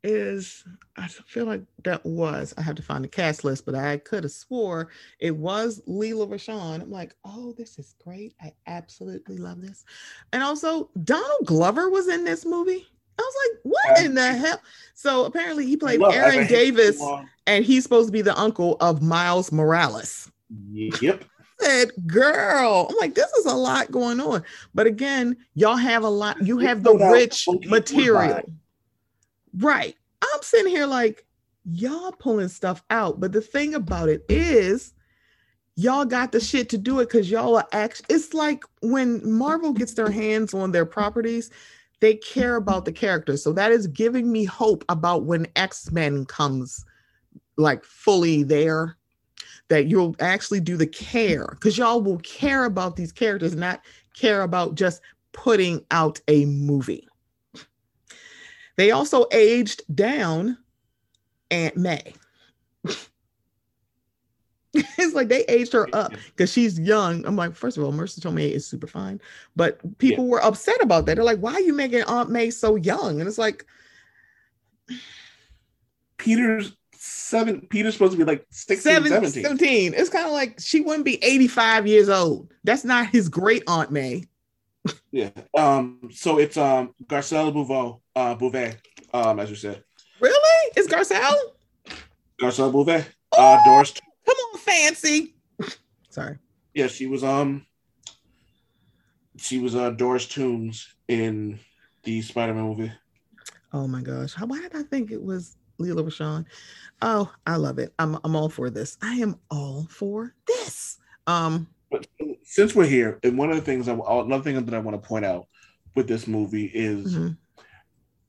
is 0.04 0.64
I 0.96 1.06
feel 1.06 1.46
like 1.46 1.62
that 1.84 2.04
was 2.04 2.52
I 2.58 2.62
have 2.62 2.74
to 2.76 2.82
find 2.82 3.04
the 3.04 3.08
cast 3.08 3.44
list, 3.44 3.64
but 3.64 3.74
I 3.74 3.98
could 3.98 4.24
have 4.24 4.32
swore 4.32 4.88
it 5.20 5.36
was 5.36 5.80
Lela 5.86 6.26
Rochon. 6.26 6.82
I'm 6.82 6.90
like, 6.90 7.14
oh, 7.24 7.54
this 7.56 7.78
is 7.78 7.94
great. 8.02 8.34
I 8.40 8.52
absolutely 8.66 9.38
love 9.38 9.60
this. 9.60 9.84
And 10.32 10.42
also 10.42 10.90
Donald 11.04 11.46
Glover 11.46 11.88
was 11.88 12.08
in 12.08 12.24
this 12.24 12.44
movie. 12.44 12.86
I 13.18 13.22
was 13.22 13.34
like, 13.46 13.60
what 13.62 14.04
in 14.04 14.14
the 14.14 14.32
hell? 14.32 14.60
So 14.94 15.26
apparently 15.26 15.66
he 15.66 15.76
played 15.76 16.02
Aaron 16.02 16.46
Davis, 16.48 17.00
and 17.46 17.64
he's 17.64 17.82
supposed 17.82 18.08
to 18.08 18.12
be 18.12 18.22
the 18.22 18.36
uncle 18.38 18.76
of 18.80 19.02
Miles 19.02 19.52
Morales. 19.52 20.30
Yep. 20.72 21.24
Said, 21.62 21.90
girl, 22.06 22.86
I'm 22.90 22.96
like, 23.00 23.14
this 23.14 23.30
is 23.32 23.46
a 23.46 23.54
lot 23.54 23.90
going 23.90 24.20
on. 24.20 24.42
But 24.74 24.86
again, 24.86 25.36
y'all 25.54 25.76
have 25.76 26.02
a 26.02 26.08
lot, 26.08 26.44
you 26.44 26.58
have 26.58 26.82
the 26.82 26.94
rich 26.94 27.46
material. 27.66 28.42
Right. 29.58 29.96
I'm 30.22 30.42
sitting 30.42 30.70
here 30.70 30.86
like, 30.86 31.26
y'all 31.64 32.12
pulling 32.12 32.48
stuff 32.48 32.82
out. 32.90 33.20
But 33.20 33.32
the 33.32 33.40
thing 33.40 33.74
about 33.74 34.08
it 34.08 34.24
is, 34.28 34.92
y'all 35.76 36.04
got 36.04 36.32
the 36.32 36.40
shit 36.40 36.68
to 36.70 36.78
do 36.78 37.00
it 37.00 37.06
because 37.06 37.30
y'all 37.30 37.56
are 37.56 37.68
actually, 37.72 38.06
it's 38.10 38.34
like 38.34 38.64
when 38.82 39.30
Marvel 39.30 39.72
gets 39.72 39.94
their 39.94 40.10
hands 40.10 40.54
on 40.54 40.72
their 40.72 40.84
properties, 40.84 41.50
they 42.00 42.14
care 42.14 42.56
about 42.56 42.84
the 42.84 42.92
characters. 42.92 43.42
So 43.42 43.52
that 43.52 43.72
is 43.72 43.86
giving 43.86 44.30
me 44.30 44.44
hope 44.44 44.84
about 44.88 45.24
when 45.24 45.46
X 45.56 45.90
Men 45.92 46.24
comes 46.26 46.84
like 47.56 47.84
fully 47.84 48.42
there, 48.42 48.96
that 49.72 49.86
you'll 49.86 50.14
actually 50.20 50.60
do 50.60 50.76
the 50.76 50.86
care 50.86 51.46
because 51.52 51.78
y'all 51.78 52.02
will 52.02 52.18
care 52.18 52.66
about 52.66 52.94
these 52.94 53.10
characters, 53.10 53.56
not 53.56 53.80
care 54.14 54.42
about 54.42 54.74
just 54.74 55.00
putting 55.32 55.82
out 55.90 56.20
a 56.28 56.44
movie. 56.44 57.08
They 58.76 58.90
also 58.90 59.24
aged 59.32 59.80
down 59.94 60.58
Aunt 61.50 61.74
May. 61.78 62.12
it's 64.74 65.14
like 65.14 65.28
they 65.28 65.46
aged 65.46 65.72
her 65.72 65.88
up 65.94 66.12
because 66.36 66.52
she's 66.52 66.78
young. 66.78 67.24
I'm 67.24 67.36
like, 67.36 67.54
first 67.54 67.78
of 67.78 67.84
all, 67.84 67.92
Marisa 67.94 68.20
Tomei 68.20 68.50
is 68.50 68.66
super 68.66 68.86
fine, 68.86 69.22
but 69.56 69.80
people 69.96 70.24
yeah. 70.24 70.30
were 70.32 70.44
upset 70.44 70.82
about 70.82 71.06
that. 71.06 71.14
They're 71.14 71.24
like, 71.24 71.38
why 71.38 71.54
are 71.54 71.60
you 71.60 71.72
making 71.72 72.02
Aunt 72.02 72.28
May 72.28 72.50
so 72.50 72.76
young? 72.76 73.20
And 73.20 73.26
it's 73.26 73.38
like, 73.38 73.64
Peter's 76.18 76.76
seven. 77.02 77.66
Peter's 77.68 77.94
supposed 77.94 78.12
to 78.12 78.18
be 78.18 78.24
like 78.24 78.46
16, 78.50 78.92
seven, 78.92 79.08
17. 79.08 79.42
17. 79.42 79.94
It's 79.94 80.08
kind 80.08 80.26
of 80.26 80.32
like 80.32 80.58
she 80.58 80.80
wouldn't 80.80 81.04
be 81.04 81.22
85 81.22 81.86
years 81.86 82.08
old. 82.08 82.52
That's 82.64 82.84
not 82.84 83.08
his 83.08 83.28
great 83.28 83.62
Aunt 83.66 83.90
May 83.90 84.24
yeah. 85.10 85.30
Um. 85.56 86.10
So 86.12 86.38
it's 86.38 86.56
um 86.56 86.94
Garcelle 87.06 87.52
Bouveau, 87.52 88.00
uh, 88.16 88.34
Beauvais, 88.34 88.76
um, 89.12 89.40
as 89.40 89.50
you 89.50 89.56
said. 89.56 89.82
Really? 90.20 90.70
Is 90.76 90.88
Garcelle? 90.88 91.36
Garcelle 92.40 92.72
Beauvais. 92.72 93.04
Oh, 93.32 93.54
uh, 93.54 93.64
Doris. 93.64 93.94
Come 94.26 94.36
on, 94.36 94.58
fancy. 94.58 95.34
Sorry. 96.10 96.38
Yeah, 96.74 96.86
she 96.86 97.06
was 97.06 97.22
um. 97.22 97.66
She 99.36 99.58
was 99.58 99.74
uh 99.74 99.90
Doris 99.90 100.26
Toomes 100.26 100.86
in 101.08 101.58
the 102.04 102.22
Spider-Man 102.22 102.64
movie. 102.64 102.92
Oh 103.72 103.86
my 103.86 104.02
gosh! 104.02 104.34
How, 104.34 104.46
why 104.46 104.60
did 104.60 104.74
I 104.74 104.82
think 104.82 105.10
it 105.10 105.22
was 105.22 105.56
Lela 105.82 106.02
Rochon? 106.02 106.46
Oh, 107.00 107.30
I 107.46 107.56
love 107.56 107.78
it. 107.78 107.92
I'm 107.98 108.18
I'm 108.24 108.36
all 108.36 108.48
for 108.48 108.70
this. 108.70 108.96
I 109.02 109.14
am 109.16 109.38
all 109.50 109.86
for 109.90 110.34
this. 110.46 110.98
Um. 111.26 111.68
But 111.90 112.06
since 112.42 112.74
we're 112.74 112.86
here, 112.86 113.18
and 113.22 113.36
one 113.36 113.50
of 113.50 113.56
the 113.56 113.62
things, 113.62 113.86
I, 113.86 113.92
another 113.92 114.42
thing 114.42 114.64
that 114.64 114.74
I 114.74 114.78
want 114.78 115.00
to 115.00 115.06
point 115.06 115.26
out 115.26 115.46
with 115.94 116.08
this 116.08 116.26
movie 116.26 116.64
is 116.64 117.14
mm-hmm. 117.14 117.62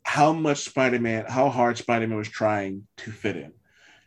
how 0.04 0.34
much 0.34 0.66
Spider-Man, 0.66 1.26
how 1.30 1.47
hard 1.47 1.78
Spider-Man 1.78 2.18
was 2.18 2.28
trying 2.28 2.86
to 2.97 3.12
fit 3.12 3.38
in. 3.38 3.54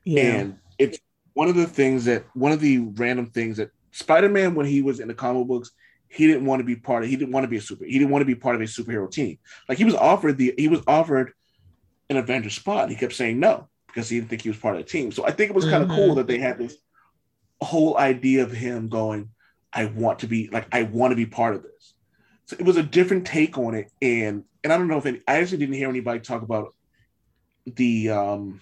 Yeah. 0.04 0.22
And 0.22 0.58
it's 0.78 0.98
one 1.32 1.48
of 1.48 1.54
the 1.54 1.66
things 1.66 2.04
that 2.04 2.26
one 2.34 2.52
of 2.52 2.60
the 2.60 2.78
random 2.78 3.30
things 3.30 3.56
that 3.56 3.70
Spider-Man, 3.92 4.54
when 4.54 4.66
he 4.66 4.82
was 4.82 5.00
in 5.00 5.08
the 5.08 5.14
comic 5.14 5.46
books, 5.46 5.70
he 6.08 6.26
didn't 6.26 6.44
want 6.44 6.60
to 6.60 6.64
be 6.64 6.76
part 6.76 7.02
of. 7.02 7.08
He 7.08 7.16
didn't 7.16 7.32
want 7.32 7.44
to 7.44 7.48
be 7.48 7.56
a 7.56 7.60
super. 7.60 7.84
He 7.84 7.98
didn't 7.98 8.10
want 8.10 8.20
to 8.20 8.26
be 8.26 8.34
part 8.34 8.54
of 8.56 8.60
a 8.60 8.64
superhero 8.64 9.10
team. 9.10 9.38
Like 9.68 9.78
he 9.78 9.84
was 9.84 9.94
offered 9.94 10.36
the. 10.36 10.54
He 10.56 10.68
was 10.68 10.80
offered 10.86 11.32
an 12.10 12.16
Avenger 12.16 12.50
spot. 12.50 12.90
He 12.90 12.96
kept 12.96 13.14
saying 13.14 13.38
no 13.40 13.68
because 13.86 14.08
he 14.08 14.18
didn't 14.18 14.30
think 14.30 14.42
he 14.42 14.48
was 14.48 14.58
part 14.58 14.76
of 14.76 14.82
the 14.84 14.90
team. 14.90 15.10
So 15.10 15.26
I 15.26 15.30
think 15.30 15.50
it 15.50 15.56
was 15.56 15.64
kind 15.64 15.82
of 15.82 15.88
mm-hmm. 15.88 15.96
cool 15.96 16.14
that 16.16 16.26
they 16.26 16.38
had 16.38 16.58
this 16.58 16.76
whole 17.60 17.96
idea 17.98 18.42
of 18.42 18.52
him 18.52 18.88
going. 18.88 19.30
I 19.72 19.86
want 19.86 20.20
to 20.20 20.26
be 20.26 20.48
like 20.48 20.66
I 20.72 20.84
want 20.84 21.12
to 21.12 21.16
be 21.16 21.26
part 21.26 21.54
of 21.54 21.62
this. 21.62 21.94
So 22.46 22.56
it 22.58 22.64
was 22.64 22.76
a 22.76 22.82
different 22.82 23.26
take 23.26 23.58
on 23.58 23.74
it, 23.74 23.90
and 24.00 24.44
and 24.62 24.72
I 24.72 24.78
don't 24.78 24.88
know 24.88 24.98
if 24.98 25.06
any, 25.06 25.20
I 25.26 25.40
actually 25.40 25.58
didn't 25.58 25.74
hear 25.74 25.88
anybody 25.88 26.20
talk 26.20 26.42
about 26.42 26.74
the 27.66 28.10
um 28.10 28.60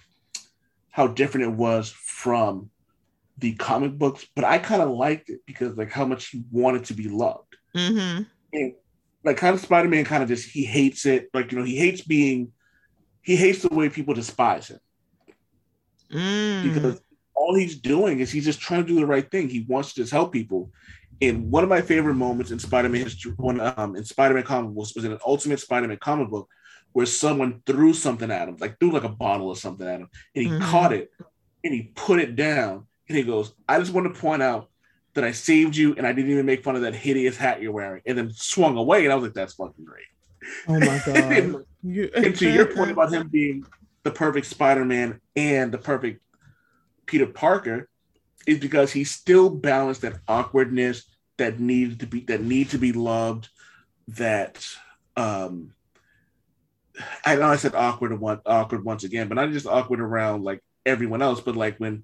how 0.91 1.07
different 1.07 1.47
it 1.47 1.53
was 1.53 1.89
from 1.89 2.69
the 3.37 3.53
comic 3.55 3.97
books, 3.97 4.25
but 4.35 4.45
I 4.45 4.57
kind 4.57 4.81
of 4.81 4.89
liked 4.89 5.29
it 5.29 5.41
because 5.45 5.75
like 5.75 5.91
how 5.91 6.05
much 6.05 6.27
he 6.27 6.43
wanted 6.51 6.85
to 6.85 6.93
be 6.93 7.09
loved. 7.09 7.57
Mm-hmm. 7.75 8.23
And 8.53 8.73
like 9.23 9.37
kind 9.37 9.53
of 9.53 9.61
Spider 9.61 9.89
Man 9.89 10.05
kind 10.05 10.23
of 10.23 10.29
just 10.29 10.49
he 10.49 10.63
hates 10.63 11.05
it, 11.05 11.29
like 11.33 11.51
you 11.51 11.59
know 11.59 11.65
he 11.65 11.75
hates 11.75 12.01
being 12.01 12.53
he 13.25 13.35
hates 13.35 13.63
the 13.63 13.73
way 13.73 13.89
people 13.89 14.13
despise 14.13 14.67
him 14.67 14.79
mm. 16.11 16.63
because 16.63 17.01
all 17.33 17.55
he's 17.55 17.77
doing 17.77 18.19
is 18.19 18.31
he's 18.31 18.45
just 18.45 18.61
trying 18.61 18.81
to 18.81 18.87
do 18.87 18.95
the 18.95 19.05
right 19.05 19.29
thing. 19.29 19.49
He 19.49 19.65
wants 19.67 19.93
to 19.93 20.01
just 20.01 20.11
help 20.11 20.31
people, 20.31 20.71
in 21.19 21.49
one 21.49 21.63
of 21.63 21.69
my 21.69 21.81
favorite 21.81 22.15
moments 22.15 22.51
in 22.51 22.59
Spider-Man 22.59 23.01
history, 23.01 23.33
one 23.37 23.59
um, 23.59 23.95
in 23.95 24.03
Spider-Man 24.03 24.43
comic 24.43 24.73
books 24.73 24.95
was 24.95 25.05
in 25.05 25.11
an 25.11 25.19
Ultimate 25.25 25.59
Spider-Man 25.59 25.97
comic 25.97 26.29
book 26.29 26.49
where 26.93 27.05
someone 27.05 27.61
threw 27.65 27.93
something 27.93 28.31
at 28.31 28.47
him, 28.47 28.57
like 28.59 28.79
threw 28.79 28.91
like 28.91 29.03
a 29.03 29.09
bottle 29.09 29.47
or 29.47 29.55
something 29.55 29.87
at 29.87 29.99
him, 29.99 30.09
and 30.35 30.45
he 30.45 30.49
mm-hmm. 30.49 30.63
caught 30.63 30.93
it 30.93 31.11
and 31.63 31.73
he 31.73 31.91
put 31.95 32.19
it 32.19 32.35
down, 32.35 32.85
and 33.09 33.17
he 33.17 33.23
goes, 33.23 33.53
"I 33.67 33.79
just 33.79 33.93
want 33.93 34.13
to 34.13 34.19
point 34.19 34.41
out 34.41 34.69
that 35.13 35.23
I 35.23 35.31
saved 35.31 35.75
you, 35.75 35.95
and 35.97 36.05
I 36.05 36.13
didn't 36.13 36.31
even 36.31 36.45
make 36.45 36.63
fun 36.63 36.75
of 36.75 36.81
that 36.83 36.95
hideous 36.95 37.37
hat 37.37 37.61
you're 37.61 37.71
wearing," 37.71 38.01
and 38.05 38.17
then 38.17 38.31
swung 38.31 38.77
away, 38.77 39.03
and 39.03 39.11
I 39.11 39.15
was 39.15 39.23
like, 39.23 39.33
"That's 39.33 39.53
fucking 39.53 39.85
great." 39.85 40.05
Oh 40.67 40.79
my 40.79 41.01
god! 41.05 41.65
and, 42.15 42.35
to 42.35 42.49
your 42.49 42.67
point 42.67 42.91
about 42.91 43.13
him 43.13 43.27
being 43.27 43.65
the 44.03 44.11
perfect 44.11 44.47
Spider-Man 44.47 45.19
and 45.35 45.71
the 45.71 45.77
perfect 45.77 46.21
Peter 47.05 47.27
Parker, 47.27 47.87
is 48.47 48.59
because 48.59 48.91
he 48.91 49.03
still 49.03 49.49
balanced 49.49 50.01
that 50.01 50.19
awkwardness 50.27 51.03
that 51.37 51.59
needed 51.59 51.99
to 51.99 52.07
be 52.07 52.21
that 52.21 52.41
need 52.41 52.69
to 52.69 52.77
be 52.77 52.91
loved 52.91 53.49
that 54.07 54.65
um 55.17 55.73
I 57.25 57.35
know 57.35 57.47
I 57.47 57.57
said 57.57 57.75
awkward 57.75 58.17
one 58.19 58.39
awkward 58.45 58.85
once 58.85 59.03
again, 59.03 59.27
but 59.27 59.35
not 59.35 59.51
just 59.51 59.67
awkward 59.67 59.99
around 59.99 60.43
like 60.43 60.63
everyone 60.85 61.21
else, 61.21 61.41
but 61.41 61.55
like 61.55 61.77
when 61.77 62.03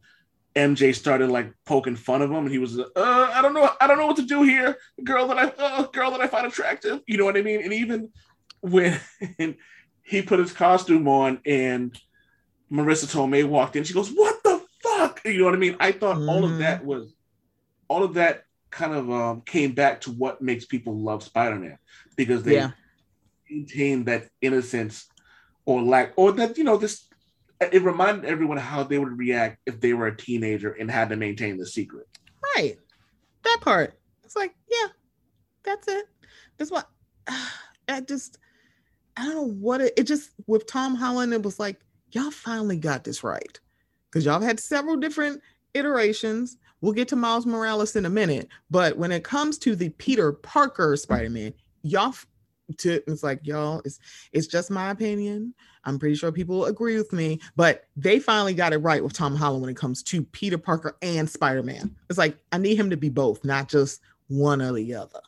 MJ 0.56 0.94
started 0.94 1.30
like 1.30 1.54
poking 1.66 1.96
fun 1.96 2.22
of 2.22 2.30
him, 2.30 2.38
and 2.38 2.52
he 2.52 2.58
was, 2.58 2.78
uh, 2.78 2.86
I 2.96 3.42
don't 3.42 3.54
know, 3.54 3.70
I 3.80 3.88
don't 3.88 3.98
know 3.98 4.08
what 4.08 4.18
to 4.18 4.26
do 4.26 4.44
here, 4.44 4.78
girl 5.04 5.28
that 5.28 5.38
I, 5.38 5.64
uh, 5.64 5.84
girl 5.88 6.12
that 6.12 6.20
I 6.20 6.28
find 6.28 6.46
attractive, 6.46 7.00
you 7.08 7.18
know 7.18 7.24
what 7.24 7.38
I 7.38 7.42
mean? 7.42 7.62
And 7.64 7.72
even 7.72 8.10
when 8.62 8.99
he 10.03 10.22
put 10.22 10.39
his 10.39 10.53
costume 10.53 11.07
on, 11.07 11.39
and 11.45 11.97
Marisa 12.72 13.05
Tomei 13.05 13.47
walked 13.47 13.76
in, 13.76 13.84
she 13.84 13.93
goes, 13.93 14.09
"What 14.09 14.41
the 14.43 14.62
fuck?" 14.82 15.22
You 15.26 15.39
know 15.39 15.45
what 15.45 15.53
I 15.53 15.57
mean? 15.57 15.76
I 15.80 15.91
thought 15.91 16.18
mm. 16.18 16.30
all 16.30 16.45
of 16.45 16.57
that 16.59 16.80
mm-hmm. 16.80 16.88
was, 16.88 17.14
all 17.88 18.03
of 18.03 18.16
that 18.16 18.45
kind 18.70 18.93
of 18.93 19.12
um, 19.12 19.41
came 19.41 19.74
back 19.74 20.01
to 20.01 20.12
what 20.12 20.41
makes 20.41 20.66
people 20.66 20.97
love 20.97 21.24
Spider-Man 21.24 21.78
because 22.16 22.43
they 22.43 22.55
yeah. 22.55 22.72
maintain 23.49 24.05
that 24.05 24.30
innocence 24.41 25.07
or 25.66 25.82
lack, 25.82 26.14
or 26.16 26.32
that 26.34 26.57
you 26.57 26.64
know 26.64 26.78
this. 26.78 27.07
It 27.59 27.84
reminded 27.84 28.26
everyone 28.26 28.57
how 28.57 28.82
they 28.82 28.97
would 28.97 29.20
react 29.20 29.59
if 29.68 29.80
they 29.80 29.93
were 29.93 30.07
a 30.07 30.18
teenager 30.18 30.72
and 30.72 30.89
had 30.89 31.09
to 31.09 31.16
maintain 31.16 31.57
the 31.57 31.66
secret. 31.66 32.07
Right, 32.55 32.76
that 33.43 33.59
part. 33.62 33.99
It's 34.24 34.36
like, 34.36 34.55
yeah, 34.68 34.88
that's 35.62 35.88
it. 35.88 36.05
That's 36.57 36.72
what 36.72 36.89
I 37.88 38.01
just 38.01 38.39
I 39.18 39.26
don't 39.26 39.36
know 39.36 39.53
what 39.53 39.82
it, 39.82 39.93
it 39.97 40.03
just 40.03 40.32
with 40.47 40.68
Tom 40.68 40.95
Holland, 40.95 41.34
it 41.34 41.43
was 41.43 41.59
like, 41.59 41.80
y'all 42.12 42.32
finally 42.32 42.78
got 42.78 43.03
this 43.03 43.24
right. 43.24 43.59
Because 44.09 44.26
y'all 44.26 44.41
had 44.41 44.59
several 44.59 44.97
different 44.97 45.41
iterations. 45.74 46.57
We'll 46.82 46.93
get 46.93 47.07
to 47.09 47.16
Miles 47.16 47.45
Morales 47.45 47.95
in 47.95 48.05
a 48.05 48.09
minute. 48.09 48.49
But 48.70 48.97
when 48.97 49.12
it 49.12 49.24
comes 49.24 49.57
to 49.59 49.76
the 49.76 49.89
Peter 49.89 50.32
Parker 50.34 50.95
Spider-Man, 50.97 51.53
y'all 51.84 52.14
to 52.78 53.01
it's 53.07 53.24
like 53.24 53.39
y'all 53.43 53.82
it's 53.86 53.99
it's 54.32 54.47
just 54.47 54.72
my 54.72 54.91
opinion 54.91 55.53
i'm 55.84 55.99
pretty 55.99 56.16
sure 56.16 56.32
people 56.32 56.66
agree 56.66 56.97
with 56.97 57.12
me 57.12 57.39
but 57.55 57.86
they 57.95 58.20
finally 58.20 58.53
got 58.53 58.74
it 58.74 58.78
right 58.78 59.03
with 59.03 59.14
tom 59.14 59.36
holland 59.36 59.62
when 59.62 59.70
it 59.70 59.76
comes 59.76 60.01
to 60.03 60.24
peter 60.24 60.57
parker 60.57 60.97
and 61.01 61.30
spider-man 61.30 61.93
it's 62.09 62.18
like 62.20 62.38
i 62.51 62.57
need 62.57 62.76
him 62.76 62.89
to 62.89 62.97
be 62.97 63.09
both 63.09 63.43
not 63.43 63.68
just 63.68 64.01
one 64.28 64.62
or 64.62 64.72
the 64.74 64.93
other 64.93 65.20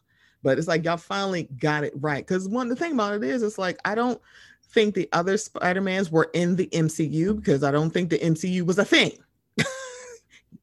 but 0.44 0.60
it's 0.60 0.68
like 0.68 0.84
y'all 0.84 0.98
finally 0.98 1.48
got 1.58 1.84
it 1.84 1.94
right. 1.96 2.26
Because 2.26 2.48
one 2.48 2.70
the 2.70 2.76
thing 2.76 2.94
about 2.94 3.16
it 3.16 3.24
is, 3.24 3.42
it's 3.42 3.58
like 3.58 3.80
I 3.86 3.96
don't 3.96 4.22
think 4.70 4.96
the 4.96 5.10
other 5.14 5.38
Spider-Mans 5.38 6.12
were 6.12 6.30
in 6.34 6.56
the 6.56 6.68
MCU 6.68 7.36
because 7.36 7.64
I 7.64 7.72
don't 7.72 7.92
think 7.92 8.10
the 8.10 8.20
MCU 8.20 8.64
was 8.66 8.78
a 8.78 8.86
thing 8.86 9.18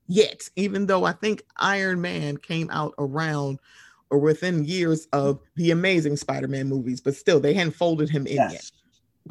yet, 0.07 0.49
even 0.57 0.87
though 0.87 1.05
I 1.05 1.13
think 1.13 1.43
Iron 1.57 2.01
Man 2.01 2.37
came 2.37 2.69
out 2.71 2.95
around 2.99 3.59
or 4.11 4.19
within 4.19 4.65
years 4.65 5.07
of 5.13 5.41
the 5.55 5.71
amazing 5.71 6.17
Spider-Man 6.17 6.69
movies, 6.69 7.01
but 7.01 7.15
still 7.15 7.41
they 7.41 7.55
hadn't 7.55 7.77
folded 7.77 8.11
him 8.11 8.27
in 8.27 8.35
yes. 8.35 8.53
yet. 8.53 8.71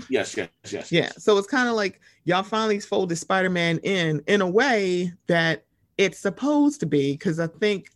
Yes, 0.09 0.37
yes, 0.37 0.49
yes. 0.71 0.91
Yeah. 0.91 1.11
So 1.17 1.37
it's 1.37 1.47
kind 1.47 1.67
of 1.67 1.75
like 1.75 1.99
y'all 2.23 2.43
finally 2.43 2.79
folded 2.79 3.17
Spider-Man 3.17 3.79
in 3.79 4.23
in 4.27 4.41
a 4.41 4.49
way 4.49 5.11
that 5.27 5.65
it's 5.97 6.19
supposed 6.19 6.79
to 6.79 6.85
be, 6.85 7.11
because 7.11 7.39
I 7.39 7.47
think 7.47 7.89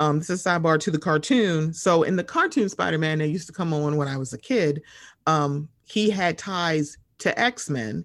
um, 0.00 0.18
this 0.18 0.30
is 0.30 0.42
sidebar 0.42 0.78
to 0.80 0.90
the 0.90 0.98
cartoon. 0.98 1.72
So 1.72 2.02
in 2.02 2.16
the 2.16 2.24
cartoon 2.24 2.68
Spider-Man 2.68 3.18
that 3.18 3.28
used 3.28 3.46
to 3.48 3.52
come 3.52 3.72
on 3.72 3.96
when 3.96 4.08
I 4.08 4.16
was 4.16 4.32
a 4.32 4.38
kid, 4.38 4.82
um, 5.26 5.68
he 5.84 6.10
had 6.10 6.38
ties 6.38 6.98
to 7.18 7.38
X-Men 7.38 8.04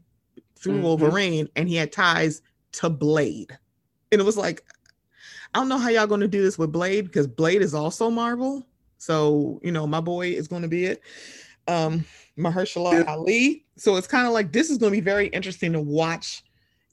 through 0.56 0.74
mm-hmm. 0.74 0.84
Wolverine, 0.84 1.50
and 1.56 1.68
he 1.68 1.76
had 1.76 1.92
ties 1.92 2.42
to 2.74 2.90
Blade. 2.90 3.58
And 4.12 4.22
it 4.22 4.24
was 4.24 4.38
like, 4.38 4.64
I 5.54 5.60
don't 5.60 5.70
know 5.70 5.78
how 5.78 5.90
y'all 5.90 6.08
gonna 6.08 6.28
do 6.28 6.42
this 6.42 6.58
with 6.58 6.72
Blade, 6.72 7.06
because 7.06 7.28
Blade 7.28 7.62
is 7.62 7.74
also 7.74 8.10
Marvel. 8.10 8.66
So, 8.98 9.60
you 9.64 9.72
know, 9.72 9.86
my 9.86 10.00
boy 10.00 10.30
is 10.30 10.48
gonna 10.48 10.68
be 10.68 10.86
it. 10.86 11.02
Um, 11.68 12.06
Mahershala 12.38 13.04
yeah. 13.04 13.12
Ali. 13.12 13.66
So 13.76 13.98
it's 13.98 14.08
kind 14.08 14.26
of 14.26 14.34
like 14.34 14.52
this 14.52 14.70
is 14.70 14.78
gonna 14.78 14.92
be 14.92 15.02
very 15.02 15.28
interesting 15.28 15.74
to 15.74 15.82
watch 15.82 16.44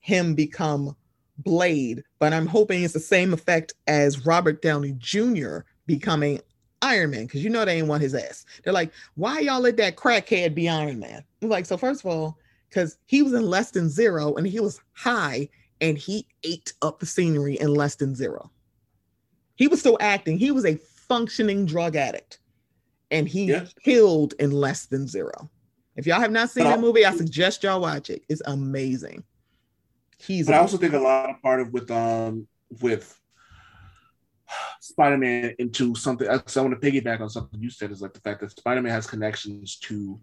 him 0.00 0.34
become 0.34 0.96
Blade, 1.42 2.02
but 2.18 2.32
I'm 2.32 2.46
hoping 2.46 2.82
it's 2.82 2.94
the 2.94 3.00
same 3.00 3.32
effect 3.32 3.74
as 3.86 4.26
Robert 4.26 4.62
Downey 4.62 4.94
Jr. 4.98 5.58
becoming 5.86 6.40
Iron 6.82 7.10
Man 7.10 7.26
because 7.26 7.44
you 7.44 7.50
know 7.50 7.64
they 7.64 7.78
ain't 7.78 7.88
want 7.88 8.02
his 8.02 8.14
ass. 8.14 8.44
They're 8.64 8.72
like, 8.72 8.92
why 9.14 9.40
y'all 9.40 9.60
let 9.60 9.76
that 9.78 9.96
crackhead 9.96 10.54
be 10.54 10.68
Iron 10.68 10.98
Man? 10.98 11.22
I'm 11.42 11.48
like, 11.48 11.66
so 11.66 11.76
first 11.76 12.00
of 12.00 12.06
all, 12.10 12.38
because 12.68 12.98
he 13.06 13.22
was 13.22 13.32
in 13.32 13.48
less 13.48 13.70
than 13.70 13.88
zero 13.88 14.34
and 14.34 14.46
he 14.46 14.60
was 14.60 14.80
high 14.92 15.48
and 15.80 15.98
he 15.98 16.26
ate 16.44 16.72
up 16.82 17.00
the 17.00 17.06
scenery 17.06 17.58
in 17.58 17.74
less 17.74 17.96
than 17.96 18.14
zero. 18.14 18.50
He 19.56 19.68
was 19.68 19.80
still 19.80 19.98
acting. 20.00 20.38
He 20.38 20.50
was 20.50 20.64
a 20.64 20.76
functioning 20.76 21.66
drug 21.66 21.96
addict 21.96 22.38
and 23.10 23.28
he 23.28 23.46
yes. 23.46 23.74
killed 23.84 24.34
in 24.38 24.52
less 24.52 24.86
than 24.86 25.06
zero. 25.06 25.50
If 25.96 26.06
y'all 26.06 26.20
have 26.20 26.30
not 26.30 26.50
seen 26.50 26.64
that 26.64 26.80
movie, 26.80 27.04
I 27.04 27.14
suggest 27.14 27.62
y'all 27.62 27.80
watch 27.80 28.08
it. 28.08 28.22
It's 28.28 28.40
amazing. 28.46 29.22
He's. 30.20 30.46
But 30.46 30.54
I 30.54 30.58
also 30.58 30.76
think 30.76 30.94
a 30.94 30.98
lot 30.98 31.30
of 31.30 31.40
part 31.42 31.60
of 31.60 31.72
with 31.72 31.90
um 31.90 32.46
with 32.80 33.18
Spider-Man 34.80 35.54
into 35.58 35.94
something. 35.94 36.28
I 36.28 36.32
want 36.32 36.46
to 36.54 36.76
piggyback 36.76 37.20
on 37.20 37.30
something 37.30 37.60
you 37.60 37.70
said 37.70 37.90
is 37.90 38.02
like 38.02 38.14
the 38.14 38.20
fact 38.20 38.40
that 38.40 38.50
Spider-Man 38.50 38.92
has 38.92 39.06
connections 39.06 39.76
to 39.80 40.20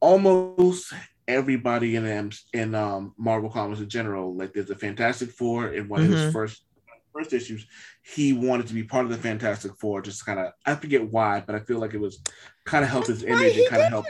almost 0.00 0.92
everybody 1.26 1.96
in 1.96 2.32
in 2.52 2.74
um, 2.74 3.14
Marvel 3.16 3.50
comics 3.50 3.80
in 3.80 3.88
general. 3.88 4.34
Like 4.34 4.52
there's 4.52 4.70
a 4.70 4.76
Fantastic 4.76 5.30
Four 5.30 5.68
in 5.68 5.88
one 5.88 6.02
mm-hmm. 6.02 6.12
of 6.12 6.18
his 6.18 6.22
mm-hmm. 6.26 6.32
first 6.32 6.64
first 7.12 7.32
issues. 7.32 7.66
He 8.02 8.32
wanted 8.32 8.66
to 8.68 8.74
be 8.74 8.82
part 8.82 9.04
of 9.04 9.10
the 9.10 9.18
Fantastic 9.18 9.72
Four. 9.80 10.02
Just 10.02 10.24
kind 10.26 10.38
of 10.38 10.52
I 10.66 10.74
forget 10.74 11.10
why, 11.10 11.42
but 11.46 11.54
I 11.54 11.60
feel 11.60 11.78
like 11.78 11.94
it 11.94 12.00
was 12.00 12.20
kind 12.64 12.84
of 12.84 12.90
help 12.90 13.06
his 13.06 13.22
image 13.22 13.56
and 13.56 13.68
kind 13.68 13.82
of 13.82 13.88
help 13.90 14.06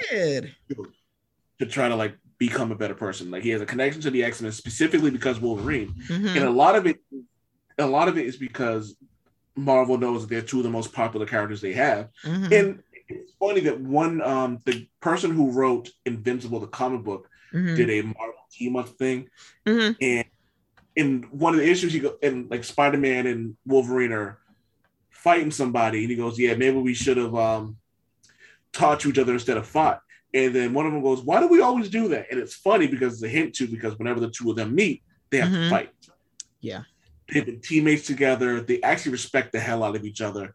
to 1.59 1.67
try 1.67 1.89
to 1.89 1.97
like 1.97 2.17
become 2.49 2.73
a 2.73 2.75
better 2.75 2.95
person. 2.95 3.31
Like 3.31 3.43
he 3.43 3.51
has 3.51 3.63
a 3.63 3.67
connection 3.67 4.03
to 4.03 4.11
the 4.11 4.25
X 4.25 4.41
Men 4.41 4.53
specifically 4.53 5.11
because 5.11 5.41
Wolverine, 5.41 5.95
mm-hmm. 6.09 6.29
and 6.29 6.45
a 6.45 6.51
lot 6.51 6.77
of 6.77 6.87
it, 6.87 6.99
a 7.79 7.87
lot 7.87 8.09
of 8.09 8.19
it 8.19 8.27
is 8.27 8.37
because 8.37 8.97
Marvel 9.57 9.99
knows 9.99 10.23
that 10.23 10.31
they're 10.31 10.43
two 10.43 10.59
of 10.59 10.65
the 10.65 10.71
most 10.71 10.93
popular 10.93 11.27
characters 11.27 11.61
they 11.61 11.73
have, 11.73 12.11
mm-hmm. 12.25 12.53
and 12.53 12.83
it's 13.09 13.33
funny 13.39 13.61
that 13.61 13.81
one 13.81 14.23
um 14.23 14.59
the 14.65 14.89
person 15.01 15.31
who 15.31 15.51
wrote 15.51 15.91
Invincible, 16.05 16.61
the 16.61 16.67
comic 16.67 17.03
book, 17.05 17.29
mm-hmm. 17.53 17.75
did 17.75 17.91
a 17.91 18.03
Marvel 18.03 18.47
team 18.51 18.77
up 18.77 18.89
thing, 18.89 19.29
mm-hmm. 19.67 19.93
and 20.01 20.27
in 20.97 21.23
one 21.31 21.55
of 21.55 21.61
the 21.61 21.69
issues 21.69 21.93
he 21.93 22.01
go 22.01 22.17
and 22.23 22.51
like 22.51 22.65
Spider 22.65 22.99
Man 22.99 23.27
and 23.27 23.57
Wolverine 23.67 24.13
are 24.13 24.39
fighting 25.11 25.51
somebody, 25.51 26.03
and 26.03 26.11
he 26.11 26.17
goes, 26.17 26.39
"Yeah, 26.39 26.55
maybe 26.55 26.79
we 26.79 26.95
should 26.95 27.17
have 27.17 27.35
um 27.35 27.77
taught 28.73 29.01
to 29.01 29.09
each 29.09 29.19
other 29.19 29.33
instead 29.33 29.57
of 29.57 29.67
fought." 29.67 30.03
And 30.35 30.53
then 30.53 30.75
one 30.75 30.85
of 30.85 30.93
them 30.93 31.03
goes, 31.03 31.23
Why 31.23 31.41
do 31.41 31.47
we 31.47 31.61
always 31.61 31.89
do 31.89 32.09
that? 32.09 32.27
And 32.31 32.41
it's 32.41 32.55
funny 32.55 32.89
because 32.89 33.15
it's 33.15 33.23
a 33.23 33.29
hint 33.29 33.55
to 33.55 33.69
because 33.69 33.97
whenever 33.99 34.21
the 34.21 34.31
two 34.31 34.51
of 34.51 34.57
them 34.57 34.75
meet, 34.75 35.03
they 35.31 35.39
have 35.39 35.49
mm-hmm. 35.49 35.63
to 35.63 35.71
fight. 35.71 35.91
Yeah. 36.61 36.83
They've 37.33 37.47
been 37.47 37.61
teammates 37.61 38.07
together. 38.07 38.61
They 38.61 38.83
actually 38.83 39.13
respect 39.13 39.53
the 39.53 39.61
hell 39.61 39.83
out 39.85 39.97
of 39.97 40.05
each 40.05 40.21
other. 40.21 40.55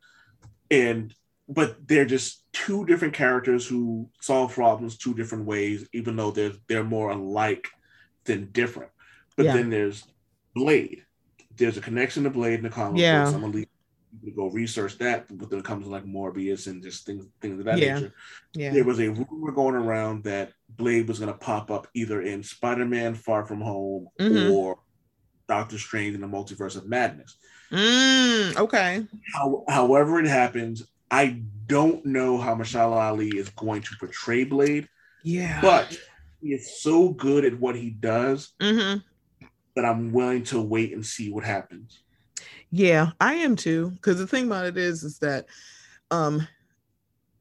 And 0.70 1.14
but 1.48 1.88
they're 1.88 2.06
just 2.06 2.44
two 2.54 2.86
different 2.86 3.16
characters 3.16 3.66
who 3.66 4.10
solve 4.22 4.54
problems 4.54 4.98
two 4.98 5.16
different 5.16 5.46
ways, 5.46 5.88
even 5.94 6.16
though 6.16 6.32
they're 6.32 6.54
they're 6.68 6.84
more 6.84 7.10
alike 7.10 7.70
than 8.26 8.52
different. 8.52 8.92
But 9.36 9.48
yeah. 9.48 9.54
then 9.54 9.70
there's 9.70 10.04
Blade. 10.54 11.06
There's 11.56 11.78
a 11.78 11.82
connection 11.82 12.24
to 12.26 12.30
Blade 12.30 12.60
in 12.60 12.64
the 12.64 12.70
comic 12.70 13.02
yeah. 13.02 13.24
books. 13.24 13.34
I'm 13.34 13.42
gonna 13.42 13.54
leave 13.54 13.68
go 14.36 14.48
research 14.48 14.98
that 14.98 15.26
but 15.38 15.50
then 15.50 15.60
it 15.60 15.66
comes 15.66 15.86
to 15.86 15.92
like 15.92 16.06
Morbius 16.06 16.68
and 16.68 16.82
just 16.82 17.06
things 17.06 17.26
things 17.42 17.60
of 17.60 17.66
that 17.66 17.78
yeah. 17.78 17.96
nature. 17.96 18.14
Yeah. 18.54 18.72
There 18.72 18.84
was 18.84 19.00
a 19.00 19.10
rumor 19.10 19.52
going 19.52 19.76
around 19.76 20.24
that 20.24 20.52
Blade 20.70 21.08
was 21.08 21.20
going 21.20 21.32
to 21.32 21.38
pop 21.38 21.72
up 21.72 21.88
either 21.94 22.22
in 22.22 22.44
Spider-Man: 22.44 23.16
Far 23.16 23.46
From 23.46 23.62
Home 23.62 24.08
mm-hmm. 24.20 24.52
or 24.52 24.80
Doctor 25.48 25.78
Strange 25.78 26.16
in 26.16 26.22
the 26.22 26.28
Multiverse 26.28 26.76
of 26.76 26.88
Madness. 26.88 27.38
Mm, 27.72 28.58
okay. 28.58 29.06
How, 29.34 29.64
however 29.68 30.20
it 30.20 30.28
happens, 30.28 30.84
I 31.12 31.42
don't 31.68 32.06
know 32.06 32.38
how 32.38 32.56
Mahershala 32.56 33.10
Ali 33.10 33.30
is 33.30 33.50
going 33.50 33.82
to 33.84 33.96
portray 34.00 34.44
Blade. 34.44 34.88
Yeah. 35.24 35.60
But 35.62 36.00
he 36.42 36.54
is 36.54 36.82
so 36.82 37.10
good 37.10 37.46
at 37.46 37.60
what 37.60 37.76
he 37.76 37.90
does 37.90 38.54
mm-hmm. 38.60 39.00
that 39.76 39.86
I'm 39.86 40.12
willing 40.12 40.44
to 40.46 40.62
wait 40.62 40.94
and 40.94 41.06
see 41.06 41.32
what 41.32 41.44
happens. 41.44 42.00
Yeah, 42.72 43.12
I 43.20 43.36
am 43.36 43.56
too. 43.56 43.92
Because 43.92 44.18
the 44.18 44.28
thing 44.28 44.46
about 44.46 44.66
it 44.66 44.78
is, 44.78 45.04
is 45.04 45.20
that 45.20 45.48
um 46.12 46.48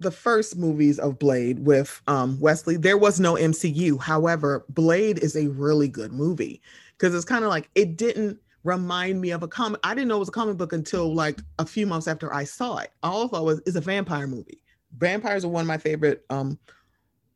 the 0.00 0.10
first 0.10 0.56
movies 0.56 0.98
of 0.98 1.18
Blade 1.18 1.64
with 1.64 2.00
um 2.06 2.38
Wesley, 2.40 2.76
there 2.76 2.98
was 2.98 3.20
no 3.20 3.34
MCU. 3.34 4.00
However, 4.00 4.64
Blade 4.68 5.18
is 5.18 5.36
a 5.36 5.48
really 5.48 5.88
good 5.88 6.12
movie 6.12 6.62
because 6.96 7.14
it's 7.14 7.24
kind 7.24 7.44
of 7.44 7.50
like 7.50 7.70
it 7.74 7.96
didn't 7.96 8.38
remind 8.64 9.20
me 9.20 9.30
of 9.30 9.42
a 9.42 9.48
comic. 9.48 9.80
I 9.84 9.94
didn't 9.94 10.08
know 10.08 10.16
it 10.16 10.20
was 10.20 10.28
a 10.28 10.32
comic 10.32 10.56
book 10.56 10.72
until 10.72 11.14
like 11.14 11.40
a 11.58 11.66
few 11.66 11.86
months 11.86 12.08
after 12.08 12.32
I 12.32 12.44
saw 12.44 12.78
it. 12.78 12.90
All 13.02 13.24
I 13.24 13.28
thought 13.28 13.44
was 13.44 13.60
it's 13.66 13.76
a 13.76 13.80
vampire 13.80 14.26
movie. 14.26 14.62
Vampires 14.96 15.44
are 15.44 15.48
one 15.48 15.62
of 15.62 15.66
my 15.66 15.78
favorite. 15.78 16.24
Um, 16.30 16.58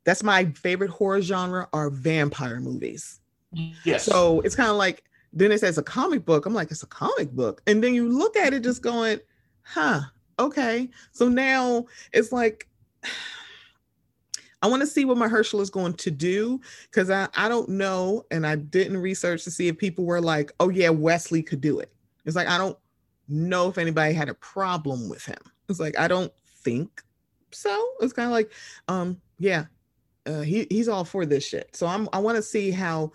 that's 0.04 0.22
my 0.22 0.46
favorite 0.52 0.90
horror 0.90 1.22
genre 1.22 1.68
are 1.72 1.90
vampire 1.90 2.60
movies. 2.60 3.20
Yes. 3.84 4.04
So 4.04 4.40
it's 4.40 4.56
kind 4.56 4.70
of 4.70 4.76
like 4.76 5.04
then 5.32 5.52
it 5.52 5.60
says 5.60 5.78
a 5.78 5.82
comic 5.82 6.24
book. 6.24 6.46
I'm 6.46 6.54
like, 6.54 6.70
it's 6.70 6.82
a 6.82 6.88
comic 6.88 7.30
book. 7.32 7.62
And 7.66 7.82
then 7.82 7.94
you 7.94 8.08
look 8.08 8.36
at 8.36 8.52
it 8.52 8.62
just 8.62 8.82
going, 8.82 9.20
huh, 9.62 10.00
okay. 10.38 10.90
So 11.12 11.28
now 11.28 11.86
it's 12.12 12.32
like, 12.32 12.68
I 14.62 14.68
want 14.68 14.80
to 14.80 14.86
see 14.86 15.04
what 15.04 15.16
Mahershala 15.16 15.60
is 15.60 15.70
going 15.70 15.94
to 15.94 16.10
do 16.12 16.60
because 16.84 17.10
I, 17.10 17.28
I 17.34 17.48
don't 17.48 17.68
know. 17.68 18.24
And 18.30 18.46
I 18.46 18.54
didn't 18.54 18.98
research 18.98 19.42
to 19.44 19.50
see 19.50 19.66
if 19.66 19.76
people 19.76 20.04
were 20.04 20.20
like, 20.20 20.52
oh, 20.60 20.68
yeah, 20.68 20.90
Wesley 20.90 21.42
could 21.42 21.60
do 21.60 21.80
it. 21.80 21.92
It's 22.24 22.36
like, 22.36 22.46
I 22.46 22.58
don't 22.58 22.78
know 23.26 23.68
if 23.68 23.76
anybody 23.76 24.14
had 24.14 24.28
a 24.28 24.34
problem 24.34 25.08
with 25.08 25.24
him. 25.24 25.38
It's 25.68 25.80
like, 25.80 25.98
I 25.98 26.06
don't 26.06 26.32
think 26.62 27.02
so. 27.50 27.92
It's 28.00 28.12
kind 28.12 28.26
of 28.26 28.32
like, 28.32 28.52
um, 28.86 29.20
yeah, 29.40 29.64
uh, 30.26 30.42
he, 30.42 30.68
he's 30.70 30.88
all 30.88 31.04
for 31.04 31.26
this 31.26 31.44
shit. 31.44 31.74
So 31.74 31.88
I'm, 31.88 32.08
I 32.12 32.20
want 32.20 32.36
to 32.36 32.42
see 32.42 32.70
how 32.70 33.10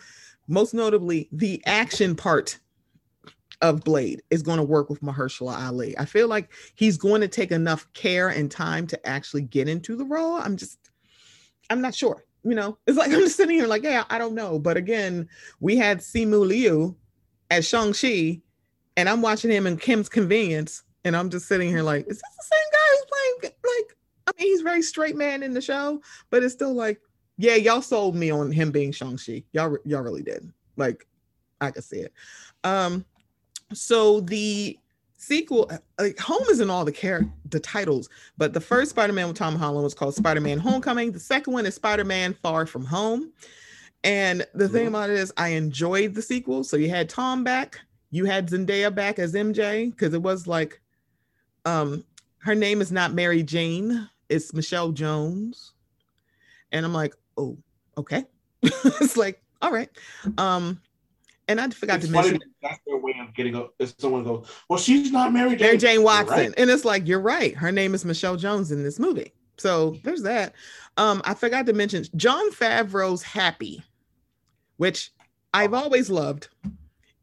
most 0.48 0.74
notably 0.74 1.28
the 1.32 1.62
action 1.66 2.16
part 2.16 2.60
of 3.62 3.84
Blade 3.84 4.22
is 4.30 4.44
going 4.44 4.58
to 4.58 4.64
work 4.64 4.90
with 4.90 5.02
Mahershala 5.02 5.60
Ali. 5.68 5.98
I 5.98 6.06
feel 6.06 6.28
like 6.28 6.52
he's 6.76 6.98
going 6.98 7.22
to 7.22 7.28
take 7.28 7.52
enough 7.52 7.92
care 7.94 8.30
and 8.30 8.52
time 8.52 8.88
to 8.88 9.08
actually 9.08 9.42
get 9.42 9.68
into 9.68 9.96
the 9.96 10.06
role. 10.06 10.36
I'm 10.36 10.58
just, 10.58 10.78
I'm 11.70 11.82
not 11.82 11.96
sure. 11.96 12.24
You 12.44 12.56
know, 12.56 12.78
it's 12.86 12.98
like 12.98 13.12
I'm 13.12 13.20
just 13.20 13.38
sitting 13.38 13.56
here 13.56 13.68
like, 13.68 13.84
yeah, 13.84 14.04
I 14.10 14.18
don't 14.18 14.36
know. 14.36 14.60
But 14.60 14.78
again, 14.78 15.28
we 15.60 15.76
had 15.76 16.00
Simu 16.00 16.48
Liu 16.48 16.96
as 17.50 17.68
Shang-Chi, 17.68 18.42
and 18.96 19.10
I'm 19.10 19.22
watching 19.22 19.52
him 19.52 19.68
in 19.68 19.78
Kim's 19.78 20.10
Convenience, 20.10 20.84
And 21.04 21.16
I'm 21.16 21.30
just 21.30 21.48
sitting 21.48 21.70
here 21.70 21.84
like, 21.84 22.02
is 22.08 22.18
this 22.18 22.36
the 22.38 22.44
same 22.44 22.60
guy 22.72 22.78
who's 22.92 23.06
playing? 23.42 23.54
Like, 23.64 23.98
I 24.28 24.32
mean, 24.38 24.52
he's 24.52 24.62
very 24.62 24.82
straight 24.82 25.16
man 25.16 25.44
in 25.44 25.54
the 25.54 25.62
show, 25.62 26.02
but 26.30 26.44
it's 26.44 26.54
still 26.54 26.74
like, 26.74 27.00
yeah, 27.38 27.56
y'all 27.56 27.82
sold 27.82 28.16
me 28.16 28.32
on 28.32 28.52
him 28.52 28.72
being 28.72 28.92
Shang-Chi. 28.92 29.44
Y'all, 29.54 29.78
y'all 29.86 30.02
really 30.02 30.24
did. 30.24 30.52
Like, 30.76 31.08
I 31.62 31.72
could 31.72 31.84
see 31.84 32.00
it. 32.00 32.14
Um, 32.64 33.06
so 33.74 34.22
the 34.22 34.78
sequel, 35.18 35.70
like 36.00 36.18
home 36.20 36.46
is 36.50 36.60
in 36.60 36.70
all 36.70 36.86
the 36.86 36.92
character 36.92 37.32
the 37.50 37.60
titles, 37.60 38.10
but 38.38 38.54
the 38.54 38.62
first 38.62 38.92
Spider-Man 38.92 39.28
with 39.28 39.38
Tom 39.38 39.56
Holland 39.56 39.84
was 39.84 39.94
called 39.94 40.16
Spider-Man 40.16 40.60
Homecoming. 40.60 41.12
The 41.12 41.20
second 41.20 41.54
one 41.54 41.66
is 41.66 41.76
Spider-Man 41.76 42.34
Far 42.42 42.66
From 42.66 42.86
Home. 42.86 43.32
And 44.04 44.46
the 44.54 44.70
thing 44.70 44.88
about 44.88 45.10
it 45.10 45.18
is, 45.18 45.34
I 45.38 45.50
enjoyed 45.50 46.14
the 46.14 46.22
sequel. 46.22 46.64
So 46.64 46.78
you 46.78 46.90
had 46.90 47.10
Tom 47.10 47.44
back, 47.44 47.80
you 48.12 48.26
had 48.26 48.50
Zendaya 48.50 48.94
back 48.94 49.20
as 49.20 49.34
MJ 49.34 49.92
because 49.92 50.14
it 50.14 50.22
was 50.22 50.48
like, 50.48 50.80
um, 51.66 52.04
her 52.40 52.56
name 52.56 52.80
is 52.80 52.92
not 52.92 53.14
Mary 53.14 53.44
Jane, 53.44 54.10
it's 54.30 54.54
Michelle 54.54 54.92
Jones, 54.92 55.74
and 56.72 56.86
I'm 56.86 56.94
like, 56.94 57.14
oh, 57.38 57.58
okay. 57.98 58.26
it's 58.62 59.18
like, 59.18 59.42
all 59.62 59.72
right. 59.72 59.90
Um, 60.38 60.82
and 61.48 61.62
I 61.62 61.70
forgot 61.70 61.98
It's 61.98 62.08
to 62.08 62.12
mention 62.12 62.34
that 62.34 62.48
that's 62.62 62.80
their 62.86 62.98
way 62.98 63.16
of 63.22 63.34
getting 63.34 63.56
a. 63.56 63.68
If 63.80 63.94
someone 64.00 64.24
goes, 64.24 64.48
well, 64.70 64.80
she's 64.80 65.12
not 65.12 65.32
Mary 65.32 65.52
Jane. 65.52 65.60
Mary 65.60 65.78
Jane 65.78 66.04
Watson. 66.04 66.38
right. 66.38 66.54
And 66.58 66.70
it's 66.70 66.84
like, 66.84 67.08
you're 67.08 67.22
right. 67.22 67.56
Her 67.56 67.72
name 67.72 67.94
is 67.94 68.04
Michelle 68.04 68.36
Jones 68.36 68.72
in 68.72 68.84
this 68.84 69.00
movie. 69.00 69.34
So 69.58 69.98
there's 70.04 70.24
that. 70.24 70.54
Um, 70.98 71.22
I 71.26 71.34
forgot 71.34 71.66
to 71.68 71.74
mention 71.74 72.06
Jon 72.16 72.52
Favreau's 72.52 73.24
Happy, 73.24 73.84
which 74.78 75.12
I've 75.54 75.74
always 75.74 76.10
loved, 76.10 76.50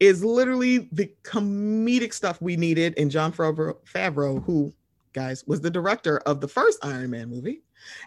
is 0.01 0.25
literally 0.25 0.89
the 0.91 1.13
comedic 1.23 2.13
stuff 2.13 2.41
we 2.41 2.57
needed 2.57 2.95
in 2.95 3.11
Jon 3.11 3.33
Favreau, 3.33 3.77
Favreau 3.85 4.43
who, 4.45 4.73
guys, 5.13 5.45
was 5.47 5.61
the 5.61 5.71
director 5.71 6.19
of 6.21 6.41
the 6.41 6.49
first 6.49 6.85
Iron 6.85 7.11
Man 7.11 7.29
movie. 7.29 7.63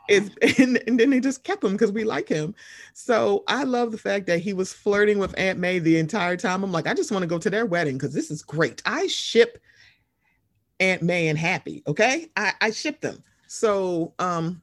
Is 0.10 0.32
and, 0.60 0.82
and 0.88 1.00
then 1.00 1.10
they 1.10 1.20
just 1.20 1.44
kept 1.44 1.64
him 1.64 1.74
because 1.74 1.92
we 1.92 2.04
like 2.04 2.28
him. 2.28 2.56
So 2.94 3.44
I 3.48 3.64
love 3.64 3.92
the 3.92 3.98
fact 3.98 4.26
that 4.28 4.40
he 4.40 4.54
was 4.54 4.74
flirting 4.74 5.20
with 5.20 5.38
Aunt 5.38 5.60
May 5.60 5.80
the 5.80 5.98
entire 5.98 6.38
time. 6.38 6.64
I'm 6.64 6.72
like, 6.72 6.88
I 6.88 6.94
just 6.94 7.12
want 7.12 7.24
to 7.24 7.28
go 7.28 7.38
to 7.40 7.50
their 7.50 7.66
wedding 7.66 7.98
because 7.98 8.14
this 8.14 8.32
is 8.32 8.42
great. 8.42 8.82
I 8.86 9.08
ship 9.08 9.60
Aunt 10.80 11.02
May 11.02 11.28
and 11.28 11.38
Happy. 11.38 11.84
Okay, 11.88 12.30
I, 12.36 12.54
I 12.62 12.72
ship 12.72 13.02
them. 13.02 13.24
So 13.48 14.14
um, 14.20 14.62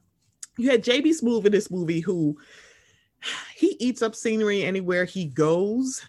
you 0.57 0.69
had 0.69 0.83
JB 0.83 1.07
Smoove 1.21 1.45
in 1.45 1.51
this 1.51 1.71
movie 1.71 1.99
who 1.99 2.37
he 3.55 3.75
eats 3.79 4.01
up 4.01 4.15
scenery 4.15 4.63
anywhere 4.63 5.05
he 5.05 5.25
goes. 5.25 6.01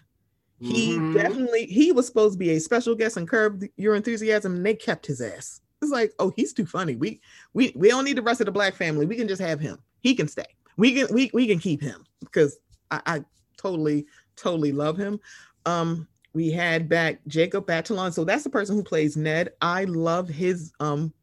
He 0.59 0.97
Mhm. 0.97 1.13
definitely 1.13 1.65
he 1.67 1.91
was 1.91 2.07
supposed 2.07 2.33
to 2.33 2.39
be 2.39 2.49
a 2.51 2.59
special 2.59 2.95
guest 2.95 3.15
and 3.17 3.27
Curb 3.27 3.63
Your 3.77 3.95
Enthusiasm, 3.95 4.55
and 4.55 4.65
they 4.65 4.73
kept 4.73 5.05
his 5.05 5.21
ass. 5.21 5.61
It's 5.81 5.91
like, 5.91 6.13
oh, 6.19 6.33
he's 6.35 6.53
too 6.53 6.65
funny. 6.65 6.95
We 6.95 7.21
we 7.53 7.71
we 7.75 7.89
don't 7.89 8.05
need 8.05 8.17
the 8.17 8.21
rest 8.21 8.41
of 8.41 8.45
the 8.45 8.51
black 8.51 8.75
family. 8.75 9.05
We 9.05 9.15
can 9.15 9.27
just 9.27 9.41
have 9.41 9.59
him. 9.59 9.77
He 10.01 10.15
can 10.15 10.27
stay. 10.27 10.45
We 10.77 10.93
can 10.93 11.13
we 11.13 11.29
we 11.33 11.47
can 11.47 11.59
keep 11.59 11.81
him 11.81 12.05
because 12.21 12.57
I, 12.91 13.01
I 13.05 13.25
totally 13.57 14.05
totally 14.35 14.71
love 14.71 14.97
him. 14.97 15.19
Um, 15.65 16.07
we 16.33 16.51
had 16.51 16.87
back 16.87 17.19
Jacob 17.27 17.67
Batalon. 17.67 18.13
So 18.13 18.23
that's 18.23 18.43
the 18.43 18.49
person 18.49 18.75
who 18.75 18.83
plays 18.83 19.17
Ned. 19.17 19.49
I 19.61 19.85
love 19.85 20.27
his 20.27 20.71
um 20.79 21.13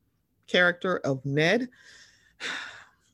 character 0.46 0.98
of 0.98 1.24
Ned. 1.24 1.68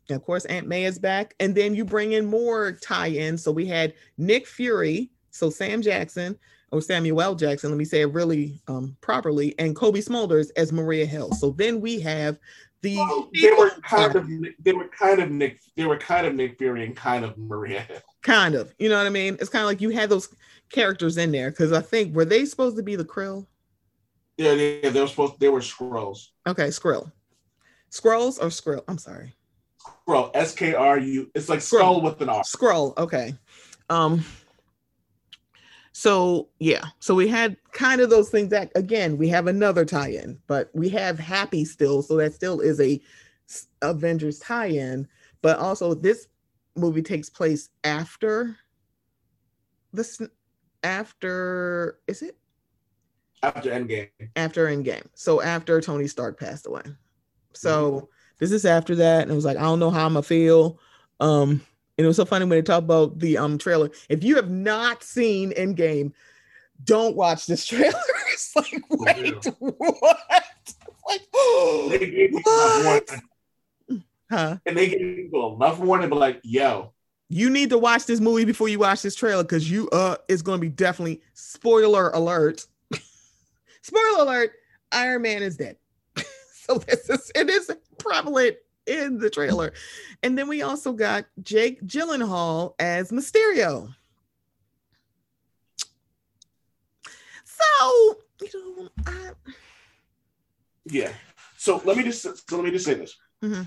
Of 0.08 0.24
course, 0.24 0.44
Aunt 0.46 0.66
May 0.66 0.86
is 0.86 0.98
back. 0.98 1.36
And 1.38 1.54
then 1.54 1.72
you 1.72 1.84
bring 1.84 2.14
in 2.14 2.26
more 2.26 2.72
tie-ins. 2.72 3.44
So 3.44 3.52
we 3.52 3.64
had 3.64 3.94
Nick 4.18 4.44
Fury, 4.44 5.08
so 5.30 5.50
Sam 5.50 5.82
Jackson, 5.82 6.36
or 6.72 6.80
Samuel 6.80 7.20
L. 7.20 7.34
Jackson, 7.34 7.70
let 7.70 7.76
me 7.76 7.84
say 7.84 8.02
it 8.02 8.12
really 8.12 8.60
um, 8.68 8.96
properly, 9.00 9.54
and 9.58 9.74
Cobie 9.74 10.00
Smulders 10.00 10.50
as 10.56 10.72
Maria 10.72 11.06
Hill. 11.06 11.32
So 11.32 11.50
then 11.50 11.80
we 11.80 12.00
have 12.00 12.38
the 12.82 12.96
Well, 12.96 13.28
they 13.34 13.50
were 13.50 13.70
kind 13.82 14.14
of 14.16 14.28
they 14.60 14.72
were 14.72 14.88
kind 14.88 15.20
of 15.20 15.30
Nick 15.30 15.60
they 15.76 15.84
were 15.84 15.98
kind 15.98 16.26
of 16.26 16.34
Nick 16.34 16.58
Fury 16.58 16.84
and 16.84 16.96
kind 16.96 17.24
of 17.24 17.36
Maria 17.36 17.80
Hill. 17.80 18.00
kind 18.22 18.54
of, 18.54 18.74
you 18.78 18.88
know 18.88 18.96
what 18.96 19.06
I 19.06 19.10
mean? 19.10 19.36
It's 19.40 19.50
kind 19.50 19.62
of 19.62 19.68
like 19.68 19.80
you 19.80 19.90
had 19.90 20.08
those 20.10 20.28
characters 20.70 21.16
in 21.18 21.32
there 21.32 21.50
because 21.50 21.72
I 21.72 21.80
think 21.82 22.14
were 22.14 22.24
they 22.24 22.44
supposed 22.44 22.76
to 22.76 22.82
be 22.82 22.96
the 22.96 23.04
Krill? 23.04 23.46
Yeah, 24.38 24.52
yeah, 24.52 24.88
they 24.90 25.00
were 25.00 25.08
supposed 25.08 25.38
they 25.40 25.48
were 25.48 25.60
scrolls. 25.60 26.32
Okay, 26.46 26.68
Skrill. 26.68 27.12
Scrolls 27.90 28.38
or 28.38 28.48
Skrill? 28.48 28.82
I'm 28.88 28.96
sorry. 28.98 29.34
Scroll 30.02 30.30
S 30.34 30.54
K 30.54 30.74
R 30.74 30.98
U. 30.98 31.30
It's 31.34 31.48
like 31.48 31.58
Skrull. 31.58 32.02
with 32.02 32.20
an 32.22 32.28
R. 32.30 32.44
Scroll. 32.44 32.94
Okay. 32.96 33.34
Um. 33.90 34.24
So 36.00 36.48
yeah, 36.60 36.86
so 36.98 37.14
we 37.14 37.28
had 37.28 37.58
kind 37.72 38.00
of 38.00 38.08
those 38.08 38.30
things 38.30 38.48
that 38.48 38.72
again 38.74 39.18
we 39.18 39.28
have 39.28 39.48
another 39.48 39.84
tie-in, 39.84 40.38
but 40.46 40.70
we 40.72 40.88
have 40.88 41.18
Happy 41.18 41.62
still, 41.66 42.00
so 42.00 42.16
that 42.16 42.32
still 42.32 42.60
is 42.60 42.80
a 42.80 42.98
Avengers 43.82 44.38
tie-in. 44.38 45.06
But 45.42 45.58
also, 45.58 45.92
this 45.92 46.28
movie 46.74 47.02
takes 47.02 47.28
place 47.28 47.68
after 47.84 48.56
this 49.92 50.22
after 50.82 51.98
is 52.06 52.22
it 52.22 52.38
after 53.42 53.70
Endgame. 53.70 54.08
after 54.36 54.68
Endgame. 54.68 55.04
So 55.12 55.42
after 55.42 55.82
Tony 55.82 56.06
Stark 56.06 56.40
passed 56.40 56.66
away. 56.66 56.84
So 57.52 58.08
this 58.38 58.52
is 58.52 58.64
after 58.64 58.94
that, 58.94 59.24
and 59.24 59.30
it 59.30 59.34
was 59.34 59.44
like 59.44 59.58
I 59.58 59.64
don't 59.64 59.80
know 59.80 59.90
how 59.90 60.06
I'm 60.06 60.14
gonna 60.14 60.22
feel. 60.22 60.78
Um, 61.20 61.60
and 62.00 62.06
it 62.06 62.08
was 62.08 62.16
so 62.16 62.24
funny 62.24 62.46
when 62.46 62.56
they 62.56 62.62
talk 62.62 62.78
about 62.78 63.18
the 63.18 63.36
um 63.36 63.58
trailer. 63.58 63.90
If 64.08 64.24
you 64.24 64.36
have 64.36 64.48
not 64.50 65.02
seen 65.02 65.50
Endgame, 65.52 66.14
don't 66.82 67.14
watch 67.14 67.44
this 67.44 67.66
trailer. 67.66 67.92
it's 68.32 68.56
like 68.56 68.72
wait, 68.88 69.44
what? 69.58 70.16
Like 71.06 71.20
They 71.90 71.98
gave 71.98 72.30
people 72.30 72.38
enough 72.52 72.84
what? 72.84 73.10
warning, 73.10 74.02
Huh? 74.30 74.56
and 74.64 74.76
they 74.78 74.88
gave 74.88 75.16
people 75.16 75.56
enough 75.56 75.78
warning, 75.78 76.08
but 76.08 76.18
like, 76.18 76.40
yo, 76.42 76.94
You 77.28 77.50
need 77.50 77.68
to 77.68 77.76
watch 77.76 78.06
this 78.06 78.18
movie 78.18 78.46
before 78.46 78.68
you 78.70 78.78
watch 78.78 79.02
this 79.02 79.14
trailer 79.14 79.42
because 79.44 79.70
you 79.70 79.90
uh 79.90 80.16
it's 80.26 80.40
gonna 80.40 80.56
be 80.58 80.70
definitely 80.70 81.20
spoiler 81.34 82.08
alert. 82.12 82.66
spoiler 83.82 84.22
alert, 84.22 84.52
Iron 84.90 85.20
Man 85.20 85.42
is 85.42 85.58
dead. 85.58 85.76
so 86.54 86.78
this 86.78 87.10
is 87.10 87.30
it 87.34 87.50
is 87.50 87.70
prevalent 87.98 88.56
in 88.90 89.18
the 89.18 89.30
trailer. 89.30 89.72
And 90.22 90.36
then 90.36 90.48
we 90.48 90.62
also 90.62 90.92
got 90.92 91.24
Jake 91.42 91.80
Gyllenhaal 91.82 92.74
as 92.78 93.10
Mysterio. 93.12 93.94
So, 97.44 98.16
you 98.42 98.76
know, 98.76 98.88
I, 99.06 99.30
yeah. 100.86 101.12
So 101.56 101.80
let 101.84 101.96
me 101.96 102.02
just 102.04 102.22
so 102.22 102.56
let 102.56 102.64
me 102.64 102.70
just 102.70 102.84
say 102.84 102.94
this. 102.94 103.14
Mhm. 103.42 103.66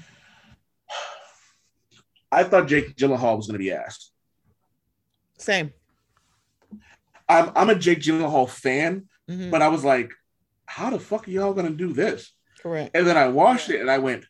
I 2.31 2.43
thought 2.43 2.67
Jake 2.67 2.95
Gyllenhaal 2.95 3.37
was 3.37 3.45
going 3.47 3.53
to 3.53 3.63
be 3.63 3.71
asked. 3.71 4.11
same. 5.37 5.71
I'm 7.29 7.51
I'm 7.55 7.69
a 7.69 7.75
Jake 7.75 7.99
Gyllenhaal 8.01 8.49
fan, 8.49 9.07
Mhm, 9.29 9.51
but 9.51 9.61
I 9.61 9.67
was 9.69 9.83
like, 9.83 10.11
how 10.65 10.89
the 10.89 10.99
fuck 10.99 11.27
are 11.27 11.31
y'all 11.31 11.53
going 11.53 11.67
to 11.67 11.73
do 11.77 11.93
this? 11.93 12.31
correct. 12.59 12.95
And 12.95 13.05
then 13.05 13.17
I 13.17 13.27
watched 13.27 13.69
it 13.69 13.81
and 13.81 13.91
I 13.91 13.97
went, 13.99 14.25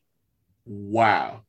wow. 0.66 1.42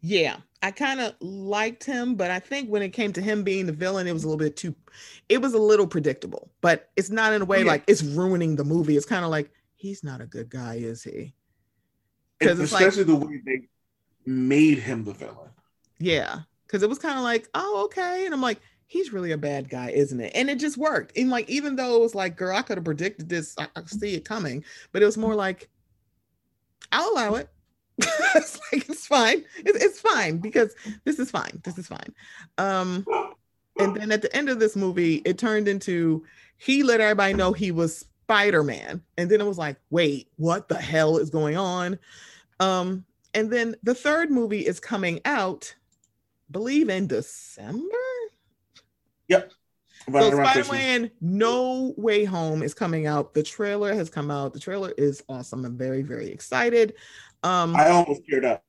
Yeah, 0.00 0.36
I 0.62 0.70
kind 0.70 1.00
of 1.00 1.14
liked 1.20 1.84
him, 1.84 2.14
but 2.14 2.30
I 2.30 2.38
think 2.38 2.68
when 2.68 2.82
it 2.82 2.90
came 2.90 3.12
to 3.14 3.22
him 3.22 3.42
being 3.42 3.66
the 3.66 3.72
villain, 3.72 4.06
it 4.06 4.12
was 4.12 4.24
a 4.24 4.28
little 4.28 4.38
bit 4.38 4.56
too, 4.56 4.74
it 5.28 5.40
was 5.40 5.54
a 5.54 5.58
little 5.58 5.86
predictable, 5.86 6.50
but 6.60 6.90
it's 6.96 7.10
not 7.10 7.32
in 7.32 7.42
a 7.42 7.46
way 7.46 7.58
oh, 7.58 7.60
Yeah. 7.60 7.66
like 7.66 7.84
it's 7.86 8.02
ruining 8.02 8.56
the 8.56 8.64
movie. 8.64 8.96
It's 8.96 9.06
kind 9.06 9.24
of 9.24 9.30
like, 9.30 9.50
he's 9.76 10.04
not 10.04 10.20
a 10.20 10.26
good 10.26 10.50
guy, 10.50 10.74
is 10.76 11.02
he? 11.02 11.34
And 12.40 12.50
'Cause 12.50 12.60
it's 12.60 12.72
like- 12.72 12.82
especially 12.86 13.04
the 13.04 13.16
way 13.16 13.40
they 13.44 13.68
made 14.26 14.78
him 14.78 15.04
the 15.04 15.12
villain. 15.14 15.50
Yeah, 15.98 16.40
because 16.66 16.82
it 16.82 16.88
was 16.88 16.98
kind 16.98 17.16
of 17.16 17.24
like, 17.24 17.48
oh, 17.54 17.84
okay. 17.86 18.24
And 18.26 18.34
I'm 18.34 18.40
like, 18.42 18.60
he's 18.86 19.12
really 19.12 19.32
a 19.32 19.38
bad 19.38 19.68
guy, 19.70 19.90
isn't 19.90 20.20
it? 20.20 20.32
And 20.34 20.50
it 20.50 20.58
just 20.58 20.76
worked. 20.76 21.16
And 21.16 21.30
like, 21.30 21.48
even 21.48 21.76
though 21.76 21.96
it 21.96 22.00
was 22.00 22.14
like, 22.14 22.36
girl, 22.36 22.56
I 22.56 22.62
could 22.62 22.76
have 22.78 22.84
predicted 22.84 23.28
this, 23.28 23.54
I, 23.58 23.68
I 23.76 23.82
see 23.86 24.14
it 24.14 24.24
coming, 24.24 24.64
but 24.92 25.02
it 25.02 25.06
was 25.06 25.16
more 25.16 25.34
like, 25.34 25.68
I'll 26.92 27.10
allow 27.12 27.34
it. 27.36 27.48
it's 28.34 28.60
like 28.72 28.88
it's 28.88 29.06
fine. 29.06 29.44
It, 29.58 29.76
it's 29.76 30.00
fine 30.00 30.38
because 30.38 30.74
this 31.04 31.18
is 31.18 31.30
fine. 31.30 31.60
This 31.64 31.78
is 31.78 31.86
fine. 31.86 32.14
Um, 32.58 33.04
and 33.78 33.96
then 33.96 34.12
at 34.12 34.22
the 34.22 34.34
end 34.34 34.48
of 34.48 34.58
this 34.58 34.76
movie, 34.76 35.16
it 35.24 35.38
turned 35.38 35.68
into 35.68 36.24
he 36.56 36.82
let 36.82 37.00
everybody 37.00 37.34
know 37.34 37.52
he 37.52 37.70
was 37.70 38.06
Spider-Man. 38.24 39.02
And 39.18 39.30
then 39.30 39.40
it 39.40 39.46
was 39.46 39.58
like, 39.58 39.76
wait, 39.90 40.28
what 40.36 40.68
the 40.68 40.76
hell 40.76 41.18
is 41.18 41.30
going 41.30 41.56
on? 41.56 41.98
Um, 42.60 43.04
and 43.34 43.52
then 43.52 43.76
the 43.82 43.94
third 43.94 44.30
movie 44.30 44.66
is 44.66 44.80
coming 44.80 45.20
out, 45.24 45.74
believe 46.50 46.88
in 46.88 47.06
December. 47.06 47.96
Right 50.06 50.22
So. 50.22 50.64
Spider-Man 50.70 51.10
No 51.20 51.94
Way 51.96 52.24
Home 52.24 52.62
is 52.62 52.74
coming 52.74 53.06
out. 53.06 53.34
The 53.34 53.42
trailer 53.42 53.94
has 53.94 54.10
come 54.10 54.30
out. 54.30 54.52
The 54.52 54.60
trailer 54.60 54.92
is 54.96 55.22
awesome. 55.28 55.64
I'm 55.64 55.76
very, 55.76 56.02
very 56.02 56.30
excited. 56.30 56.94
Um, 57.44 57.76
I 57.76 57.90
almost 57.90 58.22
teared 58.26 58.44
up. 58.44 58.64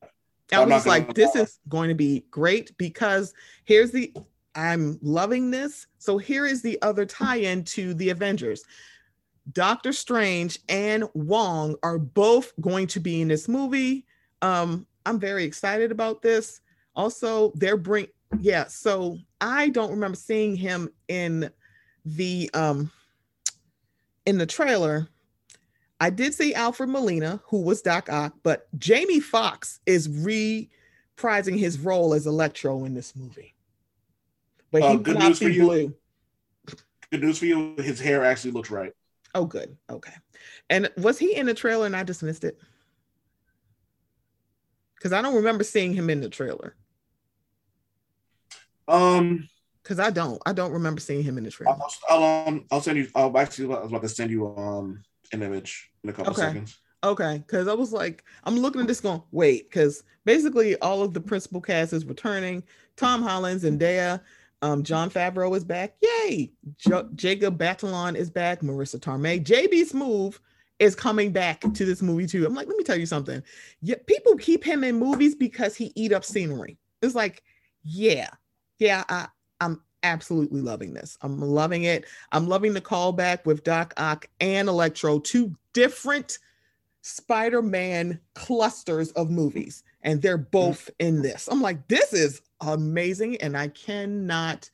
I 0.51 0.61
I'm 0.61 0.69
was 0.69 0.85
like, 0.85 1.15
this 1.15 1.35
is 1.35 1.59
going 1.67 1.89
to 1.89 1.95
be 1.95 2.25
great 2.29 2.77
because 2.77 3.33
here's 3.63 3.91
the 3.91 4.13
I'm 4.53 4.99
loving 5.01 5.49
this. 5.49 5.87
So 5.97 6.17
here 6.17 6.45
is 6.45 6.61
the 6.61 6.79
other 6.81 7.05
tie-in 7.05 7.63
to 7.65 7.93
the 7.93 8.09
Avengers. 8.09 8.63
Doctor 9.51 9.91
Strange 9.91 10.59
and 10.69 11.05
Wong 11.13 11.75
are 11.83 11.97
both 11.97 12.53
going 12.61 12.87
to 12.87 12.99
be 12.99 13.21
in 13.21 13.27
this 13.27 13.47
movie. 13.47 14.05
Um, 14.41 14.85
I'm 15.05 15.19
very 15.19 15.43
excited 15.43 15.91
about 15.91 16.21
this. 16.21 16.61
Also, 16.95 17.51
they're 17.55 17.77
bring 17.77 18.07
yeah, 18.39 18.65
so 18.65 19.17
I 19.39 19.69
don't 19.69 19.91
remember 19.91 20.17
seeing 20.17 20.55
him 20.55 20.89
in 21.07 21.49
the 22.05 22.49
um 22.53 22.91
in 24.25 24.37
the 24.37 24.45
trailer. 24.45 25.07
I 25.99 26.09
did 26.09 26.33
see 26.33 26.53
Alfred 26.53 26.89
Molina, 26.89 27.41
who 27.45 27.61
was 27.61 27.81
Doc 27.81 28.09
Ock, 28.11 28.33
but 28.43 28.67
Jamie 28.77 29.21
Foxx 29.21 29.79
is 29.85 30.07
reprising 30.07 31.57
his 31.57 31.79
role 31.79 32.13
as 32.13 32.27
Electro 32.27 32.83
in 32.85 32.93
this 32.93 33.15
movie. 33.15 33.55
But 34.71 34.81
Uh, 34.81 34.91
he 34.91 34.97
good 34.97 35.17
news 35.19 35.39
for 35.39 35.49
you. 35.49 35.63
blue. 35.63 35.95
Good 37.11 37.21
news 37.23 37.39
for 37.39 37.45
you. 37.45 37.75
His 37.77 37.99
hair 37.99 38.25
actually 38.25 38.51
looks 38.51 38.69
right. 38.69 38.91
Oh, 39.33 39.45
good. 39.45 39.77
Okay. 39.89 40.13
And 40.69 40.91
was 40.97 41.17
he 41.17 41.35
in 41.35 41.45
the 41.45 41.53
trailer 41.53 41.85
and 41.85 41.95
I 41.95 42.03
dismissed 42.03 42.43
it? 42.43 42.59
Because 44.95 45.13
I 45.13 45.21
don't 45.21 45.35
remember 45.35 45.63
seeing 45.63 45.93
him 45.93 46.09
in 46.09 46.19
the 46.21 46.29
trailer. 46.29 46.75
Um, 48.87 49.47
Because 49.83 49.99
I 49.99 50.09
don't. 50.09 50.41
I 50.45 50.53
don't 50.53 50.71
remember 50.71 50.99
seeing 50.99 51.23
him 51.23 51.37
in 51.37 51.43
the 51.43 51.51
trailer. 51.51 51.73
I'll, 51.73 51.93
I'll 52.09 52.47
um 52.47 52.65
I'll 52.71 52.81
send 52.81 52.97
you. 52.97 53.07
I'll 53.15 53.35
actually 53.37 53.73
I 53.73 53.79
was 53.81 53.89
about 53.91 54.01
to 54.01 54.09
send 54.09 54.31
you 54.31 54.47
um 54.57 55.03
an 55.35 55.43
image 55.43 55.89
in 56.03 56.09
a 56.09 56.13
couple 56.13 56.31
Okay. 56.33 56.41
seconds. 56.41 56.79
Okay, 57.03 57.37
because 57.45 57.67
I 57.67 57.73
was 57.73 57.93
like, 57.93 58.23
I'm 58.45 58.57
looking 58.57 58.81
at 58.81 58.87
this 58.87 58.99
going, 59.01 59.21
wait, 59.31 59.69
because 59.69 60.03
basically 60.23 60.75
all 60.77 61.03
of 61.03 61.13
the 61.13 61.21
principal 61.21 61.61
cast 61.61 61.93
is 61.93 62.05
returning. 62.05 62.63
Tom 62.95 63.21
Holland, 63.21 63.61
Zendaya, 63.61 64.21
um, 64.63 64.81
Jon 64.81 65.11
Favreau 65.11 65.55
is 65.55 65.63
back. 65.63 65.95
Yay! 66.01 66.51
Jo- 66.77 67.09
Jacob 67.13 67.59
Batalon 67.59 68.15
is 68.15 68.31
back. 68.31 68.61
Marisa 68.61 68.99
Tomei. 68.99 69.43
JB 69.43 69.91
Smoove 69.91 70.39
is 70.79 70.95
coming 70.95 71.31
back 71.31 71.61
to 71.61 71.85
this 71.85 72.01
movie 72.01 72.25
too. 72.25 72.45
I'm 72.45 72.55
like, 72.55 72.67
let 72.67 72.77
me 72.77 72.83
tell 72.83 72.99
you 72.99 73.05
something. 73.05 73.43
Yeah, 73.81 73.95
people 74.07 74.35
keep 74.37 74.63
him 74.63 74.83
in 74.83 74.97
movies 74.97 75.35
because 75.35 75.75
he 75.75 75.91
eat 75.95 76.11
up 76.11 76.25
scenery. 76.25 76.79
It's 77.03 77.13
like, 77.15 77.43
yeah, 77.83 78.29
yeah, 78.79 79.03
I, 79.07 79.27
I'm 79.61 79.81
absolutely 80.05 80.61
loving 80.61 80.93
this. 80.93 81.17
I'm 81.21 81.41
loving 81.41 81.83
it. 81.83 82.05
I'm 82.31 82.47
loving 82.47 82.73
the 82.73 82.81
callback 82.81 83.45
with 83.45 83.63
Doc 83.63 83.93
Ock 83.97 84.29
and 84.39 84.69
Electro, 84.69 85.19
two 85.19 85.55
different 85.73 86.37
Spider-Man 87.01 88.19
clusters 88.33 89.11
of 89.11 89.29
movies, 89.29 89.83
and 90.03 90.21
they're 90.21 90.37
both 90.37 90.89
in 90.99 91.21
this. 91.21 91.47
I'm 91.51 91.61
like, 91.61 91.87
this 91.87 92.13
is 92.13 92.41
amazing, 92.61 93.37
and 93.41 93.57
I 93.57 93.67
cannot 93.67 94.69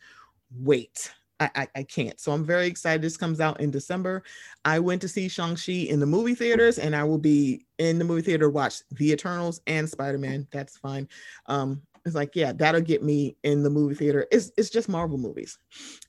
wait. 0.59 1.11
I, 1.39 1.49
I, 1.55 1.67
I 1.77 1.83
can't. 1.83 2.19
So 2.19 2.31
I'm 2.31 2.45
very 2.45 2.67
excited. 2.67 3.01
This 3.01 3.17
comes 3.17 3.41
out 3.41 3.59
in 3.59 3.71
December. 3.71 4.23
I 4.63 4.79
went 4.79 5.01
to 5.01 5.07
see 5.07 5.27
Shang-Chi 5.27 5.87
in 5.89 5.99
the 5.99 6.05
movie 6.05 6.35
theaters, 6.35 6.77
and 6.77 6.95
I 6.95 7.03
will 7.03 7.17
be 7.17 7.65
in 7.79 7.97
the 7.97 8.05
movie 8.05 8.21
theater 8.21 8.45
to 8.45 8.49
watch 8.49 8.81
The 8.91 9.11
Eternals 9.11 9.59
and 9.65 9.89
Spider-Man. 9.89 10.47
That's 10.51 10.77
fine. 10.77 11.09
Um, 11.47 11.81
it's 12.05 12.15
like, 12.15 12.35
yeah, 12.35 12.51
that'll 12.53 12.81
get 12.81 13.03
me 13.03 13.35
in 13.43 13.63
the 13.63 13.69
movie 13.69 13.95
theater. 13.95 14.25
It's 14.31 14.51
it's 14.57 14.69
just 14.69 14.89
Marvel 14.89 15.17
movies. 15.17 15.57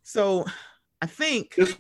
So 0.03 0.45
I 1.01 1.07
think 1.07 1.55
Just 1.57 1.79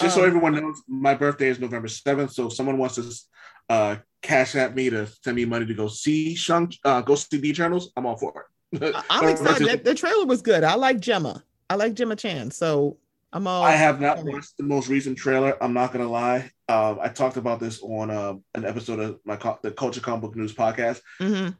just 0.00 0.14
so 0.14 0.22
Um, 0.22 0.28
everyone 0.28 0.54
knows, 0.54 0.82
my 0.86 1.14
birthday 1.14 1.48
is 1.48 1.58
November 1.58 1.88
seventh. 1.88 2.32
So 2.32 2.46
if 2.46 2.52
someone 2.54 2.78
wants 2.78 2.94
to 2.96 3.72
uh 3.74 3.96
cash 4.22 4.54
at 4.54 4.74
me 4.74 4.90
to 4.90 5.06
send 5.22 5.36
me 5.36 5.44
money 5.44 5.66
to 5.66 5.74
go 5.74 5.88
see 5.88 6.34
Shang, 6.34 6.72
uh, 6.84 7.00
go 7.02 7.14
see 7.14 7.38
the 7.38 7.48
Eternals, 7.50 7.92
I'm 7.96 8.06
all 8.06 8.16
for 8.16 8.46
it. 8.72 8.94
I'm 9.10 9.28
excited. 9.28 9.68
The, 9.68 9.76
the 9.90 9.94
trailer 9.94 10.26
was 10.26 10.42
good. 10.42 10.64
I 10.64 10.74
like 10.74 11.00
Gemma. 11.00 11.42
I 11.68 11.76
like 11.76 11.94
Gemma 11.94 12.16
Chan. 12.16 12.50
So 12.50 12.98
I'm 13.32 13.46
all 13.46 13.64
I 13.64 13.72
have 13.72 14.00
not 14.00 14.24
watched 14.24 14.56
the 14.56 14.62
most 14.64 14.88
recent 14.88 15.18
trailer. 15.18 15.62
I'm 15.62 15.72
not 15.72 15.92
gonna 15.92 16.08
lie. 16.10 16.50
Uh, 16.68 16.94
I 17.00 17.08
talked 17.08 17.36
about 17.36 17.58
this 17.60 17.82
on 17.82 18.10
uh, 18.10 18.34
an 18.54 18.64
episode 18.64 19.00
of 19.00 19.18
my 19.24 19.36
co- 19.36 19.58
the 19.62 19.70
Culture 19.72 20.00
Comic 20.00 20.22
Book 20.22 20.36
News 20.36 20.54
podcast. 20.54 21.00
Mhm. 21.20 21.56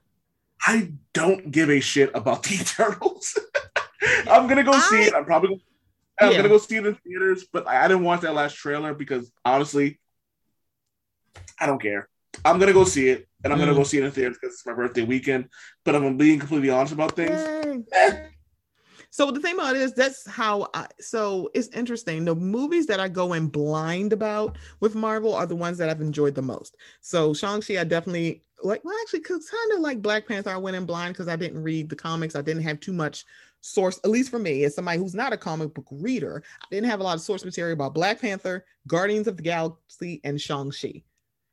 I 0.66 0.92
don't 1.12 1.50
give 1.50 1.70
a 1.70 1.80
shit 1.80 2.10
about 2.14 2.42
the 2.44 2.54
Eternals. 2.54 3.38
I'm 4.28 4.46
gonna 4.48 4.64
go 4.64 4.78
see 4.78 5.02
it. 5.02 5.14
I'm 5.14 5.24
probably 5.24 5.48
gonna, 5.50 5.60
I'm 6.20 6.30
Yeah. 6.32 6.36
gonna 6.38 6.48
go 6.48 6.58
see 6.58 6.76
it 6.76 6.86
in 6.86 6.94
theaters, 6.96 7.44
but 7.52 7.66
I, 7.68 7.84
I 7.84 7.88
didn't 7.88 8.04
watch 8.04 8.20
that 8.22 8.34
last 8.34 8.54
trailer 8.56 8.94
because 8.94 9.30
honestly, 9.44 9.98
I 11.60 11.66
don't 11.66 11.80
care. 11.80 12.08
I'm 12.44 12.58
gonna 12.58 12.72
go 12.72 12.84
see 12.84 13.08
it, 13.08 13.28
and 13.42 13.52
I'm 13.52 13.58
gonna 13.58 13.72
Mm. 13.72 13.76
go 13.76 13.84
see 13.84 13.98
it 13.98 14.04
in 14.04 14.10
theaters 14.10 14.38
because 14.40 14.54
it's 14.54 14.66
my 14.66 14.74
birthday 14.74 15.02
weekend. 15.04 15.48
But 15.84 15.94
I'm 15.94 16.16
being 16.16 16.38
completely 16.38 16.70
honest 16.70 16.92
about 16.92 17.14
things. 17.16 17.44
Yay. 17.44 17.82
Eh, 17.92 18.16
So 19.14 19.30
the 19.30 19.38
thing 19.38 19.54
about 19.54 19.76
it 19.76 19.82
is 19.82 19.92
that's 19.92 20.28
how 20.28 20.66
I 20.74 20.88
so 20.98 21.48
it's 21.54 21.68
interesting. 21.68 22.24
The 22.24 22.34
movies 22.34 22.86
that 22.86 22.98
I 22.98 23.06
go 23.06 23.34
in 23.34 23.46
blind 23.46 24.12
about 24.12 24.58
with 24.80 24.96
Marvel 24.96 25.32
are 25.32 25.46
the 25.46 25.54
ones 25.54 25.78
that 25.78 25.88
I've 25.88 26.00
enjoyed 26.00 26.34
the 26.34 26.42
most. 26.42 26.76
So 27.00 27.32
Shang-Chi, 27.32 27.78
I 27.78 27.84
definitely 27.84 28.42
like 28.64 28.84
well 28.84 28.96
actually 29.02 29.20
kind 29.20 29.72
of 29.72 29.78
like 29.78 30.02
Black 30.02 30.26
Panther, 30.26 30.50
I 30.50 30.56
went 30.56 30.76
in 30.76 30.84
blind 30.84 31.14
because 31.14 31.28
I 31.28 31.36
didn't 31.36 31.62
read 31.62 31.90
the 31.90 31.94
comics. 31.94 32.34
I 32.34 32.42
didn't 32.42 32.64
have 32.64 32.80
too 32.80 32.92
much 32.92 33.24
source, 33.60 34.00
at 34.02 34.10
least 34.10 34.30
for 34.30 34.40
me, 34.40 34.64
as 34.64 34.74
somebody 34.74 34.98
who's 34.98 35.14
not 35.14 35.32
a 35.32 35.36
comic 35.36 35.72
book 35.74 35.86
reader, 35.92 36.42
I 36.60 36.66
didn't 36.72 36.90
have 36.90 36.98
a 36.98 37.04
lot 37.04 37.14
of 37.14 37.20
source 37.20 37.44
material 37.44 37.74
about 37.74 37.94
Black 37.94 38.20
Panther, 38.20 38.64
Guardians 38.88 39.28
of 39.28 39.36
the 39.36 39.44
Galaxy, 39.44 40.20
and 40.24 40.40
Shang-Chi. 40.40 41.04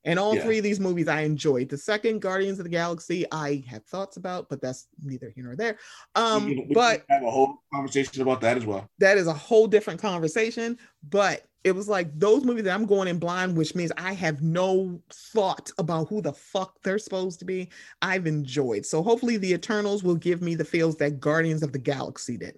And 0.04 0.18
all 0.18 0.36
Yeah. 0.36 0.44
three 0.44 0.58
of 0.58 0.64
these 0.64 0.80
movies 0.80 1.08
I 1.08 1.22
enjoyed. 1.22 1.70
The 1.70 1.78
second 1.78 2.22
Guardians 2.22 2.58
of 2.60 2.64
the 2.64 2.70
Galaxy, 2.72 3.26
I 3.32 3.64
have 3.68 3.86
thoughts 3.86 4.18
about, 4.18 4.50
but 4.50 4.60
that's 4.60 4.88
neither 5.04 5.30
here 5.30 5.44
nor 5.44 5.56
there. 5.56 5.78
Um, 6.16 6.48
we 6.48 6.56
we 6.56 6.74
but 6.74 7.06
have 7.10 7.22
a 7.24 7.30
whole 7.30 7.62
conversation 7.72 8.22
about 8.24 8.42
that 8.42 8.58
as 8.58 8.66
well. 8.66 8.90
that 8.98 9.18
is 9.18 9.28
a 9.28 9.34
whole 9.34 9.68
different 9.68 10.02
conversation. 10.02 10.80
But 11.08 11.46
it 11.64 11.74
was 11.74 11.88
like 11.88 12.18
those 12.18 12.44
movies 12.44 12.64
that 12.64 12.74
I'm 12.74 12.88
going 12.88 13.08
in 13.08 13.20
blind, 13.20 13.56
which 13.56 13.76
means 13.76 13.92
I 13.96 14.14
have 14.14 14.42
no 14.42 15.00
thought 15.14 15.70
about 15.78 16.08
who 16.10 16.20
the 16.20 16.34
fuck 16.34 16.82
they're 16.82 16.98
supposed 16.98 17.38
to 17.40 17.46
be. 17.46 17.70
I've 18.02 18.26
enjoyed. 18.26 18.88
So 18.88 19.04
hopefully 19.04 19.38
the 19.38 19.54
Eternals 19.54 20.02
will 20.04 20.16
give 20.16 20.42
me 20.42 20.56
the 20.56 20.66
feels 20.66 20.96
that 20.96 21.20
Guardians 21.20 21.62
of 21.62 21.74
the 21.74 21.80
Galaxy 21.80 22.38
did. 22.38 22.58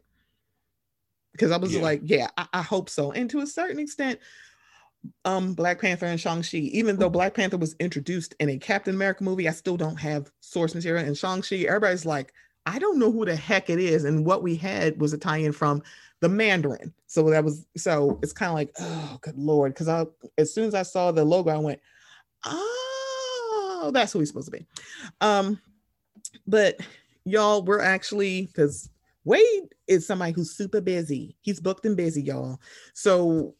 Because 1.33 1.51
I 1.51 1.57
was 1.57 1.73
Yeah. 1.73 1.81
like, 1.81 2.01
yeah, 2.05 2.27
I, 2.37 2.47
I 2.53 2.61
hope 2.61 2.89
so. 2.89 3.11
And 3.11 3.29
to 3.31 3.39
a 3.41 3.47
certain 3.47 3.79
extent, 3.79 4.19
um, 5.25 5.53
Black 5.53 5.81
Panther 5.81 6.05
and 6.05 6.19
Shang-Chi, 6.19 6.57
even 6.57 6.97
though 6.97 7.09
Black 7.09 7.33
Panther 7.33 7.57
was 7.57 7.75
introduced 7.79 8.35
in 8.39 8.49
a 8.49 8.57
Captain 8.57 8.95
America 8.95 9.23
movie, 9.23 9.47
I 9.47 9.51
still 9.51 9.77
don't 9.77 9.99
have 9.99 10.31
source 10.39 10.75
material. 10.75 11.05
And 11.05 11.17
Shang-Chi, 11.17 11.57
everybody's 11.67 12.05
like, 12.05 12.33
I 12.65 12.79
don't 12.79 12.99
know 12.99 13.11
who 13.11 13.25
the 13.25 13.35
heck 13.35 13.69
it 13.69 13.79
is. 13.79 14.05
And 14.05 14.25
what 14.25 14.43
we 14.43 14.55
had 14.55 14.99
was 14.99 15.13
a 15.13 15.17
tie-in 15.17 15.51
from 15.51 15.81
the 16.21 16.29
Mandarin. 16.29 16.93
So 17.07 17.29
that 17.29 17.43
was 17.43 17.65
so 17.75 18.17
it's 18.23 18.31
kind 18.31 18.49
of 18.49 18.55
like, 18.55 18.71
oh 18.79 19.17
good 19.21 19.37
lord. 19.37 19.75
Cause 19.75 19.89
I 19.89 20.05
as 20.37 20.53
soon 20.53 20.65
as 20.65 20.73
I 20.73 20.83
saw 20.83 21.11
the 21.11 21.25
logo, 21.25 21.49
I 21.49 21.57
went, 21.57 21.81
Oh, 22.45 23.91
that's 23.93 24.13
who 24.13 24.19
he's 24.19 24.29
supposed 24.29 24.51
to 24.51 24.57
be. 24.57 24.65
Um, 25.19 25.59
but 26.47 26.79
y'all, 27.25 27.61
we're 27.61 27.81
actually 27.81 28.45
because 28.45 28.89
Wade 29.25 29.75
is 29.87 30.07
somebody 30.07 30.31
who's 30.31 30.55
super 30.55 30.79
busy. 30.79 31.35
He's 31.41 31.59
booked 31.59 31.85
and 31.85 31.97
busy, 31.97 32.21
y'all. 32.21 32.59
So 32.93 33.55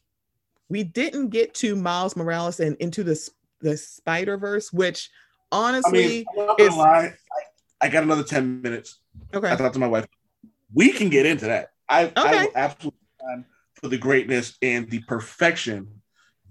we 0.68 0.84
didn't 0.84 1.28
get 1.28 1.54
to 1.54 1.76
Miles 1.76 2.16
Morales 2.16 2.60
and 2.60 2.76
into 2.76 3.04
the 3.04 3.18
the 3.60 3.76
Spider 3.76 4.36
Verse, 4.36 4.72
which 4.72 5.10
I 5.52 5.56
honestly, 5.56 6.26
mean, 6.36 6.46
not 6.46 6.58
gonna 6.58 6.76
lie. 6.76 7.14
I, 7.80 7.86
I 7.86 7.88
got 7.88 8.02
another 8.02 8.24
ten 8.24 8.60
minutes. 8.62 9.00
Okay, 9.34 9.50
I 9.50 9.56
thought 9.56 9.72
to 9.72 9.78
my 9.78 9.88
wife, 9.88 10.06
we 10.72 10.92
can 10.92 11.08
get 11.08 11.26
into 11.26 11.46
that. 11.46 11.70
I, 11.88 12.12
I 12.16 12.26
Okay. 12.26 12.42
will 12.44 12.52
absolutely 12.54 12.98
for 13.74 13.88
the 13.88 13.98
greatness 13.98 14.56
and 14.62 14.88
the 14.90 15.00
perfection 15.00 16.00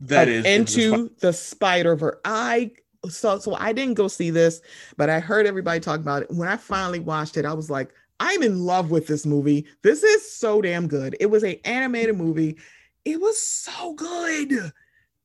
that 0.01 0.28
is 0.28 0.45
into 0.45 1.09
the 1.20 1.34
Spider 1.34 1.95
Verse. 1.95 2.18
I 2.26 2.72
so 3.09 3.39
so 3.39 3.55
I 3.55 3.74
didn't 3.74 3.95
go 3.95 4.07
see 4.07 4.30
this, 4.30 4.61
but 4.97 5.09
I 5.09 5.20
heard 5.20 5.45
everybody 5.45 5.80
talk 5.80 5.99
about 5.99 6.24
it. 6.24 6.32
When 6.32 6.47
I 6.47 6.57
finally 6.57 6.99
watched 6.99 7.38
it, 7.38 7.45
I 7.45 7.53
was 7.53 7.70
like, 7.70 7.91
I'm 8.20 8.43
in 8.43 8.59
love 8.59 8.91
with 8.91 9.07
this 9.07 9.26
movie. 9.26 9.66
This 9.82 10.03
is 10.03 10.34
so 10.34 10.61
damn 10.61 10.88
good. 10.88 11.16
It 11.20 11.28
was 11.28 11.43
a 11.43 11.59
animated 11.68 12.18
movie. 12.18 12.57
It 13.06 13.20
was 13.20 13.41
so 13.41 13.93
good. 13.93 14.72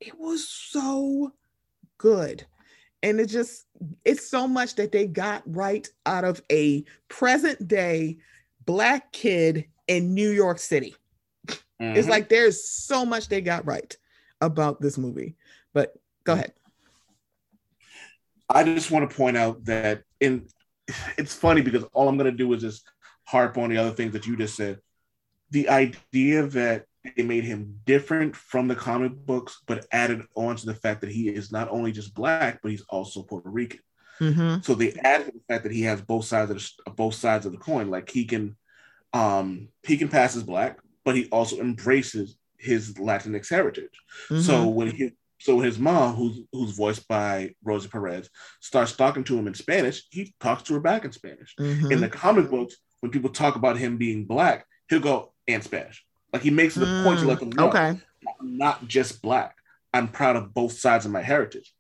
It 0.01 0.19
was 0.19 0.49
so 0.49 1.33
good. 1.99 2.47
And 3.03 3.21
it 3.21 3.27
just 3.27 3.67
it's 4.05 4.29
so 4.29 4.49
much 4.49 4.75
that 4.77 4.91
they 4.91 5.07
got 5.07 5.43
right 5.47 5.89
out 6.05 6.25
of 6.25 6.43
a 6.51 6.85
present 7.09 7.69
day 7.69 8.19
black 8.67 9.13
kid 9.13 9.67
in 9.87 10.15
New 10.15 10.31
York 10.31 10.59
City. 10.59 10.97
It's 11.81 12.07
Mhm. 12.07 12.11
like 12.11 12.29
there's 12.29 12.69
so 12.69 13.07
much 13.07 13.29
they 13.29 13.41
got 13.41 13.65
right 13.67 13.97
about 14.41 14.81
this 14.81 14.99
movie. 14.99 15.37
But 15.73 15.95
go 16.25 16.33
ahead. 16.35 16.53
I 18.49 18.65
just 18.65 18.91
want 18.91 19.09
to 19.09 19.17
point 19.17 19.37
out 19.37 19.65
that 19.67 20.03
in 20.21 20.49
it's 21.19 21.35
funny 21.35 21.61
because 21.61 21.85
all 21.93 22.09
I'm 22.09 22.17
going 22.17 22.31
to 22.31 22.37
do 22.37 22.53
is 22.55 22.63
just 22.63 22.91
harp 23.25 23.59
on 23.59 23.71
the 23.71 23.77
other 23.77 23.91
things 23.91 24.13
that 24.15 24.27
you 24.27 24.37
just 24.37 24.57
said. 24.57 24.81
The 25.51 25.69
idea 25.69 26.47
that 26.49 26.87
they 27.17 27.23
made 27.23 27.45
him 27.45 27.81
different 27.85 28.37
from 28.37 28.69
the 28.69 28.75
comic 28.75 29.13
books, 29.15 29.63
but 29.67 29.87
added 29.93 30.23
on 30.35 30.57
to 30.57 30.67
the 30.67 30.75
fact 30.75 31.01
that 31.01 31.11
he 31.11 31.29
is 31.29 31.53
not 31.53 31.69
only 31.71 31.93
just 31.93 32.15
black, 32.15 32.61
but 32.63 32.71
he's 32.71 32.85
also 32.89 33.23
Puerto 33.23 33.49
Rican. 33.49 33.81
Mhm. 34.21 34.65
So 34.65 34.75
they 34.75 34.93
added 34.95 35.29
the 35.29 35.41
fact 35.49 35.63
that 35.65 35.73
he 35.73 35.83
has 35.83 36.01
both 36.01 36.25
sides 36.25 36.51
of 36.51 36.59
the, 36.59 36.93
both 36.93 37.15
sides 37.15 37.47
of 37.47 37.53
the 37.53 37.59
coin. 37.59 37.91
Like 37.91 38.11
he 38.11 38.25
can, 38.25 38.57
um, 39.13 39.69
he 39.85 39.97
can 39.97 40.09
pass 40.09 40.37
as 40.37 40.43
black, 40.43 40.79
but 41.05 41.15
he 41.15 41.27
also 41.31 41.59
embraces 41.59 42.37
his 42.59 42.95
Latinx 42.95 43.49
heritage. 43.49 43.95
Mm-hmm. 44.29 44.41
So 44.41 44.69
when 44.69 44.91
he 44.91 45.13
so 45.41 45.61
his 45.61 45.79
mom, 45.79 46.17
who's 46.17 46.41
who's 46.53 46.73
voiced 46.73 47.07
by 47.07 47.55
Rosie 47.63 47.89
Perez, 47.89 48.29
starts 48.61 48.97
talking 48.97 49.25
to 49.25 49.39
him 49.39 49.47
in 49.47 49.55
Spanish. 49.55 50.03
He 50.11 50.35
talks 50.41 50.65
to 50.65 50.75
her 50.75 50.81
back 50.81 51.05
in 51.05 51.13
Spanish. 51.13 51.55
Mm-hmm. 51.59 51.93
In 51.93 52.01
the 52.01 52.09
comic 52.09 52.51
books, 52.51 52.77
when 53.01 53.13
people 53.13 53.31
talk 53.31 53.57
about 53.57 53.79
him 53.79 53.97
being 53.97 54.25
black, 54.25 54.67
he'll 54.89 55.01
go 55.01 55.33
and 55.47 55.63
Spanish. 55.63 56.05
Like 56.33 56.43
he 56.43 56.51
makes 56.51 56.77
it 56.77 56.83
a 56.83 56.87
mm, 56.87 57.03
point 57.05 57.21
to 57.21 57.27
let 57.27 57.41
them 57.41 57.51
know, 57.51 57.69
okay. 57.69 57.99
I'm 58.41 58.59
not 58.59 58.87
just 58.87 59.23
black. 59.23 59.57
I'm 59.93 60.09
proud 60.09 60.37
of 60.37 60.53
both 60.53 60.73
sides 60.73 61.07
of 61.07 61.13
my 61.13 61.23
heritage. 61.23 61.73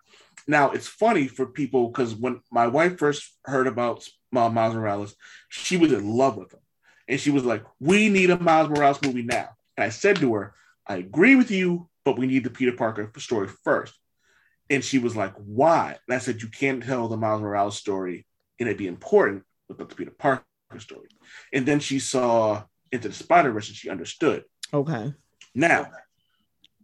Now 0.46 0.70
it's 0.70 0.86
funny 0.86 1.28
for 1.28 1.46
people 1.46 1.88
because 1.88 2.14
when 2.14 2.40
my 2.50 2.66
wife 2.66 2.98
first 2.98 3.36
heard 3.44 3.66
about 3.66 4.08
Miles 4.32 4.74
Morales, 4.74 5.14
she 5.48 5.76
was 5.76 5.92
in 5.92 6.08
love 6.08 6.36
with 6.36 6.52
him, 6.52 6.60
and 7.06 7.20
she 7.20 7.30
was 7.30 7.44
like, 7.44 7.64
"We 7.80 8.08
need 8.08 8.30
a 8.30 8.38
Miles 8.38 8.70
Morales 8.70 9.02
movie 9.02 9.22
now." 9.22 9.50
And 9.76 9.84
I 9.84 9.90
said 9.90 10.16
to 10.16 10.34
her, 10.34 10.54
"I 10.86 10.96
agree 10.96 11.36
with 11.36 11.50
you, 11.50 11.88
but 12.04 12.18
we 12.18 12.26
need 12.26 12.44
the 12.44 12.50
Peter 12.50 12.72
Parker 12.72 13.12
story 13.18 13.48
first. 13.62 13.94
And 14.70 14.82
she 14.82 14.98
was 14.98 15.14
like, 15.14 15.34
"Why?" 15.34 15.98
And 16.06 16.14
I 16.14 16.18
said, 16.18 16.40
"You 16.40 16.48
can't 16.48 16.82
tell 16.82 17.08
the 17.08 17.16
Miles 17.16 17.42
Morales 17.42 17.76
story 17.76 18.26
and 18.58 18.68
it'd 18.68 18.78
be 18.78 18.86
important 18.86 19.44
without 19.68 19.90
the 19.90 19.94
Peter 19.94 20.10
Parker 20.10 20.44
story." 20.78 21.08
And 21.52 21.66
then 21.66 21.80
she 21.80 21.98
saw 21.98 22.64
into 22.92 23.08
the 23.08 23.14
Spider 23.14 23.52
Verse 23.52 23.68
and 23.68 23.76
she 23.76 23.90
understood. 23.90 24.44
Okay. 24.72 25.12
Now, 25.54 25.90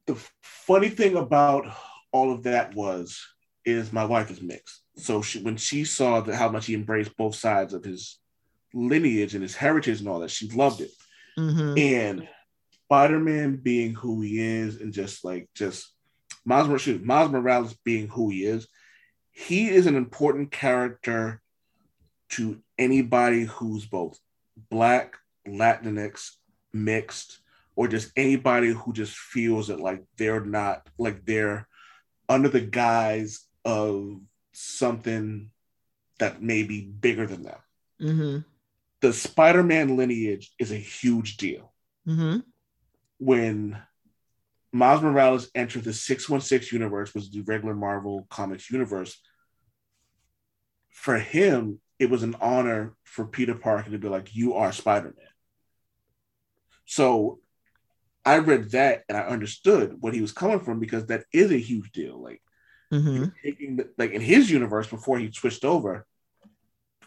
the 0.07 0.17
funny 0.43 0.89
thing 0.89 1.17
about 1.17 1.67
all 2.13 2.33
of 2.33 2.45
that 2.45 2.75
was 2.75 3.21
is 3.65 3.93
my 3.93 4.05
wife 4.05 4.31
is 4.31 4.43
mixed. 4.43 4.83
So 4.97 5.23
she, 5.23 5.43
when 5.43 5.57
she 5.57 5.85
saw 5.85 6.21
that 6.21 6.35
how 6.35 6.49
much 6.49 6.67
he 6.67 6.75
embraced 6.75 7.17
both 7.17 7.35
sides 7.35 7.75
of 7.75 7.85
his 7.85 8.19
lineage 8.73 9.35
and 9.35 9.43
his 9.43 9.57
heritage 9.57 10.01
and 10.01 10.09
all 10.09 10.21
that, 10.21 10.31
she 10.31 10.49
loved 10.51 10.81
it. 10.81 10.91
Mm-hmm. 11.39 11.79
And 11.79 12.29
Spider-Man 12.85 13.57
being 13.57 13.95
who 13.95 14.21
he 14.21 14.41
is, 14.41 14.81
and 14.81 14.93
just 14.93 15.25
like 15.25 15.49
just 15.55 15.93
Miles 16.45 16.69
Morales, 16.69 17.03
Miles 17.03 17.31
Morales 17.31 17.75
being 17.85 18.09
who 18.09 18.29
he 18.29 18.45
is, 18.45 18.69
he 19.33 19.69
is 19.69 19.87
an 19.87 19.97
important 19.97 20.53
character 20.53 21.41
to 22.31 22.61
anybody 22.79 23.45
who's 23.45 23.87
both 23.87 24.19
black, 24.71 25.17
Latinx, 25.47 26.31
mixed, 26.73 27.39
or 27.77 27.89
just 27.89 28.13
anybody 28.17 28.69
who 28.69 28.93
just 28.93 29.17
feels 29.17 29.69
that 29.69 29.81
like 29.81 30.03
they're 30.17 30.45
not 30.45 30.89
like 30.99 31.25
they're 31.25 31.67
under 32.29 32.49
the 32.49 32.61
guise 32.61 33.47
of 33.65 34.21
something 34.53 35.51
that 36.19 36.43
may 36.43 36.63
be 36.63 36.83
bigger 36.83 37.27
than 37.27 37.43
them. 37.43 37.59
Mm-hmm. 38.01 38.39
The 39.01 39.13
Spider-Man 39.13 39.97
lineage 39.97 40.53
is 40.59 40.73
a 40.73 40.77
huge 40.77 41.37
deal. 41.37 41.73
Mm-hmm. 42.09 42.39
When 43.19 43.79
Miles 44.73 45.03
Morales 45.03 45.51
entered 45.55 45.85
the 45.85 45.93
616 45.93 46.77
universe, 46.77 47.15
was 47.15 47.31
the 47.31 47.43
regular 47.43 47.75
Marvel 47.75 48.27
Comics 48.31 48.71
universe, 48.71 49.21
for 50.91 51.19
him, 51.19 51.81
it 51.99 52.11
was 52.11 52.23
an 52.23 52.37
honor 52.41 52.95
for 53.05 53.27
Peter 53.27 53.55
Parker 53.55 53.91
to 53.91 53.99
be 53.99 54.09
like, 54.09 54.35
You 54.35 54.55
are 54.55 54.73
Spider 54.73 55.15
Man. 55.17 55.27
So 56.85 57.41
I 58.25 58.39
read 58.39 58.71
that 58.73 59.05
and 59.09 59.19
I 59.19 59.23
understood 59.23 59.97
what 60.01 60.15
he 60.15 60.21
was 60.21 60.33
coming 60.33 60.61
from 60.61 60.81
because 60.81 61.07
that 61.07 61.25
is 61.33 61.51
a 61.51 61.59
huge 61.59 61.93
deal. 61.93 62.23
Like, 62.23 62.43
mm-hmm. 62.93 63.27
taking 63.43 63.77
the, 63.77 63.91
like 63.99 64.13
in 64.13 64.21
his 64.21 64.51
universe 64.51 64.87
before 64.87 65.19
he 65.19 65.31
switched 65.31 65.65
over, 65.65 66.07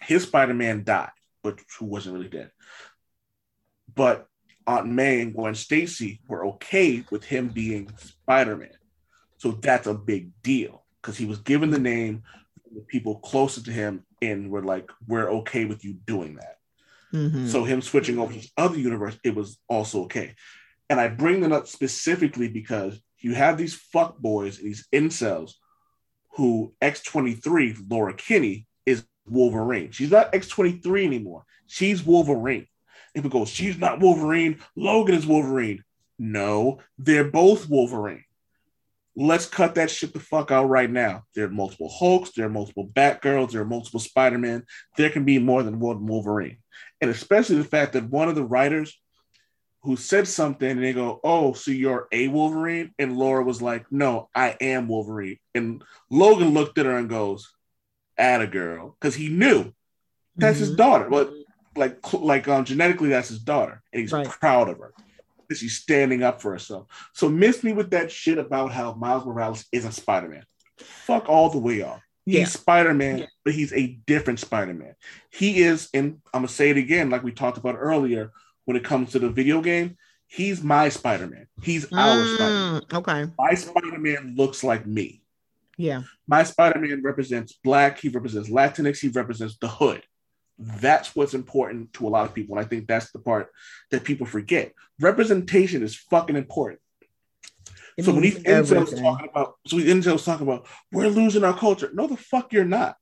his 0.01 0.23
Spider 0.23 0.53
Man 0.53 0.83
died, 0.83 1.09
but 1.43 1.59
who 1.79 1.85
wasn't 1.85 2.15
really 2.15 2.29
dead. 2.29 2.51
But 3.95 4.27
Aunt 4.67 4.87
May 4.87 5.21
and 5.21 5.33
Gwen 5.33 5.55
Stacy 5.55 6.21
were 6.27 6.45
okay 6.47 7.03
with 7.09 7.23
him 7.23 7.49
being 7.49 7.89
Spider 7.97 8.57
Man. 8.57 8.69
So 9.37 9.51
that's 9.51 9.87
a 9.87 9.93
big 9.93 10.31
deal 10.43 10.83
because 11.01 11.17
he 11.17 11.25
was 11.25 11.39
given 11.39 11.71
the 11.71 11.79
name 11.79 12.23
the 12.75 12.81
people 12.81 13.15
closer 13.19 13.63
to 13.63 13.71
him 13.71 14.03
and 14.21 14.49
were 14.51 14.63
like, 14.63 14.91
we're 15.07 15.29
okay 15.29 15.65
with 15.65 15.83
you 15.83 15.93
doing 16.05 16.35
that. 16.35 16.56
Mm-hmm. 17.13 17.47
So 17.47 17.63
him 17.63 17.81
switching 17.81 18.19
over 18.19 18.33
to 18.33 18.39
his 18.39 18.51
other 18.57 18.77
universe, 18.77 19.17
it 19.23 19.35
was 19.35 19.57
also 19.67 20.03
okay. 20.03 20.35
And 20.89 20.99
I 20.99 21.07
bring 21.07 21.41
that 21.41 21.51
up 21.51 21.67
specifically 21.67 22.47
because 22.47 22.99
you 23.19 23.33
have 23.33 23.57
these 23.57 23.75
fuck 23.75 24.17
boys 24.17 24.59
and 24.59 24.67
these 24.67 24.87
incels 24.93 25.53
who 26.35 26.73
X23, 26.81 27.89
Laura 27.89 28.13
Kinney, 28.13 28.67
is 28.85 29.03
Wolverine. 29.25 29.91
She's 29.91 30.11
not 30.11 30.31
X23 30.33 31.05
anymore. 31.05 31.43
She's 31.65 32.03
Wolverine. 32.03 32.67
People 33.13 33.29
go, 33.31 33.45
she's 33.45 33.77
not 33.77 33.99
Wolverine. 33.99 34.59
Logan 34.75 35.15
is 35.15 35.25
Wolverine. 35.25 35.83
No, 36.19 36.79
they're 36.97 37.29
both 37.29 37.67
Wolverine. 37.67 38.23
Let's 39.15 39.47
cut 39.47 39.75
that 39.75 39.89
shit 39.89 40.13
the 40.13 40.19
fuck 40.19 40.51
out 40.51 40.65
right 40.65 40.89
now. 40.89 41.23
There 41.33 41.45
are 41.45 41.49
multiple 41.49 41.89
Hulks, 41.89 42.31
there 42.31 42.45
are 42.45 42.49
multiple 42.49 42.87
Batgirls, 42.87 43.51
there 43.51 43.61
are 43.61 43.65
multiple 43.65 43.99
Spider-Man. 43.99 44.63
There 44.95 45.09
can 45.09 45.25
be 45.25 45.39
more 45.39 45.63
than 45.63 45.79
one 45.79 46.05
Wolverine. 46.05 46.57
And 47.01 47.11
especially 47.11 47.57
the 47.57 47.63
fact 47.63 47.93
that 47.93 48.09
one 48.09 48.29
of 48.29 48.35
the 48.35 48.43
writers 48.43 48.99
who 49.83 49.95
said 49.95 50.27
something 50.27 50.69
and 50.69 50.83
they 50.83 50.93
go, 50.93 51.19
Oh, 51.23 51.53
so 51.53 51.71
you're 51.71 52.07
a 52.11 52.27
Wolverine? 52.27 52.93
And 52.97 53.17
Laura 53.17 53.43
was 53.43 53.61
like, 53.61 53.85
No, 53.91 54.29
I 54.35 54.57
am 54.59 54.87
Wolverine. 54.87 55.37
And 55.53 55.83
Logan 56.09 56.53
looked 56.53 56.77
at 56.77 56.85
her 56.85 56.97
and 56.97 57.09
goes, 57.09 57.51
At 58.17 58.41
a 58.41 58.47
girl. 58.47 58.95
Because 58.99 59.15
he 59.15 59.29
knew 59.29 59.71
that's 60.35 60.57
mm-hmm. 60.57 60.65
his 60.65 60.75
daughter. 60.75 61.09
But 61.09 61.31
like 61.75 62.13
like 62.13 62.47
um 62.47 62.65
genetically 62.65 63.09
that's 63.09 63.29
his 63.29 63.39
daughter. 63.39 63.81
And 63.93 64.01
he's 64.01 64.11
right. 64.11 64.27
proud 64.27 64.69
of 64.69 64.79
her 64.79 64.93
she's 65.55 65.77
standing 65.77 66.23
up 66.23 66.41
for 66.41 66.51
herself. 66.51 66.87
So 67.13 67.29
miss 67.29 67.63
me 67.63 67.73
with 67.73 67.91
that 67.91 68.11
shit 68.11 68.37
about 68.37 68.71
how 68.71 68.93
Miles 68.93 69.25
Morales 69.25 69.65
isn't 69.71 69.93
Spider 69.93 70.27
Man. 70.27 70.43
Fuck 70.79 71.29
all 71.29 71.49
the 71.49 71.59
way 71.59 71.81
off. 71.81 72.01
Yeah. 72.27 72.41
He's 72.41 72.51
Spider 72.51 72.93
Man, 72.93 73.19
yeah. 73.19 73.25
but 73.45 73.53
he's 73.53 73.71
a 73.71 73.87
different 74.05 74.39
Spider 74.39 74.73
Man. 74.73 74.95
He 75.31 75.61
is, 75.61 75.89
and 75.93 76.19
I'm 76.33 76.41
gonna 76.41 76.49
say 76.49 76.69
it 76.69 76.77
again, 76.77 77.09
like 77.09 77.23
we 77.23 77.31
talked 77.31 77.57
about 77.57 77.77
earlier, 77.79 78.33
when 78.67 78.75
it 78.75 78.83
comes 78.83 79.13
to 79.13 79.19
the 79.19 79.29
video 79.29 79.61
game. 79.61 79.97
He's 80.27 80.61
my 80.61 80.89
Spider 80.89 81.25
Man. 81.25 81.47
He's 81.63 81.85
mm, 81.85 81.97
our 81.97 82.35
Spider 82.35 82.53
Man. 82.53 82.81
Okay. 82.93 83.31
My 83.39 83.53
Spider 83.53 83.97
Man 83.97 84.35
looks 84.35 84.61
like 84.61 84.85
me. 84.85 85.21
Yeah. 85.77 86.01
My 86.27 86.43
Spider 86.43 86.79
Man 86.79 87.01
represents 87.01 87.53
Black. 87.63 87.97
He 87.97 88.09
represents 88.09 88.49
Latinx. 88.49 88.99
He 88.99 89.07
represents 89.07 89.57
the 89.57 89.69
hood. 89.69 90.03
That's 90.59 91.15
what's 91.15 91.33
important 91.33 91.93
to 91.93 92.07
a 92.07 92.09
lot 92.09 92.25
of 92.25 92.33
people. 92.33 92.57
And 92.57 92.65
I 92.65 92.67
think 92.67 92.87
that's 92.87 93.11
the 93.11 93.19
part 93.19 93.51
that 93.91 94.03
people 94.03 94.27
forget. 94.27 94.73
Representation 94.99 95.81
is 95.81 95.95
fucking 95.95 96.35
important. 96.35 96.81
It 97.97 98.05
so 98.05 98.13
when 98.13 98.21
these 98.21 98.37
incels 98.39 98.95
talking 99.01 99.27
about, 99.29 99.55
so 99.65 99.77
these 99.77 99.91
incels 99.91 100.23
talking 100.23 100.47
about, 100.47 100.67
we're 100.91 101.07
losing 101.07 101.43
our 101.43 101.57
culture. 101.57 101.89
No, 101.93 102.05
the 102.05 102.15
fuck 102.15 102.53
you're 102.53 102.63
not. 102.63 102.95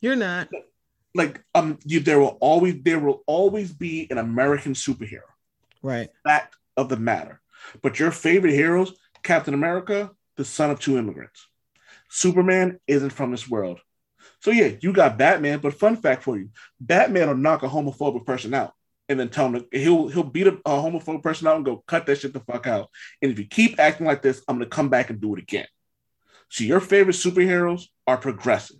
You're 0.00 0.16
not. 0.16 0.48
Like 1.14 1.42
um, 1.54 1.78
you, 1.84 2.00
there 2.00 2.20
will 2.20 2.38
always 2.40 2.82
there 2.82 3.00
will 3.00 3.22
always 3.26 3.72
be 3.72 4.06
an 4.10 4.18
American 4.18 4.74
superhero. 4.74 5.22
Right. 5.82 6.08
Fact 6.24 6.56
of 6.76 6.88
the 6.88 6.96
matter. 6.96 7.40
But 7.82 7.98
your 7.98 8.12
favorite 8.12 8.54
heroes, 8.54 8.94
Captain 9.22 9.54
America, 9.54 10.12
the 10.36 10.44
son 10.44 10.70
of 10.70 10.80
two 10.80 10.98
immigrants. 10.98 11.46
Superman 12.08 12.78
isn't 12.86 13.10
from 13.10 13.32
this 13.32 13.48
world. 13.48 13.80
So 14.40 14.50
yeah, 14.50 14.72
you 14.80 14.92
got 14.92 15.18
Batman, 15.18 15.58
but 15.58 15.74
fun 15.74 15.96
fact 15.96 16.22
for 16.22 16.38
you: 16.38 16.50
Batman 16.80 17.28
will 17.28 17.36
knock 17.36 17.62
a 17.62 17.68
homophobic 17.68 18.24
person 18.24 18.54
out, 18.54 18.72
and 19.08 19.18
then 19.18 19.28
tell 19.28 19.48
him 19.48 19.64
he'll 19.72 20.08
he'll 20.08 20.22
beat 20.22 20.46
a, 20.46 20.52
a 20.64 20.70
homophobic 20.70 21.22
person 21.22 21.46
out 21.46 21.56
and 21.56 21.64
go 21.64 21.82
cut 21.86 22.06
that 22.06 22.20
shit 22.20 22.32
the 22.32 22.40
fuck 22.40 22.66
out. 22.66 22.88
And 23.20 23.30
if 23.30 23.38
you 23.38 23.46
keep 23.46 23.78
acting 23.78 24.06
like 24.06 24.22
this, 24.22 24.42
I'm 24.48 24.56
gonna 24.56 24.66
come 24.66 24.88
back 24.88 25.10
and 25.10 25.20
do 25.20 25.34
it 25.34 25.40
again. 25.40 25.66
So 26.48 26.64
your 26.64 26.80
favorite 26.80 27.16
superheroes 27.16 27.84
are 28.06 28.16
progressive. 28.16 28.76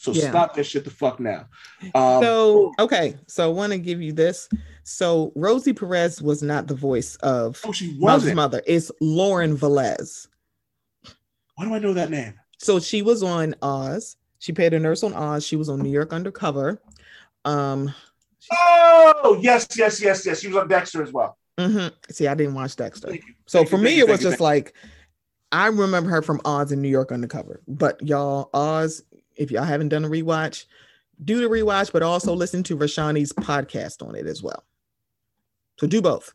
So 0.00 0.12
yeah. 0.12 0.30
stop 0.30 0.54
that 0.54 0.64
shit 0.64 0.84
the 0.84 0.90
fuck 0.90 1.20
now. 1.20 1.46
Um, 1.94 2.22
so 2.22 2.72
okay, 2.78 3.16
so 3.26 3.44
I 3.44 3.52
want 3.52 3.72
to 3.72 3.78
give 3.78 4.00
you 4.00 4.12
this. 4.12 4.48
So 4.82 5.30
Rosie 5.36 5.74
Perez 5.74 6.22
was 6.22 6.42
not 6.42 6.66
the 6.66 6.74
voice 6.74 7.16
of 7.16 7.60
oh, 7.66 7.72
she 7.72 7.98
wasn't. 7.98 8.36
mother. 8.36 8.62
It's 8.66 8.90
Lauren 9.02 9.58
Velez. 9.58 10.26
Why 11.56 11.66
do 11.66 11.74
I 11.74 11.78
know 11.78 11.92
that 11.92 12.10
name? 12.10 12.32
So 12.56 12.80
she 12.80 13.02
was 13.02 13.22
on 13.22 13.54
Oz. 13.60 14.16
She 14.38 14.52
played 14.52 14.72
a 14.72 14.80
nurse 14.80 15.02
on 15.02 15.12
Oz. 15.12 15.44
She 15.44 15.56
was 15.56 15.68
on 15.68 15.80
New 15.80 15.90
York 15.90 16.14
Undercover. 16.14 16.80
Um, 17.44 17.92
oh 18.52 19.38
yes, 19.40 19.66
yes, 19.76 20.00
yes, 20.00 20.24
yes. 20.26 20.40
She 20.40 20.48
was 20.48 20.56
on 20.56 20.68
Dexter 20.68 21.02
as 21.02 21.12
well. 21.12 21.36
Mm-hmm. 21.58 21.94
See, 22.10 22.26
I 22.26 22.34
didn't 22.34 22.54
watch 22.54 22.76
Dexter, 22.76 23.18
so 23.46 23.64
for 23.64 23.78
me 23.78 23.98
it 23.98 24.08
was 24.08 24.20
just 24.20 24.40
like 24.40 24.74
I 25.52 25.66
remember 25.66 26.10
her 26.10 26.22
from 26.22 26.40
Oz 26.44 26.72
in 26.72 26.80
New 26.80 26.88
York 26.88 27.12
Undercover. 27.12 27.62
But 27.66 28.00
y'all, 28.06 28.50
Oz, 28.54 29.02
if 29.36 29.50
y'all 29.50 29.64
haven't 29.64 29.88
done 29.88 30.04
a 30.04 30.08
rewatch, 30.08 30.66
do 31.24 31.40
the 31.40 31.48
rewatch, 31.48 31.92
but 31.92 32.02
also 32.02 32.34
listen 32.34 32.62
to 32.64 32.76
Rashani's 32.76 33.32
podcast 33.32 34.06
on 34.06 34.14
it 34.14 34.26
as 34.26 34.42
well. 34.42 34.64
So 35.78 35.86
do 35.86 36.02
both. 36.02 36.32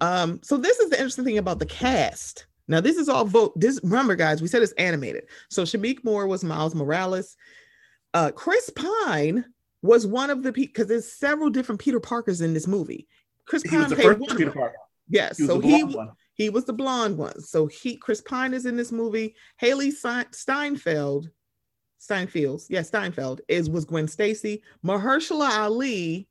Um, 0.00 0.40
so 0.42 0.56
this 0.56 0.78
is 0.78 0.90
the 0.90 0.96
interesting 0.96 1.24
thing 1.24 1.38
about 1.38 1.58
the 1.58 1.66
cast. 1.66 2.46
Now, 2.68 2.80
this 2.80 2.96
is 2.96 3.08
all 3.08 3.24
vote. 3.24 3.58
This 3.58 3.80
remember, 3.82 4.14
guys, 4.14 4.40
we 4.40 4.48
said 4.48 4.62
it's 4.62 4.72
animated. 4.72 5.24
So 5.50 5.62
Shameik 5.62 6.04
Moore 6.04 6.26
was 6.26 6.44
Miles 6.44 6.74
Morales. 6.74 7.36
Uh, 8.14 8.30
Chris 8.30 8.70
Pine 8.70 9.44
was 9.82 10.06
one 10.06 10.30
of 10.30 10.42
the 10.42 10.52
because 10.52 10.86
there's 10.86 11.12
several 11.12 11.50
different 11.50 11.80
Peter 11.80 12.00
Parkers 12.00 12.40
in 12.40 12.54
this 12.54 12.66
movie. 12.66 13.06
Chris 13.46 13.62
he 13.62 13.68
Pine 13.68 13.90
played 13.90 14.18
one 14.18 14.36
Peter 14.36 14.50
Parker. 14.52 14.76
Yes, 15.08 15.36
He 15.38 15.46
so 15.46 15.60
he 15.60 15.82
one. 15.84 16.10
he 16.34 16.48
was 16.48 16.64
the 16.64 16.72
blonde 16.72 17.18
one. 17.18 17.40
So 17.40 17.66
he 17.66 17.96
Chris 17.96 18.20
Pine 18.20 18.54
is 18.54 18.66
in 18.66 18.76
this 18.76 18.92
movie. 18.92 19.34
Hailee 19.60 19.90
Stein- 19.92 20.30
Steinfeld, 20.32 21.28
Steinfields, 22.00 22.66
yeah, 22.68 22.82
Steinfeld 22.82 23.40
is 23.48 23.68
was 23.68 23.84
Gwen 23.84 24.08
Stacy. 24.08 24.62
Mahershala 24.84 25.50
Ali 25.58 26.28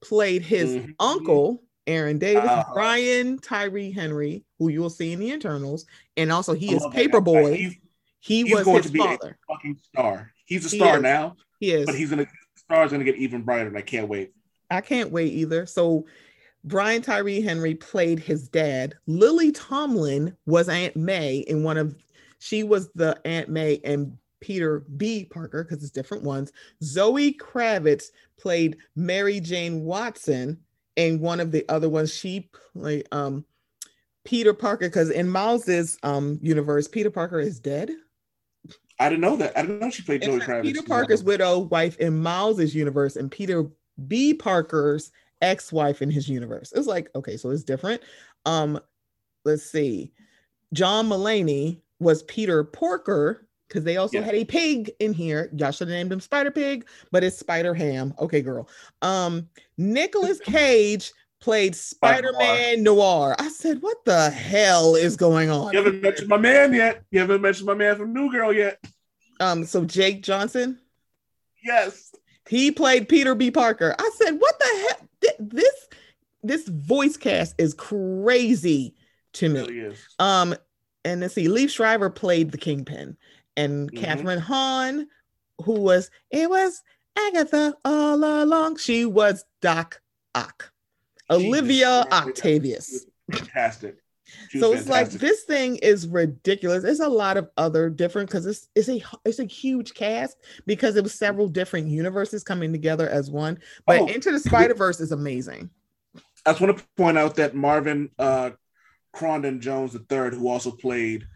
played 0.00 0.42
his 0.42 0.76
Mhm. 0.76 0.94
uncle, 1.00 1.62
Aaron 1.86 2.18
Davis, 2.18 2.44
Uh-huh. 2.48 2.72
Brian 2.74 3.38
Tyree 3.38 3.90
Henry, 3.90 4.44
who 4.58 4.68
you 4.68 4.80
will 4.80 4.90
see 4.90 5.12
in 5.12 5.18
the 5.20 5.30
Eternals, 5.32 5.86
and 6.16 6.30
also 6.32 6.52
he 6.54 6.70
I 6.70 6.76
is 6.76 6.82
love 6.82 6.92
that 6.92 6.96
guy. 6.98 7.02
Paper 7.04 7.20
Boi. 7.20 7.56
He 8.20 8.42
he's 8.44 8.54
was 8.54 8.64
going 8.64 8.76
his 8.82 8.86
to 8.86 8.92
be 8.92 9.00
a 9.02 9.18
fucking 9.48 9.76
star. 9.82 10.32
He's 10.46 10.64
a 10.64 10.68
star 10.70 10.96
is. 10.96 11.02
now, 11.02 11.36
He 11.60 11.72
is. 11.72 11.86
but 11.86 11.94
he's 11.94 12.10
gonna 12.10 12.26
is 12.70 12.92
gonna 12.92 13.04
get 13.04 13.16
even 13.16 13.42
brighter, 13.42 13.68
and 13.68 13.78
I 13.78 13.82
can't 13.82 14.08
wait. 14.08 14.32
I 14.70 14.80
can't 14.80 15.10
wait 15.10 15.32
either. 15.32 15.66
So 15.66 16.06
Brian 16.64 17.02
Tyree 17.02 17.42
Henry 17.42 17.74
played 17.74 18.18
his 18.18 18.48
dad. 18.48 18.94
Lily 19.06 19.52
Tomlin 19.52 20.36
was 20.46 20.68
Aunt 20.68 20.96
May 20.96 21.38
in 21.38 21.62
one 21.62 21.76
of 21.76 21.94
she 22.38 22.62
was 22.62 22.90
the 22.92 23.18
Aunt 23.24 23.48
May 23.48 23.80
and 23.84 24.16
Peter 24.40 24.80
B. 24.96 25.24
Parker 25.24 25.64
because 25.64 25.82
it's 25.82 25.92
different 25.92 26.24
ones. 26.24 26.52
Zoe 26.82 27.32
Kravitz 27.34 28.06
played 28.38 28.76
Mary 28.96 29.40
Jane 29.40 29.84
Watson, 29.84 30.58
and 30.96 31.20
one 31.20 31.40
of 31.40 31.52
the 31.52 31.64
other 31.68 31.88
ones 31.88 32.12
she 32.12 32.50
played 32.74 33.06
um 33.12 33.44
Peter 34.24 34.54
Parker 34.54 34.86
because 34.86 35.10
in 35.10 35.28
Miles's 35.28 35.98
um 36.02 36.38
universe, 36.42 36.88
Peter 36.88 37.10
Parker 37.10 37.40
is 37.40 37.60
dead. 37.60 37.90
I 39.00 39.08
didn't 39.08 39.22
know 39.22 39.36
that. 39.36 39.56
I 39.58 39.62
didn't 39.62 39.80
know 39.80 39.90
she 39.90 40.02
played 40.02 40.22
It's 40.22 40.44
Kravitz. 40.44 40.62
Peter 40.62 40.82
Parker's 40.82 41.24
widow 41.24 41.58
wife 41.60 41.96
in 41.98 42.22
Miles's 42.22 42.74
universe 42.74 43.16
and 43.16 43.30
Peter 43.30 43.66
B. 44.06 44.34
Parker's 44.34 45.10
ex-wife 45.42 46.00
in 46.00 46.10
his 46.10 46.28
universe. 46.28 46.72
It's 46.74 46.86
like, 46.86 47.10
okay, 47.16 47.36
so 47.36 47.50
it's 47.50 47.64
different. 47.64 48.00
Um, 48.46 48.78
let's 49.44 49.64
see. 49.64 50.12
John 50.72 51.08
Mulaney 51.08 51.80
was 52.00 52.22
Peter 52.24 52.62
Porker 52.64 53.46
because 53.68 53.84
they 53.84 53.96
also 53.96 54.18
Yeah. 54.18 54.24
had 54.24 54.34
a 54.34 54.44
pig 54.44 54.92
in 55.00 55.12
here. 55.12 55.50
Y'all 55.56 55.70
should 55.72 55.88
have 55.88 55.96
named 55.96 56.12
him 56.12 56.20
Spider 56.20 56.50
Pig, 56.50 56.86
but 57.10 57.24
it's 57.24 57.36
Spider 57.38 57.74
Ham. 57.74 58.14
Okay, 58.20 58.42
girl. 58.42 58.68
Um, 59.02 59.48
Nicolas 59.76 60.38
Cage 60.44 61.12
played 61.44 61.76
Spider-Man 61.76 62.82
Noir. 62.82 63.36
I 63.38 63.48
said, 63.48 63.82
what 63.82 64.02
the 64.06 64.30
hell 64.30 64.94
is 64.94 65.14
going 65.14 65.50
on? 65.50 65.72
You 65.72 65.78
haven't 65.82 66.00
mentioned 66.00 66.28
my 66.28 66.38
man 66.38 66.72
yet. 66.72 67.04
You 67.10 67.20
haven't 67.20 67.42
mentioned 67.42 67.66
my 67.66 67.74
man 67.74 67.96
from 67.96 68.14
New 68.14 68.32
Girl 68.32 68.50
yet. 68.50 68.82
Um, 69.40 69.64
so 69.66 69.84
Jake 69.84 70.22
Johnson, 70.22 70.78
Yes. 71.62 72.14
He 72.48 72.70
played 72.70 73.08
Peter 73.08 73.34
B. 73.34 73.50
Parker. 73.50 73.94
I 73.98 74.10
said, 74.16 74.32
"What 74.38 74.58
the? 74.58 74.96
Th- 75.22 75.34
This 75.38 75.74
this 76.42 76.68
voice 76.68 77.16
cast 77.16 77.54
is 77.58 77.72
crazy 77.72 78.94
to 79.34 79.48
me." 79.48 79.60
really 79.60 79.78
is. 79.80 79.98
Um, 80.18 80.54
and 81.06 81.22
let's 81.22 81.34
see, 81.34 81.46
Liev 81.48 81.70
Schreiber 81.70 82.10
played 82.10 82.50
the 82.52 82.58
Kingpin, 82.58 83.16
and 83.56 83.90
Mhm. 83.90 83.98
Kathryn 83.98 84.38
Hahn, 84.40 85.08
who 85.64 85.72
was 85.80 86.10
it 86.30 86.50
was 86.50 86.82
Agatha 87.16 87.74
all 87.82 88.22
along. 88.22 88.76
She 88.76 89.06
was 89.06 89.44
Doc 89.62 90.02
Ock. 90.34 90.70
Olivia. 91.30 92.06
Octavius. 92.10 93.06
Fantastic. 93.30 93.96
She 94.48 94.58
So 94.58 94.72
it's 94.72 94.88
like 94.88 95.10
this 95.10 95.42
thing 95.42 95.76
is 95.76 96.06
ridiculous. 96.06 96.82
There's 96.82 97.00
a 97.00 97.08
lot 97.08 97.36
of 97.36 97.50
other 97.56 97.90
different 97.90 98.28
because 98.28 98.46
it's 98.46 98.68
it's 98.74 98.88
a 98.88 99.02
it's 99.24 99.38
a 99.38 99.44
huge 99.44 99.94
cast 99.94 100.38
because 100.66 100.96
it 100.96 101.02
was 101.02 101.14
several 101.14 101.46
different 101.48 101.88
universes 101.88 102.42
coming 102.42 102.72
together 102.72 103.08
as 103.08 103.30
one. 103.30 103.58
But 103.86 104.00
Oh. 104.00 104.06
Into 104.06 104.32
the 104.32 104.40
Spider 104.40 104.74
Verse 104.74 105.00
is 105.00 105.12
amazing. 105.12 105.70
I 106.46 106.50
just 106.50 106.60
want 106.60 106.76
to 106.76 106.84
point 106.96 107.18
out 107.18 107.36
that 107.36 107.54
Marvin 107.54 108.10
uh, 108.18 108.50
Krondon 109.14 109.60
Jones 109.60 109.94
III, 109.94 110.36
who 110.36 110.48
also 110.48 110.70
played 110.70 111.26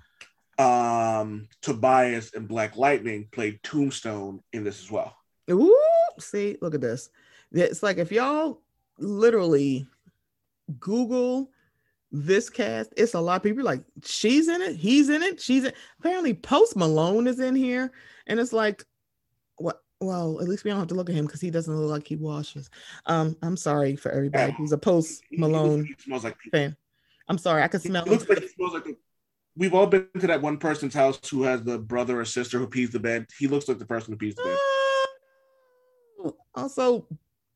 um, 0.59 1.49
Tobias 1.63 2.31
in 2.31 2.47
Black 2.47 2.77
Lightning, 2.77 3.29
played 3.33 3.63
Tombstone 3.63 4.43
in 4.53 4.65
this 4.65 4.83
as 4.83 4.91
well. 4.91 5.17
Ooh, 5.51 5.77
see, 6.19 6.57
look 6.61 6.75
at 6.75 6.81
this. 6.81 7.11
It's 7.53 7.83
like 7.83 7.97
if 7.99 8.13
y'all 8.13 8.61
literally 8.99 9.87
Google 10.79 11.51
this 12.11 12.49
cast, 12.51 12.93
it's 12.97 13.15
a 13.15 13.21
lot 13.21 13.37
of 13.37 13.43
people 13.43 13.65
like 13.65 13.83
she's 14.05 14.49
in 14.49 14.63
it, 14.63 14.77
he's 14.77 15.09
in 15.09 15.23
it, 15.23 15.41
she's 15.41 15.65
in. 15.65 15.73
Apparently, 16.01 16.35
Post 16.35 16.77
Malone 16.77 17.27
is 17.27 17.39
in 17.41 17.55
here, 17.55 17.93
and 18.27 18.41
it's 18.41 18.53
like, 18.53 18.85
what? 19.57 19.83
Well, 20.01 20.41
at 20.41 20.47
least 20.49 20.63
we 20.65 20.71
don't 20.71 20.79
have 20.79 20.89
to 20.89 20.95
look 20.95 21.11
at 21.11 21.17
him 21.17 21.27
because 21.27 21.41
he 21.41 21.51
doesn't 21.51 21.75
look 21.75 21.91
like 21.91 22.07
he 22.07 22.15
washes. 22.17 22.71
Um, 23.07 23.37
I'm 23.43 23.57
sorry 23.57 23.97
for 23.97 24.13
everybody 24.13 24.53
who's 24.53 24.71
a 24.73 24.79
Post 24.79 25.23
looks- 25.33 25.41
Malone 25.41 25.85
He, 25.87 25.95
smells 25.99 26.23
like 26.25 26.37
fan. 26.53 26.77
I'm 27.29 27.37
sorry, 27.39 27.63
I 27.63 27.69
He 27.71 27.79
smell. 27.79 28.05
looks 28.07 28.23
him. 28.23 28.29
like 28.31 28.41
he 28.43 28.49
smells 28.49 28.75
like. 28.75 28.85
The, 28.85 28.97
we've 29.57 29.75
all 29.75 29.87
been 29.89 30.07
to 30.21 30.27
that 30.29 30.41
one 30.41 30.57
person's 30.57 30.95
house 30.95 31.19
who 31.29 31.43
has 31.43 31.63
the 31.65 31.79
brother 31.79 32.21
or 32.21 32.25
sister 32.25 32.59
who 32.61 32.69
pees 32.69 32.91
the 32.91 33.01
bed. 33.01 33.27
He 33.39 33.49
looks 33.49 33.67
like 33.69 33.79
the 33.79 33.85
person 33.87 34.13
who 34.13 34.19
pees 34.19 34.37
the 34.37 34.45
bed. 34.45 34.59
Uh, 36.27 36.31
also, 36.55 37.07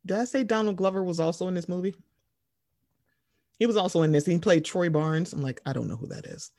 did 0.06 0.16
I 0.18 0.24
say 0.24 0.44
Donald 0.44 0.76
Glover 0.76 1.02
was 1.02 1.20
also 1.20 1.48
in 1.48 1.54
this 1.54 1.68
movie? 1.68 1.94
He 3.58 3.66
was 3.66 3.76
also 3.76 4.02
in 4.02 4.12
this. 4.12 4.26
He 4.26 4.38
played 4.38 4.64
Troy 4.64 4.88
Barnes. 4.90 5.32
I'm 5.32 5.42
like, 5.42 5.60
I 5.66 5.72
don't 5.72 5.88
know 5.88 5.96
who 5.96 6.08
that 6.08 6.26
is. 6.26 6.50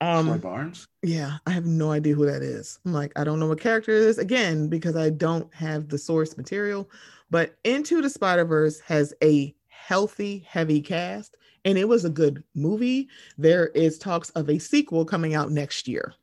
Um, 0.00 0.26
Troy 0.26 0.38
Barnes. 0.38 0.88
yeah, 1.02 1.36
I 1.46 1.50
have 1.50 1.66
no 1.66 1.90
idea 1.90 2.14
who 2.14 2.24
that 2.26 2.42
is. 2.42 2.78
I'm 2.86 2.92
like, 2.92 3.12
I 3.16 3.24
don't 3.24 3.38
know 3.38 3.48
what 3.48 3.60
character 3.60 3.92
it 3.92 4.02
is 4.02 4.18
again 4.18 4.68
because 4.68 4.96
I 4.96 5.10
don't 5.10 5.52
have 5.54 5.88
the 5.88 5.98
source 5.98 6.36
material. 6.38 6.88
But 7.30 7.56
Into 7.64 8.00
the 8.00 8.08
Spider 8.08 8.44
Verse 8.46 8.80
has 8.80 9.12
a 9.22 9.54
healthy, 9.68 10.38
heavy 10.48 10.80
cast, 10.80 11.36
and 11.66 11.76
it 11.76 11.86
was 11.86 12.06
a 12.06 12.10
good 12.10 12.42
movie. 12.54 13.08
There 13.36 13.66
is 13.68 13.98
talks 13.98 14.30
of 14.30 14.48
a 14.48 14.58
sequel 14.58 15.04
coming 15.04 15.34
out 15.34 15.50
next 15.50 15.86
year. 15.86 16.14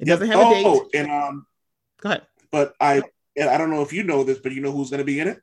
It 0.00 0.08
Yep. 0.08 0.18
doesn't 0.18 0.32
have 0.36 0.46
a 0.48 0.50
date. 0.50 0.66
Oh, 0.66 0.88
and 0.92 1.10
um, 1.10 1.46
Go 2.00 2.08
ahead. 2.10 2.26
but 2.50 2.74
I 2.80 3.02
and 3.36 3.48
I 3.50 3.58
don't 3.58 3.70
know 3.70 3.82
if 3.82 3.92
you 3.92 4.02
know 4.02 4.24
this, 4.24 4.38
but 4.38 4.52
you 4.52 4.60
know 4.60 4.72
who's 4.72 4.90
going 4.90 4.98
to 4.98 5.04
be 5.04 5.20
in 5.20 5.28
it? 5.28 5.40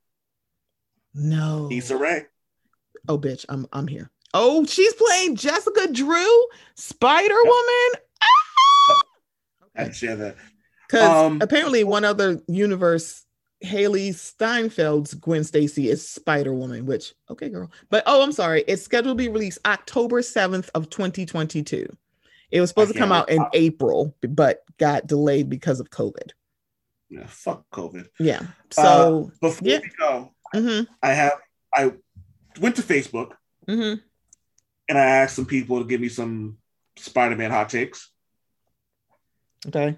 No. 1.14 1.70
Issa 1.72 1.98
Rae. 1.98 2.26
Oh, 3.08 3.18
bitch, 3.18 3.46
I'm 3.50 3.68
I'm 3.74 3.88
here. 3.88 4.10
Oh, 4.34 4.66
she's 4.66 4.94
playing 4.94 5.36
Jessica 5.36 5.92
Drew, 5.92 6.46
Spider 6.76 7.36
Woman. 7.44 8.02
I 9.76 9.82
had 9.82 9.88
to 9.88 9.94
share 9.94 10.16
that. 10.18 10.36
Because 10.88 11.10
Um, 11.10 11.39
apparently, 11.42 11.84
one 11.84 12.06
other 12.06 12.42
universe, 12.48 13.26
Hailee 13.64 14.10
Steinfeld's 14.10 15.14
Gwen 15.16 15.44
Stacy 15.44 15.89
is 15.89 16.08
Spider 16.08 16.54
Woman. 16.54 16.86
Which, 16.86 17.13
okay, 17.30 17.50
girl. 17.50 17.72
But 17.89 18.04
oh, 18.05 18.24
I'm 18.24 18.32
sorry. 18.32 18.63
It's 18.68 18.84
scheduled 18.84 19.18
to 19.18 19.24
be 19.24 19.30
released 19.30 19.59
October 19.66 20.22
7th 20.22 20.70
of 20.76 20.89
2022. 20.89 21.88
It 22.51 22.59
was 22.59 22.70
supposed 22.70 22.92
to 22.92 23.00
come 23.00 23.13
out 23.13 23.30
in 23.30 23.46
April, 23.54 24.16
but 24.22 24.63
got 24.78 25.08
delayed 25.08 25.50
because 25.50 25.80
of 25.80 25.89
COVID. 25.89 26.32
Yeah, 27.12 27.25
fuck 27.28 27.66
COVID. 27.71 28.08
Yeah. 28.20 28.39
So, 28.71 29.32
Before 29.42 29.67
yeah. 29.67 29.79
we 29.83 29.92
go, 30.00 30.32
mhm, 30.55 30.88
I 31.04 31.13
have 31.13 31.33
I 31.74 31.92
went 32.62 32.78
to 32.78 32.82
Facebook 32.82 33.33
mhm. 33.67 34.01
and 34.88 34.97
I 34.97 35.04
asked 35.04 35.36
some 35.36 35.46
people 35.46 35.79
to 35.79 35.86
give 35.86 36.00
me 36.00 36.08
some 36.08 36.58
Spider-Man 36.96 37.51
hot 37.51 37.70
takes. 37.70 38.09
okay. 39.67 39.97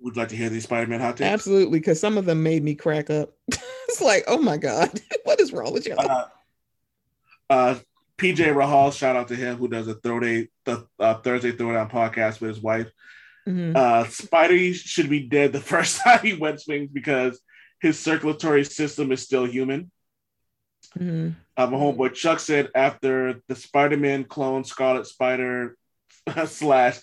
Would 0.00 0.14
you 0.14 0.20
like 0.20 0.28
to 0.28 0.36
hear 0.36 0.50
these 0.50 0.64
Spider-Man 0.64 1.00
hot 1.00 1.16
takes? 1.16 1.28
Absolutely, 1.28 1.78
because 1.78 1.98
some 1.98 2.18
of 2.18 2.26
them 2.26 2.42
made 2.42 2.62
me 2.62 2.74
crack 2.74 3.08
up. 3.08 3.32
it's 3.48 4.02
like, 4.02 4.24
oh 4.28 4.38
my 4.38 4.58
god, 4.58 5.00
what 5.24 5.40
is 5.40 5.52
wrong 5.52 5.72
with 5.72 5.86
you? 5.86 5.94
Uh, 5.94 6.26
uh, 7.48 7.78
PJ 8.18 8.36
Rahal, 8.36 8.92
shout 8.92 9.16
out 9.16 9.28
to 9.28 9.36
him 9.36 9.56
who 9.56 9.68
does 9.68 9.88
a 9.88 9.94
Thursday 9.94 10.50
the 10.66 10.86
uh, 10.98 11.14
Thursday 11.14 11.52
Throwdown 11.52 11.90
podcast 11.90 12.40
with 12.42 12.50
his 12.50 12.60
wife. 12.60 12.90
Mhm. 13.48 13.74
Uh, 13.76 14.04
Spidey 14.04 14.74
should 14.74 15.08
be 15.08 15.20
dead 15.26 15.52
the 15.52 15.60
first 15.72 16.00
time 16.00 16.20
he 16.20 16.34
wet 16.34 16.60
swings 16.60 16.90
because 16.92 17.40
his 17.80 17.98
circulatory 17.98 18.64
system 18.64 19.10
is 19.12 19.22
still 19.22 19.44
human. 19.46 19.90
Mhm. 20.98 21.34
Uh, 21.56 21.66
my 21.66 21.76
homeboy 21.76 22.14
Chuck 22.14 22.40
said 22.40 22.70
after 22.74 23.40
the 23.48 23.54
Spider-Man 23.56 24.24
clone 24.24 24.64
Scarlet 24.64 25.06
Spider 25.06 25.76
slash 26.46 26.98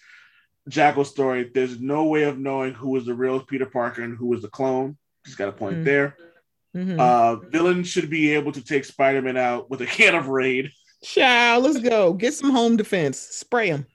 Jackal 0.68 1.06
story, 1.06 1.50
there's 1.54 1.80
no 1.80 2.06
way 2.06 2.24
of 2.24 2.38
knowing 2.40 2.74
who 2.74 2.90
was 2.90 3.06
the 3.06 3.14
real 3.14 3.40
Peter 3.40 3.66
Parker 3.68 4.02
and 4.04 4.18
who 4.18 4.28
was 4.28 4.42
the 4.42 4.48
clone. 4.48 4.98
He's 5.26 5.36
got 5.36 5.50
a 5.50 5.52
point 5.52 5.78
Mm. 5.78 5.84
there. 5.86 6.18
Mhm. 6.76 7.00
Uh, 7.00 7.36
villains 7.50 7.88
should 7.88 8.10
be 8.10 8.32
able 8.34 8.52
to 8.52 8.62
take 8.64 8.84
Spider-Man 8.86 9.38
out 9.38 9.70
with 9.70 9.82
a 9.82 9.86
can 9.98 10.14
of 10.16 10.28
Raid. 10.28 10.72
Child, 11.04 11.64
let's 11.64 11.80
go. 11.80 12.14
Get 12.14 12.34
some 12.34 12.50
home 12.52 12.76
defense. 12.78 13.18
Spray 13.20 13.68
him. 13.70 13.86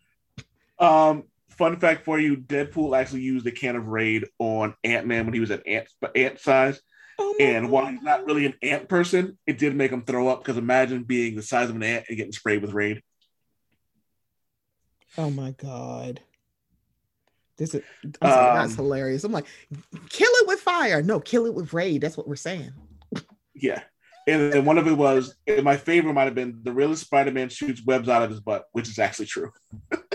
Um, 0.79 1.25
fun 1.61 1.79
fact 1.79 2.05
for 2.07 2.19
you: 2.19 2.39
Deadpool 2.39 2.99
actually 2.99 3.21
used 3.21 3.47
a 3.47 3.53
can 3.53 3.77
of 3.77 3.87
Raid 3.87 4.25
on 4.39 4.75
Ant 4.83 5.07
Man 5.07 5.27
when 5.27 5.35
he 5.35 5.41
was 5.41 5.51
at 5.51 5.67
ant 5.67 5.89
ant 6.17 6.41
size. 6.41 6.81
Oh 7.19 7.37
And 7.39 7.71
while 7.71 7.87
he's 7.87 8.01
not 8.01 8.25
really 8.25 8.47
an 8.47 8.55
ant 8.63 8.89
person, 8.89 9.37
it 9.47 9.59
did 9.59 9.77
make 9.77 9.93
him 9.93 10.03
throw 10.03 10.29
up 10.29 10.43
because 10.43 10.57
imagine 10.57 11.03
being 11.03 11.37
the 11.37 11.43
size 11.43 11.69
of 11.69 11.77
an 11.77 11.83
ant 11.83 12.07
and 12.09 12.17
getting 12.17 12.33
sprayed 12.33 12.63
with 12.63 12.73
Raid. 12.73 13.03
Oh 15.19 15.29
my 15.29 15.51
god. 15.51 16.21
This 17.59 17.75
is 17.75 17.83
sorry, 18.25 18.59
that's 18.59 18.73
Um, 18.73 18.77
hilarious. 18.77 19.23
I'm 19.25 19.33
like, 19.33 19.45
kill 20.09 20.31
it 20.33 20.49
with 20.49 20.61
fire. 20.61 21.03
No, 21.03 21.21
kill 21.21 21.45
it 21.45 21.53
with 21.53 21.75
raid. 21.75 22.01
That's 22.01 22.17
what 22.17 22.27
we're 22.27 22.37
saying. 22.37 22.73
Yeah. 23.55 23.83
And 24.27 24.51
then 24.51 24.65
one 24.65 24.79
of 24.79 24.87
it 24.87 24.97
was, 24.97 25.35
and 25.47 25.63
my 25.63 25.77
favorite 25.77 26.15
might 26.15 26.25
have 26.25 26.35
been 26.35 26.61
the 26.63 26.73
realest 26.73 27.05
Spider-Man 27.05 27.51
shoots 27.51 27.85
webs 27.85 28.09
out 28.09 28.23
of 28.23 28.31
his 28.31 28.41
butt, 28.41 28.65
which 28.73 28.89
is 28.89 28.99
actually 28.99 29.27
true. 29.27 29.53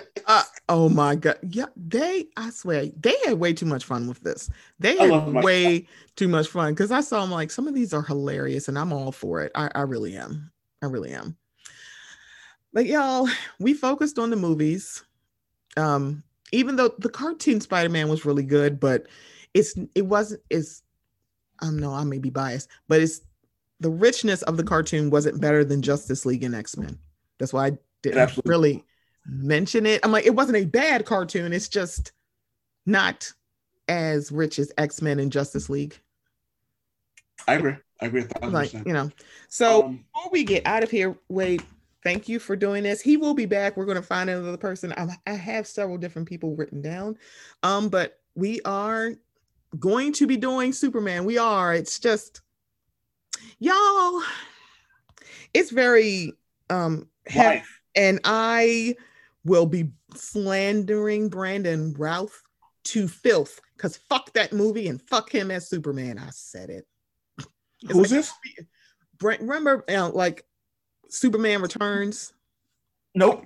oh 0.70 0.90
my 0.90 1.16
god, 1.16 1.38
yeah, 1.44 1.66
they, 1.76 2.28
I 2.38 2.50
swear, 2.50 2.88
they 3.00 3.16
had 3.26 3.40
way 3.40 3.54
too 3.54 3.66
much 3.66 3.86
fun 3.86 4.08
with 4.08 4.22
this. 4.22 4.50
They 4.80 4.98
had 4.98 5.34
way 5.44 5.88
too 6.16 6.28
much 6.28 6.48
fun 6.48 6.74
because 6.74 6.92
I 6.92 7.02
saw 7.02 7.22
them 7.22 7.32
like 7.32 7.52
some 7.52 7.68
of 7.68 7.74
these 7.74 7.94
are 7.94 8.02
hilarious, 8.02 8.68
and 8.68 8.78
I'm 8.78 8.94
all 8.94 9.12
for 9.12 9.42
it. 9.42 9.52
I, 9.56 9.70
I 9.76 9.82
really 9.82 10.16
am. 10.16 10.52
I 10.82 10.88
really 10.88 11.12
am. 11.12 11.38
But 12.74 12.86
y'all, 12.86 13.30
we 13.60 13.74
focused 13.74 14.20
on 14.20 14.30
the 14.30 14.36
movies. 14.36 15.04
Um, 15.78 16.24
even 16.52 16.76
though 16.76 16.94
the 17.00 17.10
cartoon 17.10 17.60
Spider-Man 17.62 18.10
was 18.10 18.26
really 18.26 18.44
good, 18.44 18.80
but 18.80 19.08
it's 19.54 19.76
it 19.94 20.06
wasn't 20.06 20.42
it's 20.50 20.84
I 21.62 21.66
don't 21.66 21.78
know, 21.78 21.94
I 21.94 22.04
may 22.04 22.18
be 22.18 22.30
biased, 22.30 22.70
but 22.88 23.02
it's 23.02 23.22
the 23.80 23.90
richness 23.90 24.42
of 24.44 24.58
the 24.58 24.64
cartoon 24.64 25.10
wasn't 25.10 25.42
better 25.42 25.64
than 25.64 25.82
Justice 25.82 26.26
League 26.26 26.44
and 26.44 26.56
X-Men. 26.56 26.98
That's 27.38 27.54
why 27.54 27.68
I 27.68 27.78
didn't 28.02 28.40
really 28.46 28.84
mention 29.26 29.86
it. 29.86 30.02
I'm 30.04 30.12
like, 30.12 30.26
it 30.26 30.36
wasn't 30.36 30.58
a 30.58 30.66
bad 30.66 31.06
cartoon, 31.06 31.54
it's 31.54 31.70
just 31.70 32.12
not 32.86 33.32
as 33.88 34.32
rich 34.32 34.60
as 34.60 34.72
X-Men 34.78 35.20
and 35.20 35.32
Justice 35.32 35.70
League. 35.70 36.00
I 37.48 37.56
agree. 37.56 37.76
I 38.02 38.06
agree. 38.06 38.26
Like, 38.42 38.74
you 38.74 38.94
know. 38.94 39.12
So 39.48 39.86
um, 39.86 40.06
before 40.14 40.32
we 40.32 40.44
get 40.44 40.66
out 40.66 40.84
of 40.84 40.92
here, 40.92 41.16
wait, 41.30 41.62
thank 42.04 42.28
you 42.28 42.40
for 42.40 42.56
doing 42.56 42.84
this. 42.84 43.02
He 43.02 43.18
will 43.18 43.34
be 43.34 43.46
back. 43.46 43.78
We're 43.78 43.86
going 43.86 43.96
to 43.96 44.02
find 44.02 44.30
another 44.30 44.58
person. 44.58 44.94
I, 44.98 45.08
I 45.28 45.34
have 45.34 45.68
several 45.68 45.98
different 45.98 46.28
people 46.28 46.56
written 46.56 46.82
down. 46.82 47.18
Um, 47.64 47.90
but 47.90 48.20
we 48.36 48.62
are 48.62 49.12
going 49.80 50.14
to 50.14 50.28
be 50.28 50.38
doing 50.38 50.74
Superman. 50.74 51.26
We 51.26 51.38
are. 51.38 51.74
It's 51.74 52.00
just 52.00 52.42
y'all. 53.60 54.22
It's 55.54 55.72
very 55.72 56.34
um 56.70 57.08
heavy, 57.28 57.64
and 57.96 58.20
I 58.24 58.96
will 59.46 59.68
be 59.68 59.92
slandering 60.16 61.30
Brandon 61.30 61.94
Routh 61.94 62.42
to 62.86 63.08
filth 63.08 63.62
because 63.78 63.98
fuck 64.10 64.34
that 64.34 64.52
movie 64.52 64.88
and 64.88 65.02
fuck 65.02 65.32
him 65.32 65.52
as 65.52 65.70
Superman. 65.70 66.18
I 66.18 66.32
said 66.32 66.70
it. 66.70 66.86
It's 67.84 67.94
Who's 67.94 68.12
like, 68.12 68.18
this? 68.18 68.34
Brent, 69.20 69.42
remember, 69.42 69.84
uh, 69.88 70.10
like 70.10 70.44
Superman 71.10 71.62
Returns? 71.62 72.34
Nope. 73.14 73.46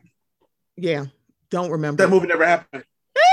Yeah, 0.78 1.06
don't 1.50 1.72
remember. 1.72 2.04
That 2.04 2.10
movie 2.10 2.28
never 2.28 2.46
happened. 2.46 2.84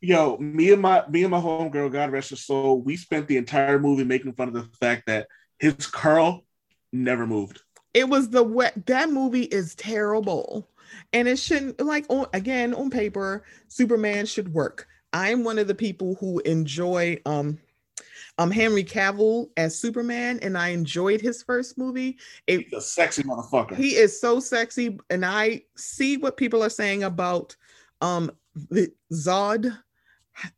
Yo, 0.00 0.36
me 0.38 0.72
and 0.72 0.82
my 0.82 1.04
me 1.08 1.22
and 1.22 1.30
my 1.30 1.40
homegirl, 1.40 1.92
God 1.92 2.10
rest 2.10 2.30
her 2.30 2.36
soul, 2.36 2.82
we 2.82 2.96
spent 2.96 3.28
the 3.28 3.36
entire 3.36 3.78
movie 3.78 4.04
making 4.04 4.34
fun 4.34 4.48
of 4.48 4.54
the 4.54 4.68
fact 4.78 5.04
that 5.06 5.28
his 5.58 5.86
curl 5.86 6.44
never 6.92 7.26
moved. 7.26 7.62
It 7.98 8.08
was 8.08 8.30
the 8.30 8.44
wet 8.44 8.86
that 8.86 9.10
movie 9.10 9.42
is 9.42 9.74
terrible. 9.74 10.68
And 11.12 11.26
it 11.26 11.36
shouldn't 11.36 11.80
like 11.80 12.06
on 12.08 12.26
again 12.32 12.72
on 12.72 12.90
paper, 12.90 13.42
Superman 13.66 14.24
should 14.24 14.54
work. 14.54 14.86
I'm 15.12 15.42
one 15.42 15.58
of 15.58 15.66
the 15.66 15.74
people 15.74 16.14
who 16.20 16.38
enjoy 16.40 17.20
um 17.26 17.58
um 18.38 18.52
Henry 18.52 18.84
Cavill 18.84 19.50
as 19.56 19.76
Superman, 19.76 20.38
and 20.42 20.56
I 20.56 20.68
enjoyed 20.68 21.20
his 21.20 21.42
first 21.42 21.76
movie. 21.76 22.18
It, 22.46 22.66
He's 22.66 22.72
a 22.72 22.80
sexy 22.80 23.24
motherfucker. 23.24 23.74
He 23.74 23.96
is 23.96 24.20
so 24.20 24.38
sexy, 24.38 24.96
and 25.10 25.26
I 25.26 25.64
see 25.76 26.18
what 26.18 26.36
people 26.36 26.62
are 26.62 26.70
saying 26.70 27.02
about 27.02 27.56
um 28.00 28.30
the 28.70 28.92
Zod 29.12 29.76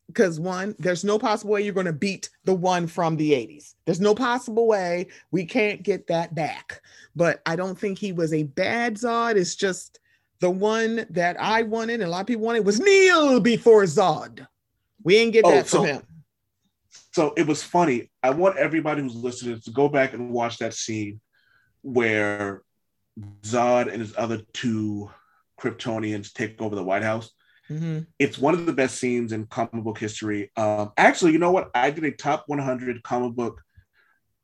because 0.06 0.40
one, 0.40 0.74
there's 0.78 1.04
no 1.04 1.18
possible 1.18 1.52
way 1.52 1.62
you're 1.62 1.74
going 1.74 1.86
to 1.86 1.92
beat 1.92 2.30
the 2.44 2.54
one 2.54 2.86
from 2.86 3.16
the 3.16 3.32
80s. 3.32 3.74
There's 3.84 4.00
no 4.00 4.14
possible 4.14 4.66
way 4.66 5.08
we 5.30 5.44
can't 5.44 5.82
get 5.82 6.06
that 6.08 6.34
back. 6.34 6.82
But 7.14 7.40
I 7.46 7.56
don't 7.56 7.78
think 7.78 7.98
he 7.98 8.12
was 8.12 8.32
a 8.32 8.44
bad 8.44 8.96
Zod. 8.96 9.36
It's 9.36 9.54
just 9.54 10.00
the 10.40 10.50
one 10.50 11.06
that 11.10 11.40
I 11.40 11.62
wanted 11.62 11.94
and 11.94 12.04
a 12.04 12.08
lot 12.08 12.22
of 12.22 12.26
people 12.26 12.44
wanted 12.44 12.64
was 12.66 12.80
Kneel 12.80 13.40
before 13.40 13.84
Zod. 13.84 14.46
We 15.02 15.16
ain't 15.16 15.32
get 15.32 15.44
oh, 15.44 15.50
that 15.50 15.66
from 15.66 15.86
him. 15.86 16.02
So 17.12 17.32
it 17.36 17.46
was 17.46 17.62
funny. 17.62 18.10
I 18.22 18.30
want 18.30 18.56
everybody 18.56 19.02
who's 19.02 19.14
listening 19.14 19.60
to 19.60 19.70
go 19.70 19.88
back 19.88 20.12
and 20.12 20.30
watch 20.30 20.58
that 20.58 20.74
scene 20.74 21.20
where 21.82 22.62
Zod 23.42 23.90
and 23.90 24.00
his 24.00 24.14
other 24.16 24.42
two 24.52 25.10
Kryptonians 25.60 26.32
take 26.32 26.60
over 26.60 26.74
the 26.74 26.84
White 26.84 27.02
House 27.02 27.30
Mm-hmm. 27.70 28.00
It's 28.18 28.38
one 28.38 28.54
of 28.54 28.66
the 28.66 28.72
best 28.72 28.98
scenes 28.98 29.32
in 29.32 29.46
comic 29.46 29.84
book 29.84 29.98
history. 29.98 30.50
Um, 30.56 30.92
actually, 30.96 31.32
you 31.32 31.38
know 31.38 31.52
what? 31.52 31.70
I 31.74 31.90
did 31.90 32.04
a 32.04 32.10
top 32.10 32.44
100 32.48 33.02
comic 33.02 33.34
book 33.34 33.62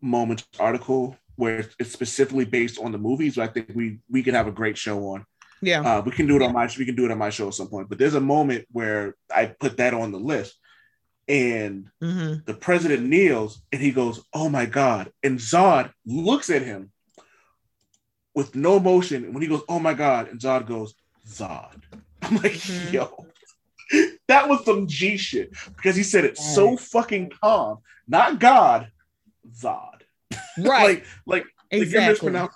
moments 0.00 0.46
article 0.60 1.16
where 1.34 1.68
it's 1.78 1.92
specifically 1.92 2.44
based 2.44 2.78
on 2.78 2.92
the 2.92 2.98
movies. 2.98 3.34
So 3.34 3.42
I 3.42 3.48
think 3.48 3.72
we 3.74 3.98
we 4.10 4.22
could 4.22 4.34
have 4.34 4.46
a 4.46 4.52
great 4.52 4.78
show 4.78 5.08
on. 5.08 5.26
Yeah, 5.62 5.80
uh, 5.80 6.02
we 6.02 6.12
can 6.12 6.26
do 6.26 6.36
it 6.36 6.42
on 6.42 6.52
my 6.52 6.68
we 6.78 6.84
can 6.84 6.96
do 6.96 7.06
it 7.06 7.10
on 7.10 7.18
my 7.18 7.30
show 7.30 7.48
at 7.48 7.54
some 7.54 7.68
point. 7.68 7.88
But 7.88 7.98
there's 7.98 8.14
a 8.14 8.20
moment 8.20 8.66
where 8.70 9.14
I 9.34 9.46
put 9.46 9.78
that 9.78 9.94
on 9.94 10.12
the 10.12 10.18
list, 10.18 10.54
and 11.28 11.88
mm-hmm. 12.02 12.40
the 12.44 12.54
president 12.54 13.04
kneels 13.04 13.62
and 13.72 13.80
he 13.80 13.90
goes, 13.90 14.24
"Oh 14.32 14.48
my 14.48 14.66
god!" 14.66 15.10
And 15.22 15.38
Zod 15.38 15.92
looks 16.04 16.50
at 16.50 16.62
him 16.62 16.92
with 18.34 18.54
no 18.54 18.76
emotion. 18.76 19.24
And 19.24 19.34
when 19.34 19.42
he 19.42 19.48
goes, 19.48 19.62
"Oh 19.68 19.78
my 19.78 19.94
god," 19.94 20.28
and 20.28 20.40
Zod 20.40 20.66
goes, 20.66 20.94
"Zod." 21.26 21.82
I'm 22.26 22.36
like, 22.36 22.52
mm-hmm. 22.52 22.94
yo, 22.94 23.26
that 24.28 24.48
was 24.48 24.64
some 24.64 24.86
G 24.86 25.16
shit 25.16 25.52
because 25.76 25.96
he 25.96 26.02
said 26.02 26.24
it 26.24 26.36
so 26.36 26.76
fucking 26.76 27.32
calm. 27.40 27.78
Not 28.08 28.40
God, 28.40 28.90
Zod. 29.52 29.92
Right. 30.58 30.66
like, 30.66 31.04
like, 31.26 31.44
exactly. 31.70 32.30
Like 32.30 32.50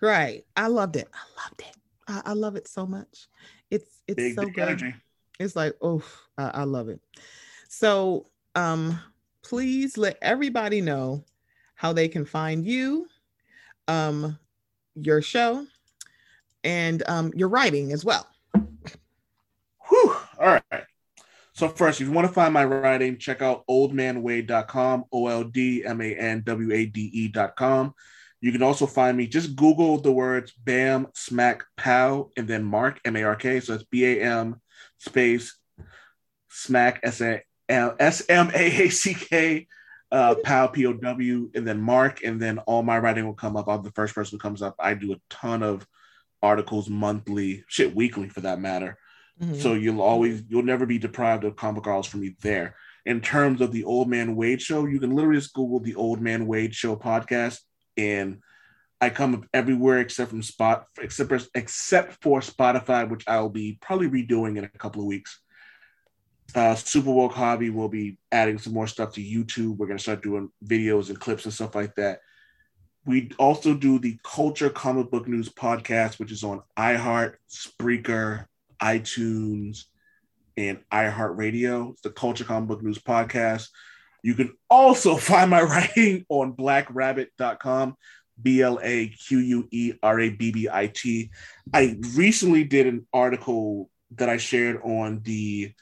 right. 0.00 0.44
I 0.56 0.68
loved 0.68 0.96
it. 0.96 1.08
I 1.12 1.42
loved 1.42 1.60
it. 1.60 1.76
I, 2.08 2.22
I 2.26 2.32
love 2.32 2.56
it 2.56 2.66
so 2.68 2.86
much. 2.86 3.28
It's 3.70 4.02
it's 4.06 4.16
big, 4.16 4.34
so 4.34 4.46
good. 4.46 4.58
Energy. 4.58 4.94
It's 5.38 5.56
like, 5.56 5.74
oh, 5.82 6.02
I, 6.38 6.48
I 6.48 6.64
love 6.64 6.88
it. 6.88 7.00
So 7.68 8.26
um 8.54 8.98
please 9.42 9.98
let 9.98 10.16
everybody 10.22 10.80
know 10.80 11.24
how 11.74 11.92
they 11.92 12.08
can 12.08 12.24
find 12.24 12.64
you, 12.64 13.08
um, 13.88 14.38
your 14.94 15.20
show, 15.20 15.66
and 16.64 17.02
um, 17.08 17.32
your 17.34 17.48
writing 17.48 17.92
as 17.92 18.04
well. 18.04 18.26
Whew. 19.88 20.16
All 20.38 20.46
right. 20.46 20.62
So 21.54 21.68
first, 21.68 22.00
if 22.00 22.06
you 22.06 22.12
want 22.12 22.26
to 22.26 22.32
find 22.32 22.54
my 22.54 22.64
writing, 22.64 23.18
check 23.18 23.42
out 23.42 23.66
oldmanwade.com, 23.68 25.04
O-L-D-M-A-N-W-A-D-E.com. 25.12 27.94
You 28.40 28.50
can 28.50 28.62
also 28.62 28.86
find 28.86 29.14
me, 29.16 29.26
just 29.26 29.54
Google 29.54 29.98
the 29.98 30.10
words 30.10 30.52
BAM, 30.52 31.08
Smack, 31.14 31.64
Pow, 31.76 32.30
and 32.36 32.48
then 32.48 32.64
Mark, 32.64 33.00
M-A-R-K. 33.04 33.60
So 33.60 33.74
it's 33.74 33.84
B-A-M 33.84 34.60
space 34.98 35.54
Smack, 36.48 37.00
S-M-A-A-C-K, 37.02 37.28
uh, 40.10 40.34
Pow, 40.44 40.66
P-O-W, 40.66 41.50
and 41.54 41.66
then 41.66 41.80
Mark, 41.80 42.24
and 42.24 42.38
then 42.40 42.58
all 42.58 42.82
my 42.82 42.98
writing 42.98 43.26
will 43.26 43.34
come 43.34 43.56
up. 43.56 43.68
I'm 43.68 43.82
the 43.82 43.92
first 43.92 44.14
person 44.14 44.36
who 44.36 44.40
comes 44.40 44.60
up. 44.60 44.74
I 44.78 44.92
do 44.94 45.12
a 45.12 45.20
ton 45.30 45.62
of 45.62 45.86
articles 46.42 46.88
monthly, 46.88 47.64
shit 47.68 47.94
weekly 47.94 48.28
for 48.28 48.40
that 48.40 48.60
matter. 48.60 48.98
Mm-hmm. 49.40 49.54
So 49.60 49.74
you'll 49.74 50.02
always 50.02 50.42
you'll 50.48 50.62
never 50.62 50.86
be 50.86 50.98
deprived 50.98 51.44
of 51.44 51.56
comic 51.56 51.86
articles 51.86 52.06
from 52.06 52.20
me 52.20 52.36
there. 52.42 52.76
In 53.04 53.20
terms 53.20 53.60
of 53.60 53.72
the 53.72 53.84
Old 53.84 54.08
Man 54.08 54.36
Wade 54.36 54.62
show, 54.62 54.86
you 54.86 55.00
can 55.00 55.14
literally 55.14 55.38
just 55.38 55.54
Google 55.54 55.80
the 55.80 55.94
Old 55.94 56.20
Man 56.20 56.46
Wade 56.46 56.74
show 56.74 56.96
podcast, 56.96 57.58
and 57.96 58.40
I 59.00 59.10
come 59.10 59.34
up 59.34 59.44
everywhere 59.52 59.98
except 59.98 60.30
from 60.30 60.42
spot 60.42 60.86
except 61.00 61.28
for, 61.28 61.40
except 61.54 62.22
for 62.22 62.40
Spotify, 62.40 63.08
which 63.08 63.24
I'll 63.26 63.48
be 63.48 63.78
probably 63.80 64.08
redoing 64.08 64.58
in 64.58 64.64
a 64.64 64.68
couple 64.68 65.00
of 65.00 65.08
weeks. 65.08 65.40
Uh, 66.54 66.74
Super 66.74 67.10
Woke 67.10 67.32
Hobby 67.32 67.70
will 67.70 67.88
be 67.88 68.18
adding 68.30 68.58
some 68.58 68.74
more 68.74 68.86
stuff 68.86 69.14
to 69.14 69.20
YouTube. 69.22 69.76
We're 69.76 69.86
gonna 69.86 69.98
start 69.98 70.22
doing 70.22 70.50
videos 70.64 71.08
and 71.08 71.18
clips 71.18 71.44
and 71.44 71.54
stuff 71.54 71.74
like 71.74 71.94
that. 71.96 72.20
We 73.04 73.32
also 73.38 73.74
do 73.74 73.98
the 73.98 74.18
Culture 74.22 74.70
Comic 74.70 75.10
Book 75.10 75.26
News 75.26 75.48
podcast, 75.48 76.20
which 76.20 76.30
is 76.30 76.44
on 76.44 76.62
iHeart, 76.78 77.34
Spreaker, 77.50 78.46
iTunes, 78.80 79.84
and 80.56 80.78
iHeartRadio. 80.92 81.92
It's 81.92 82.02
the 82.02 82.10
Culture 82.10 82.44
Comic 82.44 82.68
Book 82.68 82.82
News 82.82 82.98
podcast. 82.98 83.68
You 84.22 84.34
can 84.34 84.52
also 84.70 85.16
find 85.16 85.50
my 85.50 85.62
writing 85.62 86.24
on 86.28 86.52
blaquerabbit.com, 86.52 87.96
B 88.40 88.62
L 88.62 88.78
A 88.80 89.08
Q 89.08 89.38
U 89.38 89.68
E 89.72 89.94
R 90.00 90.20
A 90.20 90.30
B 90.30 90.52
B 90.52 90.68
I 90.70 90.86
T. 90.86 91.30
I 91.74 91.98
recently 92.14 92.62
did 92.62 92.86
an 92.86 93.06
article 93.12 93.90
that 94.12 94.28
I 94.28 94.36
shared 94.36 94.80
on 94.82 95.22
the 95.24 95.72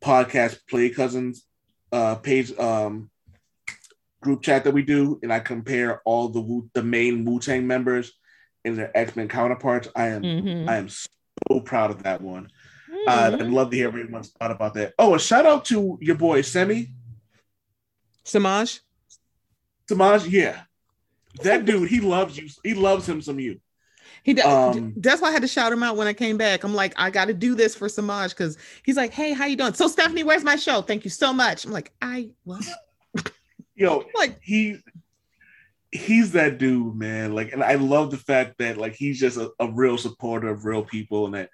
podcast 0.00 0.58
Play 0.70 0.88
Cousins 0.88 1.44
uh, 1.92 2.14
page 2.14 2.56
um, 2.58 3.10
group 4.20 4.42
chat 4.42 4.64
that 4.64 4.72
we 4.72 4.82
do, 4.82 5.18
and 5.22 5.32
I 5.32 5.40
compare 5.40 6.02
all 6.04 6.28
the 6.28 6.40
Wu, 6.40 6.68
the 6.74 6.82
main 6.82 7.24
Wu 7.24 7.40
Tang 7.40 7.66
members 7.66 8.12
and 8.64 8.76
their 8.76 8.96
X 8.96 9.16
Men 9.16 9.28
counterparts. 9.28 9.88
I 9.96 10.08
am 10.08 10.22
mm-hmm. 10.22 10.68
I 10.68 10.76
am 10.76 10.88
so 10.88 11.60
proud 11.60 11.90
of 11.90 12.02
that 12.02 12.20
one. 12.20 12.50
Mm-hmm. 12.90 13.08
Uh, 13.08 13.44
I'd 13.44 13.50
love 13.50 13.70
to 13.70 13.76
hear 13.76 13.88
everyone's 13.88 14.30
thought 14.30 14.50
about 14.50 14.74
that. 14.74 14.94
Oh, 14.98 15.14
a 15.14 15.20
shout 15.20 15.46
out 15.46 15.64
to 15.66 15.98
your 16.00 16.16
boy 16.16 16.42
Semi 16.42 16.92
Samaj. 18.24 18.80
Samaj, 19.88 20.26
yeah, 20.26 20.62
that 21.42 21.64
dude, 21.64 21.88
he 21.88 22.00
loves 22.00 22.36
you. 22.36 22.48
He 22.62 22.74
loves 22.74 23.08
him 23.08 23.20
some 23.22 23.40
you. 23.40 23.60
He 24.22 24.34
does. 24.34 24.76
Um, 24.76 24.92
that's 24.96 25.22
why 25.22 25.28
I 25.28 25.32
had 25.32 25.42
to 25.42 25.48
shout 25.48 25.72
him 25.72 25.82
out 25.82 25.96
when 25.96 26.06
I 26.06 26.12
came 26.12 26.36
back. 26.36 26.62
I'm 26.62 26.74
like, 26.74 26.92
I 26.96 27.10
got 27.10 27.26
to 27.26 27.34
do 27.34 27.54
this 27.54 27.74
for 27.74 27.88
Samaj 27.88 28.30
because 28.30 28.58
he's 28.82 28.96
like, 28.96 29.12
"Hey, 29.12 29.32
how 29.32 29.46
you 29.46 29.56
doing?" 29.56 29.72
So 29.72 29.88
Stephanie, 29.88 30.24
where's 30.24 30.44
my 30.44 30.56
show? 30.56 30.82
Thank 30.82 31.04
you 31.04 31.10
so 31.10 31.32
much. 31.32 31.64
I'm 31.64 31.72
like, 31.72 31.92
I 32.02 32.30
what? 32.44 32.64
Yo, 33.80 34.04
like 34.14 34.38
he 34.42 34.76
he's 35.90 36.32
that 36.32 36.58
dude, 36.58 36.94
man. 36.96 37.34
Like, 37.34 37.54
and 37.54 37.64
I 37.64 37.76
love 37.76 38.10
the 38.10 38.18
fact 38.18 38.58
that 38.58 38.76
like 38.76 38.92
he's 38.92 39.18
just 39.18 39.38
a, 39.38 39.50
a 39.58 39.72
real 39.72 39.96
supporter 39.96 40.50
of 40.50 40.66
real 40.66 40.84
people, 40.84 41.24
and 41.24 41.34
that 41.34 41.48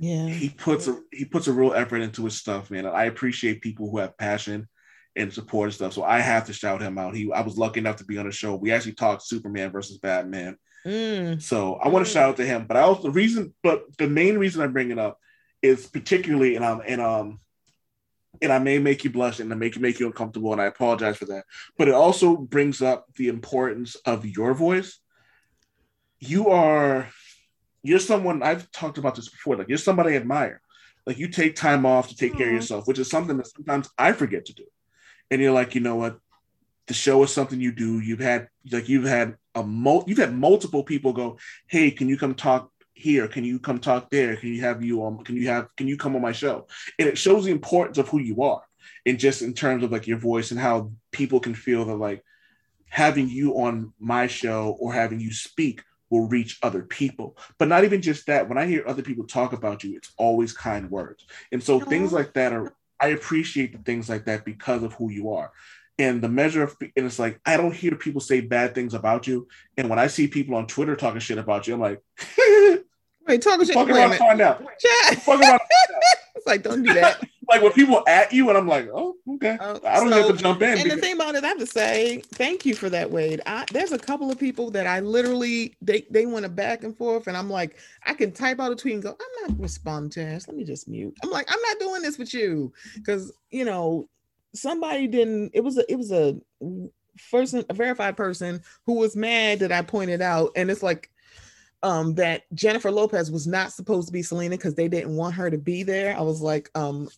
yeah 0.00 0.26
he 0.26 0.48
puts 0.48 0.88
a 0.88 0.98
he 1.12 1.26
puts 1.26 1.48
a 1.48 1.52
real 1.52 1.74
effort 1.74 1.98
into 1.98 2.24
his 2.24 2.38
stuff, 2.38 2.70
man. 2.70 2.86
I 2.86 3.04
appreciate 3.04 3.60
people 3.60 3.90
who 3.90 3.98
have 3.98 4.16
passion 4.16 4.66
and 5.16 5.30
support 5.30 5.66
and 5.66 5.74
stuff. 5.74 5.92
So 5.92 6.02
I 6.02 6.20
have 6.20 6.46
to 6.46 6.54
shout 6.54 6.80
him 6.80 6.96
out. 6.96 7.14
He 7.14 7.30
I 7.30 7.42
was 7.42 7.58
lucky 7.58 7.80
enough 7.80 7.96
to 7.96 8.06
be 8.06 8.16
on 8.16 8.24
the 8.24 8.32
show. 8.32 8.54
We 8.54 8.72
actually 8.72 8.94
talked 8.94 9.26
Superman 9.26 9.70
versus 9.70 9.98
Batman. 9.98 10.56
Mm. 10.86 11.42
So 11.42 11.74
I 11.74 11.88
want 11.88 12.06
to 12.06 12.10
mm. 12.10 12.14
shout 12.14 12.30
out 12.30 12.36
to 12.38 12.46
him. 12.46 12.64
But 12.66 12.78
I 12.78 12.80
also 12.80 13.02
the 13.02 13.10
reason, 13.10 13.52
but 13.62 13.84
the 13.98 14.08
main 14.08 14.38
reason 14.38 14.62
I 14.62 14.66
bring 14.66 14.92
it 14.92 14.98
up 14.98 15.18
is 15.60 15.86
particularly 15.86 16.56
and 16.56 16.64
um 16.64 16.80
and 16.86 17.02
um 17.02 17.40
and 18.42 18.52
I 18.52 18.58
may 18.58 18.78
make 18.78 19.04
you 19.04 19.10
blush 19.10 19.40
and 19.40 19.52
I 19.52 19.56
make 19.56 19.76
you 19.76 19.82
make 19.82 20.00
you 20.00 20.06
uncomfortable, 20.06 20.52
and 20.52 20.60
I 20.60 20.66
apologize 20.66 21.16
for 21.16 21.26
that. 21.26 21.44
But 21.76 21.88
it 21.88 21.94
also 21.94 22.36
brings 22.36 22.82
up 22.82 23.06
the 23.16 23.28
importance 23.28 23.96
of 24.04 24.26
your 24.26 24.54
voice. 24.54 24.98
You 26.18 26.48
are 26.48 27.08
you're 27.82 27.98
someone 27.98 28.42
I've 28.42 28.70
talked 28.72 28.98
about 28.98 29.14
this 29.14 29.28
before. 29.28 29.56
Like 29.56 29.68
you're 29.68 29.78
somebody 29.78 30.14
I 30.14 30.16
admire. 30.16 30.60
Like 31.06 31.18
you 31.18 31.28
take 31.28 31.54
time 31.54 31.86
off 31.86 32.08
to 32.08 32.16
take 32.16 32.32
Aww. 32.32 32.38
care 32.38 32.46
of 32.46 32.50
mm-hmm. 32.50 32.56
yourself, 32.56 32.88
which 32.88 32.98
is 32.98 33.08
something 33.08 33.36
that 33.36 33.46
sometimes 33.46 33.88
I 33.96 34.12
forget 34.12 34.46
to 34.46 34.54
do. 34.54 34.64
And 35.30 35.40
you're 35.40 35.52
like, 35.52 35.74
you 35.74 35.80
know 35.80 35.96
what? 35.96 36.18
The 36.88 36.94
show 36.94 37.22
is 37.22 37.32
something 37.32 37.60
you 37.60 37.72
do. 37.72 38.00
You've 38.00 38.20
had 38.20 38.48
like 38.70 38.88
you've 38.88 39.04
had 39.04 39.36
a 39.54 39.62
mul- 39.62 40.04
you've 40.06 40.18
had 40.18 40.34
multiple 40.34 40.84
people 40.84 41.12
go, 41.12 41.38
hey, 41.66 41.90
can 41.90 42.08
you 42.08 42.16
come 42.16 42.34
talk 42.34 42.70
here? 42.96 43.28
Can 43.28 43.44
you 43.44 43.58
come 43.58 43.78
talk 43.78 44.10
there? 44.10 44.36
Can 44.36 44.48
you 44.48 44.62
have 44.62 44.82
you 44.82 45.04
on? 45.04 45.22
Can 45.22 45.36
you 45.36 45.48
have? 45.48 45.68
Can 45.76 45.86
you 45.86 45.96
come 45.96 46.16
on 46.16 46.22
my 46.22 46.32
show? 46.32 46.66
And 46.98 47.06
it 47.08 47.18
shows 47.18 47.44
the 47.44 47.52
importance 47.52 47.98
of 47.98 48.08
who 48.08 48.18
you 48.18 48.42
are, 48.42 48.62
and 49.04 49.18
just 49.18 49.42
in 49.42 49.52
terms 49.52 49.84
of 49.84 49.92
like 49.92 50.06
your 50.06 50.18
voice 50.18 50.50
and 50.50 50.58
how 50.58 50.90
people 51.12 51.38
can 51.38 51.54
feel 51.54 51.84
that 51.84 51.96
like 51.96 52.24
having 52.88 53.28
you 53.28 53.52
on 53.58 53.92
my 54.00 54.26
show 54.26 54.76
or 54.80 54.92
having 54.92 55.20
you 55.20 55.32
speak 55.32 55.82
will 56.08 56.28
reach 56.28 56.58
other 56.62 56.82
people. 56.82 57.36
But 57.58 57.68
not 57.68 57.84
even 57.84 58.00
just 58.00 58.26
that. 58.26 58.48
When 58.48 58.58
I 58.58 58.66
hear 58.66 58.84
other 58.86 59.02
people 59.02 59.26
talk 59.26 59.52
about 59.52 59.84
you, 59.84 59.96
it's 59.96 60.12
always 60.16 60.52
kind 60.52 60.90
words. 60.90 61.26
And 61.52 61.62
so 61.62 61.78
things 61.78 62.12
like 62.12 62.32
that 62.34 62.52
are. 62.52 62.72
I 62.98 63.08
appreciate 63.08 63.72
the 63.72 63.78
things 63.78 64.08
like 64.08 64.24
that 64.24 64.46
because 64.46 64.82
of 64.82 64.94
who 64.94 65.10
you 65.10 65.32
are 65.32 65.52
and 65.98 66.22
the 66.22 66.28
measure 66.28 66.62
of 66.62 66.76
and 66.80 67.06
it's 67.06 67.18
like 67.18 67.40
I 67.44 67.56
don't 67.56 67.74
hear 67.74 67.94
people 67.94 68.20
say 68.20 68.40
bad 68.40 68.74
things 68.74 68.94
about 68.94 69.26
you, 69.26 69.48
and 69.76 69.88
when 69.88 69.98
I 69.98 70.06
see 70.06 70.28
people 70.28 70.54
on 70.54 70.66
Twitter 70.66 70.96
talking 70.96 71.20
shit 71.20 71.38
about 71.38 71.66
you, 71.66 71.74
I'm 71.74 71.80
like, 71.80 72.02
wait, 73.26 73.42
talking 73.42 73.66
shit. 73.66 73.74
Fuck 73.74 73.88
around, 73.88 74.14
find 74.14 74.40
out. 74.40 74.62
Fuck 75.18 75.40
around. 75.40 75.60
it's 76.36 76.46
like 76.46 76.62
don't 76.62 76.82
do 76.82 76.94
that. 76.94 77.22
like 77.48 77.62
when 77.62 77.72
people 77.72 78.02
at 78.06 78.32
you, 78.32 78.48
and 78.48 78.58
I'm 78.58 78.66
like, 78.66 78.88
oh, 78.92 79.14
okay, 79.34 79.56
uh, 79.60 79.78
I 79.84 79.96
don't 79.96 80.10
so, 80.10 80.16
have 80.16 80.36
to 80.36 80.42
jump 80.42 80.62
in. 80.62 80.70
And 80.70 80.82
because- 80.82 80.96
the 80.96 81.02
thing 81.02 81.14
about 81.14 81.34
it, 81.34 81.44
I 81.44 81.48
have 81.48 81.58
to 81.58 81.66
say, 81.66 82.22
thank 82.34 82.66
you 82.66 82.74
for 82.74 82.90
that, 82.90 83.10
Wade. 83.10 83.40
I, 83.46 83.64
there's 83.72 83.92
a 83.92 83.98
couple 83.98 84.30
of 84.30 84.38
people 84.38 84.70
that 84.72 84.86
I 84.86 85.00
literally 85.00 85.76
they 85.80 86.06
they 86.10 86.26
went 86.26 86.46
a 86.46 86.48
back 86.48 86.84
and 86.84 86.96
forth, 86.96 87.26
and 87.26 87.36
I'm 87.36 87.50
like, 87.50 87.76
I 88.04 88.14
can 88.14 88.32
type 88.32 88.60
out 88.60 88.72
a 88.72 88.76
tweet 88.76 88.94
and 88.94 89.02
go, 89.02 89.10
I'm 89.10 89.48
not 89.48 89.60
responding 89.60 90.10
to 90.10 90.20
this. 90.20 90.48
Let 90.48 90.56
me 90.56 90.64
just 90.64 90.88
mute. 90.88 91.14
I'm 91.22 91.30
like, 91.30 91.46
I'm 91.50 91.62
not 91.62 91.78
doing 91.78 92.02
this 92.02 92.18
with 92.18 92.34
you 92.34 92.72
because 92.94 93.32
you 93.50 93.64
know 93.64 94.08
somebody 94.54 95.06
didn't 95.06 95.50
it 95.54 95.62
was 95.62 95.78
a 95.78 95.90
it 95.90 95.96
was 95.96 96.10
a 96.10 96.36
person 97.30 97.64
a 97.68 97.74
verified 97.74 98.16
person 98.16 98.62
who 98.84 98.94
was 98.94 99.16
mad 99.16 99.60
that 99.60 99.72
I 99.72 99.82
pointed 99.82 100.20
out 100.20 100.52
and 100.56 100.70
it's 100.70 100.82
like 100.82 101.10
um 101.82 102.14
that 102.14 102.42
Jennifer 102.54 102.90
Lopez 102.90 103.30
was 103.30 103.46
not 103.46 103.72
supposed 103.72 104.08
to 104.08 104.12
be 104.12 104.22
Selena 104.22 104.56
because 104.56 104.74
they 104.74 104.88
didn't 104.88 105.16
want 105.16 105.34
her 105.34 105.50
to 105.50 105.58
be 105.58 105.82
there. 105.82 106.16
I 106.16 106.22
was 106.22 106.40
like 106.40 106.70
um 106.74 107.08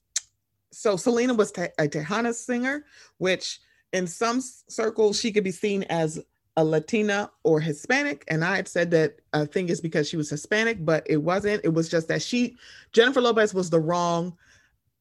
so 0.72 0.96
Selena 0.96 1.34
was 1.34 1.52
te- 1.52 1.74
a 1.78 1.88
Tejana 1.88 2.34
singer 2.34 2.84
which 3.18 3.60
in 3.92 4.06
some 4.06 4.40
circles 4.40 5.18
she 5.18 5.32
could 5.32 5.44
be 5.44 5.50
seen 5.50 5.84
as 5.84 6.20
a 6.58 6.64
Latina 6.64 7.30
or 7.44 7.60
Hispanic. 7.60 8.24
And 8.26 8.44
I 8.44 8.56
had 8.56 8.66
said 8.66 8.90
that 8.90 9.20
I 9.32 9.44
think 9.44 9.70
it's 9.70 9.80
because 9.80 10.08
she 10.08 10.16
was 10.16 10.28
Hispanic, 10.28 10.84
but 10.84 11.06
it 11.08 11.18
wasn't. 11.18 11.64
It 11.64 11.72
was 11.72 11.88
just 11.88 12.08
that 12.08 12.20
she, 12.20 12.56
Jennifer 12.92 13.20
Lopez, 13.20 13.54
was 13.54 13.70
the 13.70 13.78
wrong 13.78 14.36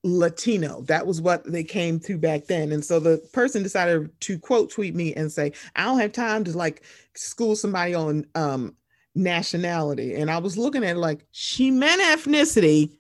Latino. 0.04 0.82
That 0.84 1.08
was 1.08 1.20
what 1.20 1.44
they 1.52 1.64
came 1.64 2.00
to 2.02 2.16
back 2.18 2.46
then. 2.46 2.72
And 2.72 2.86
so 2.86 3.00
the 3.00 3.18
person 3.34 3.64
decided 3.64 4.12
to 4.22 4.38
quote 4.38 4.70
tweet 4.70 4.94
me 4.94 5.16
and 5.16 5.32
say, 5.32 5.52
I 5.76 5.86
don't 5.86 6.00
have 6.00 6.14
time 6.14 6.44
to 6.44 6.56
like 6.56 6.84
school 7.16 7.56
somebody 7.56 7.96
on 7.96 8.28
um 8.36 8.76
nationality. 9.18 10.16
And 10.16 10.32
I 10.32 10.38
was 10.38 10.58
looking 10.58 10.84
at 10.84 10.98
like 10.98 11.26
she 11.32 11.72
meant 11.72 12.02
ethnicity, 12.02 12.92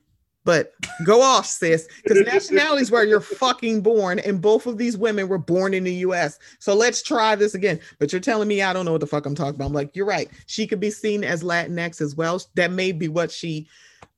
but 0.43 0.73
go 1.05 1.21
off, 1.21 1.45
sis. 1.45 1.87
Because 2.03 2.25
nationality 2.25 2.81
is 2.81 2.91
where 2.91 3.05
you're 3.05 3.21
fucking 3.21 3.81
born. 3.81 4.19
And 4.19 4.41
both 4.41 4.65
of 4.65 4.77
these 4.77 4.97
women 4.97 5.27
were 5.27 5.37
born 5.37 5.73
in 5.73 5.83
the 5.83 5.93
US. 5.95 6.39
So 6.59 6.73
let's 6.73 7.03
try 7.03 7.35
this 7.35 7.53
again. 7.53 7.79
But 7.99 8.11
you're 8.11 8.21
telling 8.21 8.47
me 8.47 8.61
I 8.61 8.73
don't 8.73 8.85
know 8.85 8.93
what 8.93 9.01
the 9.01 9.07
fuck 9.07 9.25
I'm 9.25 9.35
talking 9.35 9.55
about. 9.55 9.67
I'm 9.67 9.73
like, 9.73 9.95
you're 9.95 10.05
right. 10.05 10.29
She 10.47 10.65
could 10.65 10.79
be 10.79 10.89
seen 10.91 11.23
as 11.23 11.43
Latinx 11.43 12.01
as 12.01 12.15
well. 12.15 12.41
That 12.55 12.71
may 12.71 12.91
be 12.91 13.07
what 13.07 13.31
she 13.31 13.67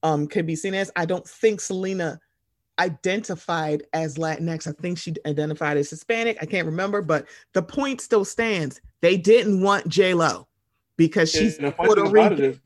um 0.03 0.27
could 0.27 0.47
be 0.47 0.55
seen 0.55 0.73
as. 0.73 0.91
I 0.95 1.05
don't 1.05 1.27
think 1.27 1.59
Selena 1.61 2.19
identified 2.79 3.83
as 3.91 4.15
Latinx. 4.15 4.67
I 4.67 4.71
think 4.81 4.97
she 4.97 5.13
identified 5.25 5.77
as 5.77 5.89
Hispanic. 5.89 6.37
I 6.41 6.45
can't 6.45 6.65
remember, 6.65 7.01
but 7.01 7.25
the 7.53 7.61
point 7.61 7.99
still 7.99 8.23
stands. 8.23 8.79
They 9.01 9.17
didn't 9.17 9.61
want 9.61 9.89
J 9.89 10.13
Lo 10.13 10.48
because 10.99 11.31
she's 11.31 11.57
Puerto 11.57 12.03
Rican. 12.03 12.59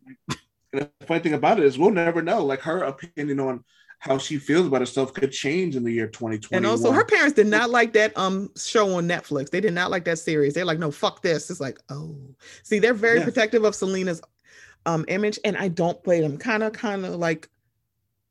the 0.74 0.90
funny 1.06 1.20
thing 1.22 1.36
about 1.36 1.60
it 1.60 1.66
is 1.66 1.78
we'll 1.78 1.92
never 1.92 2.24
know. 2.24 2.44
Like 2.44 2.62
her 2.62 2.80
opinion 2.84 3.40
on 3.40 3.64
how 4.00 4.18
she 4.18 4.38
feels 4.38 4.66
about 4.66 4.82
herself 4.82 5.14
could 5.14 5.32
change 5.32 5.76
in 5.76 5.84
the 5.84 5.92
year 5.92 6.08
2020. 6.08 6.58
And 6.58 6.66
also 6.66 6.92
her 6.92 7.06
parents 7.06 7.36
did 7.36 7.46
not 7.46 7.70
like 7.70 7.94
that 7.94 8.18
um 8.18 8.50
show 8.58 8.96
on 8.96 9.08
Netflix. 9.08 9.52
They 9.52 9.62
did 9.62 9.74
not 9.74 9.92
like 9.92 10.04
that 10.06 10.18
series. 10.18 10.56
They're 10.56 10.66
like, 10.66 10.80
no, 10.80 10.90
fuck 10.90 11.22
this. 11.22 11.52
It's 11.52 11.62
like, 11.62 11.80
oh. 11.90 12.18
See, 12.64 12.80
they're 12.80 12.96
very 12.96 13.20
yes. 13.20 13.26
protective 13.26 13.64
of 13.64 13.76
Selena's 13.76 14.20
um 14.88 15.06
image, 15.08 15.40
and 15.46 15.56
I 15.56 15.68
don't 15.68 16.04
blame 16.04 16.24
them. 16.24 16.38
Kind 16.38 16.64
of, 16.64 16.74
kind 16.74 17.06
of 17.06 17.16
like 17.16 17.48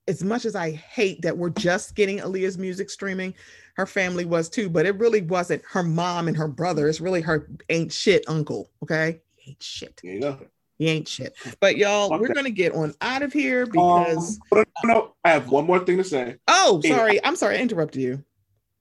as 0.08 0.24
much 0.24 0.44
as 0.44 0.56
I 0.56 0.72
hate 0.72 1.22
that 1.22 1.38
we're 1.38 1.50
just 1.50 1.94
getting 1.94 2.18
Aaliyah's 2.18 2.58
music 2.58 2.90
streaming, 2.90 3.34
her 3.76 3.86
family 3.86 4.24
was 4.24 4.48
too, 4.48 4.68
but 4.68 4.84
it 4.84 4.98
really 4.98 5.22
wasn't 5.22 5.62
her 5.70 5.84
mom 5.84 6.26
and 6.26 6.36
her 6.36 6.48
brother. 6.48 6.88
It's 6.88 7.00
really 7.00 7.20
her 7.20 7.48
ain't 7.68 7.92
shit 7.92 8.24
uncle. 8.26 8.68
Okay. 8.82 9.20
He 9.42 9.50
ain't 9.50 9.62
shit. 9.62 10.00
Yeah. 10.04 10.36
He 10.78 10.88
ain't 10.88 11.08
shit. 11.08 11.34
But 11.60 11.76
y'all, 11.76 12.08
Fuck 12.08 12.20
we're 12.20 12.32
gonna 12.32 12.50
get 12.50 12.74
on 12.74 12.94
out 13.00 13.22
of 13.22 13.32
here 13.32 13.64
um, 13.64 13.70
because 13.70 14.40
um, 14.52 14.64
no, 14.84 14.94
no, 14.94 15.14
I 15.24 15.30
have 15.30 15.48
one 15.48 15.66
more 15.66 15.80
thing 15.80 15.96
to 15.96 16.04
say. 16.04 16.36
Oh, 16.46 16.80
sorry. 16.84 17.24
I'm 17.24 17.36
sorry, 17.36 17.58
I 17.58 17.60
interrupted 17.60 18.02
you. 18.02 18.24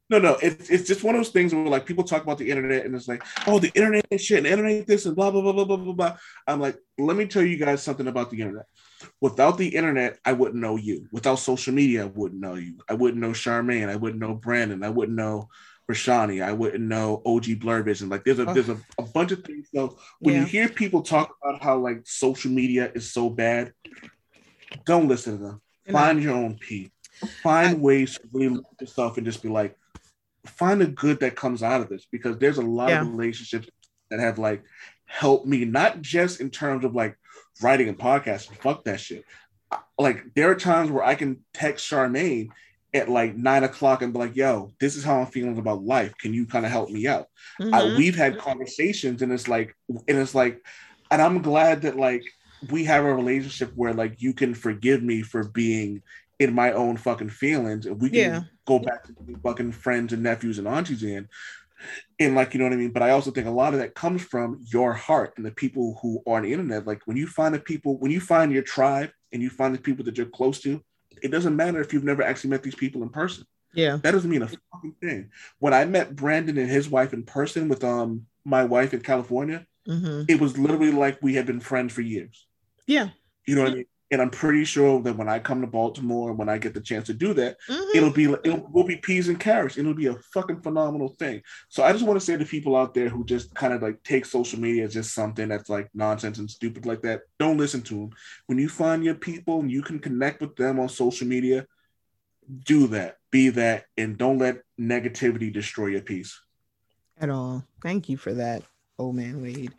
No, 0.10 0.20
no, 0.20 0.38
it's 0.42 0.70
it's 0.70 0.88
just 0.88 1.04
one 1.04 1.16
of 1.16 1.20
those 1.20 1.30
things 1.30 1.54
where 1.54 1.66
like 1.66 1.86
people 1.86 2.04
talk 2.04 2.22
about 2.22 2.38
the 2.38 2.50
internet 2.50 2.86
and 2.86 2.94
it's 2.94 3.08
like, 3.08 3.24
oh, 3.48 3.60
the 3.60 3.72
internet 3.74 4.06
and 4.12 4.20
shit, 4.20 4.40
and 4.40 4.48
internet 4.48 4.86
this 4.86 5.06
and 5.06 5.16
blah 5.16 5.32
blah 5.32 5.42
blah 5.42 5.54
blah 5.54 5.66
blah 5.66 5.78
blah 5.78 5.94
blah. 5.94 6.18
I'm 6.46 6.60
like, 6.60 6.78
let 6.98 7.16
me 7.16 7.26
tell 7.26 7.44
you 7.44 7.58
guys 7.58 7.82
something 7.82 8.08
about 8.08 8.30
the 8.30 8.42
internet. 8.42 8.66
Without 9.20 9.58
the 9.58 9.70
internet, 9.70 10.20
I 10.26 10.34
wouldn't 10.34 10.62
know 10.62 10.76
you. 10.76 11.08
Without 11.12 11.36
social 11.36 11.74
media, 11.74 12.04
I 12.04 12.08
wouldn't 12.08 12.42
know 12.42 12.56
you. 12.56 12.78
I 12.90 12.94
wouldn't 12.94 13.22
know 13.22 13.30
Charmaine. 13.32 13.90
I 13.90 13.96
wouldn't 13.96 14.22
know 14.22 14.36
Brandon. 14.36 14.84
I 14.84 14.90
wouldn't 14.90 15.18
know 15.18 15.50
Rashani. 15.90 16.44
I 16.44 16.52
wouldn't 16.52 16.84
know 16.84 17.22
OG 17.26 17.60
Blur 17.60 17.84
Vision. 17.84 18.10
Like 18.10 18.24
there's 18.24 18.40
a 18.40 18.50
oh. 18.50 18.54
there's 18.54 18.70
a, 18.70 18.78
a, 18.98 19.04
bunch 19.04 19.32
of 19.32 19.44
things. 19.44 19.68
So 19.74 19.98
when 20.20 20.36
yeah. 20.36 20.42
you 20.42 20.46
hear 20.46 20.70
people 20.70 21.02
talk 21.02 21.36
about 21.42 21.62
how 21.62 21.78
like 21.78 22.02
social 22.06 22.52
media 22.52 22.92
is 22.94 23.12
so 23.12 23.30
bad, 23.30 23.74
don't 24.86 25.08
listen 25.08 25.38
to 25.38 25.44
them. 25.44 25.62
Find 25.92 26.22
your 26.22 26.36
own 26.36 26.58
peace. 26.58 26.90
Find 27.44 27.78
I, 27.78 27.80
ways 27.80 28.16
to 28.16 28.22
really 28.32 28.56
look 28.56 28.66
at 28.74 28.82
yourself 28.82 29.18
and 29.18 29.26
just 29.26 29.44
be 29.44 29.50
like, 29.50 29.78
find 30.46 30.82
the 30.82 30.88
good 30.88 31.20
that 31.20 31.36
comes 31.36 31.62
out 31.62 31.82
of 31.82 31.90
this 31.90 32.08
because 32.12 32.38
there's 32.38 32.58
a 32.58 32.64
lot 32.64 32.90
yeah. 32.90 33.02
of 33.02 33.08
relationships 33.08 33.70
that 34.10 34.20
have 34.20 34.40
like 34.40 34.64
helped 35.06 35.46
me, 35.46 35.66
not 35.66 36.02
just 36.02 36.42
in 36.42 36.50
terms 36.50 36.86
of 36.86 36.96
like 36.96 37.18
writing 37.62 37.90
and 37.90 38.00
podcasting. 38.00 38.58
Fuck 38.58 38.86
that 38.86 39.00
shit. 39.00 39.26
Like 39.98 40.34
there 40.36 40.50
are 40.50 40.56
times 40.56 40.92
where 40.92 41.04
I 41.04 41.16
can 41.16 41.44
text 41.54 41.90
Charmaine 41.90 42.50
at 42.94 43.10
like 43.10 43.36
nine 43.36 43.64
o'clock 43.64 44.02
and 44.02 44.14
be 44.14 44.20
like, 44.20 44.36
"Yo, 44.36 44.74
this 44.80 44.96
is 44.96 45.04
how 45.04 45.20
I'm 45.20 45.28
feeling 45.28 45.58
about 45.58 45.84
life. 45.84 46.14
Can 46.18 46.34
you 46.34 46.46
kind 46.46 46.66
of 46.66 46.72
help 46.72 46.90
me 46.90 47.08
out?" 47.08 47.28
Mm-hmm. 47.60 47.74
I, 47.74 47.84
we've 47.98 48.16
had 48.16 48.38
conversations, 48.38 49.22
and 49.22 49.32
it's 49.32 49.48
like, 49.48 49.76
and 49.90 50.18
it's 50.18 50.36
like, 50.36 50.62
and 51.10 51.22
I'm 51.22 51.42
glad 51.42 51.84
that 51.84 51.98
like 51.98 52.24
we 52.70 52.84
have 52.86 53.06
a 53.06 53.14
relationship 53.14 53.72
where 53.76 53.94
like 53.94 54.22
you 54.22 54.34
can 54.34 54.54
forgive 54.54 55.02
me 55.02 55.22
for 55.22 55.48
being 55.48 56.02
in 56.40 56.54
my 56.54 56.74
own 56.74 56.98
fucking 56.98 57.30
feelings, 57.30 57.86
and 57.86 58.02
we 58.02 58.10
can 58.10 58.20
yeah. 58.20 58.42
go 58.66 58.80
back 58.80 59.04
to 59.06 59.14
being 59.14 59.40
fucking 59.40 59.72
friends 59.72 60.14
and 60.14 60.24
nephews 60.24 60.60
and 60.60 60.68
aunties 60.68 61.04
in 61.04 61.28
and 62.20 62.36
like 62.36 62.54
you 62.54 62.60
know 62.60 62.66
what 62.66 62.74
I 62.74 62.78
mean. 62.78 62.92
But 62.92 63.04
I 63.04 63.12
also 63.12 63.32
think 63.32 63.48
a 63.48 63.52
lot 63.52 63.74
of 63.74 63.80
that 63.80 63.96
comes 63.96 64.22
from 64.22 64.64
your 64.72 64.94
heart 64.94 65.34
and 65.38 65.46
the 65.46 65.52
people 65.52 65.98
who 66.02 66.22
are 66.28 66.38
on 66.38 66.44
the 66.44 66.52
internet. 66.52 66.88
Like 66.88 67.02
when 67.06 67.18
you 67.18 67.28
find 67.28 67.54
the 67.54 67.60
people, 67.60 67.98
when 67.98 68.12
you 68.12 68.20
find 68.20 68.52
your 68.52 68.64
tribe 68.64 69.12
and 69.32 69.42
you 69.42 69.50
find 69.50 69.74
the 69.74 69.82
people 69.82 70.06
that 70.06 70.18
you're 70.18 70.28
close 70.28 70.60
to, 70.62 70.82
it 71.22 71.32
doesn't 71.32 71.56
matter 71.56 71.82
if 71.82 71.94
you've 71.94 72.04
never 72.04 72.24
actually 72.24 72.52
met 72.52 72.64
these 72.64 72.76
people 72.76 73.04
in 73.04 73.10
person. 73.10 73.46
Yeah, 73.74 73.98
that 74.04 74.12
doesn't 74.12 74.30
mean 74.30 74.42
a 74.42 74.48
fucking 74.48 74.96
thing. 75.02 75.32
When 75.60 75.74
I 75.74 75.86
met 75.86 76.16
Brandon 76.16 76.58
and 76.58 76.70
his 76.70 76.90
wife 76.90 77.14
in 77.14 77.24
person 77.24 77.70
with 77.70 77.84
um 77.84 78.26
my 78.44 78.64
wife 78.66 78.94
in 78.94 79.02
California, 79.02 79.66
mm-hmm. 79.88 80.24
it 80.28 80.40
was 80.40 80.58
literally 80.58 80.92
like 80.92 81.20
we 81.22 81.36
had 81.36 81.46
been 81.46 81.60
friends 81.60 81.94
for 81.94 82.02
years. 82.02 82.48
Yeah. 82.86 83.10
You 83.48 83.56
know 83.56 83.64
what 83.64 83.72
I 83.72 83.76
mean? 83.76 83.86
And 84.12 84.22
I'm 84.22 84.30
pretty 84.30 84.66
sure 84.66 85.02
that 85.04 85.16
when 85.16 85.30
I 85.30 85.40
come 85.40 85.62
to 85.62 85.68
Baltimore, 85.68 86.34
when 86.34 86.50
I 86.50 86.58
get 86.58 86.74
the 86.74 86.82
chance 86.82 87.08
to 87.08 87.14
do 87.14 87.34
that, 87.36 87.56
mm-hmm. 87.70 87.98
it'll 87.98 88.12
be 88.12 88.26
it 88.26 88.70
will 88.70 88.84
be 88.84 88.98
peas 88.98 89.30
and 89.30 89.40
carrots. 89.40 89.78
It'll 89.78 89.94
be 89.94 90.08
a 90.08 90.18
fucking 90.34 90.62
phenomenal 90.62 91.16
thing. 91.18 91.42
So 91.70 91.84
I 91.84 91.94
just 91.94 92.06
want 92.06 92.20
to 92.20 92.26
say 92.26 92.36
to 92.36 92.44
people 92.44 92.76
out 92.76 92.94
there 92.94 93.08
who 93.08 93.24
just 93.24 93.56
kind 93.56 93.74
of 93.74 93.82
like 93.82 94.04
take 94.04 94.26
social 94.26 94.60
media 94.60 94.84
as 94.84 94.94
just 94.94 95.14
something 95.14 95.48
that's 95.48 95.70
like 95.70 95.90
nonsense 95.94 96.40
and 96.40 96.52
stupid 96.52 96.86
like 96.86 97.02
that, 97.04 97.22
don't 97.40 97.58
listen 97.58 97.82
to 97.84 97.96
them. 97.96 98.10
When 98.48 98.58
you 98.58 98.68
find 98.68 99.02
your 99.02 99.16
people 99.16 99.62
and 99.62 99.72
you 99.72 99.82
can 99.82 100.00
connect 100.00 100.42
with 100.42 100.58
them 100.58 100.78
on 100.78 100.90
social 100.90 101.26
media, 101.26 101.66
do 102.66 102.88
that, 102.88 103.18
be 103.32 103.48
that, 103.50 103.86
and 103.98 104.18
don't 104.18 104.40
let 104.40 104.64
negativity 104.78 105.54
destroy 105.54 105.88
your 105.88 106.02
peace. 106.02 106.38
At 107.22 107.30
all. 107.30 107.64
Thank 107.82 108.10
you 108.10 108.18
for 108.18 108.34
that, 108.34 108.64
old 109.00 109.16
man 109.16 109.42
Wade. 109.42 109.72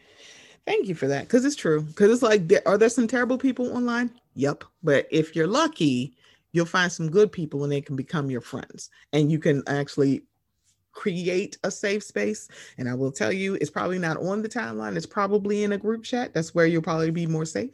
Thank 0.64 0.88
you 0.88 0.94
for 0.94 1.08
that. 1.08 1.28
Cause 1.28 1.44
it's 1.44 1.56
true. 1.56 1.86
Cause 1.96 2.10
it's 2.10 2.22
like, 2.22 2.50
are 2.64 2.78
there 2.78 2.88
some 2.88 3.08
terrible 3.08 3.36
people 3.36 3.76
online? 3.76 4.10
Yep. 4.34 4.64
But 4.82 5.06
if 5.10 5.36
you're 5.36 5.46
lucky, 5.46 6.16
you'll 6.52 6.66
find 6.66 6.90
some 6.90 7.10
good 7.10 7.32
people 7.32 7.64
and 7.64 7.72
they 7.72 7.80
can 7.80 7.96
become 7.96 8.30
your 8.30 8.40
friends. 8.40 8.90
And 9.12 9.30
you 9.30 9.38
can 9.38 9.62
actually 9.66 10.24
create 10.92 11.56
a 11.64 11.70
safe 11.70 12.02
space. 12.04 12.48
And 12.78 12.88
I 12.88 12.94
will 12.94 13.12
tell 13.12 13.32
you, 13.32 13.54
it's 13.54 13.70
probably 13.70 13.98
not 13.98 14.18
on 14.18 14.42
the 14.42 14.48
timeline. 14.48 14.96
It's 14.96 15.06
probably 15.06 15.64
in 15.64 15.72
a 15.72 15.78
group 15.78 16.04
chat. 16.04 16.34
That's 16.34 16.54
where 16.54 16.66
you'll 16.66 16.82
probably 16.82 17.10
be 17.10 17.26
more 17.26 17.46
safe. 17.46 17.70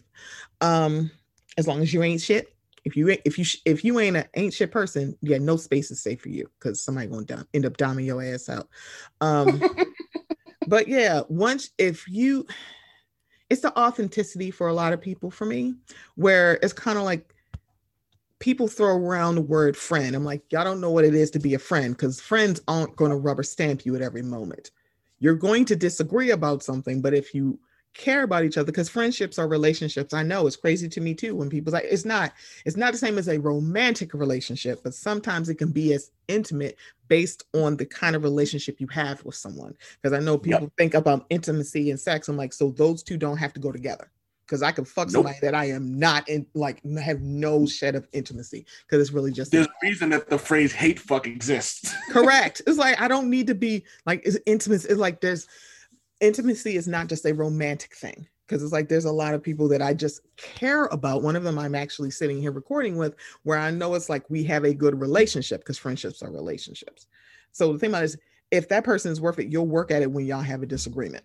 Um, 0.60 1.10
as 1.56 1.66
long 1.66 1.82
as 1.82 1.93
you 1.93 2.02
ain't 2.02 2.20
shit. 2.20 2.55
If 2.85 2.97
you 2.97 3.09
if 3.24 3.39
you 3.39 3.44
if 3.66 3.85
you 3.85 3.98
ain't 3.98 4.16
an 4.16 4.24
ain't 4.35 4.55
shit 4.55 4.70
person, 4.70 5.14
yeah, 5.20 5.36
no 5.39 5.56
space 5.56 5.90
is 5.90 6.01
safe 6.01 6.22
for 6.22 6.30
you 6.30 6.48
because 6.59 6.82
somebody 6.82 7.09
gonna 7.09 7.44
end 7.52 7.66
up 7.66 7.76
doming 7.76 8.06
your 8.06 8.22
ass 8.22 8.48
out. 8.48 8.68
Um, 9.20 9.60
but 10.66 10.89
yeah, 10.89 11.22
once 11.28 11.70
if 11.76 12.09
you 12.09 12.47
it's 13.51 13.62
the 13.62 13.77
authenticity 13.79 14.51
for 14.51 14.69
a 14.69 14.75
lot 14.75 14.93
of 14.93 15.01
people 15.01 15.31
for 15.31 15.45
me, 15.45 15.75
where 16.16 16.59
it's 16.62 16.73
kind 16.73 16.99
of 16.99 17.05
like 17.05 17.35
people 18.39 18.69
throw 18.69 18.97
around 18.97 19.35
the 19.35 19.43
word 19.43 19.77
friend. 19.77 20.15
I'm 20.15 20.25
like, 20.25 20.43
y'all 20.51 20.65
don't 20.65 20.81
know 20.81 20.91
what 20.91 21.05
it 21.05 21.15
is 21.15 21.31
to 21.33 21.39
be 21.39 21.55
a 21.55 21.59
friend 21.59 21.97
because 21.97 22.20
friends 22.20 22.61
aren't 22.69 22.97
going 22.97 23.11
to 23.11 23.16
rubber 23.16 23.43
stamp 23.43 23.85
you 23.85 23.97
at 23.97 24.03
every 24.03 24.23
moment. 24.23 24.70
You're 25.19 25.35
going 25.35 25.65
to 25.66 25.77
disagree 25.77 26.31
about 26.31 26.62
something, 26.62 27.01
but 27.01 27.15
if 27.15 27.35
you 27.35 27.59
care 27.94 28.23
about 28.23 28.44
each 28.44 28.56
other 28.56 28.66
because 28.66 28.89
friendships 28.89 29.39
are 29.39 29.48
relationships 29.48 30.15
i 30.15 30.23
know 30.23 30.47
it's 30.47 30.56
crazy 30.56 30.89
to 30.89 31.01
me 31.01 31.15
too 31.15 31.35
when 31.35 31.48
people 31.48 31.73
like 31.73 31.85
it's 31.85 32.05
not 32.05 32.32
it's 32.65 32.77
not 32.77 32.93
the 32.93 32.98
same 32.98 33.19
as 33.19 33.28
a 33.28 33.39
romantic 33.39 34.15
relationship 34.15 34.81
but 34.85 34.94
sometimes 34.94 35.48
it 35.48 35.56
can 35.56 35.70
be 35.70 35.93
as 35.93 36.10
intimate 36.28 36.77
based 37.09 37.44
on 37.55 37.77
the 37.77 37.86
kind 37.86 38.15
of 38.15 38.23
relationship 38.23 38.81
you 38.81 38.86
have 38.86 39.24
with 39.24 39.35
someone 39.35 39.74
because 40.01 40.16
i 40.16 40.23
know 40.23 40.39
people 40.39 40.62
yep. 40.62 40.73
think 40.78 40.94
about 40.94 41.27
intimacy 41.31 41.90
and 41.90 41.98
sex 41.98 42.28
i'm 42.28 42.36
like 42.36 42.52
so 42.52 42.70
those 42.73 43.02
two 43.02 43.16
don't 43.16 43.39
have 43.39 43.52
to 43.52 43.60
go 43.60 43.73
together 43.73 44.10
because 44.48 44.62
I 44.62 44.73
can 44.73 44.86
fuck 44.86 45.10
somebody 45.10 45.36
that 45.43 45.55
I 45.55 45.66
am 45.66 45.98
not 45.98 46.27
in, 46.27 46.47
like 46.55 46.82
have 46.98 47.20
no 47.20 47.66
shed 47.66 47.94
of 47.94 48.09
intimacy 48.12 48.65
because 48.86 49.02
it's 49.02 49.12
really 49.12 49.31
just 49.31 49.52
there's 49.52 49.66
a 49.66 49.70
reason 49.82 50.09
that 50.10 50.31
the 50.31 50.39
phrase 50.39 50.73
hate 50.73 50.98
fuck 50.98 51.27
exists. 51.27 51.94
Correct. 52.10 52.62
It's 52.66 52.78
like 52.78 52.98
I 52.98 53.09
don't 53.09 53.28
need 53.28 53.47
to 53.48 53.55
be 53.55 53.85
like 54.06 54.23
it's 54.24 54.39
intimate. 54.47 54.86
It's 54.86 54.94
like 54.94 55.20
there's 55.20 55.47
intimacy 56.20 56.77
is 56.77 56.89
not 56.89 57.09
just 57.09 57.27
a 57.27 57.35
romantic 57.35 57.95
thing 57.95 58.27
because 58.47 58.62
it's 58.62 58.73
like 58.73 58.89
there's 58.89 59.05
a 59.05 59.12
lot 59.12 59.35
of 59.35 59.43
people 59.43 59.69
that 59.69 59.82
I 59.82 59.93
just 59.93 60.23
care 60.36 60.86
about. 60.86 61.23
One 61.23 61.36
of 61.36 61.45
them 61.45 61.59
I'm 61.59 61.74
actually 61.74 62.11
sitting 62.11 62.40
here 62.40 62.51
recording 62.51 62.97
with, 62.97 63.15
where 63.43 63.59
I 63.59 63.70
know 63.70 63.95
it's 63.95 64.09
like 64.09 64.28
we 64.31 64.43
have 64.45 64.65
a 64.65 64.73
good 64.73 64.99
relationship 64.99 65.61
because 65.61 65.78
friendships 65.78 66.23
are 66.23 66.31
relationships. 66.31 67.07
So 67.53 67.73
the 67.73 67.78
thing 67.78 67.90
about 67.90 68.03
it 68.03 68.07
is, 68.07 68.19
if 68.51 68.69
that 68.70 68.85
person 68.85 69.12
is 69.12 69.20
worth 69.20 69.39
it, 69.39 69.53
you'll 69.53 69.66
work 69.66 69.90
at 69.90 70.01
it 70.01 70.11
when 70.11 70.24
y'all 70.24 70.40
have 70.40 70.62
a 70.62 70.66
disagreement. 70.66 71.24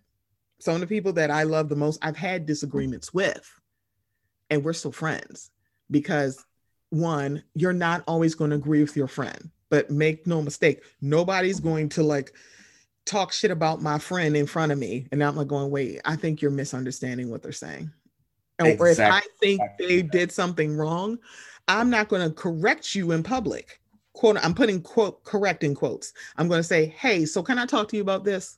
Some 0.59 0.75
of 0.75 0.81
the 0.81 0.87
people 0.87 1.13
that 1.13 1.31
I 1.31 1.43
love 1.43 1.69
the 1.69 1.75
most, 1.75 1.99
I've 2.01 2.17
had 2.17 2.45
disagreements 2.45 3.13
with, 3.13 3.49
and 4.49 4.63
we're 4.63 4.73
still 4.73 4.91
friends 4.91 5.51
because 5.89 6.45
one, 6.89 7.43
you're 7.55 7.73
not 7.73 8.03
always 8.05 8.35
going 8.35 8.49
to 8.51 8.57
agree 8.57 8.81
with 8.81 8.97
your 8.97 9.07
friend, 9.07 9.49
but 9.69 9.89
make 9.89 10.27
no 10.27 10.41
mistake, 10.41 10.83
nobody's 11.01 11.59
going 11.59 11.89
to 11.89 12.03
like 12.03 12.33
talk 13.05 13.33
shit 13.33 13.51
about 13.51 13.81
my 13.81 13.99
friend 13.99 14.35
in 14.35 14.45
front 14.45 14.71
of 14.71 14.77
me 14.77 15.07
and 15.11 15.23
I'm 15.23 15.35
like 15.35 15.47
going, 15.47 15.71
wait, 15.71 16.01
I 16.05 16.15
think 16.15 16.41
you're 16.41 16.51
misunderstanding 16.51 17.29
what 17.29 17.43
they're 17.43 17.51
saying. 17.51 17.91
Exactly. 18.59 18.85
Or 18.85 18.91
if 18.91 18.99
I 18.99 19.21
think 19.39 19.61
they 19.79 20.01
did 20.01 20.31
something 20.31 20.75
wrong, 20.75 21.17
I'm 21.67 21.89
not 21.89 22.07
going 22.07 22.27
to 22.27 22.33
correct 22.33 22.95
you 22.95 23.11
in 23.11 23.23
public. 23.23 23.79
Quote, 24.13 24.37
I'm 24.43 24.53
putting 24.53 24.81
quote 24.81 25.23
correct 25.23 25.63
in 25.63 25.73
quotes. 25.73 26.13
I'm 26.37 26.47
going 26.47 26.59
to 26.59 26.67
say, 26.67 26.85
hey, 26.85 27.25
so 27.25 27.41
can 27.41 27.57
I 27.57 27.65
talk 27.65 27.87
to 27.89 27.95
you 27.95 28.01
about 28.01 28.23
this? 28.23 28.57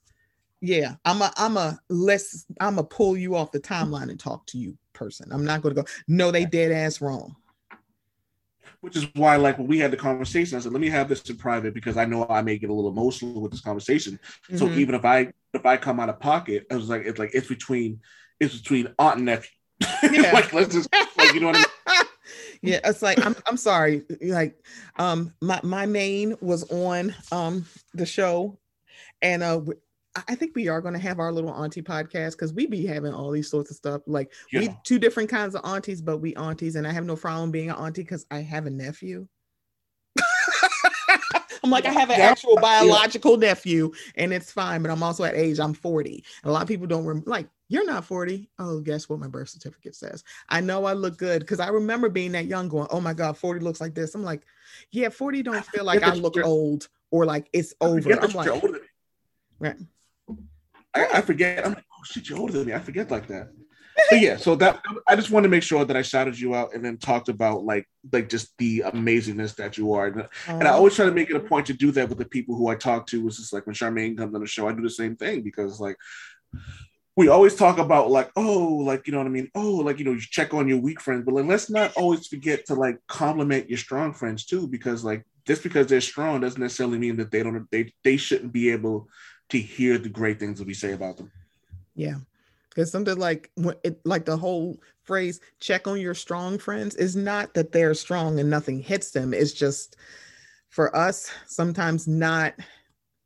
Yeah, 0.62 0.96
I'm 1.06 1.22
a, 1.22 1.32
I'm 1.38 1.58
a 1.58 1.80
let's, 1.90 2.46
I'm 2.60 2.78
a 2.78 2.84
pull 2.84 3.16
you 3.18 3.36
off 3.36 3.52
the 3.52 3.60
timeline 3.60 4.10
and 4.10 4.20
talk 4.20 4.46
to 4.48 4.58
you 4.58 4.78
person. 4.94 5.32
I'm 5.32 5.46
not 5.46 5.62
going 5.62 5.76
to 5.76 5.82
go, 5.82 5.88
no, 6.08 6.32
they 6.32 6.46
dead 6.46 6.72
ass 6.72 7.02
wrong 7.02 7.36
which 8.82 8.96
is 8.96 9.08
why 9.16 9.36
like 9.36 9.58
when 9.58 9.68
we 9.68 9.78
had 9.78 9.92
the 9.92 9.98
conversation 9.98 10.58
i 10.58 10.62
said 10.62 10.72
let 10.72 10.82
me 10.82 10.90
have 10.90 11.10
this 11.10 11.22
in 11.30 11.38
private 11.38 11.74
because 11.74 11.98
i 11.98 12.06
know 12.06 12.26
i 12.30 12.42
may 12.42 12.58
get 12.58 12.70
a 12.70 12.74
little 12.74 12.92
emotional 12.92 13.42
with 13.42 13.52
this 13.52 13.62
conversation 13.62 14.14
mm-hmm. 14.48 14.58
so 14.58 14.70
even 14.70 14.96
if 14.96 15.06
i 15.06 15.32
if 15.54 15.66
i 15.66 15.78
come 15.78 16.00
out 16.00 16.10
of 16.10 16.20
pocket 16.20 16.66
i 16.72 16.76
was 16.76 16.90
like 16.90 17.04
it's 17.06 17.20
like 17.20 17.32
it's 17.34 17.48
between 17.48 18.00
it's 18.40 18.58
between 18.58 18.88
aunt 19.00 19.18
and 19.18 19.26
nephew 19.26 19.50
yeah. 20.12 20.32
like 20.32 20.54
let's 20.54 20.74
just 20.74 20.90
like 21.18 21.34
you 21.34 21.40
know 21.40 21.48
what 21.48 21.56
i 21.56 21.60
mean 21.60 22.06
yeah 22.62 22.80
it's 22.86 23.02
like 23.02 23.24
i'm 23.26 23.36
i'm 23.48 23.58
sorry 23.58 24.04
like 24.22 24.56
um 24.98 25.34
my 25.42 25.60
my 25.64 25.86
main 25.86 26.36
was 26.42 26.70
on 26.72 27.14
um 27.32 27.66
the 27.94 28.06
show 28.06 28.58
and 29.22 29.44
uh 29.44 29.62
I 30.28 30.36
think 30.36 30.56
we 30.56 30.70
are 30.70 30.82
going 30.82 30.94
to 30.94 31.00
have 31.00 31.20
our 31.20 31.32
little 31.32 31.52
auntie 31.52 31.82
podcast 31.82 32.32
because 32.32 32.54
we 32.54 32.68
be 32.68 32.86
having 32.86 33.14
all 33.14 33.32
these 33.32 33.50
sorts 33.50 33.70
of 33.70 33.76
stuff. 33.78 34.02
Like 34.08 34.32
yeah. 34.52 34.62
we 34.62 34.70
two 34.84 34.98
different 34.98 35.30
kinds 35.30 35.56
of 35.56 35.62
aunties, 35.66 36.02
but 36.02 36.18
we 36.18 36.34
aunties, 36.36 36.76
and 36.76 36.88
I 36.88 36.92
have 36.92 37.06
no 37.06 37.16
problem 37.16 37.52
being 37.52 37.70
an 37.70 37.76
auntie 37.76 38.04
because 38.04 38.26
I 38.32 38.40
have 38.40 38.66
a 38.66 38.70
nephew. 38.70 39.28
I'm 41.64 41.72
like, 41.72 41.86
I 41.86 41.92
have 41.92 42.12
an 42.12 42.22
actual 42.22 42.58
biological 42.58 43.38
nephew, 43.38 43.92
and 44.16 44.32
it's 44.32 44.52
fine. 44.52 44.82
But 44.84 44.92
I'm 44.92 45.04
also 45.04 45.24
at 45.24 45.36
age, 45.36 45.60
I'm 45.60 45.74
40. 45.74 46.24
And 46.44 46.50
a 46.50 46.54
lot 46.54 46.62
of 46.62 46.68
people 46.68 46.86
don't 46.86 47.06
remember, 47.06 47.30
like, 47.30 47.50
you're 47.70 47.86
not 47.86 48.06
40. 48.06 48.48
Oh, 48.60 48.80
guess 48.82 49.10
what 49.10 49.20
my 49.20 49.28
birth 49.28 49.50
certificate 49.50 49.96
says? 49.96 50.24
I 50.48 50.62
know 50.62 50.86
I 50.86 50.94
look 50.94 51.18
good 51.18 51.40
because 51.40 51.60
I 51.60 51.70
remember 51.70 52.08
being 52.10 52.34
that 52.34 52.46
young, 52.46 52.70
going, 52.70 52.88
oh 52.92 53.02
my 53.02 53.14
God, 53.14 53.36
40 53.36 53.62
looks 53.62 53.82
like 53.82 53.96
this. 53.96 54.14
I'm 54.14 54.24
like, 54.24 54.44
yeah, 54.92 55.10
40 55.10 55.42
don't 55.42 55.66
feel 55.74 55.84
like 55.84 56.04
I 56.04 56.14
look 56.14 56.38
old 56.38 56.88
or 57.10 57.26
like 57.26 57.50
it's 57.52 57.74
over. 57.82 58.14
I'm 58.14 58.32
like, 58.32 58.64
right. 59.60 59.78
I, 60.96 61.08
I 61.16 61.22
forget. 61.22 61.66
I'm 61.66 61.74
like, 61.74 61.86
oh 61.92 62.04
shit, 62.04 62.30
you're 62.30 62.40
older 62.40 62.54
than 62.54 62.68
me. 62.68 62.74
I 62.74 62.80
forget 62.80 63.12
like 63.12 63.28
that. 63.28 63.50
So 64.10 64.16
yeah, 64.16 64.36
so 64.38 64.56
that 64.56 64.82
I 65.08 65.16
just 65.16 65.32
wanted 65.32 65.48
to 65.48 65.52
make 65.52 65.64
sure 65.64 65.86
that 65.86 65.96
I 65.96 66.02
shouted 66.02 66.38
you 66.38 66.54
out 66.54 66.74
and 66.74 66.84
then 66.84 66.98
talked 66.98 67.30
about 67.30 67.64
like 67.64 67.88
like 68.12 68.28
just 68.30 68.56
the 68.58 68.84
amazingness 68.86 69.56
that 69.56 69.78
you 69.78 69.94
are, 69.94 70.08
and, 70.08 70.28
and 70.48 70.68
I 70.68 70.72
oh. 70.72 70.76
always 70.76 70.96
try 70.96 71.06
to 71.06 71.12
make 71.12 71.30
it 71.30 71.36
a 71.36 71.40
point 71.40 71.68
to 71.68 71.74
do 71.74 71.92
that 71.92 72.10
with 72.10 72.18
the 72.18 72.26
people 72.26 72.56
who 72.56 72.68
I 72.68 72.76
talk 72.76 73.08
to. 73.08 73.24
Was 73.24 73.38
just 73.38 73.54
like 73.54 73.66
when 73.66 73.76
Charmaine 73.76 74.18
comes 74.18 74.36
on 74.36 74.42
the 74.42 74.48
show, 74.48 74.68
I 74.68 74.74
do 74.74 74.82
the 74.82 74.90
same 74.90 75.16
thing 75.16 75.42
because 75.42 75.80
like 75.80 75.96
we 77.16 77.30
always 77.30 77.56
talk 77.56 77.78
about 77.78 78.12
like 78.12 78.32
oh 78.36 78.82
like 78.84 79.08
you 79.08 79.14
know 79.14 79.20
what 79.20 79.28
I 79.28 79.32
mean 79.32 79.50
oh 79.56 79.76
like 79.76 80.00
you 80.00 80.06
know 80.06 80.12
you 80.12 80.20
check 80.20 80.54
on 80.54 80.68
your 80.68 80.80
weak 80.80 81.00
friends, 81.00 81.24
but 81.26 81.34
like 81.34 81.46
let's 81.46 81.70
not 81.70 81.94
always 81.96 82.28
forget 82.28 82.66
to 82.66 82.74
like 82.76 83.00
compliment 83.08 83.70
your 83.70 83.78
strong 83.78 84.14
friends 84.14 84.46
too 84.46 84.68
because 84.68 85.04
like 85.04 85.26
just 85.46 85.64
because 85.64 85.88
they're 85.88 86.02
strong 86.02 86.42
doesn't 86.42 86.62
necessarily 86.62 86.98
mean 86.98 87.16
that 87.18 87.32
they 87.32 87.44
don't 87.44 87.66
they 87.72 87.94
they 88.04 88.18
shouldn't 88.18 88.52
be 88.52 88.72
able 88.72 89.08
to 89.50 89.60
hear 89.60 89.98
the 89.98 90.10
great 90.10 90.40
things 90.40 90.60
that 90.60 90.68
we 90.68 90.74
say 90.74 90.94
about 90.94 91.18
them. 91.18 91.32
Yeah. 91.96 92.16
Because 92.70 92.92
something 92.92 93.18
like 93.18 93.52
it, 93.84 94.00
like 94.04 94.26
the 94.26 94.36
whole 94.36 94.82
phrase 95.04 95.40
"check 95.60 95.88
on 95.88 96.00
your 96.00 96.14
strong 96.14 96.58
friends" 96.58 96.96
is 96.96 97.16
not 97.16 97.54
that 97.54 97.72
they're 97.72 97.94
strong 97.94 98.40
and 98.40 98.50
nothing 98.50 98.82
hits 98.82 99.12
them. 99.12 99.34
It's 99.34 99.54
just 99.54 99.96
for 100.70 100.94
us 100.94 101.32
sometimes 101.46 102.06
not 102.06 102.54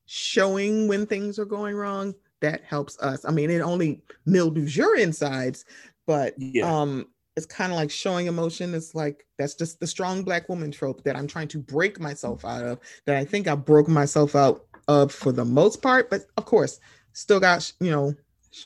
showing 0.06 0.88
when 0.88 1.08
things 1.08 1.40
are 1.40 1.46
going 1.46 1.76
wrong. 1.76 2.14
That 2.42 2.64
helps 2.64 3.00
us. 3.00 3.26
I 3.26 3.32
mean, 3.32 3.50
it 3.50 3.60
only 3.60 4.02
mildews 4.26 4.78
your 4.78 4.96
insides, 4.96 5.66
but 6.06 6.36
yeah. 6.38 6.64
um, 6.64 7.08
it's 7.36 7.46
kind 7.46 7.72
of 7.72 7.78
like 7.78 7.90
showing 7.90 8.28
emotion. 8.28 8.74
It's 8.74 8.94
like 8.94 9.26
that's 9.38 9.56
just 9.56 9.80
the 9.80 9.88
strong 9.88 10.24
black 10.24 10.48
woman 10.48 10.72
trope 10.72 11.04
that 11.04 11.16
I'm 11.16 11.28
trying 11.28 11.48
to 11.50 11.58
break 11.58 12.00
myself 12.00 12.46
out 12.46 12.64
of. 12.64 12.80
That 13.06 13.16
I 13.16 13.26
think 13.26 13.48
I 13.48 13.56
broke 13.56 13.88
myself 13.88 14.36
out 14.36 14.69
of 14.90 15.14
for 15.14 15.32
the 15.32 15.46
most 15.46 15.82
part, 15.84 16.10
but 16.10 16.26
of 16.36 16.46
course, 16.46 16.80
still 17.14 17.40
got, 17.40 17.72
you 17.80 17.92
know, 17.92 18.14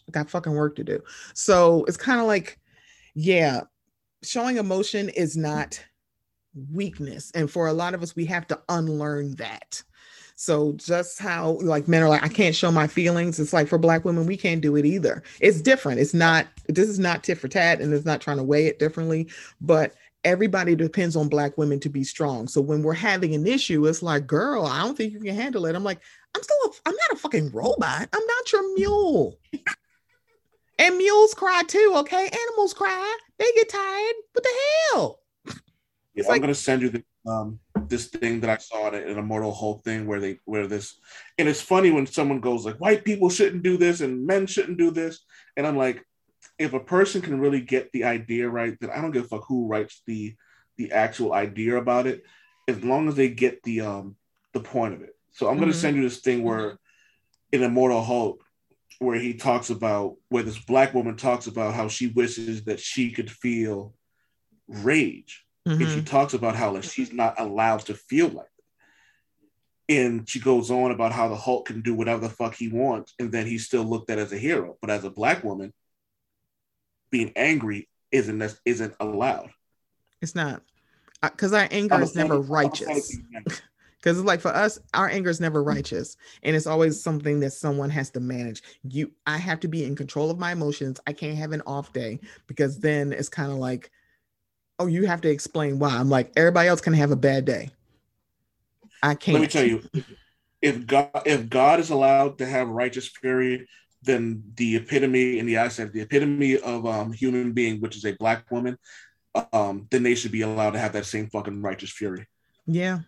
got 0.10 0.30
fucking 0.30 0.54
work 0.54 0.76
to 0.78 0.84
do. 0.84 1.00
So 1.34 1.84
it's 1.84 1.98
kind 1.98 2.22
of 2.22 2.26
like, 2.26 2.58
yeah, 3.14 3.62
showing 4.24 4.58
emotion 4.58 5.10
is 5.10 5.36
not 5.36 5.84
weakness. 6.72 7.30
And 7.36 7.52
for 7.52 7.68
a 7.68 7.74
lot 7.74 7.94
of 7.94 8.02
us, 8.02 8.16
we 8.16 8.26
have 8.26 8.48
to 8.48 8.62
unlearn 8.70 9.36
that. 9.36 9.84
So 10.36 10.72
just 10.74 11.20
how 11.20 11.60
like 11.62 11.90
men 11.90 12.02
are 12.02 12.10
like, 12.10 12.24
I 12.24 12.30
can't 12.30 12.56
show 12.56 12.72
my 12.72 12.88
feelings. 12.88 13.40
It's 13.40 13.54
like 13.54 13.68
for 13.68 13.78
black 13.78 14.06
women, 14.06 14.26
we 14.26 14.38
can't 14.38 14.62
do 14.62 14.78
it 14.78 14.86
either. 14.86 15.24
It's 15.42 15.62
different. 15.62 16.00
It's 16.00 16.14
not, 16.14 16.48
this 16.70 16.88
is 16.88 17.00
not 17.00 17.24
tit 17.24 17.38
for 17.38 17.50
tat 17.50 17.82
and 17.82 17.94
it's 17.94 18.06
not 18.06 18.22
trying 18.22 18.38
to 18.38 18.44
weigh 18.44 18.68
it 18.68 18.80
differently, 18.80 19.30
but 19.60 19.94
everybody 20.24 20.76
depends 20.76 21.16
on 21.16 21.28
black 21.28 21.58
women 21.58 21.80
to 21.82 21.90
be 21.90 22.04
strong. 22.04 22.48
So 22.48 22.62
when 22.62 22.84
we're 22.84 22.94
having 22.94 23.36
an 23.36 23.46
issue, 23.46 23.86
it's 23.86 24.04
like, 24.04 24.28
girl, 24.28 24.66
I 24.66 24.82
don't 24.82 24.98
think 24.98 25.14
you 25.14 25.20
can 25.20 25.36
handle 25.36 25.66
it. 25.66 25.76
I'm 25.76 25.84
like, 25.84 26.02
I'm 26.36 26.44
still, 26.44 26.58
a, 26.66 26.70
I'm 26.86 26.96
not 26.96 27.18
a 27.18 27.22
fucking 27.22 27.52
robot. 27.52 28.10
I'm 28.12 28.26
not 28.26 28.52
your 28.52 28.76
mule. 28.76 29.38
and 30.80 30.98
mules 30.98 31.34
cry 31.34 31.64
too, 31.68 31.94
okay? 31.98 32.30
Animals 32.30 32.74
cry. 32.74 33.18
They 33.38 33.52
get 33.56 33.70
tired. 33.70 34.16
What 34.34 34.44
the 34.44 34.50
hell? 34.92 35.20
Yeah, 36.16 36.26
I'm 36.30 36.42
gonna 36.42 36.54
send 36.54 36.84
you 36.84 36.90
the 36.90 37.04
um 37.26 37.60
this 37.88 38.08
thing 38.08 38.40
that 38.42 38.50
I 38.50 38.58
saw 38.58 38.88
in 38.90 38.96
an 38.96 39.18
Immortal 39.18 39.54
Hulk 39.54 39.84
thing 39.84 40.06
where 40.06 40.20
they 40.20 40.40
where 40.46 40.68
this 40.68 41.00
and 41.38 41.50
it's 41.50 41.62
funny 41.62 41.90
when 41.90 42.06
someone 42.06 42.40
goes 42.40 42.66
like 42.66 42.78
white 42.78 43.04
people 43.04 43.30
shouldn't 43.30 43.64
do 43.64 43.78
this 43.78 44.02
and 44.02 44.26
men 44.26 44.46
shouldn't 44.46 44.78
do 44.78 44.92
this 44.92 45.26
and 45.58 45.66
I'm 45.66 45.76
like 45.76 46.06
if 46.58 46.74
a 46.74 46.80
person 46.80 47.22
can 47.22 47.40
really 47.40 47.62
get 47.62 47.92
the 47.92 48.04
idea 48.04 48.48
right 48.48 48.78
then 48.80 48.90
I 48.90 49.02
don't 49.02 49.12
give 49.12 49.26
a 49.26 49.28
fuck 49.28 49.46
who 49.48 49.68
writes 49.68 50.02
the 50.06 50.36
the 50.78 50.92
actual 50.92 51.34
idea 51.34 51.78
about 51.78 52.08
it 52.08 52.24
as 52.68 52.84
long 52.84 53.08
as 53.08 53.16
they 53.16 53.30
get 53.30 53.62
the 53.64 53.82
um 53.82 54.16
the 54.54 54.60
point 54.60 54.94
of 54.94 55.02
it. 55.02 55.16
So 55.32 55.48
I'm 55.48 55.54
mm-hmm. 55.54 55.62
gonna 55.62 55.74
send 55.74 55.98
you 55.98 56.04
this 56.04 56.20
thing 56.20 56.44
where 56.44 56.78
in 57.52 57.64
Immortal 57.64 58.04
Hulk 58.04 58.44
where 59.00 59.20
he 59.20 59.34
talks 59.34 59.70
about 59.70 60.16
where 60.30 60.44
this 60.44 60.60
black 60.60 60.94
woman 60.94 61.18
talks 61.18 61.48
about 61.48 61.74
how 61.74 61.88
she 61.88 62.08
wishes 62.08 62.66
that 62.66 62.80
she 62.80 63.12
could 63.12 63.30
feel 63.30 63.94
rage 64.68 65.44
Mm-hmm. 65.68 65.82
And 65.82 65.90
she 65.90 65.98
mm-hmm. 65.98 66.06
talks 66.06 66.34
about 66.34 66.56
how 66.56 66.74
like 66.74 66.84
she's 66.84 67.14
not 67.14 67.40
allowed 67.40 67.82
to 67.82 67.94
feel 67.94 68.28
like 68.28 68.48
it. 69.88 69.96
And 69.96 70.28
she 70.28 70.40
goes 70.40 70.70
on 70.70 70.92
about 70.92 71.14
how 71.14 71.30
the 71.30 71.36
Hulk 71.36 71.68
can 71.68 71.82
do 71.82 71.94
whatever 71.94 72.22
the 72.22 72.30
fuck 72.30 72.56
he 72.56 72.68
wants, 72.68 73.14
and 73.20 73.32
then 73.32 73.46
he's 73.46 73.66
still 73.66 73.84
looked 73.84 74.10
at 74.10 74.20
as 74.20 74.34
a 74.34 74.38
hero. 74.38 74.78
But 74.82 74.90
as 74.90 75.04
a 75.04 75.10
black 75.10 75.44
woman, 75.44 75.74
being 77.14 77.32
angry 77.36 77.88
isn't 78.12 78.60
isn't 78.66 78.96
allowed. 79.00 79.52
It's 80.22 80.36
not 80.36 80.64
because 81.22 81.54
our 81.54 81.68
anger 81.70 82.02
is 82.02 82.16
never 82.16 82.42
righteous. 82.42 83.16
Because 83.98 84.22
like 84.24 84.42
for 84.42 84.50
us, 84.50 84.80
our 84.94 85.08
anger 85.08 85.30
is 85.30 85.40
never 85.40 85.60
mm-hmm. 85.60 85.70
righteous, 85.70 86.18
and 86.42 86.56
it's 86.56 86.68
always 86.68 87.02
something 87.02 87.40
that 87.42 87.52
someone 87.52 87.92
has 87.92 88.10
to 88.12 88.20
manage. 88.20 88.64
You, 88.84 89.12
I 89.28 89.38
have 89.38 89.60
to 89.62 89.68
be 89.68 89.86
in 89.86 89.96
control 89.96 90.32
of 90.32 90.40
my 90.40 90.52
emotions. 90.52 91.00
I 91.06 91.14
can't 91.14 91.38
have 91.38 91.52
an 91.52 91.62
off 91.68 91.94
day 91.94 92.20
because 92.48 92.80
then 92.80 93.14
it's 93.14 93.30
kind 93.30 93.52
of 93.52 93.60
like 93.60 93.92
oh, 94.80 94.88
you 94.88 95.06
have 95.06 95.22
to 95.22 95.30
explain 95.30 95.78
why. 95.78 95.96
I'm 95.96 96.10
like, 96.10 96.32
everybody 96.36 96.68
else 96.68 96.82
can 96.82 96.94
have 96.94 97.12
a 97.12 97.16
bad 97.16 97.46
day. 97.46 97.70
I 99.04 99.14
can't. 99.14 99.36
Let 99.36 99.42
me 99.42 99.48
tell 99.48 99.64
you, 99.66 99.84
if 100.64 100.88
God 100.88 101.12
if 101.26 101.48
God 101.48 101.80
is 101.80 101.92
allowed 101.92 102.40
to 102.40 102.46
have 102.48 102.68
righteous 102.70 103.08
fury, 103.08 103.68
then 104.04 104.44
the 104.56 104.78
epitome 104.78 105.40
in 105.40 105.46
the 105.46 105.58
I 105.58 105.68
said 105.70 105.94
the 105.94 106.02
epitome 106.02 106.58
of 106.58 106.86
um 106.86 107.12
human 107.12 107.52
being, 107.52 107.82
which 107.82 107.96
is 107.96 108.06
a 108.06 108.14
black 108.14 108.50
woman, 108.52 108.78
um, 109.52 109.88
then 109.90 110.04
they 110.04 110.16
should 110.16 110.32
be 110.32 110.42
allowed 110.42 110.72
to 110.72 110.80
have 110.80 110.94
that 110.94 111.06
same 111.06 111.30
fucking 111.30 111.62
righteous 111.62 111.92
fury. 111.92 112.28
Yeah. 112.66 113.00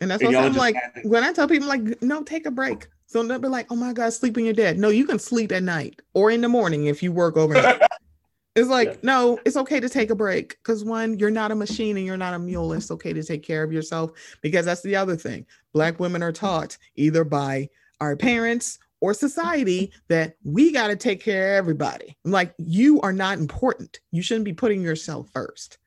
And 0.00 0.10
that's 0.10 0.22
what 0.22 0.34
I'm 0.34 0.54
like 0.54 0.76
when 1.02 1.24
I 1.24 1.32
tell 1.32 1.48
people 1.48 1.68
like, 1.68 2.02
no, 2.02 2.22
take 2.22 2.46
a 2.46 2.50
break. 2.50 2.86
So 3.06 3.22
they'll 3.22 3.38
be 3.38 3.48
like, 3.48 3.66
oh 3.70 3.76
my 3.76 3.92
God, 3.92 4.12
sleep 4.12 4.36
when 4.36 4.44
you're 4.44 4.54
dead. 4.54 4.78
No, 4.78 4.90
you 4.90 5.06
can 5.06 5.18
sleep 5.18 5.50
at 5.50 5.62
night 5.62 6.02
or 6.12 6.30
in 6.30 6.42
the 6.42 6.48
morning 6.48 6.86
if 6.86 7.02
you 7.02 7.12
work 7.12 7.36
overnight. 7.36 7.80
It's 8.56 8.68
like, 8.68 8.88
yeah. 8.88 8.96
no, 9.02 9.38
it's 9.44 9.56
okay 9.56 9.78
to 9.78 9.88
take 9.88 10.10
a 10.10 10.16
break 10.16 10.48
because 10.48 10.84
one, 10.84 11.16
you're 11.16 11.30
not 11.30 11.52
a 11.52 11.54
machine 11.54 11.96
and 11.96 12.04
you're 12.04 12.16
not 12.16 12.34
a 12.34 12.40
mule. 12.40 12.72
It's 12.72 12.90
okay 12.90 13.12
to 13.12 13.22
take 13.22 13.44
care 13.44 13.62
of 13.62 13.72
yourself 13.72 14.10
because 14.42 14.64
that's 14.64 14.82
the 14.82 14.96
other 14.96 15.14
thing. 15.14 15.46
Black 15.72 16.00
women 16.00 16.24
are 16.24 16.32
taught 16.32 16.76
either 16.96 17.22
by 17.22 17.68
our 18.00 18.16
parents 18.16 18.80
or 19.00 19.14
society 19.14 19.92
that 20.08 20.34
we 20.44 20.72
got 20.72 20.88
to 20.88 20.96
take 20.96 21.22
care 21.22 21.52
of 21.52 21.58
everybody. 21.58 22.16
I'm 22.24 22.30
like, 22.30 22.54
you 22.58 23.00
are 23.00 23.12
not 23.12 23.38
important. 23.38 24.00
You 24.10 24.22
shouldn't 24.22 24.44
be 24.44 24.52
putting 24.52 24.82
yourself 24.82 25.28
first. 25.32 25.78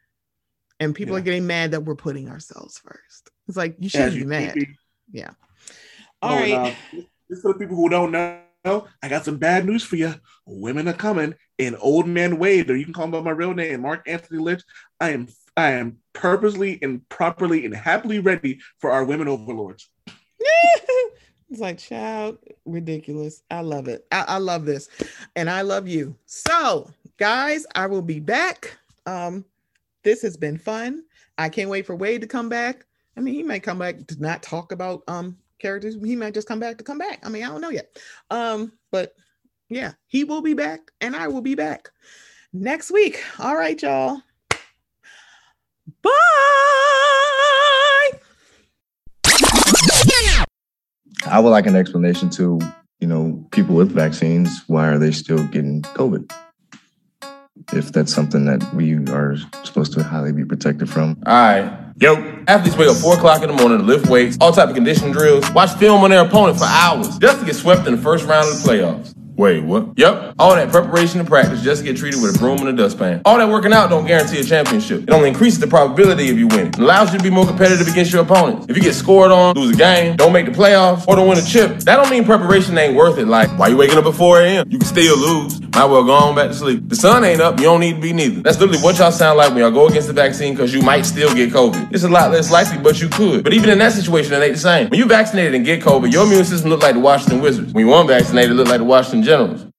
And 0.80 0.96
people 0.96 1.14
yeah. 1.14 1.20
are 1.20 1.24
getting 1.24 1.48
mad 1.48 1.72
that 1.72 1.82
we're 1.82 1.96
putting 1.96 2.30
ourselves 2.30 2.80
first. 2.80 3.30
It's 3.48 3.58
like, 3.58 3.76
you 3.80 3.90
shouldn't 3.90 4.16
be 4.16 4.26
mad. 4.26 4.54
Be. 4.54 4.68
Yeah. 5.12 5.32
All 6.22 6.36
right. 6.36 6.76
Uh, 6.94 7.02
just 7.30 7.42
for 7.42 7.54
the 7.54 7.60
people 7.60 7.76
who 7.76 7.90
don't 7.90 8.12
know, 8.12 8.88
I 9.02 9.10
got 9.10 9.26
some 9.26 9.38
bad 9.38 9.66
news 9.66 9.84
for 9.84 9.96
you. 9.96 10.16
Women 10.46 10.88
are 10.88 10.94
coming. 10.94 11.36
And 11.60 11.78
old 11.80 12.08
man 12.08 12.40
Wade, 12.40 12.70
or 12.72 12.76
you 12.76 12.86
can 12.86 12.94
call 12.94 13.06
him 13.06 13.12
by 13.12 13.22
my 13.22 13.32
real 13.32 13.54
name, 13.54 13.82
Mark 13.82 14.08
Anthony 14.08 14.40
Lynch. 14.40 14.64
I 15.00 15.12
am 15.12 15.28
I 15.56 15.72
am 15.72 15.98
purposely 16.14 16.80
and 16.82 17.08
properly 17.10 17.66
and 17.66 17.76
happily 17.76 18.20
ready 18.20 18.60
for 18.80 18.92
our 18.92 19.04
women 19.04 19.28
overlords. 19.28 19.90
it's 21.52 21.60
like, 21.60 21.78
child, 21.78 22.38
ridiculous. 22.66 23.44
I 23.52 23.60
love 23.62 23.90
it. 23.90 24.08
I, 24.12 24.24
I 24.28 24.38
love 24.38 24.66
this. 24.66 24.90
And 25.36 25.50
I 25.50 25.62
love 25.62 25.88
you. 25.88 26.16
So, 26.26 26.90
guys, 27.18 27.66
I 27.76 27.88
will 27.88 28.02
be 28.02 28.22
back. 28.22 28.78
Um, 29.06 29.44
this 30.04 30.22
has 30.22 30.38
been 30.38 30.58
fun. 30.58 31.04
I 31.38 31.50
can't 31.50 31.70
wait 31.70 31.86
for 31.86 31.96
Wade 31.96 32.22
to 32.22 32.28
come 32.28 32.48
back. 32.48 32.86
I 33.18 33.20
mean, 33.20 33.34
he 33.34 33.44
might 33.44 33.64
come 33.64 33.80
back 33.80 34.08
to 34.08 34.22
not 34.22 34.42
talk 34.42 34.72
about 34.72 35.04
um 35.08 35.38
characters. 35.60 35.96
He 36.02 36.16
might 36.16 36.34
just 36.34 36.48
come 36.48 36.60
back 36.60 36.78
to 36.78 36.84
come 36.84 36.98
back. 36.98 37.20
I 37.24 37.30
mean, 37.30 37.44
I 37.44 37.48
don't 37.48 37.62
know 37.62 37.70
yet. 37.70 37.98
Um, 38.30 38.72
but 38.90 39.14
yeah, 39.70 39.92
he 40.08 40.24
will 40.24 40.42
be 40.42 40.54
back 40.54 40.92
and 41.02 41.16
I 41.16 41.28
will 41.28 41.42
be 41.42 41.56
back 41.56 41.90
next 42.54 42.92
week. 42.92 43.22
All 43.40 43.56
right, 43.56 43.82
y'all. 43.82 44.22
Bye. 46.02 46.71
I 51.26 51.40
would 51.40 51.50
like 51.50 51.68
an 51.68 51.76
explanation 51.76 52.30
to, 52.32 52.60
you 53.00 53.08
know, 53.08 53.46
people 53.52 53.76
with 53.76 53.92
vaccines. 53.92 54.64
Why 54.68 54.88
are 54.88 54.98
they 54.98 55.12
still 55.12 55.46
getting 55.48 55.82
COVID? 55.84 56.32
If 57.74 57.92
that's 57.92 58.14
something 58.14 58.46
that 58.46 58.74
we 58.74 58.96
are 59.10 59.38
supposed 59.64 59.94
to 59.94 60.04
highly 60.04 60.32
be 60.32 60.44
protected 60.44 60.90
from. 60.90 61.22
All 61.26 61.34
right. 61.34 61.78
Yo, 61.98 62.16
athletes 62.48 62.76
wake 62.76 62.90
up 62.90 62.98
4 62.98 63.16
o'clock 63.16 63.44
in 63.44 63.50
the 63.50 63.56
morning 63.56 63.78
to 63.78 63.84
lift 63.84 64.08
weights, 64.08 64.36
all 64.42 64.52
type 64.52 64.70
of 64.70 64.76
conditioning 64.76 65.12
drills, 65.12 65.50
watch 65.52 65.72
film 65.78 66.04
on 66.04 66.10
their 66.10 66.26
opponent 66.26 66.58
for 66.58 66.66
hours, 66.66 67.20
just 67.20 67.40
to 67.40 67.46
get 67.46 67.56
swept 67.56 67.86
in 67.86 67.96
the 67.96 68.02
first 68.02 68.26
round 68.26 68.50
of 68.50 68.64
the 68.64 68.68
playoffs. 68.68 69.11
Wait, 69.38 69.64
what? 69.64 69.88
Yep. 69.98 70.36
All 70.38 70.56
that 70.56 70.70
preparation 70.70 71.20
and 71.20 71.28
practice 71.28 71.64
just 71.64 71.82
to 71.82 71.88
get 71.88 71.98
treated 71.98 72.22
with 72.22 72.36
a 72.36 72.40
broom 72.40 72.60
and 72.60 72.68
a 72.68 72.74
dustpan. 72.74 73.22
All 73.26 73.38
that 73.38 73.48
working 73.50 73.74
out 73.74 73.90
don't 73.90 74.06
guarantee 74.06 74.40
a 74.40 74.44
championship. 74.44 75.04
It 75.04 75.10
only 75.10 75.30
increases 75.30 75.60
the 75.60 75.68
probability 75.68 76.30
of 76.30 76.38
you 76.38 76.48
winning. 76.48 76.68
It 76.68 76.80
allows 76.80 77.12
you 77.12 77.18
to 77.18 77.24
be 77.24 77.30
more 77.30 77.46
competitive 77.46 77.88
against 77.88 78.12
your 78.12 78.24
opponents. 78.24 78.68
If 78.70 78.78
you 78.78 78.84
get 78.84 78.94
scored 78.94 79.32
on, 79.32 79.56
lose 79.56 79.74
a 79.74 79.78
game, 79.78 80.16
don't 80.16 80.34
make 80.34 80.46
the 80.46 80.52
playoffs, 80.52 81.08
or 81.08 81.16
don't 81.16 81.28
win 81.28 81.38
a 81.38 81.46
chip, 81.46 81.80
that 81.80 81.96
don't 81.96 82.10
mean 82.10 82.26
preparation 82.26 82.78
ain't 82.78 82.96
worth 82.96 83.18
it. 83.18 83.28
Like, 83.28 83.50
why 83.58 83.70
you 83.70 83.78
waking 83.78 83.98
up 83.98 84.06
at 84.06 84.14
4 84.14 84.42
a.m.? 84.42 84.70
You 84.70 84.78
can 84.78 84.88
still 84.88 85.18
lose. 85.18 85.62
Might 85.74 85.86
well 85.86 86.04
go 86.04 86.14
on 86.14 86.36
back 86.36 86.50
to 86.50 86.54
sleep. 86.54 86.90
The 86.90 86.96
sun 86.96 87.24
ain't 87.24 87.40
up, 87.40 87.58
you 87.58 87.66
don't 87.66 87.80
need 87.80 87.96
to 87.96 88.02
be 88.02 88.12
neither. 88.12 88.42
That's 88.42 88.60
literally 88.60 88.82
what 88.82 88.98
y'all 89.00 89.12
sound 89.12 89.38
like 89.38 89.50
when 89.50 89.60
y'all 89.60 89.72
go 89.72 89.88
against 89.88 90.08
the 90.08 90.14
vaccine 90.14 90.54
because 90.54 90.74
you 90.74 90.82
might 90.82 91.04
still 91.04 91.34
get 91.34 91.52
COVID. 91.52 91.94
It's 91.94 92.04
a 92.04 92.10
lot 92.10 92.32
less 92.32 92.52
likely, 92.52 92.78
but 92.78 93.02
you 93.02 93.08
could. 93.08 93.44
But 93.44 93.54
even 93.54 93.70
in 93.70 93.78
that 93.80 93.94
situation, 93.94 94.34
it 94.34 94.42
ain't 94.44 94.54
the 94.54 94.60
same. 94.60 94.90
When 94.90 95.00
you 95.00 95.06
vaccinated 95.06 95.56
and 95.56 95.66
get 95.66 95.82
COVID, 95.82 96.12
your 96.12 96.26
immune 96.26 96.44
system 96.44 96.70
look 96.70 96.82
like 96.82 96.96
the 96.96 97.00
Washington 97.00 97.42
Wizards. 97.42 97.74
When 97.74 97.88
you 97.88 97.94
unvaccinated, 97.94 98.52
it 98.52 98.56
look 98.56 98.68
like 98.68 98.80
the 98.80 98.84
Washington 98.84 99.21
Generals. 99.24 99.71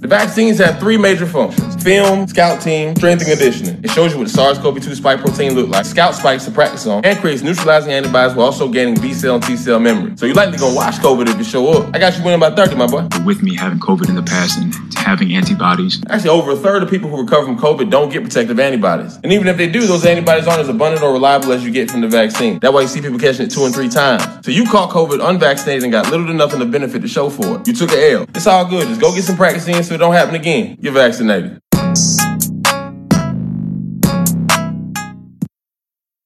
The 0.00 0.08
vaccines 0.08 0.56
have 0.60 0.80
three 0.80 0.96
major 0.96 1.26
functions. 1.26 1.82
Film, 1.84 2.26
scout 2.26 2.62
team, 2.62 2.96
strength 2.96 3.20
and 3.20 3.38
conditioning. 3.38 3.84
It 3.84 3.90
shows 3.90 4.12
you 4.12 4.18
what 4.18 4.28
the 4.28 4.32
SARS-CoV-2 4.32 4.94
spike 4.94 5.20
protein 5.20 5.54
look 5.54 5.68
like, 5.68 5.84
scout 5.84 6.14
spikes 6.14 6.46
to 6.46 6.50
practice 6.50 6.86
on, 6.86 7.04
and 7.04 7.18
creates 7.18 7.42
neutralizing 7.42 7.92
antibodies 7.92 8.34
while 8.34 8.46
also 8.46 8.66
gaining 8.66 8.98
B 8.98 9.12
cell 9.12 9.34
and 9.34 9.44
T 9.44 9.58
cell 9.58 9.78
memory. 9.78 10.16
So 10.16 10.24
you're 10.24 10.34
likely 10.34 10.56
gonna 10.56 10.74
watch 10.74 10.94
COVID 10.96 11.28
if 11.28 11.36
you 11.36 11.44
show 11.44 11.68
up. 11.68 11.94
I 11.94 11.98
got 11.98 12.16
you 12.16 12.24
winning 12.24 12.40
by 12.40 12.50
30, 12.50 12.76
my 12.76 12.86
boy. 12.86 13.08
With 13.26 13.42
me 13.42 13.54
having 13.54 13.78
COVID 13.78 14.08
in 14.08 14.14
the 14.14 14.22
past 14.22 14.58
and 14.58 14.74
having 14.96 15.34
antibodies. 15.34 16.00
Actually, 16.08 16.30
over 16.30 16.52
a 16.52 16.56
third 16.56 16.82
of 16.82 16.88
people 16.88 17.10
who 17.10 17.20
recover 17.20 17.44
from 17.44 17.58
COVID 17.58 17.90
don't 17.90 18.10
get 18.10 18.22
protective 18.22 18.58
antibodies. 18.58 19.18
And 19.22 19.32
even 19.34 19.48
if 19.48 19.58
they 19.58 19.68
do, 19.68 19.86
those 19.86 20.06
antibodies 20.06 20.46
aren't 20.46 20.60
as 20.60 20.68
abundant 20.70 21.02
or 21.02 21.12
reliable 21.12 21.52
as 21.52 21.62
you 21.62 21.70
get 21.70 21.90
from 21.90 22.00
the 22.00 22.08
vaccine. 22.08 22.58
That's 22.58 22.72
why 22.72 22.80
you 22.80 22.88
see 22.88 23.02
people 23.02 23.18
catching 23.18 23.46
it 23.46 23.50
two 23.50 23.66
and 23.66 23.74
three 23.74 23.90
times. 23.90 24.22
So 24.44 24.50
you 24.50 24.64
caught 24.64 24.90
COVID 24.90 25.26
unvaccinated 25.26 25.82
and 25.82 25.92
got 25.92 26.10
little 26.10 26.26
to 26.26 26.32
nothing 26.32 26.60
to 26.60 26.66
benefit 26.66 27.02
to 27.02 27.08
show 27.08 27.28
for 27.28 27.60
it. 27.60 27.66
You 27.66 27.74
took 27.74 27.92
an 27.92 27.98
L. 27.98 28.22
It's 28.34 28.46
all 28.46 28.64
good. 28.64 28.88
Just 28.88 29.00
go 29.00 29.14
get 29.14 29.24
some 29.24 29.36
practice 29.36 29.66
in 29.68 29.74
so 29.90 29.96
it 29.96 29.98
don't 29.98 30.12
happen 30.12 30.36
again. 30.36 30.76
Get 30.80 30.92
vaccinated. 30.92 31.60